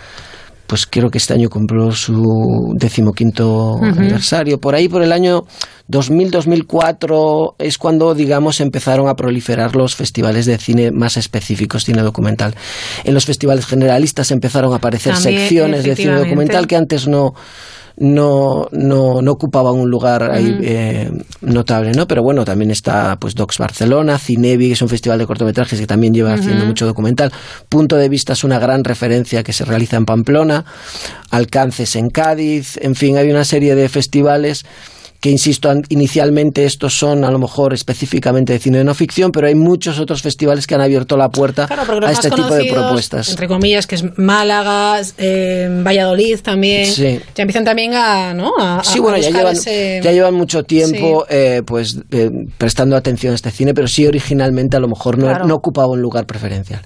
pues 0.66 0.86
creo 0.86 1.10
que 1.10 1.18
este 1.18 1.34
año 1.34 1.48
cumplió 1.50 1.92
su 1.92 2.74
decimoquinto 2.74 3.76
aniversario. 3.82 4.58
Por 4.58 4.74
ahí, 4.74 4.88
por 4.88 5.02
el 5.02 5.12
año 5.12 5.42
2000-2004, 5.90 7.54
es 7.58 7.76
cuando, 7.76 8.14
digamos, 8.14 8.60
empezaron 8.60 9.08
a 9.08 9.14
proliferar 9.14 9.76
los 9.76 9.94
festivales 9.94 10.46
de 10.46 10.56
cine 10.58 10.90
más 10.90 11.16
específicos, 11.16 11.84
cine 11.84 12.02
documental. 12.02 12.54
En 13.04 13.12
los 13.12 13.26
festivales 13.26 13.66
generalistas 13.66 14.30
empezaron 14.30 14.72
a 14.72 14.76
aparecer 14.76 15.14
También, 15.14 15.40
secciones 15.40 15.84
de 15.84 15.96
cine 15.96 16.16
documental 16.16 16.66
que 16.66 16.76
antes 16.76 17.06
no 17.06 17.34
no, 17.96 18.68
no, 18.72 19.22
no 19.22 19.32
ocupaban 19.32 19.74
un 19.74 19.88
lugar 19.88 20.30
ahí, 20.30 20.58
eh, 20.62 21.10
notable, 21.42 21.92
¿no? 21.92 22.06
Pero 22.06 22.22
bueno, 22.22 22.44
también 22.44 22.70
está 22.70 23.16
pues 23.16 23.34
Docs 23.34 23.58
Barcelona, 23.58 24.18
Cinevi, 24.18 24.68
que 24.68 24.72
es 24.72 24.82
un 24.82 24.88
festival 24.88 25.18
de 25.18 25.26
cortometrajes 25.26 25.78
que 25.78 25.86
también 25.86 26.12
lleva 26.12 26.34
haciendo 26.34 26.66
mucho 26.66 26.86
documental. 26.86 27.32
Punto 27.68 27.96
de 27.96 28.08
Vista 28.08 28.32
es 28.32 28.42
una 28.42 28.58
gran 28.58 28.82
referencia 28.82 29.42
que 29.42 29.52
se 29.52 29.64
realiza 29.64 29.96
en 29.96 30.06
Pamplona, 30.06 30.64
Alcances 31.30 31.94
en 31.96 32.10
Cádiz, 32.10 32.78
en 32.80 32.94
fin, 32.94 33.16
hay 33.16 33.30
una 33.30 33.44
serie 33.44 33.74
de 33.74 33.88
festivales 33.88 34.64
que 35.24 35.30
insisto, 35.30 35.72
inicialmente 35.88 36.66
estos 36.66 36.98
son 36.98 37.24
a 37.24 37.30
lo 37.30 37.38
mejor 37.38 37.72
específicamente 37.72 38.52
de 38.52 38.58
cine 38.58 38.76
de 38.76 38.84
no 38.84 38.92
ficción, 38.92 39.32
pero 39.32 39.46
hay 39.46 39.54
muchos 39.54 39.98
otros 39.98 40.20
festivales 40.20 40.66
que 40.66 40.74
han 40.74 40.82
abierto 40.82 41.16
la 41.16 41.30
puerta 41.30 41.66
Claro, 41.66 42.06
a 42.06 42.12
este 42.12 42.28
tipo 42.30 42.54
de 42.54 42.66
propuestas. 42.70 43.30
Entre 43.30 43.48
comillas, 43.48 43.86
que 43.86 43.94
es 43.94 44.04
Málaga, 44.18 45.00
eh, 45.16 45.80
Valladolid 45.82 46.40
también. 46.40 46.84
Sí. 46.86 47.20
Ya 47.34 47.42
empiezan 47.42 47.64
también 47.64 47.94
a, 47.94 48.34
¿no? 48.34 48.52
a, 48.58 48.80
a- 48.80 48.84
Sí, 48.84 48.98
bueno, 49.00 49.16
ya 49.16 49.30
llevan, 49.30 49.54
ese- 49.56 50.02
ya 50.04 50.12
llevan 50.12 50.34
mucho 50.34 50.62
tiempo 50.64 51.24
eh, 51.30 51.62
pues 51.64 51.98
eh, 52.10 52.30
prestando 52.58 52.94
atención 52.94 53.32
a 53.32 53.36
este 53.36 53.50
cine, 53.50 53.72
pero 53.72 53.88
sí 53.88 54.06
originalmente 54.06 54.76
a 54.76 54.80
lo 54.80 54.88
mejor 54.88 55.16
no, 55.16 55.24
Claro. 55.24 55.46
no 55.46 55.54
ocupaba 55.54 55.88
un 55.88 56.02
lugar 56.02 56.26
preferencial. 56.26 56.82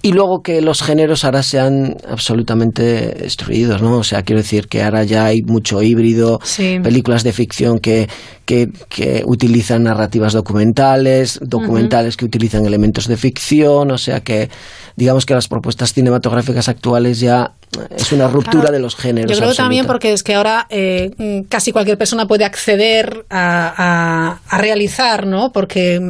Y 0.00 0.12
luego 0.12 0.42
que 0.42 0.60
los 0.60 0.80
géneros 0.80 1.24
ahora 1.24 1.42
se 1.42 1.58
han 1.58 1.96
absolutamente 2.08 2.82
destruidos, 3.20 3.82
¿no? 3.82 3.96
O 3.96 4.04
sea, 4.04 4.22
quiero 4.22 4.40
decir 4.42 4.68
que 4.68 4.80
ahora 4.80 5.02
ya 5.02 5.24
hay 5.24 5.42
mucho 5.42 5.82
híbrido, 5.82 6.38
Sí. 6.44 6.78
películas 6.80 7.24
de 7.24 7.32
ficción 7.32 7.79
que, 7.80 8.08
que, 8.44 8.70
que 8.88 9.22
utilizan 9.26 9.84
narrativas 9.84 10.32
documentales, 10.32 11.38
documentales 11.42 12.16
que 12.16 12.24
utilizan 12.24 12.66
elementos 12.66 13.06
de 13.08 13.16
ficción, 13.16 13.90
o 13.90 13.98
sea 13.98 14.20
que 14.20 14.48
digamos 14.96 15.26
que 15.26 15.34
las 15.34 15.48
propuestas 15.48 15.92
cinematográficas 15.92 16.68
actuales 16.68 17.20
ya 17.20 17.54
es 17.96 18.12
una 18.12 18.26
ruptura 18.28 18.62
Claro. 18.62 18.72
de 18.72 18.80
los 18.80 18.96
géneros. 18.96 19.30
Yo 19.30 19.38
creo 19.38 19.54
también 19.54 19.86
porque 19.86 20.12
es 20.12 20.22
que 20.22 20.34
ahora 20.34 20.66
eh, 20.70 21.44
casi 21.48 21.72
cualquier 21.72 21.96
persona 21.98 22.26
puede 22.26 22.44
acceder 22.44 23.24
a, 23.30 23.74
a- 23.76 24.40
a 24.48 24.58
realizar, 24.58 25.26
¿no? 25.26 25.52
Porque 25.52 26.00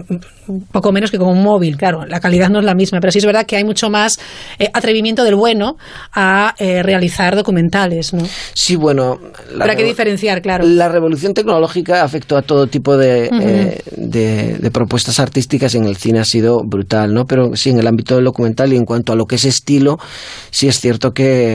poco 0.72 0.90
menos 0.90 1.12
que 1.12 1.18
con 1.18 1.28
un 1.28 1.42
móvil, 1.44 1.76
claro, 1.76 2.04
la 2.06 2.18
calidad 2.18 2.48
no 2.48 2.58
es 2.58 2.64
la 2.64 2.74
misma, 2.74 2.98
pero 2.98 3.12
sí 3.12 3.18
es 3.18 3.24
verdad 3.26 3.46
que 3.46 3.54
hay 3.56 3.62
mucho 3.62 3.88
más 3.88 4.18
eh, 4.58 4.68
atrevimiento 4.72 5.22
del 5.22 5.36
bueno 5.36 5.76
a 6.12 6.54
eh, 6.58 6.82
realizar 6.82 7.36
documentales, 7.36 8.12
¿no? 8.12 8.24
Sí, 8.54 8.74
bueno. 8.74 9.20
hay 9.60 9.76
que 9.76 9.84
diferenciar, 9.84 10.42
claro. 10.42 10.64
La 10.66 10.88
revolución 10.88 11.34
tecnológica 11.34 12.02
afectó 12.02 12.36
a 12.36 12.42
todo 12.42 12.66
tipo 12.66 12.96
de, 12.96 13.28
de, 13.96 14.56
de 14.58 14.70
propuestas 14.72 15.20
artísticas 15.20 15.74
y 15.74 15.78
en 15.78 15.84
el 15.84 15.96
cine 15.96 16.18
ha 16.18 16.24
sido 16.24 16.64
brutal, 16.64 17.14
¿no? 17.14 17.26
Pero 17.26 17.54
sí, 17.54 17.70
en 17.70 17.78
el 17.78 17.86
ámbito 17.86 18.16
del 18.16 18.24
documental 18.24 18.72
y 18.72 18.76
en 18.76 18.84
cuanto 18.84 19.12
a 19.12 19.16
lo 19.16 19.26
que 19.26 19.36
es 19.36 19.44
estilo, 19.44 19.98
sí 20.50 20.66
es 20.66 20.80
cierto 20.80 21.12
que, 21.14 21.49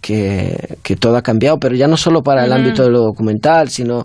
que, 0.00 0.76
que 0.82 0.96
todo 0.96 1.16
ha 1.16 1.22
cambiado, 1.22 1.58
pero 1.58 1.74
ya 1.74 1.86
no 1.86 1.96
solo 1.96 2.22
para 2.22 2.44
el 2.44 2.52
ámbito 2.52 2.82
de 2.82 2.90
lo 2.90 3.00
documental, 3.00 3.68
sino 3.68 4.04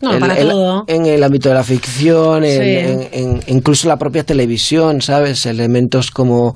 No, 0.00 0.12
el- 0.14 0.20
para 0.20 0.34
el- 0.38 0.48
todo. 0.50 0.84
en 0.86 1.06
el 1.06 1.22
ámbito 1.22 1.48
de 1.48 1.54
la 1.54 1.64
ficción, 1.64 2.44
en, 2.44 2.62
Sí. 2.62 2.68
en- 2.70 3.08
en- 3.12 3.40
incluso 3.48 3.88
la 3.88 3.96
propia 3.96 4.24
televisión, 4.24 5.00
¿sabes? 5.02 5.46
Elementos 5.46 6.10
como 6.10 6.54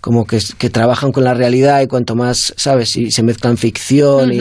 como 0.00 0.24
que, 0.24 0.40
que 0.58 0.68
trabajan 0.68 1.12
con 1.12 1.22
la 1.22 1.32
realidad 1.32 1.80
y 1.80 1.86
cuanto 1.86 2.16
más, 2.16 2.52
¿sabes? 2.56 2.96
Y 2.96 3.12
se 3.12 3.22
mezclan 3.22 3.56
ficción 3.56 4.32
y. 4.32 4.40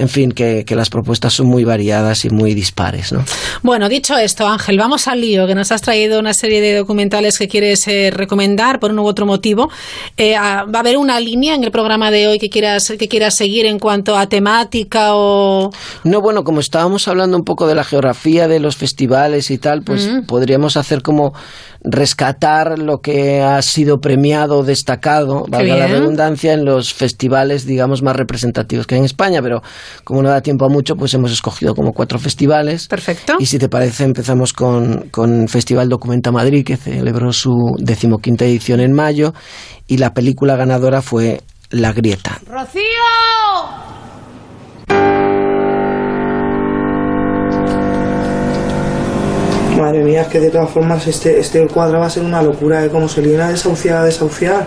en 0.00 0.08
fin, 0.08 0.32
que, 0.32 0.64
que 0.64 0.74
las 0.74 0.88
propuestas 0.90 1.34
son 1.34 1.46
muy 1.46 1.64
variadas 1.64 2.24
y 2.24 2.30
muy 2.30 2.54
dispares, 2.54 3.12
¿no? 3.12 3.22
Bueno, 3.62 3.88
dicho 3.88 4.16
esto, 4.16 4.46
Ángel, 4.46 4.78
vamos 4.78 5.06
al 5.08 5.20
lío, 5.20 5.46
que 5.46 5.54
nos 5.54 5.70
has 5.72 5.82
traído 5.82 6.18
una 6.18 6.34
serie 6.34 6.60
de 6.60 6.74
documentales 6.74 7.38
que 7.38 7.46
quieres 7.48 7.86
eh, 7.88 8.10
recomendar 8.10 8.80
por 8.80 8.90
uno 8.90 9.02
u 9.02 9.06
otro 9.06 9.26
motivo. 9.26 9.68
Eh, 10.16 10.34
ah, 10.36 10.64
¿Va 10.72 10.78
a 10.78 10.80
haber 10.80 10.96
una 10.96 11.20
línea 11.20 11.54
en 11.54 11.64
el 11.64 11.70
programa 11.70 12.10
de 12.10 12.28
hoy 12.28 12.38
que 12.38 12.48
quieras, 12.48 12.92
que 12.98 13.08
quieras 13.08 13.34
seguir 13.36 13.66
en 13.66 13.78
cuanto 13.78 14.16
a 14.16 14.26
temática 14.26 15.14
o...? 15.14 15.70
No, 16.04 16.20
bueno, 16.20 16.42
como 16.42 16.60
estábamos 16.60 17.06
hablando 17.08 17.36
un 17.36 17.44
poco 17.44 17.66
de 17.66 17.74
la 17.74 17.84
geografía 17.84 18.48
de 18.48 18.58
los 18.58 18.76
festivales 18.76 19.50
y 19.50 19.58
tal, 19.58 19.82
pues 19.82 20.00
Mm. 20.10 20.24
podríamos 20.26 20.76
hacer 20.76 21.02
como 21.02 21.32
rescatar 21.82 22.78
lo 22.78 22.98
que 22.98 23.40
ha 23.40 23.60
sido 23.62 24.00
premiado, 24.00 24.62
destacado, 24.62 25.44
valga 25.48 25.76
la 25.76 25.86
redundancia, 25.86 26.52
en 26.52 26.64
los 26.64 26.92
festivales, 26.92 27.66
digamos, 27.66 28.02
más 28.02 28.16
representativos 28.16 28.86
que 28.86 28.94
hay 28.94 29.00
en 29.00 29.04
España, 29.04 29.40
pero 29.42 29.62
como 30.04 30.22
no 30.22 30.28
da 30.28 30.40
tiempo 30.40 30.66
a 30.66 30.68
mucho, 30.68 30.96
pues 30.96 31.14
hemos 31.14 31.32
escogido 31.32 31.74
como 31.74 31.92
cuatro 31.92 32.18
festivales. 32.18 32.86
Perfecto. 32.88 33.36
Y 33.38 33.46
si 33.46 33.58
te 33.58 33.68
parece, 33.68 34.04
empezamos 34.04 34.52
con, 34.52 35.08
con 35.10 35.48
Festival 35.48 35.88
Documenta 35.88 36.30
Madrid, 36.30 36.64
que 36.64 36.76
celebró 36.76 37.32
su 37.32 37.76
decimoquinta 37.78 38.44
edición 38.44 38.80
en 38.80 38.92
mayo, 38.92 39.32
y 39.86 39.98
la 39.98 40.12
película 40.14 40.56
ganadora 40.56 41.02
fue 41.02 41.40
La 41.70 41.92
Grieta. 41.92 42.40
¡Rocío! 42.46 43.99
Madre 49.80 50.04
mía, 50.04 50.22
es 50.22 50.28
que 50.28 50.40
de 50.40 50.50
todas 50.50 50.68
formas 50.68 51.06
este, 51.06 51.40
este 51.40 51.66
cuadro 51.66 52.00
va 52.00 52.06
a 52.06 52.10
ser 52.10 52.22
una 52.22 52.42
locura, 52.42 52.84
¿eh? 52.84 52.90
Como 52.90 53.08
se 53.08 53.22
viene 53.22 53.42
a 53.42 53.48
desahuciar, 53.48 53.96
a 53.96 54.04
desahuciar. 54.04 54.66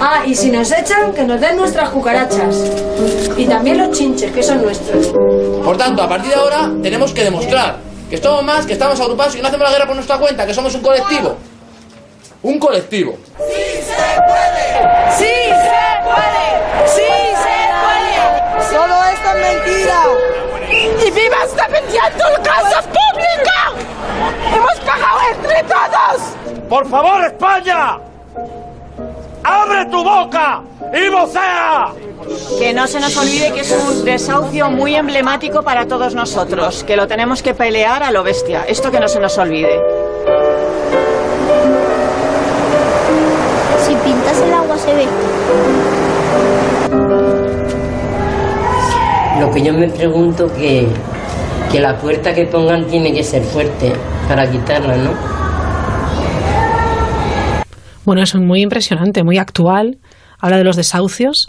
Ah, 0.00 0.24
y 0.26 0.34
si 0.34 0.50
nos 0.50 0.72
echan, 0.72 1.12
que 1.14 1.22
nos 1.22 1.40
den 1.40 1.56
nuestras 1.56 1.88
cucarachas. 1.90 2.72
Y 3.36 3.46
también 3.46 3.78
los 3.78 3.96
chinches, 3.96 4.32
que 4.32 4.42
son 4.42 4.60
nuestros. 4.60 5.06
Por 5.64 5.76
tanto, 5.76 6.02
a 6.02 6.08
partir 6.08 6.30
de 6.30 6.36
ahora 6.36 6.68
tenemos 6.82 7.12
que 7.12 7.22
demostrar 7.22 7.91
que 8.12 8.18
somos 8.18 8.44
más, 8.44 8.66
que 8.66 8.74
estamos 8.74 9.00
agrupados 9.00 9.32
y 9.32 9.36
que 9.38 9.42
no 9.42 9.48
hacemos 9.48 9.66
la 9.66 9.72
guerra 9.72 9.86
por 9.86 9.94
nuestra 9.94 10.18
cuenta, 10.18 10.46
que 10.46 10.52
somos 10.52 10.74
un 10.74 10.82
colectivo. 10.82 11.34
Un 12.42 12.58
colectivo. 12.58 13.16
¡Sí 13.38 13.80
se 13.88 14.20
puede! 14.20 15.16
¡Sí 15.16 17.02
se 17.08 17.58
puede! 17.80 18.68
Solo 18.70 18.94
esto 19.04 19.28
es 19.30 19.64
mentira. 19.64 20.02
¡Y 21.06 21.10
viva 21.10 21.36
está 21.42 21.66
vendiendo 21.68 22.28
el 22.28 22.42
casa 22.42 22.82
pública! 22.82 23.72
¡Hemos 24.54 24.74
pagado 24.80 25.20
entre 25.32 25.62
todos! 25.62 26.68
¡Por 26.68 26.86
favor, 26.90 27.24
España! 27.24 27.98
¡Abre 29.42 29.86
tu 29.86 30.04
boca 30.04 30.60
y 30.92 31.08
vocea! 31.08 31.94
Que 32.58 32.72
no 32.72 32.86
se 32.86 33.00
nos 33.00 33.16
olvide 33.16 33.52
que 33.52 33.60
es 33.60 33.70
un 33.70 34.04
desahucio 34.04 34.70
muy 34.70 34.94
emblemático 34.94 35.62
para 35.62 35.86
todos 35.86 36.14
nosotros, 36.14 36.84
que 36.84 36.96
lo 36.96 37.06
tenemos 37.06 37.42
que 37.42 37.54
pelear 37.54 38.02
a 38.02 38.10
lo 38.10 38.22
bestia. 38.22 38.64
Esto 38.64 38.90
que 38.90 39.00
no 39.00 39.08
se 39.08 39.20
nos 39.20 39.36
olvide. 39.38 39.80
Si 43.86 43.94
pintas 43.94 44.40
el 44.40 44.52
agua 44.52 44.78
se 44.78 44.94
ve. 44.94 45.06
Lo 49.40 49.50
que 49.50 49.62
yo 49.62 49.72
me 49.72 49.88
pregunto 49.88 50.46
que, 50.52 50.86
que 51.70 51.80
la 51.80 51.98
puerta 51.98 52.32
que 52.32 52.46
pongan 52.46 52.86
tiene 52.86 53.12
que 53.12 53.24
ser 53.24 53.42
fuerte 53.42 53.92
para 54.28 54.48
quitarla, 54.48 54.96
¿no? 54.96 55.10
Bueno, 58.04 58.22
es 58.22 58.34
muy 58.34 58.62
impresionante, 58.62 59.22
muy 59.22 59.38
actual. 59.38 59.98
Habla 60.40 60.58
de 60.58 60.64
los 60.64 60.76
desahucios. 60.76 61.48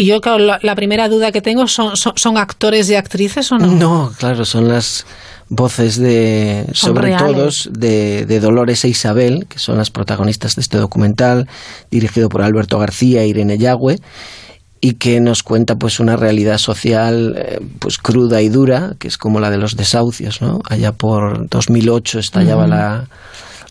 Y 0.00 0.06
yo, 0.06 0.22
claro, 0.22 0.38
la, 0.38 0.58
la 0.62 0.74
primera 0.74 1.10
duda 1.10 1.30
que 1.30 1.42
tengo, 1.42 1.68
¿son, 1.68 1.94
son, 1.94 2.14
son 2.16 2.38
actores 2.38 2.88
y 2.88 2.94
actrices 2.94 3.52
o 3.52 3.58
no? 3.58 3.66
No, 3.66 4.12
claro, 4.16 4.46
son 4.46 4.66
las 4.66 5.04
voces 5.50 5.98
de, 5.98 6.64
Son 6.72 6.94
sobre 6.94 7.14
todos, 7.16 7.68
de, 7.70 8.24
de 8.24 8.40
Dolores 8.40 8.82
e 8.86 8.88
Isabel, 8.88 9.44
que 9.46 9.58
son 9.58 9.76
las 9.76 9.90
protagonistas 9.90 10.56
de 10.56 10.62
este 10.62 10.78
documental, 10.78 11.48
dirigido 11.90 12.30
por 12.30 12.40
Alberto 12.40 12.78
García 12.78 13.20
e 13.20 13.28
Irene 13.28 13.58
Yagüe, 13.58 14.00
y 14.80 14.94
que 14.94 15.20
nos 15.20 15.42
cuenta 15.42 15.76
pues 15.76 16.00
una 16.00 16.16
realidad 16.16 16.56
social 16.56 17.34
eh, 17.36 17.60
pues 17.78 17.98
cruda 17.98 18.40
y 18.40 18.48
dura, 18.48 18.94
que 18.98 19.06
es 19.06 19.18
como 19.18 19.38
la 19.38 19.50
de 19.50 19.58
los 19.58 19.76
desahucios, 19.76 20.40
¿no? 20.40 20.62
Allá 20.66 20.92
por 20.92 21.46
2008 21.50 22.20
estallaba 22.20 22.62
Ujú. 22.62 22.70
la 22.70 23.04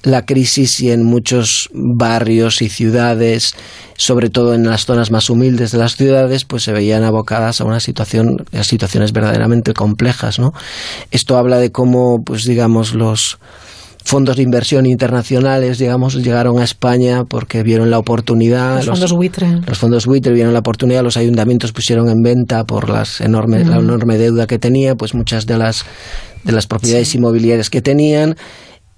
la 0.04 0.26
crisis 0.26 0.80
y 0.80 0.92
en 0.92 1.04
muchos 1.04 1.70
barrios 1.74 2.62
y 2.62 2.70
ciudades, 2.70 3.54
sobre 3.98 4.30
todo 4.30 4.54
en 4.54 4.64
las 4.66 4.86
zonas 4.86 5.12
más 5.12 5.30
humildes 5.30 5.72
de 5.72 5.78
las 5.78 5.96
ciudades, 5.96 6.46
pues 6.46 6.64
se 6.64 6.72
veían 6.72 7.04
abocadas 7.04 7.60
a 7.60 7.66
una 7.66 7.80
situación, 7.80 8.46
a 8.54 8.64
situaciones 8.64 9.12
verdaderamente 9.12 9.74
complejas, 9.74 10.40
¿no? 10.40 10.52
Esto 11.12 11.38
habla 11.38 11.58
de 11.58 11.72
cómo, 11.72 12.20
pues 12.26 12.46
digamos, 12.46 12.94
los 12.94 13.40
fondos 14.06 14.38
de 14.38 14.44
inversión 14.44 14.86
internacionales, 14.86 15.78
digamos, 15.78 16.16
llegaron 16.16 16.60
a 16.60 16.64
España 16.64 17.26
porque 17.26 17.62
vieron 17.62 17.92
la 17.92 18.00
oportunidad. 18.00 18.78
Los 18.78 18.88
fondos 18.88 19.14
buitre. 19.14 19.60
Los 19.68 19.78
fondos 19.78 20.06
buitre 20.06 20.34
vieron 20.34 20.54
la 20.54 20.60
oportunidad, 20.60 21.04
los 21.04 21.18
ayuntamientos 21.18 21.74
pusieron 21.74 22.10
en 22.10 22.22
venta 22.24 22.64
por 22.64 22.90
las 22.90 23.22
enormes, 23.22 23.68
la 23.68 23.78
enorme 23.78 24.18
deuda 24.18 24.48
que 24.48 24.58
tenía, 24.58 24.96
pues 24.96 25.14
muchas 25.14 25.46
de 25.46 25.58
las 25.58 25.86
de 26.44 26.54
las 26.54 26.68
propiedades 26.68 27.14
inmobiliarias 27.16 27.70
que 27.70 27.82
tenían 27.82 28.36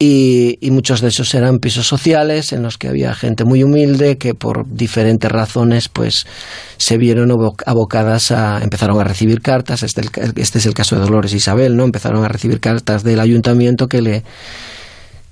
y, 0.03 0.57
y 0.65 0.71
muchos 0.71 0.99
de 1.01 1.09
esos 1.09 1.31
eran 1.35 1.59
pisos 1.59 1.85
sociales 1.87 2.53
en 2.53 2.63
los 2.63 2.79
que 2.79 2.87
había 2.87 3.13
gente 3.13 3.45
muy 3.45 3.63
humilde 3.63 4.17
que 4.17 4.33
por 4.33 4.65
diferentes 4.67 5.31
razones 5.31 5.89
pues 5.89 6.25
se 6.77 6.97
vieron 6.97 7.29
abo- 7.29 7.53
abocadas 7.67 8.31
a 8.31 8.63
empezaron 8.63 8.99
a 8.99 9.03
recibir 9.03 9.41
cartas. 9.41 9.83
Este, 9.83 10.01
este 10.37 10.57
es 10.57 10.65
el 10.65 10.73
caso 10.73 10.95
de 10.95 11.01
Dolores 11.01 11.33
Isabel 11.33 11.77
no 11.77 11.83
empezaron 11.83 12.25
a 12.25 12.29
recibir 12.29 12.59
cartas 12.59 13.03
del 13.03 13.19
ayuntamiento 13.19 13.87
que 13.87 14.01
le 14.01 14.23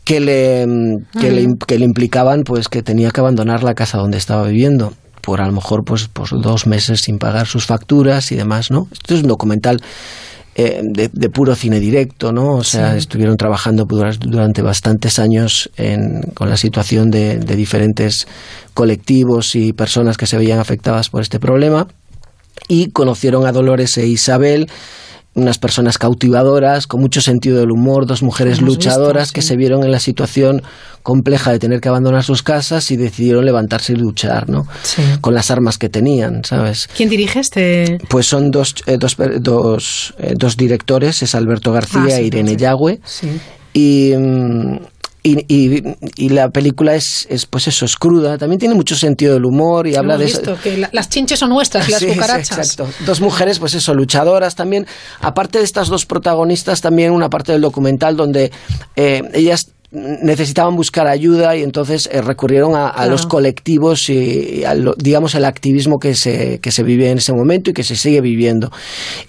que 0.03 0.19
le, 0.19 0.67
mm, 0.67 1.19
que, 1.19 1.31
le, 1.31 1.47
que 1.67 1.79
le 1.79 1.85
implicaban 1.85 2.43
pues 2.43 2.67
que 2.67 2.83
tenía 2.83 3.09
que 3.09 3.21
abandonar 3.21 3.63
la 3.63 3.73
casa 3.73 3.97
donde 3.97 4.17
estaba 4.19 4.43
viviendo. 4.47 4.93
Por 5.21 5.41
a 5.41 5.47
lo 5.47 5.51
mejor 5.53 5.83
pues, 5.83 6.07
pues 6.13 6.29
dos 6.41 6.67
meses 6.67 7.01
sin 7.01 7.17
pagar 7.17 7.47
sus 7.47 7.65
facturas 7.65 8.31
y 8.31 8.35
demás 8.35 8.69
no 8.71 8.87
esto 8.91 9.15
es 9.15 9.21
un 9.21 9.27
documental 9.29 9.81
eh, 10.55 10.81
de, 10.83 11.09
de 11.11 11.29
puro 11.29 11.55
cine 11.55 11.79
directo, 11.79 12.31
¿no? 12.31 12.55
O 12.55 12.63
sea, 12.63 12.91
Sí. 12.93 12.97
estuvieron 12.99 13.37
trabajando 13.37 13.85
dura- 13.85 14.11
durante 14.19 14.61
bastantes 14.61 15.19
años 15.19 15.69
en- 15.77 16.21
con 16.33 16.49
la 16.49 16.57
situación 16.57 17.11
de, 17.11 17.37
de 17.37 17.55
diferentes 17.55 18.27
colectivos 18.73 19.55
y 19.55 19.73
personas 19.73 20.17
que 20.17 20.25
se 20.27 20.37
veían 20.37 20.59
afectadas 20.59 21.09
por 21.09 21.21
este 21.21 21.39
problema 21.39 21.87
y 22.67 22.89
conocieron 22.91 23.45
a 23.45 23.51
Dolores 23.51 23.97
e 23.97 24.07
Isabel, 24.07 24.67
unas 25.41 25.57
personas 25.57 25.97
cautivadoras, 25.97 26.87
con 26.87 27.01
mucho 27.01 27.21
sentido 27.21 27.59
del 27.59 27.71
humor, 27.71 28.05
dos 28.05 28.21
mujeres 28.23 28.59
visto, 28.59 28.65
luchadoras 28.65 29.31
que 29.31 29.41
sí. 29.41 29.49
se 29.49 29.57
vieron 29.57 29.83
en 29.83 29.91
la 29.91 29.99
situación 29.99 30.61
compleja 31.03 31.51
de 31.51 31.59
tener 31.59 31.81
que 31.81 31.89
abandonar 31.89 32.23
sus 32.23 32.43
casas 32.43 32.91
y 32.91 32.97
decidieron 32.97 33.45
levantarse 33.45 33.93
y 33.93 33.95
luchar, 33.95 34.49
¿no? 34.49 34.67
Con 35.21 35.33
las 35.33 35.49
armas 35.49 35.77
que 35.77 35.89
tenían, 35.89 36.43
¿sabes? 36.43 36.89
¿Quién 36.95 37.09
dirige 37.09 37.39
este? 37.39 37.97
Pues 38.09 38.25
son 38.27 38.51
dos, 38.51 38.75
eh, 38.85 38.97
dos, 38.99 39.15
dos, 39.39 40.13
eh, 40.19 40.33
dos 40.37 40.57
directores, 40.57 41.23
es 41.23 41.35
Alberto 41.35 41.71
García 41.71 42.01
Ah, 42.05 42.09
sí, 42.09 42.21
e 42.21 42.23
Irene 42.25 42.51
sí. 42.51 42.57
Yagüe. 42.57 42.99
Sí. 43.03 43.39
Y, 43.73 44.13
mm, 44.17 44.77
Y, 45.21 45.37
y, 45.53 45.83
y 46.15 46.29
la 46.29 46.47
película 46.49 46.95
es, 46.95 47.27
es, 47.29 47.45
pues 47.45 47.67
eso, 47.67 47.83
es 47.85 47.97
cruda. 47.97 48.37
También 48.37 48.57
tiene 48.59 48.73
mucho 48.75 48.95
sentido 48.95 49.33
del 49.33 49.43
humor 49.45 49.85
y 49.85 49.95
habla 49.95 50.13
Hemos 50.15 50.19
de 50.19 50.25
visto 50.39 50.57
que 50.63 50.77
la- 50.77 50.89
las 50.93 51.09
chinches 51.09 51.39
son 51.39 51.49
nuestras 51.49 51.87
y 51.89 51.91
las 51.91 51.99
Sí, 51.99 52.07
sí, 52.07 52.13
cucarachas. 52.13 52.57
exacto. 52.57 52.87
Dos 53.05 53.19
mujeres, 53.19 53.59
pues 53.59 53.73
eso, 53.73 53.93
luchadoras 53.93 54.55
también. 54.55 54.85
Aparte 55.19 55.57
de 55.59 55.65
estas 55.65 55.89
dos 55.89 56.05
protagonistas, 56.05 56.79
también 56.81 57.11
una 57.11 57.29
parte 57.29 57.51
del 57.51 57.61
documental 57.61 58.15
donde 58.15 58.51
eh, 58.95 59.21
ellas 59.33 59.71
necesitaban 59.91 60.75
buscar 60.75 61.07
ayuda 61.07 61.55
y 61.55 61.63
entonces 61.63 62.07
eh, 62.11 62.21
recurrieron 62.21 62.75
a, 62.75 62.89
a 62.89 62.93
Claro. 62.93 63.09
los 63.11 63.25
colectivos 63.25 64.07
y, 64.09 64.59
y 64.59 64.63
a 64.63 64.75
lo- 64.75 64.93
digamos 64.95 65.33
el 65.35 65.45
activismo 65.45 65.97
que 65.97 66.13
se, 66.13 66.59
que 66.59 66.71
se 66.71 66.83
vive 66.83 67.09
en 67.09 67.17
ese 67.17 67.33
momento 67.33 67.71
y 67.71 67.73
que 67.73 67.83
se 67.83 67.95
sigue 67.95 68.21
viviendo 68.21 68.71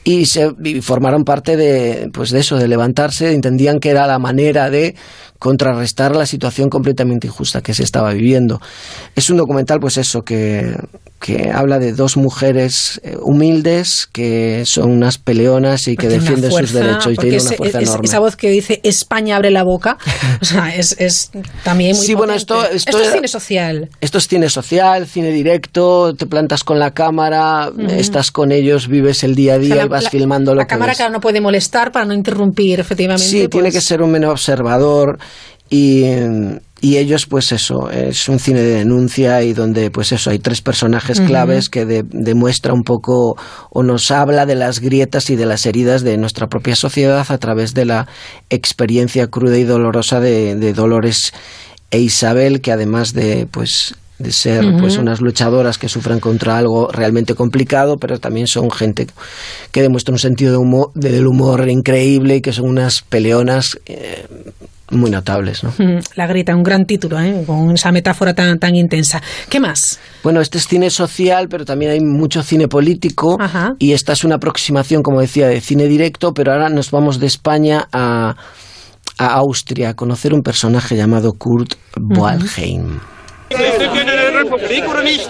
y 0.04 0.26
se 0.26 0.52
y 0.62 0.82
formaron 0.82 1.24
parte 1.24 1.56
de 1.56 2.10
pues 2.12 2.28
de 2.30 2.40
eso 2.40 2.58
de 2.58 2.68
levantarse 2.68 3.32
entendían 3.32 3.80
que 3.80 3.88
era 3.88 4.06
la 4.06 4.18
manera 4.18 4.68
de 4.68 4.94
contrarrestar 5.40 6.14
la 6.14 6.26
situación 6.26 6.68
completamente 6.68 7.26
injusta 7.26 7.60
que 7.62 7.74
se 7.74 7.82
estaba 7.82 8.12
viviendo 8.12 8.60
es 9.16 9.28
un 9.30 9.38
documental 9.38 9.80
pues 9.80 9.96
eso 9.96 10.20
que 10.22 10.76
que 11.18 11.50
habla 11.52 11.78
de 11.78 11.92
dos 11.92 12.16
mujeres 12.16 12.98
eh, 13.04 13.14
humildes 13.20 14.08
que 14.10 14.62
son 14.64 14.90
unas 14.90 15.18
peleonas 15.18 15.86
y 15.88 15.96
que 15.96 16.08
defienden 16.08 16.50
sus 16.50 16.72
derechos 16.72 17.12
y 17.12 17.16
tienen 17.16 17.40
una 17.42 17.52
fuerza 17.52 17.78
es- 17.80 17.88
enorme 17.88 18.06
Esa 18.06 18.18
voz 18.20 18.36
que 18.36 18.48
dice 18.50 18.80
España 18.84 19.36
abre 19.36 19.50
la 19.50 19.62
boca, 19.62 19.98
o 20.40 20.44
sea, 20.44 20.74
es, 20.74 20.96
es 20.98 21.30
también 21.64 21.94
muy 21.96 22.06
Sí, 22.06 22.14
bueno, 22.14 22.32
esto- 22.32 22.64
esto 22.70 22.98
es 23.00 23.12
cine 23.12 23.28
social. 23.28 23.90
Esto 24.00 24.16
es 24.18 24.28
cine 24.28 24.48
social, 24.48 25.06
cine 25.06 25.30
directo, 25.30 26.14
te 26.14 26.24
plantas 26.26 26.64
con 26.64 26.78
la 26.78 26.92
cámara, 26.92 27.70
estás 27.90 28.30
con 28.30 28.50
ellos, 28.52 28.88
vives 28.88 29.22
el 29.22 29.34
día 29.34 29.54
a 29.54 29.56
O 29.56 29.60
día 29.60 29.68
sea, 29.74 29.76
la- 29.76 29.84
y 29.84 29.88
vas 29.88 30.04
la- 30.04 30.10
filmando 30.10 30.52
lo 30.52 30.58
La 30.60 30.64
que 30.66 30.70
cámara, 30.70 30.90
ves. 30.92 30.96
claro, 30.98 31.12
no 31.12 31.20
puede 31.20 31.40
molestar 31.42 31.92
para 31.92 32.06
no 32.06 32.14
interrumpir, 32.14 32.80
efectivamente. 32.80 33.24
Sí, 33.24 33.46
tiene 33.48 33.66
pues- 33.66 33.74
que 33.74 33.80
ser 33.82 34.00
un 34.02 34.10
menos 34.10 34.30
observador 34.30 35.18
y, 35.70 36.02
y 36.82 36.96
ellos, 36.96 37.26
pues 37.26 37.52
eso, 37.52 37.90
es 37.90 38.28
un 38.28 38.38
cine 38.40 38.60
de 38.60 38.74
denuncia 38.76 39.42
y 39.42 39.52
donde, 39.52 39.90
pues 39.90 40.12
eso, 40.12 40.30
hay 40.30 40.38
tres 40.40 40.62
personajes 40.62 41.20
claves 41.26 41.68
que 41.68 41.84
de- 41.86 42.04
demuestra 42.08 42.72
un 42.72 42.82
poco 42.82 43.36
o 43.70 43.82
nos 43.82 44.10
habla 44.10 44.46
de 44.46 44.54
las 44.56 44.80
grietas 44.80 45.30
y 45.30 45.36
de 45.36 45.46
las 45.46 45.64
heridas 45.66 46.02
de 46.02 46.16
nuestra 46.16 46.48
propia 46.48 46.74
sociedad 46.76 47.24
a 47.28 47.38
través 47.38 47.74
de 47.74 47.84
la 47.84 48.06
experiencia 48.48 49.26
cruda 49.28 49.58
y 49.58 49.64
dolorosa 49.64 50.20
de, 50.20 50.56
de 50.56 50.72
Dolores 50.72 51.32
e 51.90 52.00
Isabel, 52.00 52.60
que 52.60 52.72
además 52.72 53.12
de, 53.12 53.46
pues 53.50 53.94
de 54.18 54.32
ser 54.32 54.64
pues 54.78 54.98
unas 54.98 55.20
luchadoras 55.22 55.78
que 55.78 55.88
sufren 55.88 56.20
contra 56.20 56.58
algo 56.58 56.88
realmente 56.92 57.34
complicado, 57.34 57.96
pero 57.96 58.18
también 58.18 58.46
son 58.46 58.70
gente 58.70 59.06
que 59.72 59.80
demuestra 59.80 60.12
un 60.12 60.18
sentido 60.18 60.52
de 60.52 60.58
humor, 60.58 60.90
de- 60.94 61.10
del 61.10 61.26
humor 61.26 61.68
increíble 61.70 62.36
y 62.36 62.40
que 62.42 62.52
son 62.52 62.68
unas 62.68 63.00
peleonas 63.02 63.78
eh, 63.86 64.26
muy 64.90 65.10
notables, 65.10 65.62
¿no? 65.64 65.72
La 66.16 66.26
grita, 66.26 66.54
un 66.54 66.62
gran 66.62 66.84
título, 66.84 67.20
¿eh? 67.20 67.44
con 67.46 67.72
esa 67.72 67.92
metáfora 67.92 68.34
tan, 68.34 68.58
tan 68.58 68.74
intensa. 68.74 69.22
¿Qué 69.48 69.60
más? 69.60 69.98
Bueno, 70.22 70.40
este 70.40 70.58
es 70.58 70.66
cine 70.66 70.90
social, 70.90 71.48
pero 71.48 71.64
también 71.64 71.92
hay 71.92 72.00
mucho 72.00 72.42
cine 72.42 72.68
político 72.68 73.38
y 73.78 73.92
esta 73.92 74.12
es 74.12 74.24
una 74.24 74.36
aproximación, 74.36 75.02
como 75.02 75.20
decía, 75.20 75.48
de 75.48 75.60
cine 75.60 75.86
directo, 75.86 76.32
pero 76.34 76.52
ahora 76.52 76.68
nos 76.68 76.90
vamos 76.90 77.20
de 77.20 77.26
España 77.26 77.88
a, 77.92 78.34
a 79.18 79.26
Austria 79.26 79.90
a 79.90 79.94
conocer 79.94 80.34
un 80.34 80.42
personaje 80.42 80.96
llamado 80.96 81.32
Kurt 81.32 81.74
Waldheim. 81.98 83.00
Sie 83.50 83.58
können 84.80 85.20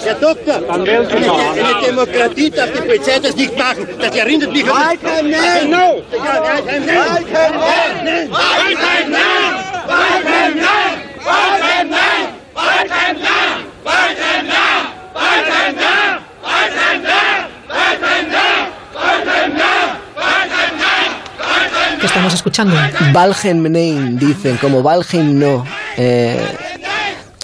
¿Qué 22.01 22.07
estamos 22.07 22.33
escuchando? 22.33 22.75
Valheim 23.13 24.17
dicen, 24.17 24.57
como 24.57 24.83
Valheim 24.83 25.39
no. 25.39 25.65
Eh, 25.97 26.39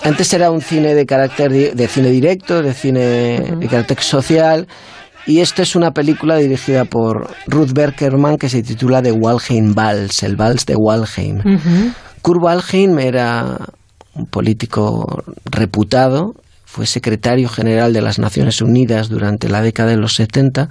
antes 0.02 0.32
era 0.32 0.50
un 0.50 0.62
cine 0.62 0.94
de 0.94 1.04
carácter 1.04 1.50
de 1.74 1.88
cine 1.88 2.08
directo, 2.08 2.62
de 2.62 2.72
cine 2.72 3.00
de 3.58 3.68
carácter 3.68 4.00
social. 4.00 4.66
Y 5.26 5.40
esto 5.40 5.60
es 5.60 5.74
una 5.74 5.92
película 5.92 6.36
dirigida 6.36 6.84
por 6.84 7.28
Ruth 7.48 7.72
Berkerman 7.72 8.38
que 8.38 8.48
se 8.48 8.62
titula 8.62 9.02
The 9.02 9.10
Walheim 9.12 9.74
Vals, 9.74 10.22
el 10.22 10.36
Vals 10.36 10.64
de 10.64 10.76
Walheim. 10.76 11.42
Kurt 12.26 12.42
Waldheim 12.42 12.98
era 12.98 13.56
un 14.14 14.26
político 14.26 15.22
reputado, 15.44 16.34
fue 16.64 16.84
secretario 16.84 17.48
general 17.48 17.92
de 17.92 18.02
las 18.02 18.18
Naciones 18.18 18.60
Unidas 18.60 19.08
durante 19.08 19.48
la 19.48 19.62
década 19.62 19.90
de 19.90 19.96
los 19.96 20.16
70 20.16 20.68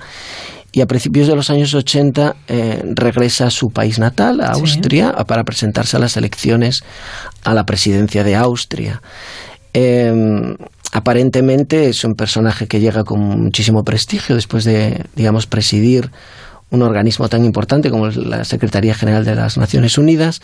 y 0.73 0.81
a 0.81 0.85
principios 0.85 1.29
de 1.29 1.35
los 1.37 1.49
años 1.49 1.73
80 1.73 2.35
eh, 2.49 2.83
regresa 2.93 3.47
a 3.47 3.51
su 3.51 3.69
país 3.69 3.99
natal, 3.99 4.41
a. 4.41 4.47
Austria, 4.47 5.13
para 5.25 5.45
presentarse 5.45 5.95
a 5.95 6.01
las 6.01 6.17
elecciones 6.17 6.83
a 7.45 7.53
la 7.53 7.63
presidencia 7.63 8.25
de 8.25 8.35
Austria. 8.35 9.01
Eh, 9.73 10.11
aparentemente 10.91 11.87
es 11.87 12.03
un 12.03 12.15
personaje 12.15 12.67
que 12.67 12.81
llega 12.81 13.05
con 13.05 13.21
muchísimo 13.21 13.83
prestigio 13.85 14.35
después 14.35 14.65
de, 14.65 15.05
digamos, 15.15 15.47
presidir 15.47 16.11
un 16.69 16.81
organismo 16.81 17.29
tan 17.29 17.45
importante 17.45 17.89
como 17.89 18.07
la 18.07 18.43
Secretaría 18.43 18.93
General 18.93 19.23
de 19.23 19.35
las 19.35 19.57
Naciones 19.57 19.97
Unidas, 19.97 20.41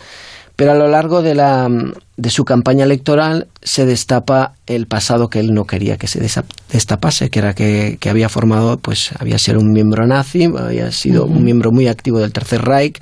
pero 0.56 0.72
a 0.72 0.74
lo 0.74 0.88
largo 0.88 1.22
de, 1.22 1.34
la, 1.34 1.68
de 2.16 2.30
su 2.30 2.44
campaña 2.44 2.84
electoral 2.84 3.48
se 3.64 3.86
destapa 3.86 4.54
el 4.66 4.86
pasado 4.86 5.28
que 5.28 5.38
él 5.40 5.52
no 5.54 5.64
quería 5.64 5.96
que 5.96 6.06
se 6.08 6.20
destapase, 6.20 7.30
que 7.30 7.38
era 7.38 7.54
que, 7.54 7.96
que 8.00 8.10
había 8.10 8.28
formado, 8.28 8.78
pues 8.78 9.10
había 9.18 9.38
sido 9.38 9.60
un 9.60 9.72
miembro 9.72 10.06
nazi, 10.06 10.44
había 10.56 10.90
sido 10.90 11.26
un 11.26 11.44
miembro 11.44 11.70
muy 11.70 11.86
activo 11.88 12.18
del 12.20 12.32
Tercer 12.32 12.62
Reich, 12.62 12.98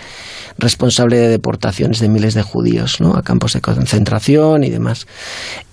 responsable 0.58 1.16
de 1.16 1.28
deportaciones 1.28 2.00
de 2.00 2.08
miles 2.08 2.34
de 2.34 2.42
judíos 2.42 3.00
¿no? 3.00 3.14
a 3.14 3.22
campos 3.22 3.54
de 3.54 3.60
concentración 3.60 4.64
y 4.64 4.70
demás. 4.70 5.06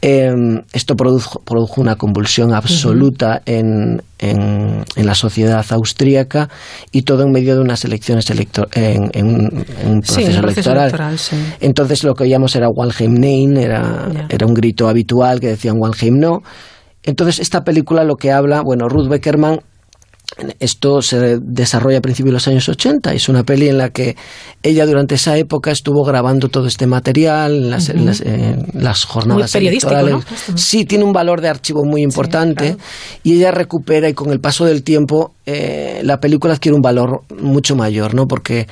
Eh, 0.01 0.31
esto 0.73 0.95
produjo, 0.95 1.41
produjo 1.43 1.81
una 1.81 1.95
convulsión 1.95 2.53
absoluta 2.53 3.41
en, 3.45 4.01
en, 4.19 4.83
en 4.95 5.05
la 5.05 5.15
sociedad 5.15 5.65
austríaca 5.71 6.49
y 6.91 7.01
todo 7.01 7.23
en 7.23 7.31
medio 7.31 7.55
de 7.55 7.61
unas 7.61 7.83
elecciones 7.83 8.29
electo- 8.29 8.67
en, 8.73 9.09
en 9.13 9.25
un, 9.25 9.65
en 9.81 9.87
un 9.89 10.03
Sí, 10.03 10.15
proceso 10.21 10.39
electoral. 10.39 10.77
electoral, 10.87 11.19
sí. 11.19 11.35
Entonces 11.59 12.03
lo 12.03 12.13
que 12.13 12.23
oíamos 12.23 12.55
era 12.55 12.69
Walheim 12.69 13.13
Nein, 13.15 13.57
era, 13.57 14.07
era 14.29 14.45
un 14.45 14.53
grito 14.53 14.76
habitual 14.85 15.39
que 15.39 15.47
decían 15.47 15.77
Walheim 15.79 16.19
no. 16.19 16.41
Entonces 17.03 17.39
esta 17.39 17.63
película 17.63 18.03
lo 18.03 18.15
que 18.15 18.31
habla, 18.31 18.61
bueno, 18.61 18.89
Ruth 18.89 19.07
Beckerman, 19.07 19.61
esto 20.59 21.01
se 21.01 21.39
desarrolla 21.41 21.97
a 21.97 22.01
principios 22.01 22.31
de 22.31 22.33
los 22.33 22.47
años 22.47 22.69
80, 22.69 23.13
es 23.13 23.29
una 23.29 23.43
peli 23.43 23.69
en 23.69 23.77
la 23.77 23.89
que 23.89 24.15
ella 24.61 24.85
durante 24.85 25.15
esa 25.15 25.37
época 25.37 25.71
estuvo 25.71 26.03
grabando 26.03 26.49
todo 26.49 26.67
este 26.67 26.85
material 26.85 27.55
en 27.55 27.69
las, 27.71 27.89
en 27.89 28.05
las, 28.05 28.21
en 28.21 28.67
las 28.73 29.05
jornadas 29.05 29.53
Muy 29.53 29.59
periodístico, 29.59 29.93
electorales. 29.93 30.29
¿no? 30.29 30.35
Esto. 30.35 30.57
Sí, 30.57 30.85
tiene 30.85 31.05
un 31.05 31.13
valor 31.13 31.41
de 31.41 31.49
archivo 31.49 31.83
muy 31.85 32.03
importante 32.03 32.77
y 33.23 33.33
ella 33.37 33.51
recupera 33.51 34.09
y 34.09 34.13
con 34.13 34.31
el 34.31 34.39
paso 34.39 34.65
del 34.65 34.83
tiempo 34.83 35.33
eh, 35.45 36.01
la 36.03 36.19
película 36.19 36.53
adquiere 36.53 36.75
un 36.75 36.81
valor 36.81 37.21
mucho 37.41 37.75
mayor, 37.75 38.13
¿no? 38.13 38.27
Porque, 38.27 38.67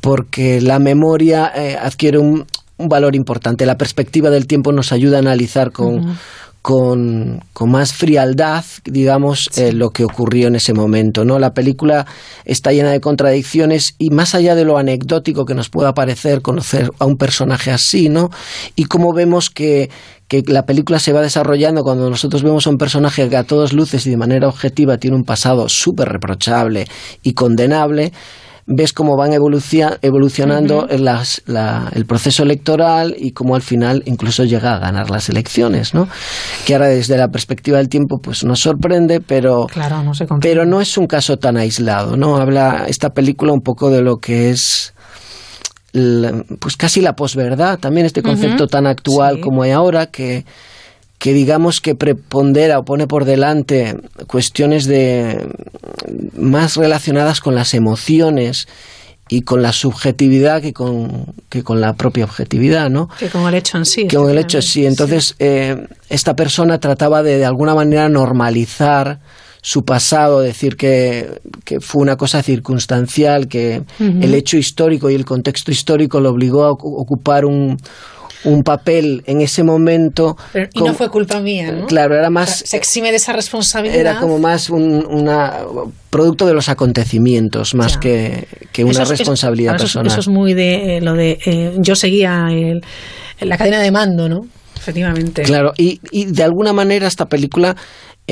porque 0.00 0.60
la 0.60 0.78
memoria 0.78 1.50
eh, 1.54 1.76
adquiere 1.80 2.18
un, 2.18 2.44
un 2.80 2.88
valor 2.88 3.14
importante. 3.14 3.66
La 3.66 3.76
perspectiva 3.76 4.30
del 4.30 4.46
tiempo 4.46 4.72
nos 4.72 4.92
ayuda 4.92 5.18
a 5.18 5.20
analizar 5.20 5.70
con, 5.70 6.16
con, 6.62 7.40
con 7.52 7.70
más 7.70 7.94
frialdad, 7.94 8.64
digamos, 8.84 9.48
eh, 9.56 9.72
lo 9.72 9.90
que 9.90 10.04
ocurrió 10.04 10.48
en 10.48 10.56
ese 10.56 10.74
momento. 10.74 11.24
¿no? 11.24 11.38
La 11.38 11.52
película 11.52 12.06
está 12.44 12.72
llena 12.72 12.90
de 12.90 13.00
contradicciones 13.00 13.94
y 13.98 14.10
más 14.10 14.34
allá 14.34 14.54
de 14.54 14.64
lo 14.64 14.76
anecdótico 14.76 15.44
que 15.44 15.54
nos 15.54 15.70
pueda 15.70 15.94
parecer 15.94 16.42
conocer 16.42 16.90
a 16.98 17.06
un 17.06 17.16
personaje 17.16 17.70
así, 17.70 18.08
¿no? 18.08 18.28
Y 18.76 18.84
cómo 18.84 19.12
vemos 19.14 19.48
que, 19.48 19.90
que 20.28 20.42
la 20.46 20.64
película 20.64 20.98
se 20.98 21.12
va 21.12 21.22
desarrollando 21.22 21.82
cuando 21.82 22.10
nosotros 22.10 22.42
vemos 22.42 22.66
a 22.66 22.70
un 22.70 22.76
personaje 22.76 23.28
que 23.28 23.36
a 23.36 23.44
todas 23.44 23.72
luces 23.72 24.06
y 24.06 24.10
de 24.10 24.16
manera 24.16 24.48
objetiva 24.48 24.98
tiene 24.98 25.16
un 25.16 25.24
pasado 25.24 25.68
súper 25.68 26.08
reprochable 26.08 26.86
y 27.22 27.32
condenable, 27.32 28.12
ves 28.72 28.92
cómo 28.92 29.16
van 29.16 29.32
evolucionando 29.32 30.86
las- 30.96 31.42
la- 31.46 31.90
el 31.92 32.06
proceso 32.06 32.44
electoral 32.44 33.16
y 33.18 33.32
cómo 33.32 33.56
al 33.56 33.62
final 33.62 34.02
incluso 34.06 34.44
llega 34.44 34.74
a 34.74 34.78
ganar 34.78 35.10
las 35.10 35.28
elecciones, 35.28 35.92
¿no? 35.92 36.08
Que 36.64 36.74
ahora 36.74 36.86
desde 36.86 37.16
la 37.16 37.28
perspectiva 37.28 37.78
del 37.78 37.88
tiempo 37.88 38.20
pues 38.22 38.44
nos 38.44 38.60
sorprende, 38.60 39.20
pero, 39.20 39.66
Claro, 39.66 40.04
no 40.04 40.12
con 40.28 40.38
pero 40.38 40.64
no 40.64 40.80
es 40.80 40.96
un 40.96 41.06
caso 41.08 41.36
tan 41.36 41.56
aislado, 41.56 42.16
¿no? 42.16 42.36
Habla 42.36 42.84
esta 42.86 43.10
película 43.10 43.52
un 43.52 43.60
poco 43.60 43.90
de 43.90 44.02
lo 44.02 44.18
que 44.18 44.50
es 44.50 44.94
pues 46.60 46.76
casi 46.76 47.00
la 47.00 47.14
posverdad, 47.14 47.78
también 47.80 48.06
este 48.06 48.22
concepto 48.22 48.68
tan 48.68 48.86
actual 48.86 49.36
sí. 49.36 49.40
como 49.40 49.64
hay 49.64 49.72
ahora 49.72 50.06
que 50.06 50.44
que 51.20 51.34
digamos 51.34 51.80
que 51.82 51.94
prepondera 51.94 52.78
o 52.80 52.84
pone 52.84 53.06
por 53.06 53.26
delante 53.26 53.94
cuestiones 54.26 54.86
de 54.86 55.46
más 56.36 56.76
relacionadas 56.76 57.40
con 57.40 57.54
las 57.54 57.74
emociones 57.74 58.66
y 59.28 59.42
con 59.42 59.60
la 59.62 59.72
subjetividad 59.72 60.60
que 60.62 60.72
con, 60.72 61.26
que 61.50 61.62
con 61.62 61.80
la 61.80 61.92
propia 61.92 62.24
objetividad, 62.24 62.90
¿no? 62.90 63.08
Que 63.18 63.28
con 63.28 63.46
el 63.46 63.54
hecho 63.54 63.76
en 63.76 63.84
sí. 63.84 64.08
Que 64.08 64.16
con 64.16 64.30
el 64.30 64.38
hecho 64.38 64.58
en 64.58 64.62
sí. 64.62 64.86
Entonces, 64.86 65.36
eh, 65.38 65.86
esta 66.08 66.34
persona 66.34 66.80
trataba 66.80 67.22
de, 67.22 67.36
de 67.36 67.44
alguna 67.44 67.74
manera, 67.74 68.08
normalizar 68.08 69.20
su 69.62 69.84
pasado, 69.84 70.40
decir 70.40 70.76
que, 70.76 71.38
que 71.64 71.80
fue 71.80 72.00
una 72.00 72.16
cosa 72.16 72.42
circunstancial, 72.42 73.46
que 73.46 73.82
el 74.00 74.34
hecho 74.34 74.56
histórico 74.56 75.10
y 75.10 75.14
el 75.14 75.26
contexto 75.26 75.70
histórico 75.70 76.18
lo 76.18 76.30
obligó 76.30 76.64
a 76.64 76.70
ocu- 76.70 76.94
ocupar 76.96 77.44
un, 77.44 77.76
un 78.44 78.62
papel 78.62 79.22
en 79.26 79.40
ese 79.40 79.62
momento. 79.62 80.36
Pero- 80.52 80.68
y 80.72 80.78
como- 80.78 80.90
no 80.92 80.94
fue 80.96 81.08
culpa 81.10 81.40
mía, 81.40 81.72
¿no? 81.72 81.86
Claro, 81.86 82.14
era 82.14 82.28
O 82.28 82.30
más 82.30 82.58
sea, 82.58 82.66
se 82.66 82.76
exime 82.76 83.10
de 83.10 83.16
esa 83.18 83.32
responsabilidad. 83.32 83.98
era 84.00 84.20
como 84.20 84.38
más 84.38 84.70
un 84.70 85.04
una, 85.06 85.58
producto 86.10 86.46
de 86.46 86.54
los 86.54 86.68
acontecimientos 86.68 87.74
más 87.74 87.98
que, 87.98 88.46
que 88.72 88.82
una 88.84 88.92
Eso 88.92 89.02
es- 89.02 89.08
responsabilidad 89.10 89.74
eso 89.76 89.84
es- 89.84 89.90
personal. 89.92 90.06
Eso 90.12 90.20
es 90.20 90.28
muy 90.28 90.54
de 90.54 90.96
eh, 90.96 91.00
lo 91.00 91.14
de. 91.14 91.38
eh, 91.44 91.74
yo 91.78 91.94
seguía 91.94 92.46
el- 92.50 92.80
la 93.40 93.56
cadena 93.58 93.80
de 93.80 93.90
mando, 93.90 94.28
¿no? 94.28 94.40
Efectivamente. 94.76 95.42
Claro, 95.42 95.72
y, 95.76 96.00
y 96.10 96.24
de 96.26 96.42
alguna 96.42 96.72
manera 96.72 97.06
esta 97.06 97.26
película, 97.26 97.76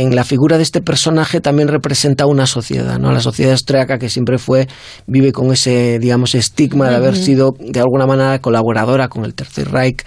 en 0.00 0.14
la 0.14 0.22
figura 0.24 0.56
de 0.56 0.62
este 0.62 0.80
personaje, 0.80 1.40
también 1.40 1.68
representa 1.68 2.26
una 2.26 2.46
sociedad, 2.46 2.98
¿no? 2.98 3.10
La 3.12 3.20
sociedad 3.20 3.52
austriaca 3.52 3.98
que 3.98 4.08
siempre 4.08 4.38
fue, 4.38 4.68
vive 5.06 5.32
con 5.32 5.52
ese, 5.52 5.98
digamos, 5.98 6.34
estigma 6.36 6.88
de 6.88 6.96
haber 6.96 7.16
sido 7.16 7.54
de 7.58 7.80
alguna 7.80 8.06
manera 8.06 8.38
colaboradora 8.38 9.08
con 9.08 9.24
el 9.24 9.34
Tercer 9.34 9.70
Reich. 9.70 10.02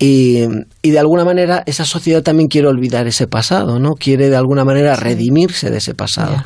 Y, 0.00 0.44
y 0.82 0.90
de 0.90 0.98
alguna 0.98 1.24
manera 1.24 1.62
esa 1.66 1.84
sociedad 1.84 2.22
también 2.22 2.48
quiere 2.48 2.66
olvidar 2.68 3.06
ese 3.06 3.26
pasado, 3.26 3.78
¿no? 3.78 3.90
Quiere 3.92 4.30
de 4.30 4.36
alguna 4.36 4.64
manera 4.64 4.96
redimirse 4.96 5.70
de 5.70 5.78
ese 5.78 5.94
pasado. 5.94 6.42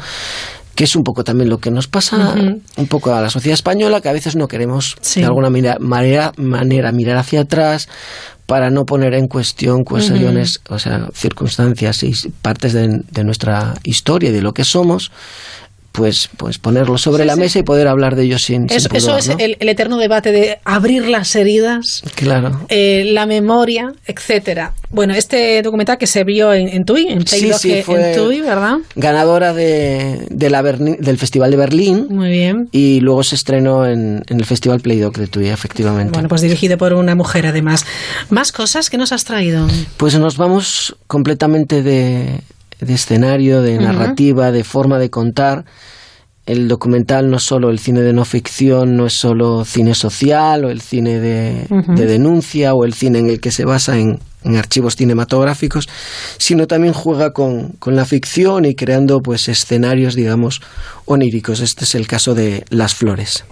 Que 0.74 0.82
es 0.84 0.96
un 0.96 1.04
poco 1.04 1.22
también 1.22 1.48
lo 1.48 1.58
que 1.58 1.70
nos 1.70 1.86
pasa 1.86 2.34
un 2.76 2.86
poco 2.88 3.14
a 3.14 3.20
la 3.22 3.30
sociedad 3.30 3.54
española, 3.54 4.00
que 4.00 4.08
a 4.08 4.12
veces 4.12 4.34
no 4.34 4.48
queremos 4.48 4.96
Sí. 5.00 5.20
de 5.20 5.26
alguna 5.26 5.48
mira- 5.48 5.76
manera, 5.78 6.32
manera 6.36 6.90
mirar 6.90 7.16
hacia 7.16 7.42
atrás 7.42 7.88
para 8.46 8.70
no 8.70 8.84
poner 8.84 9.14
en 9.14 9.26
cuestión 9.26 9.84
cuestiones, 9.84 10.60
o 10.68 10.78
sea, 10.78 11.08
circunstancias 11.14 12.02
y 12.02 12.12
partes 12.42 12.72
de, 12.72 13.00
de 13.10 13.24
nuestra 13.24 13.74
historia 13.84 14.30
y 14.30 14.32
de 14.32 14.42
lo 14.42 14.52
que 14.52 14.64
somos, 14.64 15.10
pues, 15.94 16.28
pues 16.36 16.58
ponerlo 16.58 16.98
sobre 16.98 17.24
la 17.24 17.36
mesa 17.36 17.60
y 17.60 17.62
poder 17.62 17.86
hablar 17.86 18.16
de 18.16 18.24
ellos 18.24 18.42
sin, 18.42 18.68
sin 18.68 18.76
Eso, 18.96 19.16
es 19.16 19.28
¿no? 19.28 19.36
el, 19.38 19.56
el 19.60 19.68
eterno 19.68 19.96
debate 19.96 20.32
de 20.32 20.58
abrir 20.64 21.06
las 21.06 21.36
heridas, 21.36 22.02
Claro. 22.16 22.66
eh, 22.68 23.04
la 23.12 23.26
memoria, 23.26 23.92
etcétera. 24.04 24.72
Bueno, 24.90 25.14
este 25.14 25.62
documental 25.62 25.96
que 25.96 26.08
se 26.08 26.24
vio 26.24 26.52
en, 26.52 26.68
en 26.68 26.84
TUI, 26.84 27.06
en 27.08 27.24
Sí, 27.26 27.38
Playdoc 27.38 27.58
sí, 27.60 27.72
en 27.86 28.16
TUI, 28.16 28.40
¿verdad? 28.40 28.78
Ganadora 28.96 29.52
de, 29.54 30.26
de 30.30 30.50
la 30.50 30.62
Berni- 30.62 30.98
del 30.98 31.16
Festival 31.16 31.52
de 31.52 31.56
Berlín. 31.58 32.08
Muy 32.10 32.28
bien. 32.30 32.68
Y 32.72 32.98
luego 32.98 33.22
se 33.22 33.36
estrenó 33.36 33.86
en, 33.86 34.24
en 34.28 34.40
el 34.40 34.44
Festival 34.46 34.80
Playdoc 34.80 35.16
de 35.16 35.28
Tuya, 35.28 35.54
efectivamente. 35.54 36.12
Bueno, 36.12 36.28
pues 36.28 36.40
dirigido 36.40 36.76
por 36.76 36.92
una 36.94 37.14
mujer 37.14 37.46
además. 37.46 37.86
Más 38.30 38.50
cosas 38.50 38.90
que 38.90 38.98
nos 38.98 39.12
has 39.12 39.24
traído. 39.24 39.66
Pues 39.96 40.18
nos 40.18 40.36
vamos 40.36 40.96
completamente 41.06 41.82
de, 41.84 42.40
de 42.80 42.94
escenario, 42.94 43.62
de 43.62 43.78
narrativa, 43.78 44.52
de 44.52 44.64
forma 44.64 44.98
de 44.98 45.10
contar. 45.10 45.64
El 46.46 46.68
documental 46.68 47.30
no 47.30 47.38
es 47.38 47.42
solo 47.42 47.70
el 47.70 47.78
cine 47.78 48.02
de 48.02 48.12
no 48.12 48.24
ficción, 48.26 48.96
no 48.96 49.06
es 49.06 49.14
solo 49.14 49.64
cine 49.64 49.94
social 49.94 50.66
o 50.66 50.70
el 50.70 50.82
cine 50.82 51.18
de, 51.18 51.66
de 51.70 52.06
denuncia 52.06 52.74
o 52.74 52.84
el 52.84 52.92
cine 52.92 53.18
en 53.20 53.30
el 53.30 53.40
que 53.40 53.50
se 53.50 53.64
basa 53.64 53.98
en, 53.98 54.20
en 54.44 54.56
archivos 54.56 54.96
cinematográficos, 54.96 55.88
sino 56.38 56.66
también 56.66 56.92
juega 56.92 57.32
con, 57.32 57.70
con 57.78 57.96
la 57.96 58.04
ficción 58.04 58.66
y 58.66 58.74
creando 58.74 59.22
pues 59.22 59.48
escenarios, 59.48 60.14
digamos, 60.14 60.60
oníricos. 61.06 61.60
Este 61.60 61.84
es 61.84 61.94
el 61.94 62.06
caso 62.06 62.34
de 62.34 62.64
Las 62.68 62.94
Flores. 62.94 63.44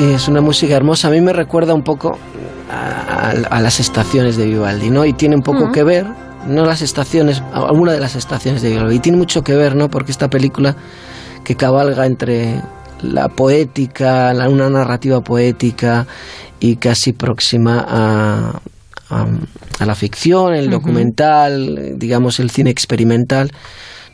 Sí, 0.00 0.12
es 0.14 0.28
una 0.28 0.40
música 0.40 0.74
hermosa. 0.74 1.08
A 1.08 1.10
mí 1.10 1.20
me 1.20 1.34
recuerda 1.34 1.74
un 1.74 1.82
poco 1.82 2.16
a, 2.70 3.28
a- 3.28 3.56
a 3.56 3.60
las 3.60 3.80
estaciones 3.80 4.38
de 4.38 4.46
Vivaldi, 4.46 4.88
¿no? 4.88 5.04
Y 5.04 5.12
tiene 5.12 5.36
un 5.36 5.42
poco 5.42 5.70
que 5.72 5.84
ver, 5.84 6.06
no 6.46 6.64
las 6.64 6.80
estaciones, 6.80 7.42
a 7.52 7.70
una 7.72 7.92
de 7.92 8.00
las 8.00 8.16
estaciones 8.16 8.62
de 8.62 8.70
Vivaldi. 8.70 8.96
Y 8.96 9.00
tiene 9.00 9.18
mucho 9.18 9.42
que 9.42 9.54
ver, 9.54 9.76
¿no? 9.76 9.90
Porque 9.90 10.10
esta 10.10 10.28
película 10.30 10.74
que 11.44 11.54
cabalga 11.54 12.06
entre 12.06 12.62
la 13.02 13.28
poética, 13.28 14.32
la- 14.32 14.48
una 14.48 14.70
narrativa 14.70 15.20
poética 15.20 16.06
y 16.60 16.76
casi 16.76 17.12
próxima 17.12 17.84
a, 17.86 18.58
a, 19.10 19.26
a 19.80 19.84
la 19.86 19.94
ficción, 19.94 20.54
el 20.54 20.70
documental, 20.70 21.92
digamos 21.96 22.40
el 22.40 22.48
cine 22.50 22.70
experimental, 22.70 23.50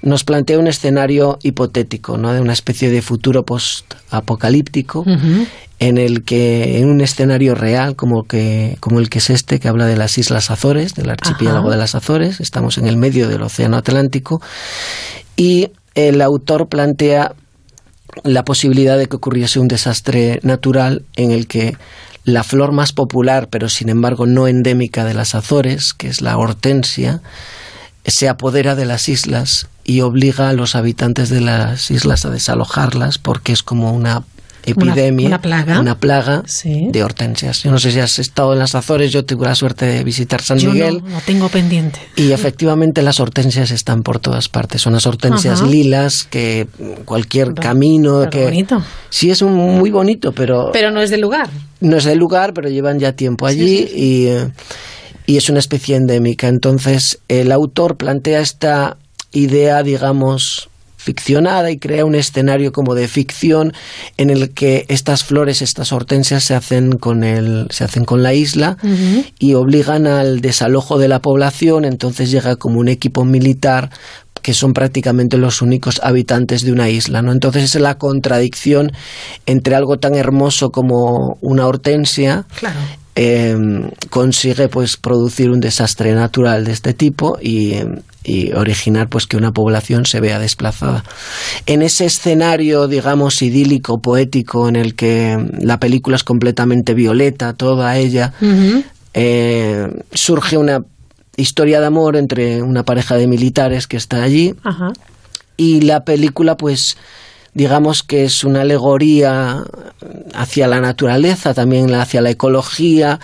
nos 0.03 0.25
plantea 0.25 0.59
un 0.59 0.67
escenario 0.67 1.39
hipotético, 1.43 2.17
¿no? 2.17 2.33
De 2.33 2.41
una 2.41 2.53
especie 2.53 2.91
de 2.91 3.03
futuro 3.03 3.45
post-apocalíptico 3.45 5.05
en 5.79 5.99
el 5.99 6.25
que 6.25 6.79
en 6.79 6.89
un 6.89 7.01
escenario 7.01 7.55
real 7.55 7.97
como 7.97 8.25
que 8.25 8.77
como 8.81 8.99
el 9.01 9.11
que 9.11 9.19
es 9.19 9.31
este 9.31 9.61
que 9.61 9.69
habla 9.69 9.87
de 9.87 9.97
las 9.97 10.17
Islas 10.19 10.51
Azores, 10.51 10.95
del 10.95 11.11
archipiélago 11.11 11.67
Ajá. 11.67 11.71
de 11.71 11.77
las 11.77 11.95
Azores, 11.95 12.41
estamos 12.41 12.79
en 12.79 12.87
el 12.87 12.97
medio 12.97 13.29
del 13.29 13.43
Océano 13.43 13.77
Atlántico 13.77 14.41
y 15.37 15.71
el 15.95 16.21
autor 16.23 16.69
plantea 16.69 17.35
la 18.23 18.45
posibilidad 18.45 18.97
de 18.97 19.07
que 19.07 19.17
ocurriese 19.17 19.61
un 19.61 19.69
desastre 19.69 20.41
natural 20.43 21.03
en 21.17 21.31
el 21.31 21.47
que 21.47 21.77
la 22.25 22.43
flor 22.43 22.73
más 22.73 22.93
popular, 22.93 23.49
pero 23.51 23.69
sin 23.69 23.89
embargo 23.89 24.27
no 24.27 24.49
endémica 24.49 25.05
de 25.05 25.15
las 25.15 25.35
Azores, 25.35 25.93
que 25.93 26.09
es 26.09 26.23
la 26.23 26.37
hortensia, 26.39 27.21
se 28.05 28.29
apodera 28.29 28.75
de 28.75 28.87
las 28.87 29.09
islas 29.09 29.69
y 29.89 30.01
obliga 30.01 30.49
a 30.49 30.53
los 30.53 30.75
habitantes 30.75 31.29
de 31.31 31.41
las 31.41 31.91
islas 31.93 32.25
a 32.25 32.31
desalojarlas 32.31 33.19
porque 33.19 33.53
es 33.53 33.63
como 33.63 33.93
una 33.93 34.25
epidemia, 34.69 35.29
una 35.29 35.41
plaga. 35.41 35.79
una 35.79 35.97
plaga 36.01 36.43
Sí. 36.47 36.89
de 36.91 37.05
hortensias. 37.05 37.63
Yo 37.63 37.71
no 37.71 37.79
sé 37.79 37.93
si 37.93 38.01
has 38.01 38.19
estado 38.19 38.53
en 38.53 38.59
las 38.59 38.75
Azores, 38.75 39.13
yo 39.13 39.25
tuve 39.25 39.47
la 39.47 39.55
suerte 39.55 39.87
de 39.87 40.03
visitar 40.03 40.43
San 40.43 40.59
Yo 40.59 40.73
Miguel. 40.73 41.03
no, 41.05 41.11
lo 41.11 41.21
tengo 41.21 41.49
pendiente. 41.49 42.01
Y 42.17 42.33
efectivamente 42.33 43.01
las 43.03 43.21
hortensias 43.21 43.71
están 43.71 44.03
por 44.03 44.19
todas 44.19 44.49
partes. 44.49 44.83
Son 44.83 44.93
las 44.95 45.07
hortensias 45.07 45.61
Ajá. 45.61 45.71
lilas 45.71 46.25
que 46.25 46.67
cualquier 47.05 47.55
camino 47.55 48.19
pero 48.19 48.31
que 48.31 48.43
bonito. 48.45 48.83
sí 49.09 49.31
es 49.31 49.41
un 49.41 49.55
muy 49.55 49.91
bonito, 49.93 50.33
pero, 50.33 50.71
Pero 50.73 50.91
no 50.91 51.01
es 51.01 51.11
del 51.11 51.21
lugar. 51.21 51.49
no 51.81 51.97
es 51.99 52.03
del 52.05 52.19
lugar, 52.19 52.53
pero 52.53 52.69
llevan 52.69 52.99
ya 52.99 53.13
tiempo 53.13 53.47
allí 53.47 53.87
y 53.95 54.27
eh, 54.27 54.51
y 55.29 55.37
es 55.37 55.49
una 55.49 55.61
especie 55.61 55.95
endémica. 55.95 56.49
Entonces 56.49 57.21
el 57.29 57.53
autor 57.53 57.97
plantea 57.97 58.41
esta 58.41 58.97
idea, 59.37 59.83
digamos 59.83 60.69
ficcionada 61.07 61.71
y 61.71 61.79
crea 61.79 62.05
un 62.05 62.17
escenario 62.17 62.73
como 62.73 62.97
de 62.97 63.07
ficción 63.07 63.73
en 64.17 64.29
el 64.29 64.51
que 64.51 64.87
estas 64.89 65.23
flores, 65.23 65.63
estas 65.63 65.93
hortensias 65.93 66.43
se 66.43 66.57
hacen 66.57 66.99
con 66.99 67.23
el 67.23 67.69
se 67.71 67.85
hacen 67.85 68.05
con 68.05 68.25
la 68.25 68.35
isla 68.35 68.77
y 69.39 69.55
obligan 69.55 70.09
al 70.09 70.41
desalojo 70.41 70.99
de 70.99 71.07
la 71.07 71.21
población, 71.21 71.85
entonces 71.85 72.33
llega 72.33 72.57
como 72.57 72.81
un 72.81 72.89
equipo 72.89 73.25
militar 73.25 73.91
que 74.43 74.53
son 74.53 74.73
prácticamente 74.73 75.37
los 75.37 75.63
únicos 75.63 76.01
habitantes 76.03 76.63
de 76.63 76.73
una 76.73 76.89
isla, 76.89 77.23
¿no? 77.23 77.31
Entonces 77.31 77.63
es 77.77 77.81
la 77.81 77.99
contradicción 77.99 78.91
entre 79.47 79.77
algo 79.77 79.99
tan 79.99 80.17
hermoso 80.17 80.71
como 80.71 81.39
una 81.41 81.67
hortensia 81.67 82.47
Claro. 82.59 82.81
Eh, 83.17 83.57
consigue 84.11 84.69
pues 84.69 84.99
producir 84.99 85.51
un 85.51 85.59
desastre 85.59 86.13
natural 86.15 86.65
de 86.67 86.73
este 86.73 86.93
tipo 86.93 87.39
y, 87.41 87.73
eh, 87.73 87.87
y 88.23 88.53
originar 88.53 89.09
pues 89.09 89.27
que 89.27 89.39
una 89.39 89.53
población 89.53 90.05
se 90.05 90.21
vea 90.21 90.39
desplazada. 90.39 91.03
En 91.65 91.81
ese 91.81 92.05
escenario, 92.05 92.89
digamos, 92.89 93.41
idílico, 93.41 94.01
poético, 94.01 94.69
en 94.69 94.77
el 94.77 94.95
que 94.95 95.39
la 95.61 95.81
película 95.81 96.17
es 96.17 96.25
completamente 96.25 96.93
violeta, 96.93 97.55
toda 97.55 97.97
ella, 97.97 98.35
eh, 99.15 99.89
surge 100.13 100.59
una 100.59 100.85
historia 101.39 101.81
de 101.81 101.87
amor 101.87 102.17
entre 102.17 102.61
una 102.63 102.83
pareja 102.83 103.17
de 103.17 103.27
militares 103.27 103.87
que 103.87 103.97
está 103.97 104.23
allí 104.23 104.55
Ajá. 104.63 104.93
y 105.57 105.83
la 105.83 106.05
película 106.05 106.57
pues 106.57 106.97
digamos 107.57 108.03
que 108.03 108.25
es 108.25 108.45
una 108.45 108.61
alegoría 108.61 109.65
hacia 110.35 110.69
la 110.69 110.79
naturaleza, 110.83 111.55
también 111.55 111.95
hacia 111.95 112.21
la 112.21 112.29
ecología 112.29 113.19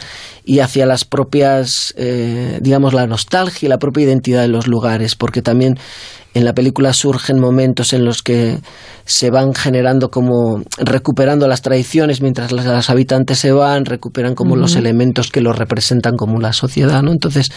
y 0.45 0.59
hacia 0.59 0.87
las 0.87 1.05
propias, 1.05 1.95
eh, 1.97 2.59
digamos, 2.61 2.95
la 2.95 3.07
nostalgia 3.07 3.67
y 3.67 3.69
la 3.69 3.79
propia 3.79 4.05
identidad 4.05 4.43
de 4.43 4.49
los 4.49 4.67
lugares, 4.67 5.15
porque 5.15 5.43
también 5.43 5.79
en 6.35 6.45
la 6.45 6.55
película 6.55 6.93
surgen 6.93 7.39
momentos 7.39 7.93
en 7.93 8.05
los 8.05 8.23
que 8.23 8.59
se 9.05 9.31
van 9.31 9.55
generando 9.55 10.11
como 10.11 10.63
recuperando 10.79 11.47
las 11.47 11.61
tradiciones 11.61 12.23
mientras 12.23 12.53
las, 12.53 12.65
las 12.65 12.89
habitantes 12.89 13.39
se 13.39 13.53
van, 13.53 13.85
recuperan 13.85 14.35
como 14.35 14.57
los 14.57 14.77
elementos 14.77 15.31
que 15.31 15.43
los 15.43 15.57
representan 15.57 16.17
como 16.17 16.41
la 16.41 16.53
sociedad, 16.53 17.03
¿no? 17.03 17.13
Entonces, 17.13 17.51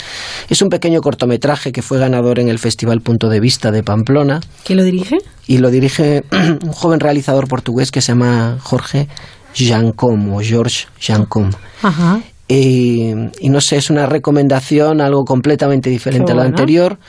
es 0.49 0.61
un 0.61 0.69
pequeño 0.69 0.99
cortometraje 1.01 1.71
que 1.71 1.81
fue 1.81 1.99
ganador 1.99 2.39
en 2.39 2.49
el 2.49 2.59
Festival 2.59 3.01
Punto 3.01 3.29
de 3.29 3.39
Vista 3.39 3.71
de 3.71 3.83
Pamplona 3.83 4.41
¿Quién 4.65 4.77
lo 4.77 4.83
dirige? 4.83 5.17
y 5.47 5.59
lo 5.59 5.71
dirige 5.71 6.23
un 6.31 6.71
joven 6.73 6.99
realizador 6.99 7.47
portugués 7.47 7.91
que 7.91 8.01
se 8.01 8.11
llama 8.11 8.57
Jorge 8.61 9.07
Jancom 9.55 10.33
o 10.33 10.41
George 10.41 10.87
Jancom. 10.99 11.51
Ajá. 11.81 12.19
Y, 12.47 13.11
y 13.39 13.49
no 13.49 13.59
sé, 13.59 13.77
es 13.77 13.89
una 13.89 14.05
recomendación, 14.05 15.01
algo 15.01 15.25
completamente 15.25 15.89
diferente 15.89 16.31
a 16.31 16.35
lo 16.35 16.41
anterior 16.41 16.99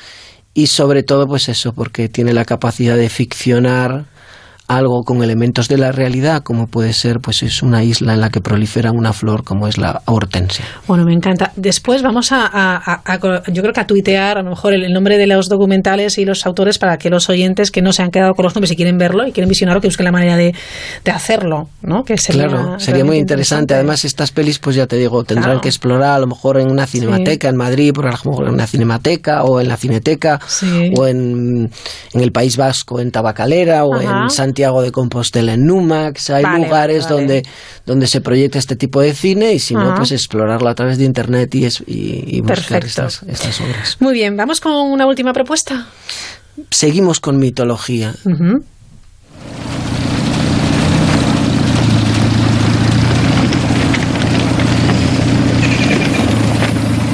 y 0.55 0.69
sobre 0.69 1.03
todo 1.03 1.29
pues 1.29 1.51
eso, 1.51 1.75
porque 1.75 2.09
tiene 2.09 2.33
la 2.33 2.47
capacidad 2.47 2.97
de 2.97 3.11
ficcionar 3.11 4.07
algo 4.69 5.03
con 5.05 5.23
elementos 5.23 5.69
de 5.69 5.79
la 5.79 5.93
realidad, 5.93 6.43
como 6.43 6.67
puede 6.67 6.93
ser 6.93 7.21
pues 7.21 7.43
es 7.43 7.63
una 7.63 7.85
isla 7.85 8.15
en 8.15 8.21
la 8.21 8.31
que 8.31 8.41
prolifera 8.41 8.91
una 8.93 9.13
flor 9.13 9.45
como 9.45 9.69
es 9.69 9.79
la 9.79 10.03
hortensia. 10.07 10.65
Bueno, 10.89 11.05
me 11.05 11.13
encanta. 11.13 11.53
Después 11.57 12.03
vamos 12.03 12.33
a, 12.33 12.47
a- 12.47 12.77
a- 12.77 13.03
a- 13.05 13.43
yo 13.53 13.63
creo 13.63 13.73
que 13.73 13.81
a 13.81 13.87
tuitear 13.87 14.39
a 14.39 14.43
lo 14.43 14.51
mejor 14.51 14.75
el, 14.75 14.85
el 14.85 14.93
nombre 14.93 15.19
de 15.19 15.27
los 15.27 15.49
documentales 15.49 16.19
y 16.19 16.25
los 16.25 16.45
autores 16.47 16.79
para 16.79 16.97
que 16.99 17.11
los 17.11 17.29
oyentes 17.29 17.71
que 17.71 17.81
no 17.83 17.93
se 17.93 18.03
han 18.03 18.11
quedado 18.11 18.35
con 18.35 18.43
los 18.45 18.55
nombres 18.55 18.73
y 18.73 18.77
quieren 18.77 18.99
verlo 18.99 19.27
y 19.27 19.33
quieren 19.33 19.49
visionarlo, 19.49 19.81
que 19.81 19.89
busquen 19.89 20.05
la 20.05 20.13
manera 20.13 20.37
de, 20.37 20.55
de 21.05 21.11
hacerlo, 21.11 21.69
¿no? 21.83 22.03
Que 22.05 22.19
sería 22.19 22.47
claro, 22.49 22.79
sería 22.79 23.05
muy 23.05 23.19
interesante. 23.19 23.75
Además, 23.75 24.05
estas 24.05 24.33
pelis, 24.33 24.59
pues 24.59 24.77
ya 24.77 24.87
te 24.87 24.97
digo, 24.97 25.23
tendrán 25.25 25.47
Claro. 25.47 25.61
que 25.61 25.69
explorar 25.69 26.11
a 26.15 26.19
lo 26.19 26.27
mejor 26.27 26.59
en 26.59 26.71
una 26.71 26.87
cinemateca 26.87 27.49
en 27.49 27.57
Madrid, 27.57 27.93
por 27.93 28.07
ejemplo, 28.07 28.47
en 28.49 28.55
una 28.55 28.67
cinemateca 28.67 29.45
o 29.45 29.61
en 29.61 29.69
la 29.69 29.77
cineteca 29.77 30.41
Sí. 30.47 30.93
o 30.97 31.07
en, 31.07 31.71
en 32.15 32.21
el 32.21 32.33
País 32.33 32.57
Vasco, 32.57 32.99
en 33.01 33.11
Tabacalera 33.13 33.85
o 33.85 33.95
Ajá. 33.95 34.23
en 34.25 34.31
Santiago 34.57 34.81
de 34.81 34.91
Compostela, 34.91 35.53
en 35.53 35.67
Numax. 35.67 36.31
Hay 36.31 36.43
Vale, 36.43 36.65
lugares 36.65 37.05
vale, 37.05 37.15
donde 37.15 37.43
donde 37.85 38.07
se 38.07 38.23
proyecta 38.23 38.59
este 38.59 38.75
tipo 38.75 39.03
de 39.03 39.13
cine 39.13 39.53
y 39.53 39.59
si 39.59 39.75
no, 39.75 39.95
pues 39.95 40.13
explorarlo 40.13 40.71
a 40.71 40.75
través 40.75 40.97
de 40.97 41.05
internet 41.05 41.55
y, 41.55 41.67
es- 41.67 41.83
y, 41.87 42.25
y 42.39 42.41
buscar 42.41 42.83
estas, 42.83 43.23
estas 43.25 43.61
obras. 43.61 43.99
Muy 44.01 44.15
bien, 44.15 44.35
vamos 44.35 44.63
con 44.63 44.73
una 44.73 45.07
última 45.07 45.35
propuesta. 45.35 45.89
Seguimos 46.71 47.21
con 47.21 47.39
mitología. 47.39 48.15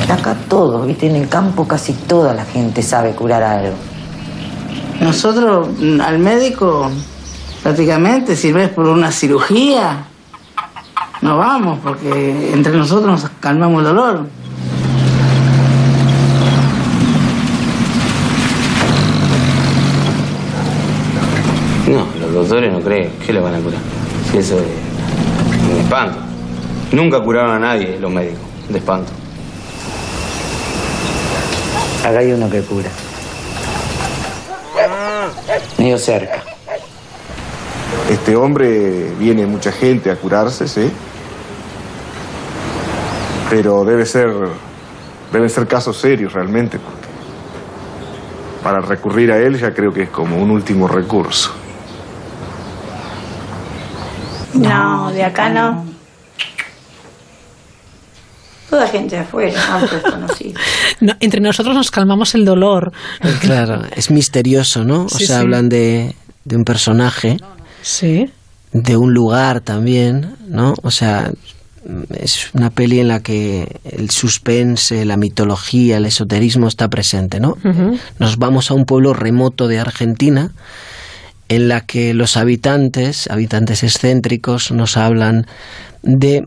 Acá 0.09 0.37
todo, 0.49 0.83
¿viste? 0.87 1.07
En 1.07 1.17
el 1.17 1.29
campo 1.29 1.67
casi 1.67 1.93
toda 1.95 2.35
la 2.35 2.45
gente 2.45 2.83
sabe 2.83 3.13
curar 3.13 3.43
algo. 3.43 3.75
Nosotros 5.01 5.69
al 6.01 6.19
médico 6.19 6.91
prácticamente 7.63 8.37
si 8.37 8.53
ves 8.53 8.69
por 8.71 8.87
una 8.87 9.11
cirugía 9.13 10.07
no 11.23 11.39
vamos 11.39 11.79
porque 11.85 12.53
entre 12.53 12.73
nosotros 12.73 13.23
nos 13.23 13.31
calmamos 13.39 13.79
el 13.79 13.85
dolor. 13.85 14.27
No, 21.87 22.07
los 22.21 22.33
doctores 22.33 22.73
no 22.73 22.81
creen. 22.81 23.13
¿Qué 23.25 23.33
le 23.33 23.41
van 23.41 23.55
a 23.55 23.61
curar? 23.61 23.79
Si 24.31 24.39
eso 24.39 24.59
es 24.59 25.73
un 25.73 25.81
espanto. 25.81 26.19
Nunca 26.91 27.21
curaron 27.21 27.53
a 27.53 27.59
nadie 27.61 27.99
los 28.01 28.11
médicos 28.11 28.43
de 28.69 28.79
espanto. 28.79 29.13
Acá 32.05 32.19
hay 32.19 32.33
uno 32.33 32.51
que 32.51 32.63
cura. 32.63 32.91
Medio 35.79 35.99
cerca. 35.99 36.52
Este 38.33 38.43
hombre 38.43 39.13
viene 39.19 39.45
mucha 39.45 39.71
gente 39.71 40.11
a 40.11 40.17
curarse, 40.17 40.67
¿sí? 40.67 40.91
Pero 43.51 43.85
debe 43.85 44.07
ser, 44.07 44.31
deben 45.31 45.51
ser 45.51 45.67
casos 45.67 45.99
serios 45.99 46.33
realmente, 46.33 46.79
para 48.63 48.81
recurrir 48.81 49.31
a 49.33 49.37
él 49.37 49.59
ya 49.61 49.75
creo 49.75 49.93
que 49.93 50.05
es 50.05 50.09
como 50.09 50.39
un 50.39 50.51
último 50.51 50.89
recurso. 50.89 51.53
No, 54.55 55.11
de 55.13 55.25
acá 55.25 55.51
no. 55.51 55.85
Toda 58.71 58.87
gente 58.89 59.17
de 59.17 59.23
afuera, 59.25 59.61
amplios 59.75 60.03
conocidos. 60.05 60.63
No, 61.03 61.13
entre 61.21 61.41
nosotros 61.43 61.75
nos 61.75 61.91
calmamos 61.91 62.35
el 62.35 62.47
dolor. 62.47 62.93
Claro, 63.43 63.83
es 63.95 64.11
misterioso, 64.11 64.85
¿no? 64.85 65.05
O 65.05 65.09
Sí, 65.11 65.27
sea, 65.27 65.37
sí. 65.37 65.43
hablan 65.43 65.69
de, 65.69 66.15
de 66.45 66.57
un 66.57 66.63
personaje, 66.65 67.37
Sí. 67.83 68.31
de 68.73 68.97
un 68.97 69.13
lugar 69.13 69.61
también, 69.61 70.35
¿no? 70.49 70.75
O 70.83 70.91
sea, 70.91 71.31
es 72.15 72.55
una 72.55 72.71
peli 72.71 73.01
en 73.01 73.09
la 73.09 73.21
que 73.21 73.81
el 73.85 74.11
suspense, 74.11 75.05
la 75.05 75.17
mitología, 75.17 75.97
el 75.97 76.07
esoterismo 76.07 76.69
está 76.69 76.89
presente, 76.89 77.41
¿no? 77.41 77.59
Nos 78.19 78.39
vamos 78.39 78.71
a 78.71 78.75
un 78.75 78.87
pueblo 78.87 79.13
remoto 79.15 79.69
de 79.69 79.79
Argentina 79.79 80.53
en 81.49 81.69
la 81.69 81.83
que 81.83 82.15
los 82.15 82.37
habitantes, 82.37 83.29
habitantes 83.31 83.83
excéntricos, 83.83 84.71
nos 84.71 84.97
hablan 84.97 85.47
de 86.03 86.47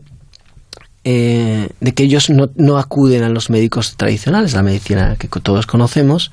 eh, 1.04 1.68
de 1.80 1.94
que 1.94 2.02
ellos 2.02 2.30
no, 2.30 2.50
no 2.56 2.78
acuden 2.78 3.22
a 3.22 3.28
los 3.28 3.48
médicos 3.48 3.96
tradicionales, 3.96 4.54
la 4.54 4.64
medicina 4.64 5.14
que 5.16 5.28
todos 5.28 5.64
conocemos, 5.64 6.32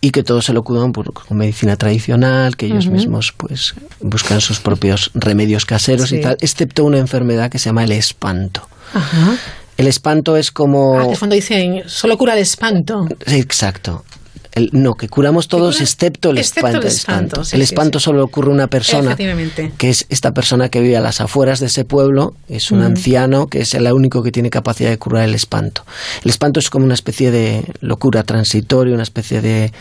y 0.00 0.10
que 0.10 0.22
todos 0.22 0.46
se 0.46 0.52
lo 0.52 0.62
cuidan 0.62 0.92
por 0.92 1.12
con 1.12 1.36
medicina 1.36 1.76
tradicional, 1.76 2.56
que 2.56 2.66
ellos 2.66 2.86
mismos 2.86 3.32
pues 3.36 3.74
buscan 4.00 4.40
sus 4.40 4.58
propios 4.60 5.10
remedios 5.14 5.66
caseros 5.66 6.08
Sí. 6.08 6.16
y 6.16 6.20
tal, 6.22 6.36
excepto 6.40 6.84
una 6.84 6.98
enfermedad 6.98 7.50
que 7.50 7.58
se 7.58 7.66
llama 7.68 7.84
el 7.84 7.92
espanto. 7.92 8.66
Ajá. 8.94 9.36
El 9.76 9.86
espanto 9.86 10.36
es 10.36 10.50
como... 10.50 10.98
Ah, 10.98 11.06
cuando 11.18 11.34
dicen, 11.34 11.82
solo 11.86 12.16
cura 12.18 12.34
el 12.34 12.40
espanto. 12.40 13.06
Exacto. 13.26 14.04
El- 14.52 14.70
no, 14.72 14.94
que 14.94 15.08
curamos 15.08 15.48
todos 15.48 15.80
excepto 15.80 16.30
el 16.30 16.38
excepto 16.38 16.66
espanto. 16.68 16.86
el 16.86 16.86
espanto, 16.92 17.44
sí, 17.44 17.56
el 17.56 17.60
sí, 17.62 17.64
espanto 17.72 18.00
solo 18.00 18.24
ocurre 18.24 18.50
a 18.50 18.54
una 18.54 18.66
persona, 18.66 19.16
que 19.16 19.90
es 19.90 20.06
esta 20.08 20.32
persona 20.32 20.68
que 20.68 20.80
vive 20.80 20.96
a 20.96 21.00
las 21.00 21.20
afueras 21.20 21.60
de 21.60 21.66
ese 21.66 21.84
pueblo, 21.84 22.34
es 22.48 22.70
un 22.70 22.82
anciano 22.82 23.46
que 23.46 23.60
es 23.60 23.74
el 23.74 23.90
único 23.92 24.22
que 24.22 24.32
tiene 24.32 24.50
capacidad 24.50 24.90
de 24.90 24.98
curar 24.98 25.24
el 25.24 25.34
espanto. 25.34 25.84
El 26.24 26.30
espanto 26.30 26.58
es 26.60 26.68
como 26.70 26.84
una 26.84 26.94
especie 26.94 27.30
de 27.30 27.64
locura 27.80 28.22
transitoria, 28.24 28.94
una 28.94 29.02
especie 29.04 29.40
de, 29.40 29.72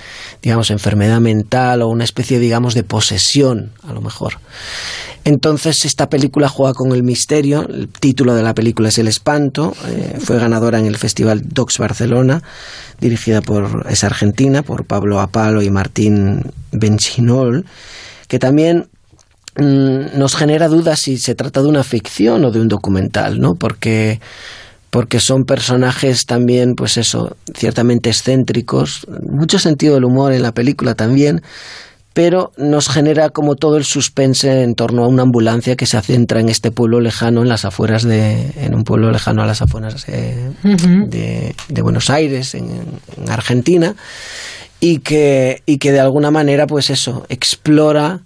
digamos, 0.42 0.70
enfermedad 0.72 1.20
mental 1.20 1.82
o 1.82 1.88
una 1.88 2.04
especie, 2.04 2.40
digamos, 2.40 2.74
de 2.74 2.84
posesión, 2.84 3.72
a 3.88 3.94
lo 3.94 4.02
mejor. 4.02 4.40
Entonces, 5.26 5.86
esta 5.86 6.10
película 6.10 6.50
juega 6.50 6.74
con 6.74 6.92
el 6.92 7.04
misterio. 7.04 7.68
El 7.68 7.90
título 7.90 8.36
de 8.36 8.44
la 8.44 8.54
película 8.54 8.90
es 8.90 8.98
El 8.98 9.08
Espanto. 9.08 9.74
eh, 9.88 10.18
fue 10.20 10.40
ganadora 10.40 10.80
en 10.80 10.86
el 10.86 10.98
Festival 10.98 11.42
Docs 11.46 11.78
Barcelona, 11.78 12.42
dirigida 13.00 13.42
por, 13.42 13.86
es 13.90 14.04
argentina, 14.04 14.64
por 14.64 14.86
Pablo 14.86 15.20
Apalo 15.20 15.62
y 15.62 15.70
Martín 15.70 16.52
Benchinol, 16.72 17.66
que 18.28 18.40
también 18.40 18.88
mm, 19.58 20.18
nos 20.18 20.36
genera 20.36 20.68
dudas 20.68 21.00
si 21.00 21.18
se 21.18 21.36
trata 21.36 21.62
de 21.62 21.68
una 21.68 21.84
ficción 21.84 22.46
o 22.46 22.52
de 22.52 22.62
un 22.62 22.68
documental, 22.68 23.40
¿no? 23.40 23.56
Porque 23.56 24.20
porque 24.90 25.20
son 25.20 25.46
personajes 25.46 26.26
también, 26.26 26.74
pues 26.74 26.98
eso, 26.98 27.36
ciertamente 27.56 28.10
excéntricos, 28.10 29.06
mucho 29.22 29.60
sentido 29.60 29.94
del 29.96 30.06
humor 30.06 30.34
en 30.34 30.42
la 30.42 30.52
película 30.52 30.96
también, 30.96 31.42
pero 32.14 32.52
nos 32.58 32.90
genera 32.90 33.30
como 33.30 33.56
todo 33.56 33.78
el 33.78 33.86
suspense 33.86 34.64
en 34.64 34.76
torno 34.76 35.04
a 35.04 35.08
una 35.08 35.24
ambulancia 35.24 35.76
que 35.76 35.86
se 35.86 36.02
centra 36.02 36.40
en 36.40 36.50
este 36.50 36.72
pueblo 36.72 37.00
lejano, 37.00 37.42
en 37.42 37.50
las 37.50 37.66
afueras 37.66 38.04
de, 38.04 38.52
en 38.58 38.76
un 38.76 38.84
pueblo 38.84 39.12
lejano 39.12 39.44
a 39.44 39.46
las 39.46 39.62
afueras 39.62 40.06
eh, 40.10 40.52
de, 40.64 41.56
de 41.68 41.82
Buenos 41.82 42.10
Aires, 42.10 42.56
en, 42.56 42.70
en 43.18 43.30
Argentina, 43.30 43.96
y 44.80 45.00
que, 45.00 45.62
y 45.66 45.78
que 45.78 45.92
de 45.92 46.00
alguna 46.00 46.32
manera, 46.32 46.66
pues 46.66 46.90
eso, 46.90 47.26
explora 47.30 48.22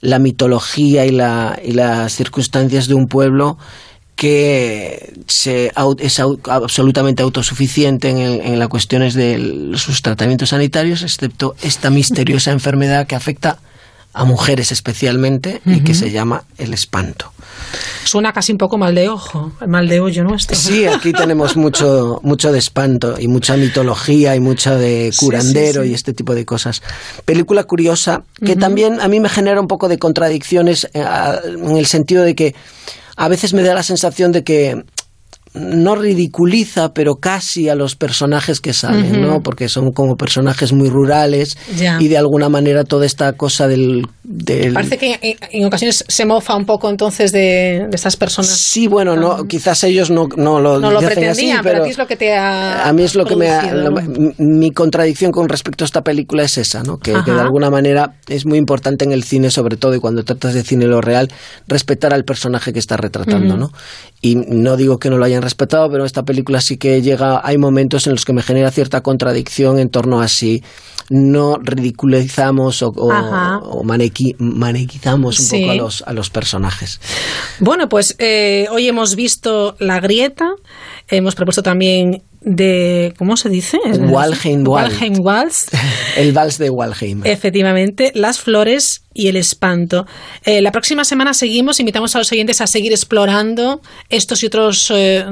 la 0.00 0.18
mitología 0.18 1.06
y, 1.06 1.10
la, 1.10 1.58
y 1.64 1.72
las 1.72 2.14
circunstancias 2.14 2.88
de 2.88 2.94
un 2.94 3.06
pueblo 3.06 3.56
que 4.16 5.12
se, 5.26 5.72
es 5.98 6.20
absolutamente 6.20 7.22
autosuficiente 7.22 8.08
en, 8.10 8.18
el- 8.18 8.40
en 8.40 8.58
las 8.58 8.68
cuestiones 8.68 9.14
de 9.14 9.72
sus 9.76 10.02
tratamientos 10.02 10.50
sanitarios, 10.50 11.02
excepto 11.02 11.56
esta 11.62 11.90
misteriosa 11.90 12.50
enfermedad 12.52 13.06
que 13.06 13.16
afecta 13.16 13.58
a 14.16 14.24
mujeres 14.24 14.70
especialmente 14.70 15.60
y 15.66 15.80
que 15.80 15.92
se 15.92 16.12
llama 16.12 16.44
el 16.58 16.72
espanto. 16.72 17.32
Suena 18.04 18.32
casi 18.32 18.52
un 18.52 18.58
poco 18.58 18.78
mal 18.78 18.94
de 18.94 19.08
ojo, 19.08 19.50
mal 19.66 19.88
de 19.88 19.98
hoyo 19.98 20.22
nuestro. 20.22 20.56
Sí, 20.56 20.86
aquí 20.86 21.12
tenemos 21.24 21.56
mucho, 21.56 22.20
mucho 22.22 22.52
de 22.52 22.60
espanto 22.60 23.16
y 23.18 23.26
mucha 23.26 23.56
mitología 23.56 24.36
y 24.36 24.40
mucha 24.40 24.76
de 24.76 25.12
curandero 25.18 25.82
sí, 25.82 25.88
sí. 25.88 25.90
y 25.90 25.94
este 25.96 26.12
tipo 26.12 26.32
de 26.36 26.44
cosas. 26.44 26.80
Película 27.24 27.64
curiosa 27.64 28.22
que 28.44 28.54
también 28.54 29.00
a 29.00 29.08
mí 29.08 29.18
me 29.18 29.28
genera 29.28 29.60
un 29.60 29.66
poco 29.66 29.88
de 29.88 29.98
contradicciones 29.98 30.88
eh, 30.94 31.04
en 31.56 31.76
el 31.76 31.86
sentido 31.86 32.22
de 32.22 32.36
que 32.36 32.54
a 33.16 33.28
veces 33.28 33.54
me 33.54 33.62
da 33.62 33.74
la 33.74 33.82
sensación 33.82 34.32
de 34.32 34.44
que 34.44 34.84
no 35.54 35.94
ridiculiza, 35.94 36.92
pero 36.92 37.14
casi 37.16 37.68
a 37.68 37.74
los 37.76 37.94
personajes 37.94 38.60
que 38.60 38.72
salen. 38.72 39.22
¿no? 39.22 39.40
Porque 39.40 39.68
son 39.68 39.92
como 39.92 40.16
personajes 40.16 40.72
muy 40.72 40.88
rurales 40.88 41.56
Ya. 41.76 41.98
y 42.00 42.08
de 42.08 42.18
alguna 42.18 42.48
manera 42.48 42.82
toda 42.84 43.06
esta 43.06 43.32
cosa 43.34 43.68
del... 43.68 44.06
del- 44.24 44.72
Parece 44.74 44.98
que 44.98 45.18
en, 45.22 45.36
en 45.52 45.64
ocasiones 45.66 46.04
se 46.08 46.24
mofa 46.24 46.56
un 46.56 46.64
poco 46.66 46.90
entonces 46.90 47.30
de, 47.30 47.86
de 47.88 47.94
estas 47.94 48.16
personas. 48.16 48.50
Sí, 48.50 48.88
bueno, 48.88 49.14
no, 49.16 49.44
quizás 49.46 49.84
ellos 49.84 50.10
no, 50.10 50.26
no 50.36 50.58
lo, 50.60 50.80
No 50.80 50.90
lo 50.90 50.98
pretendían, 51.00 51.58
así, 51.58 51.62
pero, 51.62 51.62
pero 51.62 51.78
a 51.82 51.84
ti 51.84 51.90
es 51.90 51.98
lo 51.98 52.06
que 52.08 52.16
te 52.16 52.34
ha. 52.34 52.88
a 52.88 52.92
mí 52.92 53.02
es 53.04 53.14
lo 53.14 53.24
que 53.24 53.36
me 53.36 53.48
ha, 53.50 53.62
mi 54.38 54.70
contradicción 54.72 55.30
con 55.30 55.48
respecto 55.48 55.84
a 55.84 55.86
esta 55.86 56.02
película 56.02 56.42
es 56.42 56.58
esa, 56.58 56.82
¿no? 56.82 56.98
Que, 56.98 57.12
de 57.12 57.40
alguna 57.40 57.70
manera 57.70 58.14
es 58.28 58.44
muy 58.44 58.58
importante 58.58 59.04
en 59.04 59.12
el 59.12 59.22
cine, 59.22 59.50
sobre 59.50 59.76
todo 59.76 59.94
y 59.94 60.00
cuando 60.00 60.24
tratas 60.24 60.54
de 60.54 60.62
cine 60.64 60.86
lo 60.86 61.00
real, 61.00 61.30
respetar 61.68 62.12
al 62.12 62.24
personaje 62.24 62.72
que 62.72 62.78
estás 62.80 62.98
retratando. 62.98 63.56
¿no? 63.56 63.70
Y 64.20 64.36
no 64.36 64.76
digo 64.76 64.98
que 64.98 65.10
no 65.10 65.18
lo 65.18 65.24
hayan 65.24 65.42
respetado, 65.44 65.88
pero 65.90 66.04
esta 66.04 66.24
película 66.24 66.60
sí 66.60 66.76
que 66.76 67.00
llega, 67.02 67.40
hay 67.44 67.56
momentos 67.58 68.06
en 68.06 68.12
los 68.14 68.24
que 68.24 68.32
me 68.32 68.42
genera 68.42 68.70
cierta 68.72 69.02
contradicción 69.02 69.78
en 69.78 69.88
torno 69.90 70.20
a 70.20 70.26
si 70.28 70.62
no 71.10 71.58
ridiculizamos 71.62 72.82
o, 72.82 72.88
o- 72.88 73.12
o 73.12 73.82
manequi- 73.84 74.34
manequizamos 74.38 75.38
un 75.38 75.44
Sí. 75.46 75.60
poco 75.60 75.70
a 75.72 75.74
los, 75.76 76.02
a 76.06 76.12
los 76.12 76.30
personajes. 76.30 77.00
Bueno, 77.60 77.88
pues 77.88 78.16
eh, 78.18 78.66
hoy 78.72 78.88
hemos 78.88 79.14
visto 79.14 79.76
La 79.78 80.00
Grieta, 80.00 80.48
hemos 81.08 81.34
propuesto 81.34 81.62
también 81.62 82.22
de. 82.44 83.14
¿Cómo 83.18 83.36
se 83.36 83.48
dice? 83.48 83.78
Walheim 83.84 84.66
Wald. 84.66 84.92
Walheim 84.92 85.20
Waltz. 85.20 85.66
El 86.16 86.32
vals 86.32 86.58
de 86.58 86.70
Walheim. 86.70 87.22
Efectivamente, 87.24 88.12
las 88.14 88.40
flores 88.40 89.02
y 89.14 89.28
el 89.28 89.36
espanto. 89.36 90.06
Eh, 90.44 90.60
la 90.60 90.72
próxima 90.72 91.04
semana 91.04 91.34
seguimos, 91.34 91.80
invitamos 91.80 92.14
a 92.16 92.18
los 92.18 92.30
oyentes 92.32 92.60
a 92.60 92.66
seguir 92.66 92.92
explorando 92.92 93.80
estos 94.08 94.42
y 94.42 94.46
otros, 94.46 94.90
eh, 94.94 95.24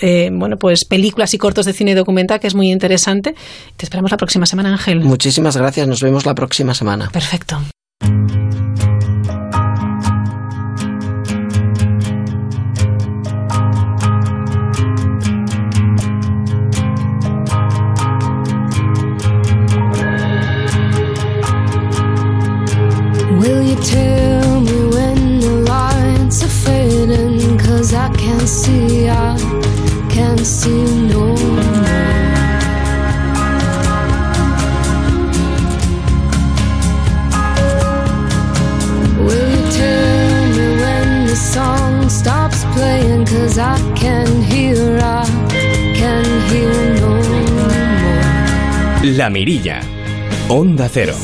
eh, 0.00 0.30
bueno, 0.32 0.56
pues 0.56 0.84
películas 0.84 1.34
y 1.34 1.38
cortos 1.38 1.66
de 1.66 1.72
cine 1.72 1.94
documental, 1.94 2.40
que 2.40 2.46
es 2.46 2.54
muy 2.54 2.70
interesante. 2.70 3.34
Te 3.76 3.84
esperamos 3.84 4.10
la 4.10 4.16
próxima 4.16 4.46
semana, 4.46 4.72
Ángel. 4.72 5.00
Muchísimas 5.00 5.56
gracias, 5.56 5.86
nos 5.86 6.02
vemos 6.02 6.26
la 6.26 6.34
próxima 6.34 6.74
semana. 6.74 7.10
Perfecto. 7.12 7.60
La 49.14 49.30
Mirilla. 49.30 49.80
Onda 50.48 50.88
Cero. 50.88 51.14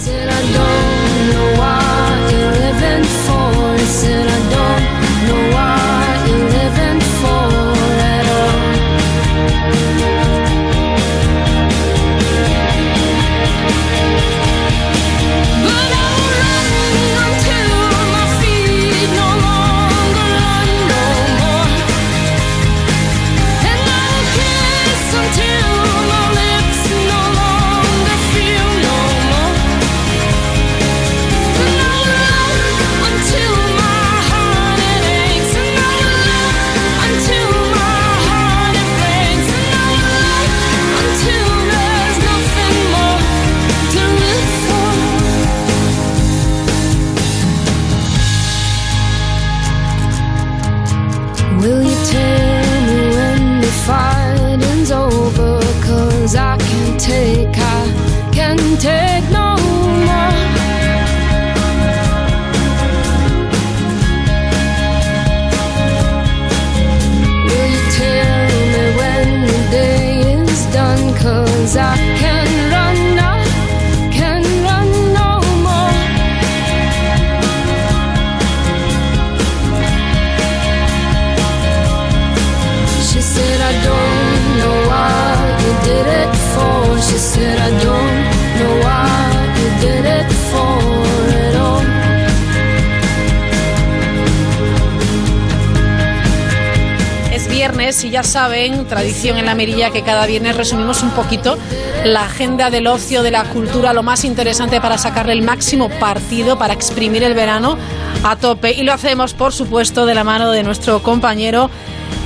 Y 98.05 98.11
ya 98.11 98.23
saben, 98.23 98.87
tradición 98.87 99.39
en 99.39 99.47
la 99.47 99.55
mirilla, 99.55 99.91
que 99.91 100.03
cada 100.03 100.27
viernes 100.27 100.57
resumimos 100.57 101.03
un 101.03 101.11
poquito 101.11 101.59
la 102.05 102.24
agenda 102.24 102.70
del 102.70 102.87
ocio, 102.87 103.23
de 103.23 103.31
la 103.31 103.45
cultura, 103.45 103.93
lo 103.93 104.03
más 104.03 104.24
interesante 104.24 104.81
para 104.81 104.99
sacarle 104.99 105.33
el 105.33 105.43
máximo 105.43 105.89
partido, 105.89 106.59
para 106.59 106.73
exprimir 106.74 107.23
el 107.23 107.35
verano 107.35 107.77
a 108.24 108.37
tope. 108.37 108.73
Y 108.73 108.83
lo 108.83 108.93
hacemos, 108.93 109.35
por 109.35 109.53
supuesto, 109.53 110.07
de 110.07 110.15
la 110.15 110.24
mano 110.24 110.51
de 110.51 110.62
nuestro 110.62 111.03
compañero 111.03 111.70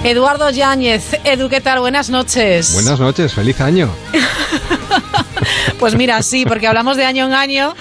Eduardo 0.05 0.51
Yáñez. 0.51 1.19
Edu, 1.25 1.49
¿qué 1.49 1.61
tal? 1.61 1.81
Buenas 1.81 2.11
noches. 2.11 2.73
Buenas 2.75 3.01
noches, 3.01 3.35
feliz 3.35 3.61
año. 3.61 3.91
Pues 5.79 5.95
mira, 5.95 6.23
sí, 6.23 6.45
porque 6.47 6.67
hablamos 6.67 6.97
de 6.97 7.05
año 7.05 7.27
en 7.27 7.35
año. 7.35 7.75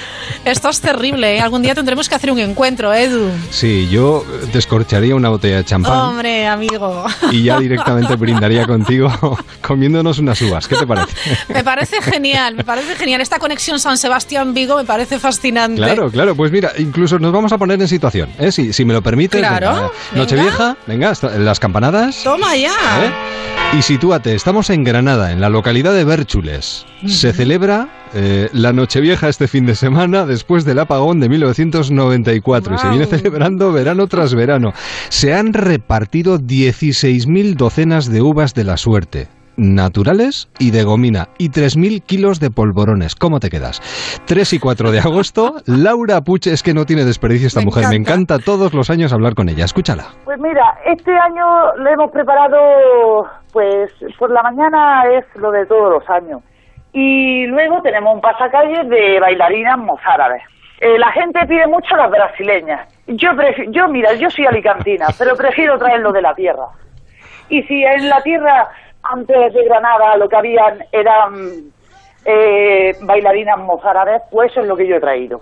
Esto 0.45 0.69
es 0.69 0.79
terrible. 0.79 1.37
¿eh? 1.37 1.41
Algún 1.41 1.63
día 1.63 1.73
tendremos 1.73 2.07
que 2.07 2.15
hacer 2.15 2.31
un 2.31 2.37
encuentro, 2.39 2.93
Edu. 2.93 3.29
Sí, 3.49 3.87
yo 3.89 4.23
descorcharía 4.53 5.15
una 5.15 5.29
botella 5.29 5.57
de 5.57 5.65
champán 5.65 5.97
Hombre, 5.97 6.45
amigo. 6.47 7.05
y 7.31 7.43
ya 7.43 7.59
directamente 7.59 8.15
brindaría 8.15 8.67
contigo 8.67 9.11
comiéndonos 9.61 10.19
unas 10.19 10.39
uvas. 10.41 10.67
¿Qué 10.67 10.75
te 10.75 10.85
parece? 10.85 11.13
Me 11.49 11.63
parece 11.63 12.01
genial, 12.01 12.55
me 12.55 12.63
parece 12.63 12.95
genial. 12.95 13.21
Esta 13.21 13.39
conexión 13.39 13.79
San 13.79 13.97
Sebastián-Vigo 13.97 14.77
me 14.77 14.85
parece 14.85 15.17
fascinante. 15.19 15.77
Claro, 15.77 16.11
claro, 16.11 16.35
pues 16.35 16.51
mira, 16.51 16.71
incluso 16.77 17.17
nos 17.17 17.31
vamos 17.33 17.51
a 17.51 17.57
poner 17.57 17.81
en 17.81 17.87
situación, 17.87 18.29
¿eh? 18.37 18.51
si, 18.51 18.71
si 18.71 18.85
me 18.85 18.93
lo 18.93 19.01
permites. 19.01 19.39
Claro, 19.39 19.73
venga. 19.73 19.91
Nochevieja, 20.13 20.77
venga, 20.85 21.13
las 21.39 21.59
campanadas. 21.59 22.21
Toma 22.23 22.55
ya. 22.55 22.69
¿eh? 23.03 23.77
Y 23.77 23.81
sitúate, 23.81 24.35
estamos 24.35 24.69
en 24.69 24.83
Granada, 24.83 25.31
en 25.31 25.41
la 25.41 25.49
localidad 25.49 25.93
de 25.93 26.03
Bérchules. 26.05 26.85
Se 27.07 27.33
celebra 27.33 27.89
eh, 28.17 28.49
la 28.53 28.71
Nochevieja 28.71 29.27
este 29.27 29.49
fin 29.49 29.65
de 29.65 29.75
semana 29.75 30.25
después 30.25 30.63
del 30.63 30.79
apagón 30.79 31.19
de 31.19 31.27
1994 31.27 32.75
y 32.75 32.77
se 32.77 32.89
viene 32.89 33.05
celebrando 33.05 33.73
verano 33.73 34.07
tras 34.07 34.33
verano. 34.33 34.71
Se 35.09 35.33
han 35.33 35.51
repartido 35.51 36.39
16.000 36.39 37.55
docenas 37.55 38.09
de 38.09 38.21
uvas 38.21 38.53
de 38.53 38.63
la 38.63 38.77
suerte 38.77 39.27
naturales 39.57 40.49
y 40.59 40.71
de 40.71 40.83
gomina 40.83 41.27
y 41.37 41.49
3.000 41.49 42.03
kilos 42.03 42.39
de 42.39 42.51
polvorones. 42.51 43.15
¿Cómo 43.15 43.39
te 43.39 43.49
quedas? 43.49 43.81
3 44.25 44.53
y 44.53 44.59
4 44.59 44.91
de 44.91 44.99
agosto, 44.99 45.55
Laura 45.65 46.21
Puche, 46.21 46.53
es 46.53 46.63
que 46.63 46.73
no 46.73 46.85
tiene 46.85 47.03
desperdicio 47.03 47.47
esta 47.47 47.61
mujer, 47.61 47.85
me 47.89 47.95
encanta 47.95 48.39
todos 48.39 48.73
los 48.73 48.89
años 48.89 49.13
hablar 49.13 49.35
con 49.35 49.49
ella. 49.49 49.65
Escúchala. 49.65 50.05
Pues 50.23 50.39
mira, 50.39 50.77
este 50.85 51.11
año 51.11 51.75
lo 51.77 51.89
hemos 51.89 52.11
preparado, 52.11 53.27
pues 53.51 53.91
por 54.17 54.31
la 54.31 54.41
mañana 54.43 55.03
es 55.17 55.25
lo 55.35 55.51
de 55.51 55.65
todos 55.65 55.91
los 55.91 56.09
años. 56.09 56.41
Y 56.97 57.45
luego 57.47 57.81
tenemos 57.81 58.15
un 58.15 58.21
pasacalles 58.21 58.87
de 58.87 59.19
bailarinas 59.19 59.77
mozárabes. 59.77 60.41
Eh, 60.79 60.97
la 60.97 61.11
gente 61.11 61.45
pide 61.45 61.67
mucho 61.67 61.93
las 61.97 62.09
brasileñas. 62.09 62.87
Yo, 63.05 63.31
prefi- 63.31 63.69
yo, 63.69 63.89
mira, 63.89 64.13
yo 64.13 64.29
soy 64.29 64.45
alicantina, 64.45 65.07
pero 65.19 65.35
prefiero 65.37 65.77
traerlo 65.77 66.13
de 66.13 66.21
la 66.21 66.33
tierra. 66.33 66.67
Y 67.49 67.63
si 67.63 67.83
en 67.83 68.07
la 68.07 68.21
tierra, 68.21 68.69
antes 69.03 69.53
de 69.53 69.63
Granada, 69.65 70.15
lo 70.15 70.29
que 70.29 70.37
habían 70.37 70.85
eran 70.93 71.33
eh, 72.23 72.95
bailarinas 73.01 73.57
mozárabes, 73.59 74.21
pues 74.31 74.51
eso 74.51 74.61
es 74.61 74.67
lo 74.67 74.77
que 74.77 74.87
yo 74.87 74.95
he 74.95 75.01
traído. 75.01 75.41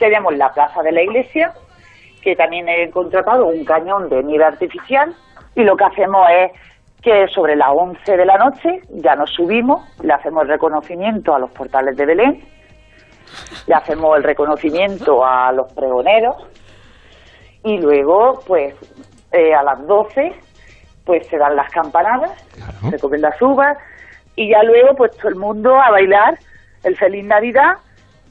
Tenemos 0.00 0.36
la 0.36 0.52
plaza 0.52 0.82
de 0.82 0.90
la 0.90 1.02
iglesia, 1.02 1.52
que 2.22 2.34
también 2.34 2.68
he 2.68 2.90
contratado 2.90 3.46
un 3.46 3.64
cañón 3.64 4.08
de 4.08 4.24
nieve 4.24 4.44
artificial, 4.44 5.14
y 5.54 5.62
lo 5.62 5.76
que 5.76 5.84
hacemos 5.84 6.28
es 6.28 6.50
que 7.02 7.26
sobre 7.28 7.56
las 7.56 7.70
11 7.70 8.16
de 8.16 8.26
la 8.26 8.36
noche 8.36 8.80
ya 8.88 9.14
nos 9.14 9.30
subimos, 9.30 9.82
le 10.02 10.12
hacemos 10.12 10.42
el 10.42 10.48
reconocimiento 10.48 11.34
a 11.34 11.38
los 11.38 11.50
portales 11.52 11.96
de 11.96 12.06
Belén, 12.06 12.42
le 13.66 13.74
hacemos 13.74 14.16
el 14.16 14.24
reconocimiento 14.24 15.24
a 15.24 15.52
los 15.52 15.72
pregoneros, 15.72 16.36
y 17.64 17.78
luego, 17.78 18.40
pues, 18.46 18.74
eh, 19.32 19.54
a 19.54 19.62
las 19.62 19.86
12, 19.86 20.32
pues 21.04 21.26
se 21.28 21.38
dan 21.38 21.56
las 21.56 21.70
campanadas, 21.70 22.32
se 22.90 22.98
comen 22.98 23.22
las 23.22 23.40
uvas, 23.40 23.76
y 24.36 24.50
ya 24.50 24.62
luego, 24.62 24.94
pues 24.96 25.16
todo 25.16 25.28
el 25.28 25.36
mundo 25.36 25.74
a 25.74 25.90
bailar 25.90 26.38
el 26.84 26.96
Feliz 26.96 27.24
Navidad, 27.24 27.74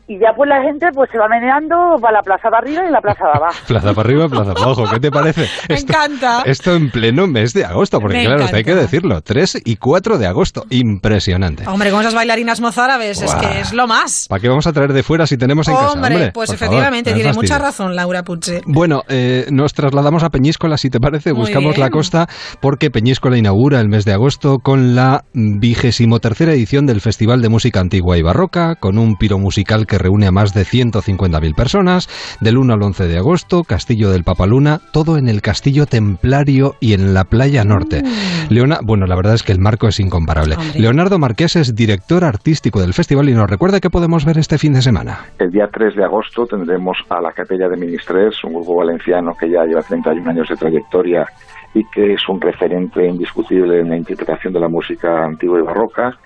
y 0.08 0.20
ya 0.20 0.32
pues 0.36 0.48
la 0.50 0.62
gente 0.64 0.88
pues 0.94 1.10
se 1.12 1.18
va 1.18 1.28
meneando 1.28 1.76
para 2.02 2.14
la 2.20 2.22
plaza 2.22 2.50
de 2.50 2.58
arriba 2.58 2.82
y 2.88 2.92
la 2.92 3.02
plaza 3.02 3.26
de 3.26 3.32
abajo. 3.38 3.58
Plaza 3.68 3.94
para 3.94 4.08
arriba, 4.08 4.28
plaza 4.30 4.54
para 4.54 4.66
abajo. 4.66 4.84
¿Qué 4.92 5.00
te 5.00 5.12
parece? 5.12 5.42
Me 5.70 5.76
Esto, 5.76 5.92
encanta. 5.94 6.42
esto 6.46 6.76
en 6.76 6.90
pleno 6.92 7.28
mes 7.28 7.54
de 7.54 7.66
agosto, 7.66 8.00
porque 8.00 8.18
Me 8.18 8.26
claro, 8.26 8.44
esto 8.46 8.56
hay 8.56 8.64
que 8.64 8.72
encanta. 8.72 8.82
decirlo. 8.92 9.22
3 9.22 9.62
y 9.66 9.76
4 9.76 10.18
de 10.18 10.28
agosto. 10.28 10.64
Impresionante. 10.70 11.68
Hombre, 11.68 11.92
con 11.92 12.02
esas 12.02 12.14
bailarinas 12.16 12.62
mozárabes, 12.62 13.22
es 13.22 13.36
que 13.36 13.60
es 13.60 13.74
lo 13.74 13.88
más. 13.88 14.26
¿Para 14.30 14.40
qué 14.42 14.48
vamos 14.50 14.66
a 14.68 14.74
traer 14.74 14.94
de 14.94 15.04
fuera 15.04 15.28
si 15.28 15.38
tenemos 15.38 15.68
en 15.68 15.76
casa? 15.76 15.92
Hombre, 15.92 16.16
Hombre, 16.16 16.32
pues 16.34 16.50
favor, 16.50 16.64
efectivamente, 16.64 17.12
me 17.12 17.16
tiene 17.16 17.34
mucha 17.34 17.58
razón 17.60 17.96
Laura 17.96 18.24
Puche. 18.24 18.62
Bueno, 18.66 19.02
eh, 19.10 19.46
nos 19.52 19.74
trasladamos 19.74 20.24
a 20.24 20.30
Peñíscola, 20.30 20.78
si 20.78 20.90
te 20.90 21.00
parece, 21.00 21.34
Muy 21.34 21.42
buscamos 21.42 21.76
bien. 21.76 21.82
la 21.82 21.90
costa, 21.90 22.28
porque 22.62 22.90
Peñíscola 22.90 23.38
inaugura 23.38 23.80
el 23.82 23.90
mes 23.90 24.06
de 24.06 24.14
agosto 24.14 24.58
con 24.64 24.96
la 24.96 25.24
vigésimo 25.34 26.20
tercera 26.20 26.54
edición 26.54 26.86
del 26.86 27.02
Festival 27.02 27.42
de 27.42 27.50
Música 27.50 27.80
Antigua 27.80 28.18
y 28.18 28.22
Barroca, 28.22 28.76
con 28.76 28.98
un 28.98 29.16
piro 29.18 29.38
musical 29.38 29.86
que 29.86 29.97
reúne 29.98 30.28
a 30.28 30.32
más 30.32 30.54
de 30.54 30.64
150.000 30.64 31.56
personas, 31.56 32.10
del 32.42 32.58
1 32.58 32.74
al 32.74 32.84
11 32.84 33.08
de 33.08 33.18
agosto, 33.18 33.64
Castillo 33.64 34.10
del 34.10 34.24
Papaluna, 34.24 34.80
todo 34.92 35.18
en 35.18 35.28
el 35.28 35.42
Castillo 35.42 35.86
Templario 35.86 36.76
y 36.80 36.94
en 36.94 37.14
la 37.14 37.24
Playa 37.24 37.64
Norte. 37.64 38.02
Leona, 38.50 38.80
bueno, 38.84 39.06
la 39.06 39.16
verdad 39.16 39.34
es 39.34 39.44
que 39.44 39.52
el 39.52 39.60
marco 39.60 39.88
es 39.88 40.00
incomparable. 40.00 40.56
Hombre. 40.56 40.80
Leonardo 40.80 41.20
Marqués 41.20 41.56
es 41.56 41.76
director 41.76 42.24
artístico 42.24 42.82
del 42.82 42.94
festival 42.94 43.30
y 43.30 43.34
nos 43.34 43.50
recuerda 43.50 43.80
que 43.80 43.90
podemos 43.90 44.26
ver 44.26 44.38
este 44.38 44.58
fin 44.58 44.74
de 44.74 44.82
semana. 44.82 45.26
El 45.40 45.52
día 45.52 45.68
3 45.72 45.96
de 45.96 46.04
agosto 46.04 46.46
tendremos 46.46 46.98
a 47.10 47.22
la 47.22 47.32
Capella 47.32 47.68
de 47.70 47.78
Ministres, 47.78 48.44
un 48.44 48.54
grupo 48.54 48.78
valenciano 48.78 49.34
que 49.40 49.50
ya 49.50 49.64
lleva 49.66 49.82
31 49.82 50.30
años 50.30 50.50
de 50.50 50.56
trayectoria 50.56 51.26
y 51.74 51.84
que 51.94 52.14
es 52.14 52.30
un 52.30 52.42
referente 52.42 53.06
indiscutible 53.06 53.80
en 53.82 53.90
la 53.90 53.98
interpretación 53.98 54.54
de 54.54 54.60
la 54.60 54.68
música 54.68 55.26
antigua 55.26 55.60
y 55.60 55.64
barroca. 55.64 56.18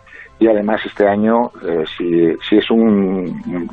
Y 0.41 0.47
además 0.47 0.81
este 0.85 1.07
año, 1.07 1.51
eh, 1.63 1.83
si, 1.95 2.35
si 2.49 2.57
es 2.57 2.69
un, 2.71 3.69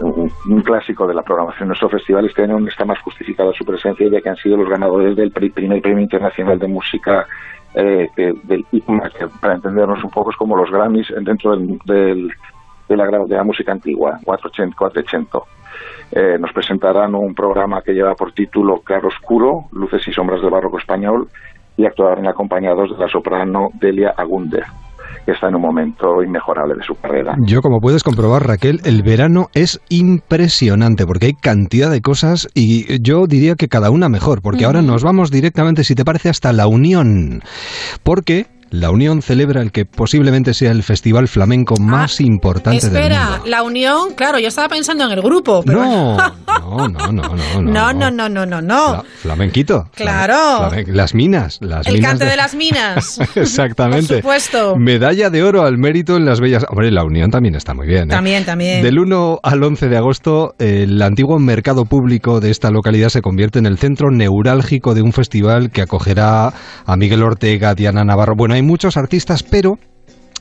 un, 0.00 0.62
clásico 0.62 1.06
de 1.06 1.12
la 1.14 1.22
programación 1.22 1.64
de 1.66 1.68
nuestro 1.68 1.90
festival, 1.90 2.24
este 2.24 2.42
año 2.42 2.58
está 2.66 2.84
más 2.86 2.98
justificada 3.00 3.52
su 3.52 3.64
presencia 3.66 4.08
ya 4.10 4.20
que 4.22 4.30
han 4.30 4.36
sido 4.36 4.56
los 4.56 4.68
ganadores 4.68 5.14
del 5.14 5.30
pri- 5.30 5.50
primer 5.50 5.82
premio 5.82 6.02
internacional 6.02 6.58
de 6.58 6.68
música 6.68 7.26
eh, 7.74 8.08
del 8.16 8.64
que 8.70 9.26
para 9.40 9.54
entendernos 9.56 10.02
un 10.02 10.10
poco 10.10 10.30
es 10.30 10.36
como 10.36 10.56
los 10.56 10.70
Grammys 10.70 11.12
dentro 11.20 11.54
del, 11.54 11.78
del- 11.84 12.32
de, 12.88 12.96
la, 12.96 13.06
de 13.06 13.36
la 13.36 13.44
música 13.44 13.70
antigua, 13.72 14.18
480. 14.24 14.76
480. 14.76 15.38
Eh, 16.12 16.38
nos 16.40 16.52
presentarán 16.52 17.14
un 17.14 17.34
programa 17.34 17.82
que 17.82 17.92
lleva 17.92 18.14
por 18.14 18.32
título 18.32 18.80
Claro 18.80 19.08
Oscuro, 19.08 19.66
Luces 19.72 20.08
y 20.08 20.12
Sombras 20.12 20.40
del 20.40 20.50
Barroco 20.50 20.78
Español, 20.78 21.28
y 21.76 21.84
actuarán 21.86 22.26
acompañados 22.26 22.90
de 22.90 22.96
la 23.04 23.08
soprano 23.08 23.68
Delia 23.74 24.14
Agunder, 24.16 24.64
que 25.24 25.32
está 25.32 25.48
en 25.48 25.56
un 25.56 25.62
momento 25.62 26.22
inmejorable 26.22 26.74
de 26.74 26.82
su 26.82 26.94
carrera. 26.94 27.34
Yo, 27.44 27.60
como 27.60 27.80
puedes 27.80 28.02
comprobar, 28.02 28.46
Raquel, 28.46 28.80
el 28.84 29.02
verano 29.02 29.46
es 29.54 29.80
impresionante 29.88 31.06
porque 31.06 31.26
hay 31.26 31.34
cantidad 31.34 31.90
de 31.90 32.00
cosas 32.00 32.48
y 32.54 33.02
yo 33.02 33.26
diría 33.26 33.54
que 33.54 33.68
cada 33.68 33.90
una 33.90 34.08
mejor, 34.08 34.42
porque 34.42 34.64
ahora 34.64 34.82
nos 34.82 35.04
vamos 35.04 35.30
directamente, 35.30 35.84
si 35.84 35.94
te 35.94 36.04
parece, 36.04 36.28
hasta 36.28 36.52
la 36.52 36.66
Unión. 36.66 37.42
Porque 38.02 38.46
la 38.70 38.90
Unión 38.90 39.22
celebra 39.22 39.62
el 39.62 39.72
que 39.72 39.84
posiblemente 39.84 40.54
sea 40.54 40.70
el 40.70 40.82
festival 40.82 41.28
flamenco 41.28 41.74
más 41.80 42.20
importante 42.20 42.88
del 42.88 42.92
mundo. 42.92 42.98
Espera, 43.00 43.40
la 43.46 43.62
unión, 43.62 44.14
claro, 44.14 44.38
yo 44.38 44.48
estaba 44.48 44.68
pensando 44.68 45.04
en 45.04 45.10
el 45.10 45.22
grupo, 45.22 45.62
pero 45.64 45.82
No, 45.82 46.16
no, 46.46 46.88
no, 46.88 47.12
no, 47.12 47.22
no, 47.22 47.62
no, 47.62 47.92
no, 47.92 48.10
no, 48.10 48.28
no, 48.28 48.46
no, 48.46 48.62
no. 48.62 49.04
Flamenquito. 49.20 49.84
Claro. 49.94 50.70
Las 50.86 51.14
minas. 51.14 51.58
Las 51.60 51.86
El 51.86 51.94
minas 51.94 52.10
cante 52.10 52.24
de 52.26 52.36
las 52.36 52.54
minas. 52.54 53.18
Exactamente. 53.36 54.22
Por 54.22 54.40
supuesto. 54.40 54.76
Medalla 54.76 55.30
de 55.30 55.42
oro 55.42 55.62
al 55.62 55.78
mérito 55.78 56.16
en 56.16 56.24
las 56.24 56.40
bellas. 56.40 56.64
Hombre, 56.68 56.90
la 56.90 57.04
Unión 57.04 57.30
también 57.30 57.54
está 57.54 57.74
muy 57.74 57.86
bien. 57.86 58.04
¿eh? 58.04 58.14
También, 58.14 58.44
también. 58.44 58.82
Del 58.82 58.98
1 58.98 59.40
al 59.42 59.62
11 59.62 59.88
de 59.88 59.96
agosto, 59.96 60.54
el 60.58 61.00
antiguo 61.02 61.38
mercado 61.38 61.84
público 61.84 62.40
de 62.40 62.50
esta 62.50 62.70
localidad 62.70 63.08
se 63.08 63.22
convierte 63.22 63.58
en 63.58 63.66
el 63.66 63.78
centro 63.78 64.10
neurálgico 64.10 64.94
de 64.94 65.02
un 65.02 65.12
festival 65.12 65.70
que 65.70 65.82
acogerá 65.82 66.52
a 66.86 66.96
Miguel 66.96 67.22
Ortega, 67.22 67.74
Diana 67.74 68.04
Navarro. 68.04 68.34
Bueno, 68.36 68.54
hay 68.54 68.59
muchos 68.62 68.96
artistas, 68.96 69.42
pero 69.42 69.74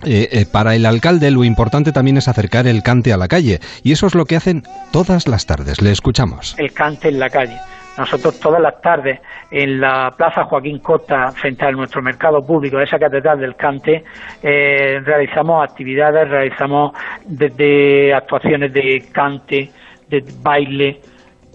eh, 0.06 0.30
eh, 0.32 0.46
para 0.52 0.76
el 0.76 0.86
alcalde 0.86 1.30
lo 1.30 1.44
importante 1.44 1.92
también 1.92 2.18
es 2.18 2.28
acercar 2.28 2.68
el 2.68 2.84
cante 2.84 3.12
a 3.12 3.18
la 3.18 3.28
calle. 3.28 3.60
Y 3.84 3.92
eso 3.92 4.08
es 4.08 4.16
lo 4.16 4.26
que 4.26 4.38
hacen 4.38 4.64
todas 4.92 5.28
las 5.28 5.46
tardes. 5.46 5.82
Le 5.82 5.92
escuchamos. 5.92 6.56
el 6.58 6.72
cante 6.72 7.10
en 7.10 7.20
la 7.20 7.30
calle. 7.30 7.58
Nosotros 7.98 8.40
todas 8.40 8.62
las 8.62 8.80
tardes 8.80 9.20
en 9.52 9.82
la 9.82 10.12
Plaza 10.16 10.46
Joaquín 10.46 10.80
Costa, 10.80 11.32
frente 11.34 11.66
a 11.66 11.72
nuestro 11.72 12.02
mercado 12.02 12.40
público, 12.40 12.80
esa 12.80 12.98
catedral 12.98 13.40
del 13.40 13.56
cante, 13.56 14.06
eh, 14.42 15.02
realizamos 15.04 15.62
actividades, 15.70 16.30
realizamos 16.30 16.94
desde 17.26 18.14
actuaciones 18.14 18.72
de 18.72 19.06
cante, 19.12 19.70
de 20.08 20.24
baile, 20.42 21.02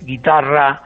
guitarra, 0.03 0.83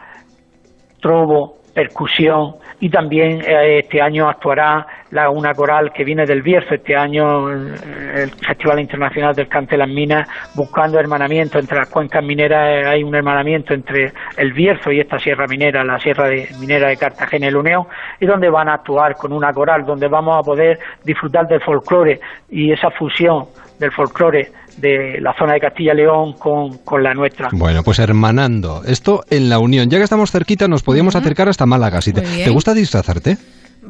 trobo, 1.01 1.58
percusión 1.75 2.55
y 2.81 2.91
también 2.91 3.41
eh, 3.41 3.81
este 3.81 4.01
año 4.01 4.29
actuará 4.29 4.87
la, 5.11 5.31
una 5.31 5.55
coral 5.55 5.93
que 5.93 6.05
viene 6.05 6.27
del 6.27 6.43
Bierzo 6.43 6.75
este 6.75 6.95
año 6.95 7.51
eh, 7.51 8.23
el 8.23 8.31
Festival 8.31 8.81
Internacional 8.81 9.35
del 9.35 9.49
Cante 9.49 9.73
de 9.73 9.79
las 9.79 9.89
Minas 9.89 10.29
buscando 10.55 11.01
hermanamiento 11.01 11.59
entre 11.59 11.79
las 11.79 11.89
cuencas 11.89 12.23
mineras. 12.23 12.69
Eh, 12.69 12.89
hay 12.89 13.03
un 13.03 13.15
hermanamiento 13.15 13.75
entre 13.75 14.13
el 14.37 14.53
Bierzo 14.53 14.93
y 14.93 15.01
esta 15.01 15.19
sierra 15.19 15.47
minera 15.49 15.83
la 15.83 15.99
sierra 15.99 16.29
de, 16.29 16.49
minera 16.61 16.89
de 16.89 16.97
Cartagena 16.97 17.47
y 17.47 17.49
el 17.49 17.57
Uneo 17.57 17.89
y 18.21 18.27
donde 18.27 18.49
van 18.49 18.69
a 18.69 18.75
actuar 18.75 19.17
con 19.17 19.33
una 19.33 19.53
coral 19.53 19.85
donde 19.85 20.07
vamos 20.09 20.39
a 20.39 20.43
poder 20.43 20.79
disfrutar 21.05 21.49
del 21.49 21.61
folclore 21.61 22.21
y 22.51 22.73
esa 22.73 22.91
fusión 22.91 23.47
del 23.79 23.93
folclore 23.93 24.53
de 24.77 25.21
la 25.21 25.35
zona 25.37 25.55
de 25.55 25.61
Castilla 25.61 25.93
y 25.93 25.97
León 25.97 26.35
con, 26.35 26.79
con 26.79 27.03
la 27.03 27.15
nuestra. 27.15 27.49
Bueno, 27.53 27.83
pues 27.83 27.99
hermanando. 27.99 28.83
Esto 28.87 29.25
en 29.31 29.49
la 29.49 29.59
Unión. 29.59 29.91
Ya 29.91 29.99
que 29.99 30.05
estamos 30.05 30.31
cerquita, 30.31 30.69
nos 30.69 30.83
podíamos 30.83 31.17
acercar 31.17 31.49
hasta 31.49 31.67
Málaga. 31.67 32.01
Si 32.01 32.13
te. 32.13 32.23
¿te 32.23 32.51
gusta 32.51 32.75
disfrazarte? 32.75 33.37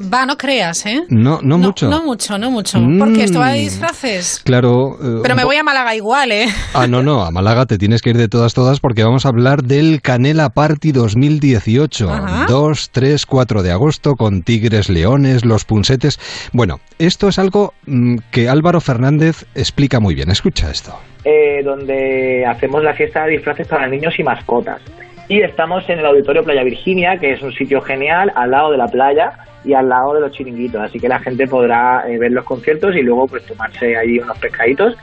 Va, 0.01 0.25
no 0.27 0.37
creas, 0.37 0.87
¿eh? 0.87 1.03
No, 1.09 1.41
no, 1.43 1.59
mucho. 1.59 1.89
No 1.89 2.05
mucho, 2.05 2.39
no 2.39 2.51
mucho. 2.51 2.79
Mm. 2.79 2.99
Porque 2.99 3.25
esto 3.25 3.41
va 3.41 3.51
de 3.51 3.59
disfraces. 3.61 4.41
Claro. 4.45 4.97
eh, 5.03 5.21
Pero 5.23 5.35
me 5.35 5.45
voy 5.45 5.57
a 5.57 5.63
Málaga 5.65 5.95
igual, 5.97 6.31
¿eh? 6.31 6.47
Ah, 6.75 6.87
no, 6.87 7.03
no, 7.03 7.25
a 7.25 7.31
Málaga 7.31 7.67
te 7.67 7.79
tienes 7.79 8.01
que 8.01 8.11
ir 8.11 8.17
de 8.17 8.29
todas, 8.29 8.55
todas, 8.55 8.79
porque 8.81 9.03
vamos 9.03 9.27
a 9.27 9.31
hablar 9.31 9.65
del 9.65 10.01
Canela 10.01 10.51
Party 10.51 10.93
2018. 10.93 12.11
Ajá. 12.13 12.47
2, 12.49 12.91
3, 12.93 13.27
4 13.27 13.63
de 13.63 13.73
agosto, 13.73 14.15
con 14.15 14.43
tigres, 14.43 14.89
leones, 14.89 15.45
los 15.45 15.65
punsetes. 15.65 16.19
Bueno, 16.53 16.81
esto 16.99 17.29
es 17.29 17.39
algo 17.39 17.75
mm, 17.87 18.19
que 18.31 18.49
Álvaro 18.49 18.81
Fernández 18.81 19.47
explica 19.55 19.99
muy 20.01 20.15
bien. 20.15 20.31
Escucha 20.31 20.71
esto. 20.71 20.95
eh, 21.25 21.63
donde 21.65 22.47
hacemos 22.47 22.83
la 22.83 22.95
fiesta 22.95 23.25
de 23.25 23.33
disfraces 23.33 23.67
para 23.67 23.89
niños 23.89 24.15
y 24.19 24.23
mascotas. 24.23 24.81
Y 25.29 25.41
estamos 25.43 25.85
en 25.91 25.99
el 25.99 26.07
Auditorio 26.07 26.43
Playa 26.43 26.63
Virginia, 26.63 27.19
que 27.19 27.33
es 27.33 27.43
un 27.43 27.53
sitio 27.53 27.83
genial, 27.83 28.33
al 28.35 28.51
lado 28.53 28.71
de 28.71 28.79
la 28.79 28.87
playa 28.87 29.33
y 29.65 29.75
al 29.75 29.89
lado 29.89 30.15
de 30.15 30.21
los 30.21 30.33
chiringuitos. 30.33 30.81
Así 30.81 30.99
que 30.99 31.09
la 31.09 31.19
gente 31.19 31.47
podrá 31.47 32.05
eh, 32.09 32.19
ver 32.19 32.33
los 32.33 32.45
conciertos 32.45 32.95
y 32.97 33.03
luego 33.03 33.27
pues 33.27 33.45
tomarse 33.45 33.97
ahí 33.97 34.19
unos 34.19 34.39
pescaditos, 34.39 34.97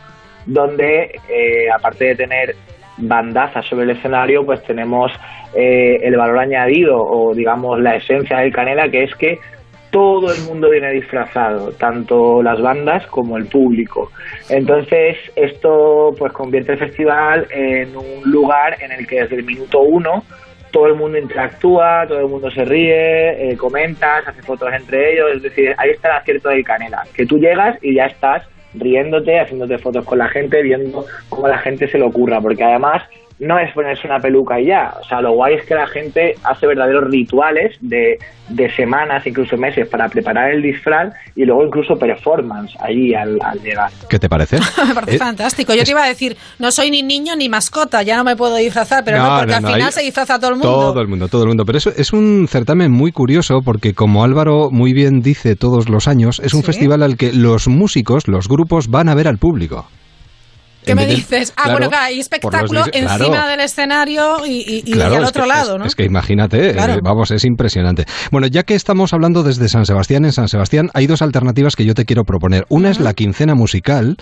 donde 0.45 1.19
eh, 1.29 1.69
aparte 1.73 2.05
de 2.05 2.15
tener 2.15 2.55
bandazas 2.97 3.65
sobre 3.65 3.83
el 3.83 3.91
escenario, 3.91 4.45
pues 4.45 4.63
tenemos 4.63 5.11
eh, 5.53 5.99
el 6.01 6.15
valor 6.15 6.39
añadido 6.39 6.97
o 6.97 7.33
digamos 7.33 7.79
la 7.79 7.95
esencia 7.95 8.37
del 8.39 8.53
Canela, 8.53 8.89
que 8.89 9.03
es 9.03 9.15
que 9.15 9.39
todo 9.91 10.33
el 10.33 10.41
mundo 10.41 10.69
viene 10.69 10.91
disfrazado, 10.91 11.71
tanto 11.71 12.43
las 12.43 12.61
bandas 12.61 13.07
como 13.07 13.37
el 13.37 13.45
público. 13.45 14.11
Entonces, 14.49 15.15
esto 15.37 16.13
pues 16.17 16.33
convierte 16.33 16.73
el 16.73 16.79
festival 16.79 17.47
en 17.49 17.95
un 17.95 18.29
lugar 18.29 18.75
en 18.81 18.91
el 18.91 19.07
que 19.07 19.21
desde 19.21 19.37
el 19.37 19.45
minuto 19.45 19.79
uno 19.79 20.25
todo 20.75 20.87
el 20.87 20.95
mundo 20.95 21.17
interactúa, 21.17 22.05
todo 22.05 22.19
el 22.19 22.27
mundo 22.27 22.51
se 22.51 22.65
ríe, 22.65 23.49
eh, 23.49 23.55
comenta, 23.55 24.21
se 24.21 24.31
hace 24.31 24.41
fotos 24.41 24.73
entre 24.73 25.13
ellos, 25.13 25.31
es 25.37 25.41
decir, 25.41 25.73
ahí 25.77 25.91
está 25.91 26.09
el 26.09 26.15
acierto 26.17 26.49
del 26.49 26.65
Canela, 26.65 27.03
que 27.13 27.25
tú 27.25 27.39
llegas 27.39 27.77
y 27.81 27.95
ya 27.95 28.07
estás 28.07 28.43
riéndote, 28.73 29.39
haciéndote 29.39 29.77
fotos 29.77 30.03
con 30.03 30.17
la 30.17 30.27
gente, 30.27 30.61
viendo 30.61 31.05
cómo 31.29 31.47
la 31.47 31.59
gente 31.59 31.87
se 31.87 31.97
lo 31.97 32.07
ocurra, 32.07 32.41
porque 32.41 32.65
además 32.65 33.03
no 33.39 33.59
es 33.59 33.73
ponerse 33.73 34.07
una 34.07 34.19
peluca 34.19 34.59
y 34.59 34.67
ya. 34.67 34.93
O 35.01 35.03
sea, 35.05 35.19
lo 35.21 35.33
guay 35.33 35.55
es 35.55 35.65
que 35.65 35.75
la 35.75 35.87
gente 35.87 36.35
hace 36.43 36.67
verdaderos 36.67 37.09
rituales 37.09 37.75
de, 37.81 38.17
de 38.49 38.71
semanas, 38.75 39.27
incluso 39.27 39.57
meses, 39.57 39.89
para 39.89 40.07
preparar 40.07 40.51
el 40.51 40.61
disfraz 40.61 41.13
y 41.35 41.43
luego 41.43 41.65
incluso 41.65 41.95
performance 41.97 42.73
allí 42.79 43.13
al, 43.13 43.37
al 43.43 43.59
llegar. 43.61 43.91
¿Qué 44.09 44.19
te 44.19 44.29
parece? 44.29 44.57
Me 44.87 44.93
parece 44.93 45.15
Eh, 45.15 45.19
fantástico. 45.19 45.73
Yo 45.73 45.83
te 45.83 45.91
iba 45.91 46.03
a 46.03 46.07
decir, 46.07 46.37
no 46.59 46.71
soy 46.71 46.89
ni 46.91 47.03
niño 47.03 47.35
ni 47.35 47.49
mascota, 47.49 48.03
ya 48.03 48.15
no 48.15 48.23
me 48.23 48.35
puedo 48.37 48.55
disfrazar, 48.55 49.03
pero 49.03 49.17
no, 49.17 49.23
No, 49.29 49.39
porque 49.39 49.59
no, 49.59 49.67
al 49.67 49.73
final 49.73 49.91
se 49.91 50.01
disfraza 50.01 50.39
todo 50.39 50.51
el 50.51 50.55
mundo. 50.57 50.71
Todo 50.71 51.01
el 51.01 51.07
mundo, 51.09 51.27
todo 51.27 51.41
el 51.43 51.47
mundo. 51.49 51.65
Pero 51.65 51.77
eso 51.77 51.91
es 51.95 52.13
un 52.13 52.47
certamen 52.47 52.91
muy 52.91 53.11
curioso 53.11 53.61
porque, 53.65 53.93
como 53.93 54.23
Álvaro 54.23 54.69
muy 54.71 54.93
bien 54.93 55.19
dice 55.21 55.55
todos 55.57 55.89
los 55.89 56.07
años, 56.07 56.39
es 56.43 56.53
un 56.53 56.61
Sí. 56.61 56.67
festival 56.67 57.03
al 57.03 57.17
que 57.17 57.33
los 57.33 57.67
músicos, 57.67 58.27
los 58.29 58.47
grupos, 58.47 58.87
van 58.89 59.09
a 59.09 59.15
ver 59.15 59.27
al 59.27 59.37
público. 59.37 59.87
¿Qué 60.85 60.95
me 60.95 61.05
dices? 61.07 61.51
Ah, 61.55 61.63
claro, 61.63 61.71
bueno, 61.73 61.89
claro, 61.89 62.05
hay 62.05 62.15
los 62.17 62.21
espectáculo 62.25 62.83
claro. 62.83 62.91
encima 63.23 63.47
del 63.47 63.59
escenario 63.59 64.45
y, 64.45 64.51
y- 64.51 64.83
y 64.85 64.91
Claro, 64.93 65.15
al 65.17 65.23
es 65.23 65.29
otro 65.29 65.43
que- 65.43 65.49
lado, 65.49 65.77
¿no? 65.77 65.85
Es, 65.85 65.95
que 65.95 66.03
imagínate, 66.03 66.69
eh, 66.71 66.99
vamos, 67.01 67.31
es 67.31 67.43
impresionante. 67.45 68.05
Bueno, 68.31 68.47
ya 68.47 68.63
que 68.63 68.75
estamos 68.75 69.13
hablando 69.13 69.43
desde 69.43 69.67
San 69.69 69.85
Sebastián, 69.85 70.25
en 70.25 70.31
San 70.31 70.47
Sebastián 70.47 70.89
hay 70.93 71.07
dos 71.07 71.21
alternativas 71.21 71.75
que 71.75 71.85
yo 71.85 71.93
te 71.93 72.05
quiero 72.05 72.23
proponer. 72.25 72.65
Una 72.69 72.89
es 72.89 72.99
la 72.99 73.13
quincena 73.13 73.55
musical, 73.55 74.17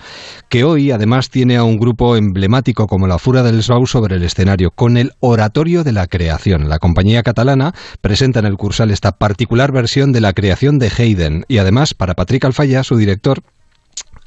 que 0.48 0.64
hoy 0.64 0.90
además 0.90 1.30
tiene 1.30 1.56
a 1.56 1.64
un 1.64 1.78
grupo 1.78 2.16
emblemático 2.16 2.86
como 2.86 3.06
la 3.06 3.18
Fura 3.18 3.42
del 3.42 3.62
Sau 3.62 3.86
sobre 3.86 4.16
el 4.16 4.22
escenario, 4.22 4.70
con 4.70 4.96
el 4.96 5.12
Oratorio 5.20 5.84
de 5.84 5.92
la 5.92 6.06
Creación. 6.06 6.68
La 6.68 6.78
compañía 6.78 7.22
catalana 7.22 7.74
presenta 8.00 8.38
en 8.40 8.46
el 8.46 8.56
Cursal 8.56 8.90
esta 8.90 9.12
particular 9.12 9.72
versión 9.72 10.12
de 10.12 10.20
la 10.20 10.32
creación 10.32 10.78
de 10.78 10.90
Haydn. 10.96 11.44
Y 11.48 11.58
además, 11.58 11.94
para 11.94 12.14
Patrick 12.14 12.44
Alfaya, 12.44 12.82
su 12.84 12.96
director, 12.96 13.42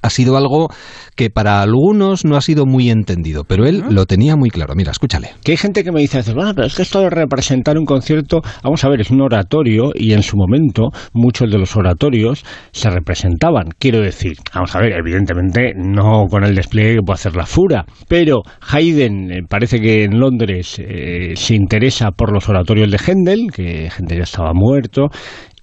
ha 0.08 0.10
sido 0.10 0.38
algo 0.38 0.70
que 1.16 1.30
para 1.30 1.62
algunos 1.62 2.26
no 2.26 2.36
ha 2.36 2.42
sido 2.42 2.66
muy 2.66 2.90
entendido, 2.90 3.44
pero 3.44 3.66
él 3.66 3.84
lo 3.90 4.06
tenía 4.06 4.36
muy 4.36 4.50
claro. 4.50 4.74
Mira, 4.76 4.92
escúchale. 4.92 5.32
Que 5.44 5.52
hay 5.52 5.58
gente 5.58 5.84
que 5.84 5.92
me 5.92 6.02
dice, 6.02 6.22
bueno, 6.34 6.54
pero 6.56 6.68
es 6.68 6.76
que 6.76 6.82
esto 6.82 7.02
de 7.02 7.10
representar 7.10 7.78
un 7.78 7.86
concierto, 7.86 8.42
vamos 8.64 8.84
a 8.84 8.90
ver, 8.90 9.02
es 9.02 9.12
un 9.12 9.22
oratorio 9.22 9.92
y 9.94 10.14
en 10.14 10.24
su 10.24 10.38
momento 10.38 10.90
muchos 11.14 11.50
de 11.52 11.58
los 11.58 11.76
oratorios 11.76 12.44
se 12.72 12.90
representaban. 12.90 13.70
Quiero 13.78 14.02
decir, 14.02 14.38
vamos 14.54 14.76
a 14.76 14.80
ver, 14.80 14.94
evidentemente 14.94 15.74
no 15.76 16.26
con 16.30 16.44
el 16.44 16.56
despliegue 16.56 16.96
que 16.96 17.02
puede 17.02 17.16
hacer 17.16 17.36
la 17.36 17.46
Fura, 17.46 17.86
pero 18.08 18.42
Haydn 18.72 19.32
eh, 19.32 19.42
parece 19.48 19.80
que 19.80 20.04
en 20.04 20.20
Londres 20.20 20.80
eh, 20.80 21.34
se 21.36 21.56
interesa 21.56 22.12
por 22.12 22.34
los 22.34 22.48
oratorios 22.50 22.90
de 22.92 22.98
Händel, 22.98 23.48
que 23.54 23.90
Händel 23.90 24.20
ya 24.20 24.24
estaba 24.24 24.52
muerto, 24.54 25.08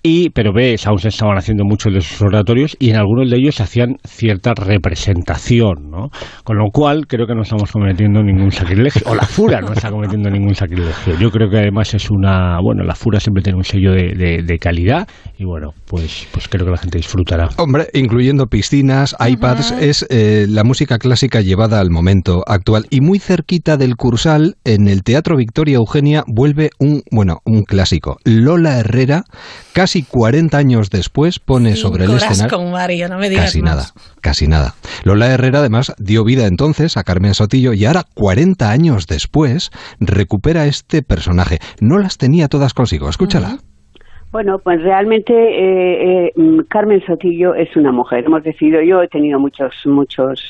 y, 0.06 0.28
pero 0.30 0.52
ves, 0.52 0.86
aún 0.86 0.98
se 0.98 1.08
estaban 1.08 1.38
haciendo 1.38 1.64
muchos 1.64 1.92
de 1.92 2.02
sus 2.02 2.20
oratorios 2.20 2.76
y 2.78 2.90
en 2.90 2.96
algunos 2.96 3.30
de 3.30 3.38
ellos 3.38 3.54
se 3.54 3.62
hacían 3.62 3.96
cierta 4.06 4.52
representación, 4.54 5.90
¿no? 5.90 6.10
Con 6.44 6.58
lo 6.58 6.66
cual 6.70 7.06
creo 7.08 7.26
que 7.26 7.34
no 7.34 7.40
estamos 7.42 7.72
cometiendo 7.72 8.22
ningún 8.22 8.52
sacrilegio, 8.52 9.00
o 9.06 9.14
la 9.14 9.22
Fura 9.22 9.62
no 9.62 9.72
está 9.72 9.90
cometiendo 9.90 10.28
ningún 10.28 10.54
sacrilegio. 10.54 11.18
Yo 11.18 11.30
creo 11.30 11.48
que 11.48 11.58
además 11.58 11.94
es 11.94 12.10
una, 12.10 12.58
bueno, 12.62 12.84
la 12.84 12.94
Fura 12.94 13.18
siempre 13.18 13.42
tiene 13.42 13.56
un 13.56 13.64
sello 13.64 13.92
de, 13.92 14.14
de- 14.14 14.42
de 14.44 14.58
calidad 14.58 15.08
y 15.38 15.44
bueno, 15.44 15.70
pues, 15.86 16.28
pues 16.32 16.48
creo 16.48 16.66
que 16.66 16.72
la 16.72 16.76
gente 16.78 16.98
disfrutará. 16.98 17.48
Hombre, 17.56 17.86
incluyendo 17.94 18.46
piscinas, 18.46 19.16
iPads, 19.18 19.72
es 19.80 20.06
eh, 20.10 20.44
la 20.48 20.64
música 20.64 20.98
clásica 20.98 21.40
llevada 21.40 21.80
al 21.80 21.90
momento 21.90 22.42
actual. 22.46 22.84
Y 22.90 23.00
muy 23.00 23.18
cerquita 23.18 23.78
del 23.78 23.96
Cursal, 23.96 24.56
en 24.64 24.86
el 24.86 25.02
Teatro 25.02 25.36
Victoria 25.36 25.76
Eugenia, 25.76 26.24
vuelve 26.26 26.68
un, 26.78 27.00
bueno, 27.10 27.38
un 27.46 27.62
clásico. 27.62 28.18
Lola 28.24 28.78
Herrera, 28.80 29.22
casi 29.72 29.93
40 30.02 30.56
años 30.56 30.90
después, 30.90 31.38
pone 31.38 31.76
sobre 31.76 32.04
el 32.04 32.12
escenario... 32.12 32.56
con 32.56 32.70
Mario, 32.70 33.08
no 33.08 33.18
me 33.18 33.28
digas 33.28 33.46
Casi 33.46 33.62
más. 33.62 33.70
nada, 33.70 33.86
casi 34.20 34.48
nada. 34.48 34.74
Lola 35.04 35.32
Herrera 35.32 35.60
además 35.60 35.94
dio 35.98 36.24
vida 36.24 36.46
entonces 36.46 36.96
a 36.96 37.04
Carmen 37.04 37.34
Sotillo 37.34 37.72
y 37.72 37.84
ahora, 37.84 38.02
40 38.14 38.70
años 38.70 39.06
después, 39.06 39.70
recupera 40.00 40.66
este 40.66 41.02
personaje. 41.02 41.58
No 41.80 41.98
las 41.98 42.18
tenía 42.18 42.48
todas 42.48 42.74
consigo, 42.74 43.08
escúchala. 43.08 43.58
Bueno, 44.34 44.58
pues 44.58 44.82
realmente 44.82 45.32
eh, 45.32 46.26
eh, 46.26 46.32
mm, 46.34 46.62
Carmen 46.68 47.00
Sotillo 47.06 47.54
es 47.54 47.76
una 47.76 47.92
mujer. 47.92 48.24
Hemos 48.24 48.42
decidido, 48.42 48.82
yo 48.82 49.00
he 49.00 49.06
tenido 49.06 49.38
muchos, 49.38 49.72
muchos, 49.84 50.42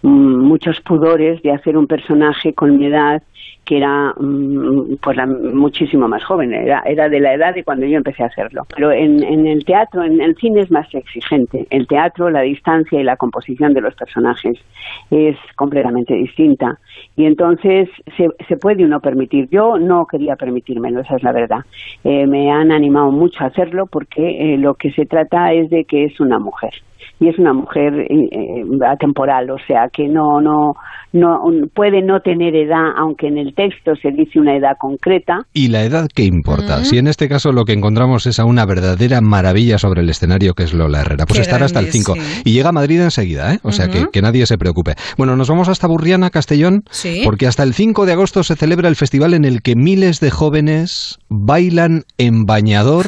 mm, 0.00 0.38
muchos 0.38 0.80
pudores 0.80 1.42
de 1.42 1.52
hacer 1.52 1.76
un 1.76 1.86
personaje 1.86 2.54
con 2.54 2.78
mi 2.78 2.86
edad 2.86 3.22
que 3.64 3.76
era 3.76 4.14
mm, 4.18 4.96
pues 5.02 5.16
la- 5.16 5.26
muchísimo 5.26 6.08
más 6.08 6.24
joven, 6.24 6.52
era, 6.52 6.82
era 6.86 7.08
de 7.08 7.20
la 7.20 7.34
edad 7.34 7.54
de 7.54 7.62
cuando 7.64 7.86
yo 7.86 7.96
empecé 7.96 8.22
a 8.22 8.26
hacerlo. 8.26 8.66
Pero 8.74 8.90
en, 8.92 9.22
en 9.22 9.46
el 9.46 9.64
teatro, 9.64 10.02
en 10.02 10.20
el 10.20 10.34
cine 10.36 10.60
es 10.62 10.70
más 10.70 10.92
exigente. 10.94 11.66
El 11.70 11.86
teatro, 11.86 12.30
la 12.30 12.40
distancia 12.42 13.00
y 13.00 13.04
la 13.04 13.16
composición 13.16 13.72
de 13.74 13.80
los 13.80 13.94
personajes 13.94 14.58
es 15.10 15.36
completamente 15.56 16.14
distinta. 16.14 16.78
Y 17.16 17.26
entonces 17.26 17.88
se, 18.16 18.28
se 18.48 18.56
puede 18.56 18.84
uno 18.84 19.00
permitir. 19.00 19.48
Yo 19.50 19.78
no 19.78 20.06
quería 20.06 20.36
permitírmelo, 20.36 21.00
esa 21.00 21.16
es 21.16 21.22
la 21.22 21.32
verdad. 21.32 21.60
Eh, 22.04 22.26
me 22.26 22.50
han 22.50 22.72
animado 22.72 23.10
mucho 23.12 23.44
a 23.44 23.48
hacerlo 23.48 23.86
porque 23.86 24.54
eh, 24.54 24.58
lo 24.58 24.74
que 24.74 24.90
se 24.92 25.06
trata 25.06 25.52
es 25.52 25.70
de 25.70 25.84
que 25.84 26.04
es 26.04 26.18
una 26.20 26.38
mujer 26.38 26.72
y 27.20 27.28
es 27.28 27.38
una 27.38 27.52
mujer 27.52 27.92
eh, 28.00 28.64
atemporal, 28.88 29.50
o 29.50 29.58
sea 29.66 29.88
que 29.92 30.08
no 30.08 30.40
no 30.40 30.72
no 31.12 31.40
puede 31.74 32.02
no 32.02 32.20
tener 32.20 32.54
edad, 32.54 32.92
aunque 32.96 33.26
en 33.26 33.36
el 33.38 33.52
texto 33.54 33.92
se 34.00 34.10
dice 34.12 34.38
una 34.38 34.56
edad 34.56 34.76
concreta. 34.78 35.40
Y 35.52 35.66
la 35.68 35.82
edad 35.82 36.06
que 36.14 36.22
importa. 36.24 36.84
Si 36.84 36.98
en 36.98 37.08
este 37.08 37.28
caso 37.28 37.50
lo 37.50 37.64
que 37.64 37.72
encontramos 37.72 38.26
es 38.26 38.38
a 38.38 38.44
una 38.44 38.64
verdadera 38.64 39.20
maravilla 39.20 39.78
sobre 39.78 40.02
el 40.02 40.08
escenario 40.08 40.54
que 40.54 40.62
es 40.62 40.72
Lola 40.72 41.00
Herrera, 41.00 41.26
pues 41.26 41.38
Qué 41.38 41.42
estará 41.42 41.64
hasta 41.64 41.80
el 41.80 41.86
grande, 41.86 41.98
5. 42.04 42.14
sí. 42.14 42.42
Y 42.44 42.52
llega 42.52 42.68
a 42.68 42.72
Madrid 42.72 43.00
enseguida, 43.00 43.52
¿eh? 43.54 43.58
O 43.64 43.72
sea 43.72 43.88
que, 43.88 44.06
que 44.12 44.22
nadie 44.22 44.46
se 44.46 44.56
preocupe. 44.56 44.94
Bueno, 45.18 45.34
nos 45.36 45.48
vamos 45.48 45.68
hasta 45.68 45.88
Burriana, 45.88 46.30
Castellón, 46.30 46.82
Sí. 46.90 47.22
porque 47.24 47.48
hasta 47.48 47.64
el 47.64 47.74
5 47.74 48.06
de 48.06 48.12
agosto 48.12 48.44
se 48.44 48.54
celebra 48.54 48.88
el 48.88 48.94
festival 48.96 49.34
en 49.34 49.44
el 49.44 49.62
que 49.62 49.74
miles 49.74 50.20
de 50.20 50.30
jóvenes 50.30 51.18
bailan 51.28 52.02
en 52.18 52.44
bañador 52.44 53.06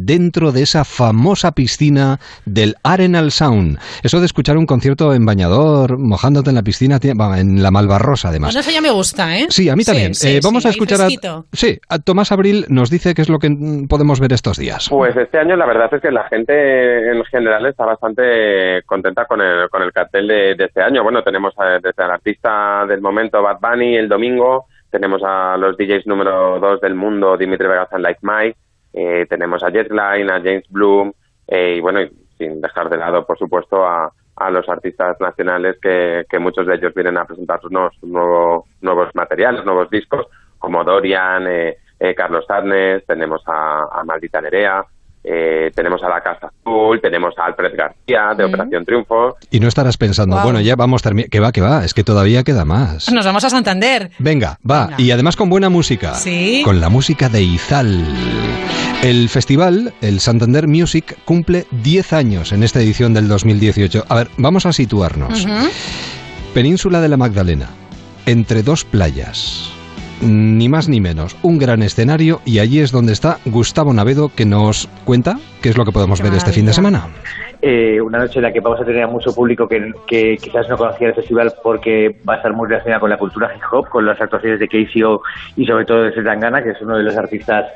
dentro 0.00 0.52
de 0.52 0.62
esa 0.62 0.84
famosa 0.84 1.52
piscina 1.52 2.18
del 2.44 2.74
Arenal 2.82 3.30
Sound. 3.30 3.78
Eso 4.02 4.20
de 4.20 4.26
escuchar 4.26 4.56
un 4.56 4.66
concierto 4.66 5.12
en 5.14 5.24
bañador, 5.26 5.98
mojándote 5.98 6.50
en 6.50 6.56
la 6.56 6.62
piscina, 6.62 6.98
en 7.02 7.62
la 7.62 7.70
Malvarrosa 7.70 8.28
además. 8.28 8.48
Bueno, 8.48 8.60
eso 8.60 8.70
ya 8.70 8.80
me 8.80 8.90
gusta, 8.90 9.38
¿eh? 9.38 9.46
Sí, 9.50 9.68
a 9.68 9.76
mí 9.76 9.84
también. 9.84 10.14
Sí, 10.14 10.36
Eh, 10.36 10.40
vamos 10.42 10.62
sí, 10.62 10.68
a 10.68 10.70
escuchar 10.72 11.00
a, 11.02 11.08
sí, 11.52 11.78
a 11.88 11.98
Tomás 11.98 12.32
Abril 12.32 12.64
nos 12.68 12.90
dice 12.90 13.14
qué 13.14 13.22
es 13.22 13.28
lo 13.28 13.38
que 13.38 13.50
podemos 13.88 14.20
ver 14.20 14.32
estos 14.32 14.56
días. 14.58 14.88
Pues 14.90 15.16
este 15.16 15.38
año 15.38 15.56
la 15.56 15.66
verdad 15.66 15.88
es 15.92 16.00
que 16.02 16.10
la 16.10 16.24
gente 16.28 17.10
en 17.10 17.24
general 17.24 17.66
está 17.66 17.84
bastante 17.84 18.82
contenta 18.86 19.24
con 19.26 19.40
el, 19.40 19.68
con 19.70 19.82
el 19.82 19.92
cartel 19.92 20.26
de, 20.28 20.54
de 20.54 20.64
este 20.64 20.82
año. 20.82 21.02
Bueno, 21.02 21.22
tenemos 21.22 21.54
a- 21.58 21.78
desde 21.82 22.04
el 22.04 22.10
artista 22.10 22.84
del 22.86 23.00
momento 23.00 23.42
Bad 23.42 23.58
Bunny 23.60 23.96
el 23.96 24.08
domingo, 24.08 24.66
tenemos 24.90 25.20
a 25.24 25.56
los 25.56 25.76
DJs 25.76 26.06
número 26.06 26.58
2 26.60 26.80
del 26.80 26.94
mundo, 26.94 27.36
Dimitri 27.36 27.66
Vegas 27.66 27.88
and 27.92 28.02
Like 28.02 28.20
Mike, 28.22 28.56
eh, 28.98 29.26
tenemos 29.28 29.62
a 29.62 29.70
Jetline, 29.70 30.30
a 30.30 30.40
James 30.40 30.64
Bloom, 30.70 31.12
eh, 31.46 31.74
y 31.76 31.80
bueno, 31.80 32.00
y 32.02 32.10
sin 32.36 32.60
dejar 32.60 32.88
de 32.88 32.96
lado, 32.96 33.24
por 33.26 33.38
supuesto, 33.38 33.84
a, 33.84 34.10
a 34.36 34.50
los 34.50 34.68
artistas 34.68 35.16
nacionales 35.20 35.76
que, 35.82 36.24
que 36.30 36.38
muchos 36.38 36.66
de 36.66 36.74
ellos 36.76 36.92
vienen 36.94 37.16
a 37.18 37.24
presentar 37.24 37.60
sus 37.60 37.70
nuevos, 37.70 37.94
nuevo- 38.02 38.66
nuevos 38.80 39.08
materiales, 39.14 39.64
nuevos 39.64 39.88
discos, 39.90 40.26
como 40.58 40.84
Dorian, 40.84 41.46
eh, 41.48 41.76
eh, 42.00 42.14
Carlos 42.14 42.44
Sarnes, 42.46 43.04
tenemos 43.06 43.42
a, 43.46 43.80
a 43.92 44.04
Maldita 44.04 44.40
Nerea, 44.40 44.84
eh, 45.24 45.72
tenemos 45.74 46.00
a 46.04 46.08
La 46.08 46.20
Casa 46.20 46.46
Azul, 46.60 47.00
tenemos 47.00 47.34
a 47.38 47.46
Alfred 47.46 47.74
García 47.76 48.34
de 48.36 48.44
Mm. 48.44 48.48
Operación 48.48 48.84
Triunfo. 48.84 49.36
Y 49.50 49.58
no 49.58 49.66
estarás 49.66 49.96
pensando, 49.96 50.36
bueno, 50.44 50.60
ya 50.60 50.76
vamos, 50.76 51.02
que 51.30 51.40
va, 51.40 51.50
que 51.50 51.60
va, 51.60 51.84
es 51.84 51.92
que 51.92 52.04
todavía 52.04 52.44
queda 52.44 52.64
más. 52.64 53.12
Nos 53.12 53.26
vamos 53.26 53.44
a 53.44 53.50
Santander. 53.50 54.10
Venga, 54.20 54.58
va, 54.68 54.90
y 54.96 55.10
además 55.10 55.34
con 55.36 55.50
buena 55.50 55.68
música. 55.68 56.14
Sí. 56.14 56.62
Con 56.64 56.80
la 56.80 56.88
música 56.88 57.28
de 57.28 57.42
Izal. 57.42 58.04
El 59.02 59.28
festival, 59.28 59.94
el 60.00 60.18
Santander 60.18 60.66
Music, 60.66 61.16
cumple 61.24 61.66
10 61.70 62.12
años 62.14 62.50
en 62.52 62.64
esta 62.64 62.80
edición 62.80 63.14
del 63.14 63.28
2018. 63.28 64.06
A 64.08 64.14
ver, 64.16 64.28
vamos 64.36 64.66
a 64.66 64.72
situarnos. 64.72 65.46
Península 66.52 67.00
de 67.00 67.08
la 67.08 67.16
Magdalena, 67.16 67.68
entre 68.26 68.64
dos 68.64 68.84
playas. 68.84 69.70
Ni 70.20 70.68
más 70.68 70.88
ni 70.88 71.00
menos, 71.00 71.36
un 71.42 71.58
gran 71.58 71.84
escenario 71.84 72.42
y 72.44 72.58
allí 72.58 72.80
es 72.80 72.90
donde 72.90 73.12
está 73.12 73.38
Gustavo 73.44 73.92
Navedo 73.92 74.30
que 74.34 74.44
nos 74.44 74.88
cuenta 75.04 75.38
qué 75.62 75.68
es 75.68 75.76
lo 75.76 75.84
que 75.84 75.92
podemos 75.92 76.20
ver 76.20 76.34
este 76.34 76.52
fin 76.52 76.66
de 76.66 76.72
semana. 76.72 77.06
Eh, 77.60 78.00
una 78.00 78.18
noche 78.18 78.38
en 78.38 78.44
la 78.44 78.52
que 78.52 78.60
vamos 78.60 78.80
a 78.80 78.84
tener 78.84 79.02
a 79.02 79.06
mucho 79.08 79.34
público 79.34 79.66
que, 79.68 80.36
quizás 80.40 80.68
no 80.68 80.76
conocía 80.76 81.08
el 81.08 81.14
festival 81.14 81.52
porque 81.62 82.16
va 82.28 82.34
a 82.34 82.36
estar 82.36 82.52
muy 82.52 82.68
relacionada 82.68 83.00
con 83.00 83.10
la 83.10 83.16
cultura 83.16 83.50
hip 83.54 83.62
hop, 83.72 83.88
con 83.88 84.06
las 84.06 84.20
actuaciones 84.20 84.60
de 84.60 84.68
KCO 84.68 85.22
y 85.56 85.66
sobre 85.66 85.84
todo 85.84 86.02
de 86.04 86.12
Zetangana, 86.12 86.62
que 86.62 86.70
es 86.70 86.80
uno 86.82 86.96
de 86.96 87.02
los 87.02 87.16
artistas 87.16 87.66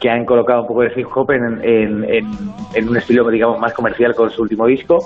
que 0.00 0.08
han 0.10 0.24
colocado 0.24 0.62
un 0.62 0.68
poco 0.68 0.82
de 0.82 0.92
hip 0.94 1.06
hop 1.14 1.30
en, 1.32 2.88
un 2.88 2.96
estilo, 2.96 3.28
digamos, 3.30 3.58
más 3.58 3.72
comercial 3.72 4.14
con 4.14 4.30
su 4.30 4.42
último 4.42 4.66
disco. 4.66 4.98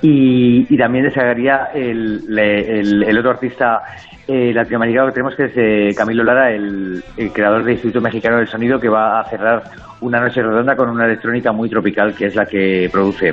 Y, 0.00 0.66
y 0.68 0.76
también 0.76 1.04
destacaría 1.04 1.70
el, 1.74 2.24
el- 2.38 3.02
el 3.04 3.18
otro 3.18 3.30
artista 3.30 3.82
eh, 4.28 4.52
latinoamericano 4.54 5.06
que 5.06 5.12
tenemos, 5.12 5.34
que 5.34 5.44
es 5.44 5.52
eh, 5.56 5.94
Camilo 5.96 6.22
Lara, 6.24 6.50
el, 6.50 7.02
el 7.16 7.32
creador 7.32 7.64
del 7.64 7.74
Instituto 7.74 8.00
Mexicano 8.00 8.36
del 8.38 8.48
Sonido, 8.48 8.78
que 8.78 8.88
va 8.88 9.20
a 9.20 9.24
cerrar 9.24 9.62
una 10.00 10.20
noche 10.20 10.42
redonda 10.42 10.76
con 10.76 10.88
una 10.88 11.06
electrónica 11.06 11.52
muy 11.52 11.68
tropical, 11.68 12.14
que 12.14 12.26
es 12.26 12.34
la 12.34 12.46
que 12.46 12.88
produce. 12.92 13.32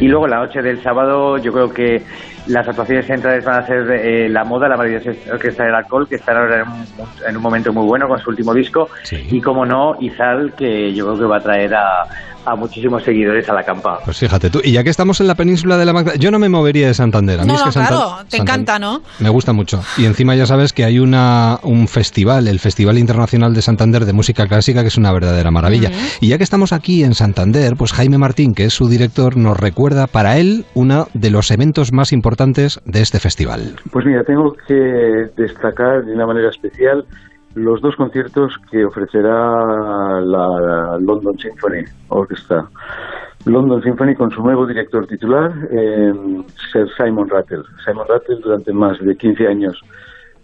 Y 0.00 0.08
luego 0.08 0.28
la 0.28 0.38
noche 0.38 0.62
del 0.62 0.80
sábado, 0.82 1.38
yo 1.38 1.52
creo 1.52 1.72
que 1.72 2.02
las 2.46 2.68
actuaciones 2.68 3.06
centrales 3.06 3.44
van 3.44 3.62
a 3.62 3.66
ser 3.66 3.90
eh, 3.90 4.28
La 4.28 4.44
Moda, 4.44 4.68
la 4.68 4.76
maravillosa 4.76 5.10
orquesta 5.32 5.64
del 5.64 5.74
alcohol, 5.74 6.08
que 6.08 6.16
está 6.16 6.32
ahora 6.32 6.62
en 6.62 6.68
un, 6.68 6.86
en 7.28 7.36
un 7.36 7.42
momento 7.42 7.72
muy 7.72 7.84
bueno 7.84 8.06
con 8.06 8.18
su 8.18 8.30
último 8.30 8.54
disco. 8.54 8.88
Y 9.10 9.40
como 9.40 9.66
no, 9.66 9.96
Izal, 10.00 10.52
que 10.54 10.94
yo 10.94 11.06
creo 11.06 11.18
que 11.18 11.24
va 11.24 11.36
a 11.38 11.40
traer 11.40 11.74
a, 11.74 12.04
a 12.46 12.54
muchísimos 12.56 13.02
seguidores 13.02 13.48
a 13.48 13.54
la 13.54 13.64
campa. 13.64 13.98
Pues 14.04 14.18
fíjate 14.18 14.50
tú, 14.50 14.60
y 14.62 14.72
ya 14.72 14.84
que 14.84 14.90
estamos 14.90 15.20
en 15.20 15.26
la 15.26 15.34
península 15.34 15.76
de 15.76 15.84
la 15.84 15.92
Magdalena, 15.92 16.22
yo 16.22 16.30
no 16.30 16.38
me 16.38 16.48
movería 16.48 16.86
de 16.86 16.94
Santander. 16.94 17.40
A 17.40 17.42
mí 17.42 17.48
No, 17.48 17.54
es 17.54 17.60
que 17.60 17.66
no, 17.66 17.72
Santa- 17.72 17.88
claro, 17.88 18.12
te 18.30 18.36
encanta, 18.38 18.78
¿no? 18.78 19.02
Me 19.18 19.28
gusta 19.28 19.52
mucho. 19.52 19.82
Y 19.98 20.04
encima 20.04 20.34
ya 20.34 20.46
sabes 20.46 20.72
que 20.72 20.84
hay 20.84 20.98
una, 20.98 21.58
un 21.62 21.88
festival, 21.88 22.48
el 22.48 22.58
Festival 22.60 22.98
Internacional 22.98 23.52
de 23.54 23.62
Santander 23.62 24.04
de 24.04 24.12
Música 24.12 24.46
Clásica, 24.46 24.82
que 24.82 24.88
es 24.88 24.96
una 24.96 25.12
verdadera 25.12 25.50
maravilla. 25.50 25.90
Y 26.20 26.28
ya 26.28 26.38
que 26.38 26.44
estamos 26.44 26.72
aquí 26.72 27.02
en 27.02 27.14
Santander, 27.14 27.74
pues 27.76 27.92
Jaime 27.92 28.18
Martín, 28.18 28.54
que 28.54 28.64
es 28.66 28.72
su 28.74 28.88
director, 28.88 29.36
nos 29.36 29.56
recuerda 29.58 30.06
para 30.06 30.38
él 30.38 30.64
uno 30.74 31.08
de 31.14 31.30
los 31.30 31.50
eventos 31.50 31.92
más 31.92 32.12
importantes 32.12 32.80
de 32.84 33.00
este 33.02 33.18
festival. 33.20 33.76
Pues 33.90 34.06
mira, 34.06 34.22
tengo 34.24 34.54
que 34.68 34.74
destacar 35.36 36.04
de 36.04 36.12
una 36.14 36.26
manera 36.26 36.50
especial 36.50 37.04
los 37.56 37.80
dos 37.80 37.96
conciertos 37.96 38.54
que 38.70 38.84
ofrecerá 38.84 40.20
la 40.20 40.98
London 41.00 41.38
Symphony 41.38 41.84
Orchestra. 42.08 42.68
London 43.46 43.82
Symphony 43.82 44.14
con 44.14 44.30
su 44.30 44.42
nuevo 44.42 44.66
director 44.66 45.06
titular, 45.06 45.52
eh, 45.70 46.12
Sir 46.70 46.86
Simon 46.98 47.28
Rattle. 47.30 47.62
Simon 47.84 48.06
Rattle 48.08 48.40
durante 48.42 48.72
más 48.72 48.98
de 49.00 49.16
15 49.16 49.46
años 49.48 49.80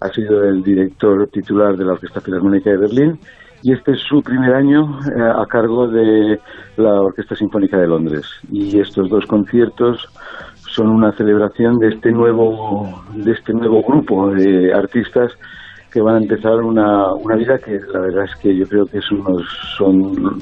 ha 0.01 0.09
sido 0.09 0.43
el 0.44 0.62
director 0.62 1.28
titular 1.28 1.76
de 1.76 1.84
la 1.84 1.93
Orquesta 1.93 2.20
Filarmónica 2.22 2.70
de 2.70 2.78
Berlín 2.78 3.18
y 3.62 3.72
este 3.72 3.93
es 3.93 4.01
su 4.01 4.22
primer 4.22 4.55
año 4.55 4.98
eh, 5.05 5.20
a 5.20 5.44
cargo 5.47 5.89
de 5.89 6.40
la 6.78 7.02
Orquesta 7.02 7.36
Sinfónica 7.36 7.76
de 7.76 7.89
Londres. 7.89 8.26
Y 8.51 8.80
estos 8.80 9.10
dos 9.10 9.26
conciertos 9.26 10.09
son 10.66 10.89
una 10.89 11.12
celebración 11.12 11.78
de 11.78 11.89
este 11.89 12.10
nuevo 12.10 13.05
de 13.14 13.32
este 13.32 13.52
nuevo 13.52 13.82
grupo 13.82 14.30
de 14.30 14.72
artistas 14.72 15.36
que 15.93 16.01
van 16.01 16.16
a 16.16 16.19
empezar 16.19 16.55
una, 16.62 17.12
una 17.14 17.36
vida 17.36 17.59
que 17.59 17.73
la 17.93 18.01
verdad 18.01 18.24
es 18.24 18.35
que 18.40 18.56
yo 18.56 18.66
creo 18.66 18.86
que 18.86 18.98
es 18.98 19.10
unos 19.10 19.43
son 19.77 20.39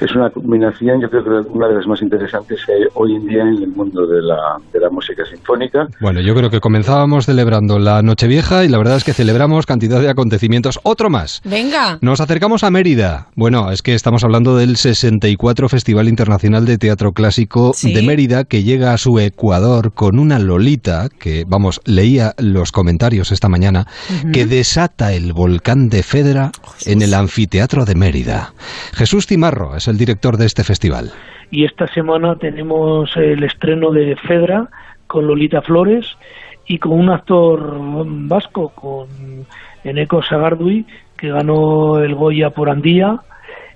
es 0.00 0.14
una 0.14 0.30
combinación 0.30 1.00
yo 1.00 1.08
creo 1.08 1.22
que 1.24 1.50
una 1.50 1.68
de 1.68 1.74
las 1.74 1.86
más 1.86 2.00
interesantes 2.02 2.64
que 2.66 2.72
hay 2.72 2.82
hoy 2.94 3.16
en 3.16 3.26
día 3.26 3.42
en 3.42 3.62
el 3.62 3.68
mundo 3.68 4.06
de 4.06 4.22
la, 4.22 4.56
de 4.72 4.80
la 4.80 4.88
música 4.90 5.24
sinfónica 5.24 5.86
Bueno, 6.00 6.20
yo 6.20 6.34
creo 6.34 6.50
que 6.50 6.60
comenzábamos 6.60 7.26
celebrando 7.26 7.78
la 7.78 8.02
Nochevieja 8.02 8.64
y 8.64 8.68
la 8.68 8.78
verdad 8.78 8.96
es 8.96 9.04
que 9.04 9.12
celebramos 9.12 9.66
cantidad 9.66 10.00
de 10.00 10.08
acontecimientos. 10.08 10.78
Otro 10.82 11.10
más. 11.10 11.40
Venga. 11.44 11.98
Nos 12.00 12.20
acercamos 12.20 12.64
a 12.64 12.70
Mérida. 12.70 13.28
Bueno, 13.36 13.70
es 13.70 13.82
que 13.82 13.94
estamos 13.94 14.24
hablando 14.24 14.56
del 14.56 14.76
64 14.76 15.68
Festival 15.68 16.08
Internacional 16.08 16.64
de 16.64 16.78
Teatro 16.78 17.12
Clásico 17.12 17.72
Sí. 17.74 17.92
de 17.92 18.02
Mérida, 18.02 18.44
que 18.44 18.62
llega 18.62 18.92
a 18.92 18.98
su 18.98 19.18
Ecuador 19.18 19.92
con 19.92 20.18
una 20.18 20.38
Lolita, 20.38 21.08
que, 21.18 21.44
vamos, 21.46 21.80
leía 21.84 22.32
los 22.38 22.72
comentarios 22.72 23.32
esta 23.32 23.48
mañana, 23.48 23.86
que 24.32 24.46
desata 24.78 25.12
el 25.12 25.32
volcán 25.32 25.88
de 25.88 26.04
Fedra 26.04 26.52
en 26.86 27.02
el 27.02 27.12
anfiteatro 27.12 27.84
de 27.84 27.96
Mérida. 27.96 28.52
Jesús 28.94 29.26
Timarro 29.26 29.74
es 29.74 29.88
el 29.88 29.98
director 29.98 30.36
de 30.36 30.46
este 30.46 30.62
festival. 30.62 31.10
y 31.50 31.64
esta 31.64 31.88
semana 31.88 32.36
tenemos 32.36 33.10
el 33.16 33.42
estreno 33.42 33.90
de 33.90 34.14
Fedra 34.14 34.68
con 35.08 35.26
Lolita 35.26 35.62
Flores 35.62 36.06
y 36.68 36.78
con 36.78 36.92
un 36.92 37.10
actor 37.10 37.76
vasco, 38.28 38.68
con 38.68 39.08
Eneco 39.82 40.22
Sagardui, 40.22 40.86
que 41.16 41.28
ganó 41.28 41.98
el 41.98 42.14
Goya 42.14 42.50
por 42.50 42.70
Andía 42.70 43.18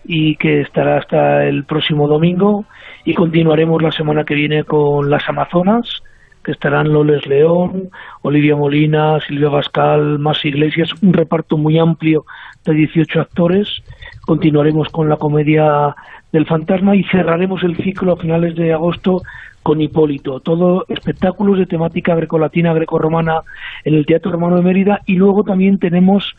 y 0.05 0.37
que 0.37 0.61
estará 0.61 0.99
hasta 0.99 1.45
el 1.49 1.65
próximo 1.65 2.07
domingo 2.07 2.65
y 3.05 3.15
continuaremos 3.15 3.83
la 3.83 3.91
semana 3.91 4.23
que 4.23 4.37
viene 4.37 4.62
con 4.62 5.11
Las 5.11 5.29
Amazonas 5.29 6.01
que 6.44 6.52
estarán 6.52 6.93
Loles 6.93 7.27
León, 7.27 7.90
Olivia 8.23 8.56
Molina, 8.56 9.20
Silvia 9.20 9.48
Bascal, 9.48 10.19
Más 10.19 10.44
Iglesias, 10.44 10.90
un 11.02 11.12
reparto 11.12 11.56
muy 11.56 11.78
amplio 11.78 12.24
de 12.64 12.74
18 12.74 13.20
actores. 13.20 13.82
Continuaremos 14.23 14.89
con 14.89 15.09
la 15.09 15.16
comedia 15.16 15.94
del 16.32 16.47
fantasma 16.47 16.97
y 16.97 17.05
cerraremos 17.05 17.62
el 17.62 17.77
ciclo 17.77 18.12
a 18.12 18.16
finales 18.16 18.56
de 18.56 18.73
agosto 18.73 19.23
con 19.62 19.81
Hipólito. 19.81 20.40
Todo 20.40 20.85
espectáculos 20.89 21.59
de 21.59 21.66
temática 21.66 22.14
grecolatina, 22.14 22.73
grecorromana 22.73 23.43
en 23.85 23.94
el 23.94 24.06
Teatro 24.06 24.32
Romano 24.32 24.56
de 24.56 24.62
Mérida 24.62 25.01
y 25.06 25.16
luego 25.16 25.44
también 25.44 25.78
tenemos 25.78 26.35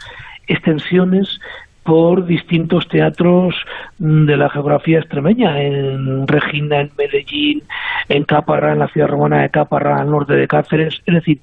extensiones 0.47 1.39
por 1.83 2.25
distintos 2.25 2.87
teatros 2.87 3.55
de 3.97 4.37
la 4.37 4.49
geografía 4.49 4.99
extremeña, 4.99 5.61
en 5.61 6.27
Regina, 6.27 6.81
en 6.81 6.91
Medellín, 6.97 7.63
en 8.09 8.23
Caparra, 8.23 8.73
en 8.73 8.79
la 8.79 8.87
ciudad 8.87 9.07
romana 9.07 9.41
de 9.41 9.49
Caparra, 9.49 9.99
al 9.99 10.09
norte 10.09 10.33
de 10.33 10.47
Cáceres. 10.47 11.01
Es 11.05 11.13
decir, 11.13 11.39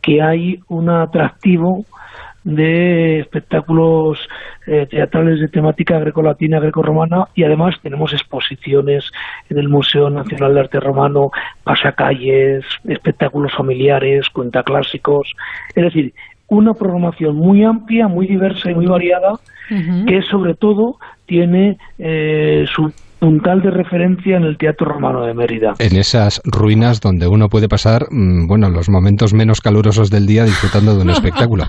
que 0.00 0.22
hay 0.22 0.60
un 0.68 0.90
atractivo 0.90 1.84
de 2.44 3.20
espectáculos 3.20 4.18
eh, 4.66 4.86
teatrales 4.90 5.40
de 5.40 5.48
temática 5.48 5.98
grecolatina, 6.00 6.58
grecorromana 6.58 7.28
y 7.34 7.44
además 7.44 7.76
tenemos 7.82 8.12
exposiciones 8.12 9.10
en 9.48 9.58
el 9.58 9.68
Museo 9.68 10.10
Nacional 10.10 10.54
de 10.54 10.60
Arte 10.60 10.80
Romano, 10.80 11.30
pasacalles, 11.62 12.64
espectáculos 12.84 13.52
familiares, 13.54 14.28
cuentaclásicos, 14.30 15.32
es 15.74 15.84
decir, 15.84 16.14
una 16.52 16.74
programación 16.74 17.36
muy 17.36 17.64
amplia, 17.64 18.08
muy 18.08 18.26
diversa 18.26 18.70
y 18.70 18.74
muy 18.74 18.86
variada 18.86 19.32
que 20.06 20.20
sobre 20.22 20.54
todo 20.54 20.98
tiene 21.24 21.78
eh, 21.98 22.66
su 22.74 22.92
puntal 23.22 23.62
de 23.62 23.70
referencia 23.70 24.36
en 24.36 24.42
el 24.42 24.58
Teatro 24.58 24.84
Romano 24.94 25.24
de 25.24 25.32
Mérida. 25.32 25.74
En 25.78 25.94
esas 25.96 26.40
ruinas 26.44 27.00
donde 27.00 27.28
uno 27.28 27.48
puede 27.48 27.68
pasar, 27.68 28.08
mm, 28.10 28.48
bueno, 28.48 28.68
los 28.68 28.88
momentos 28.88 29.32
menos 29.32 29.60
calurosos 29.60 30.10
del 30.10 30.26
día 30.26 30.42
disfrutando 30.44 30.96
de 30.96 31.02
un 31.02 31.10
espectáculo. 31.50 31.66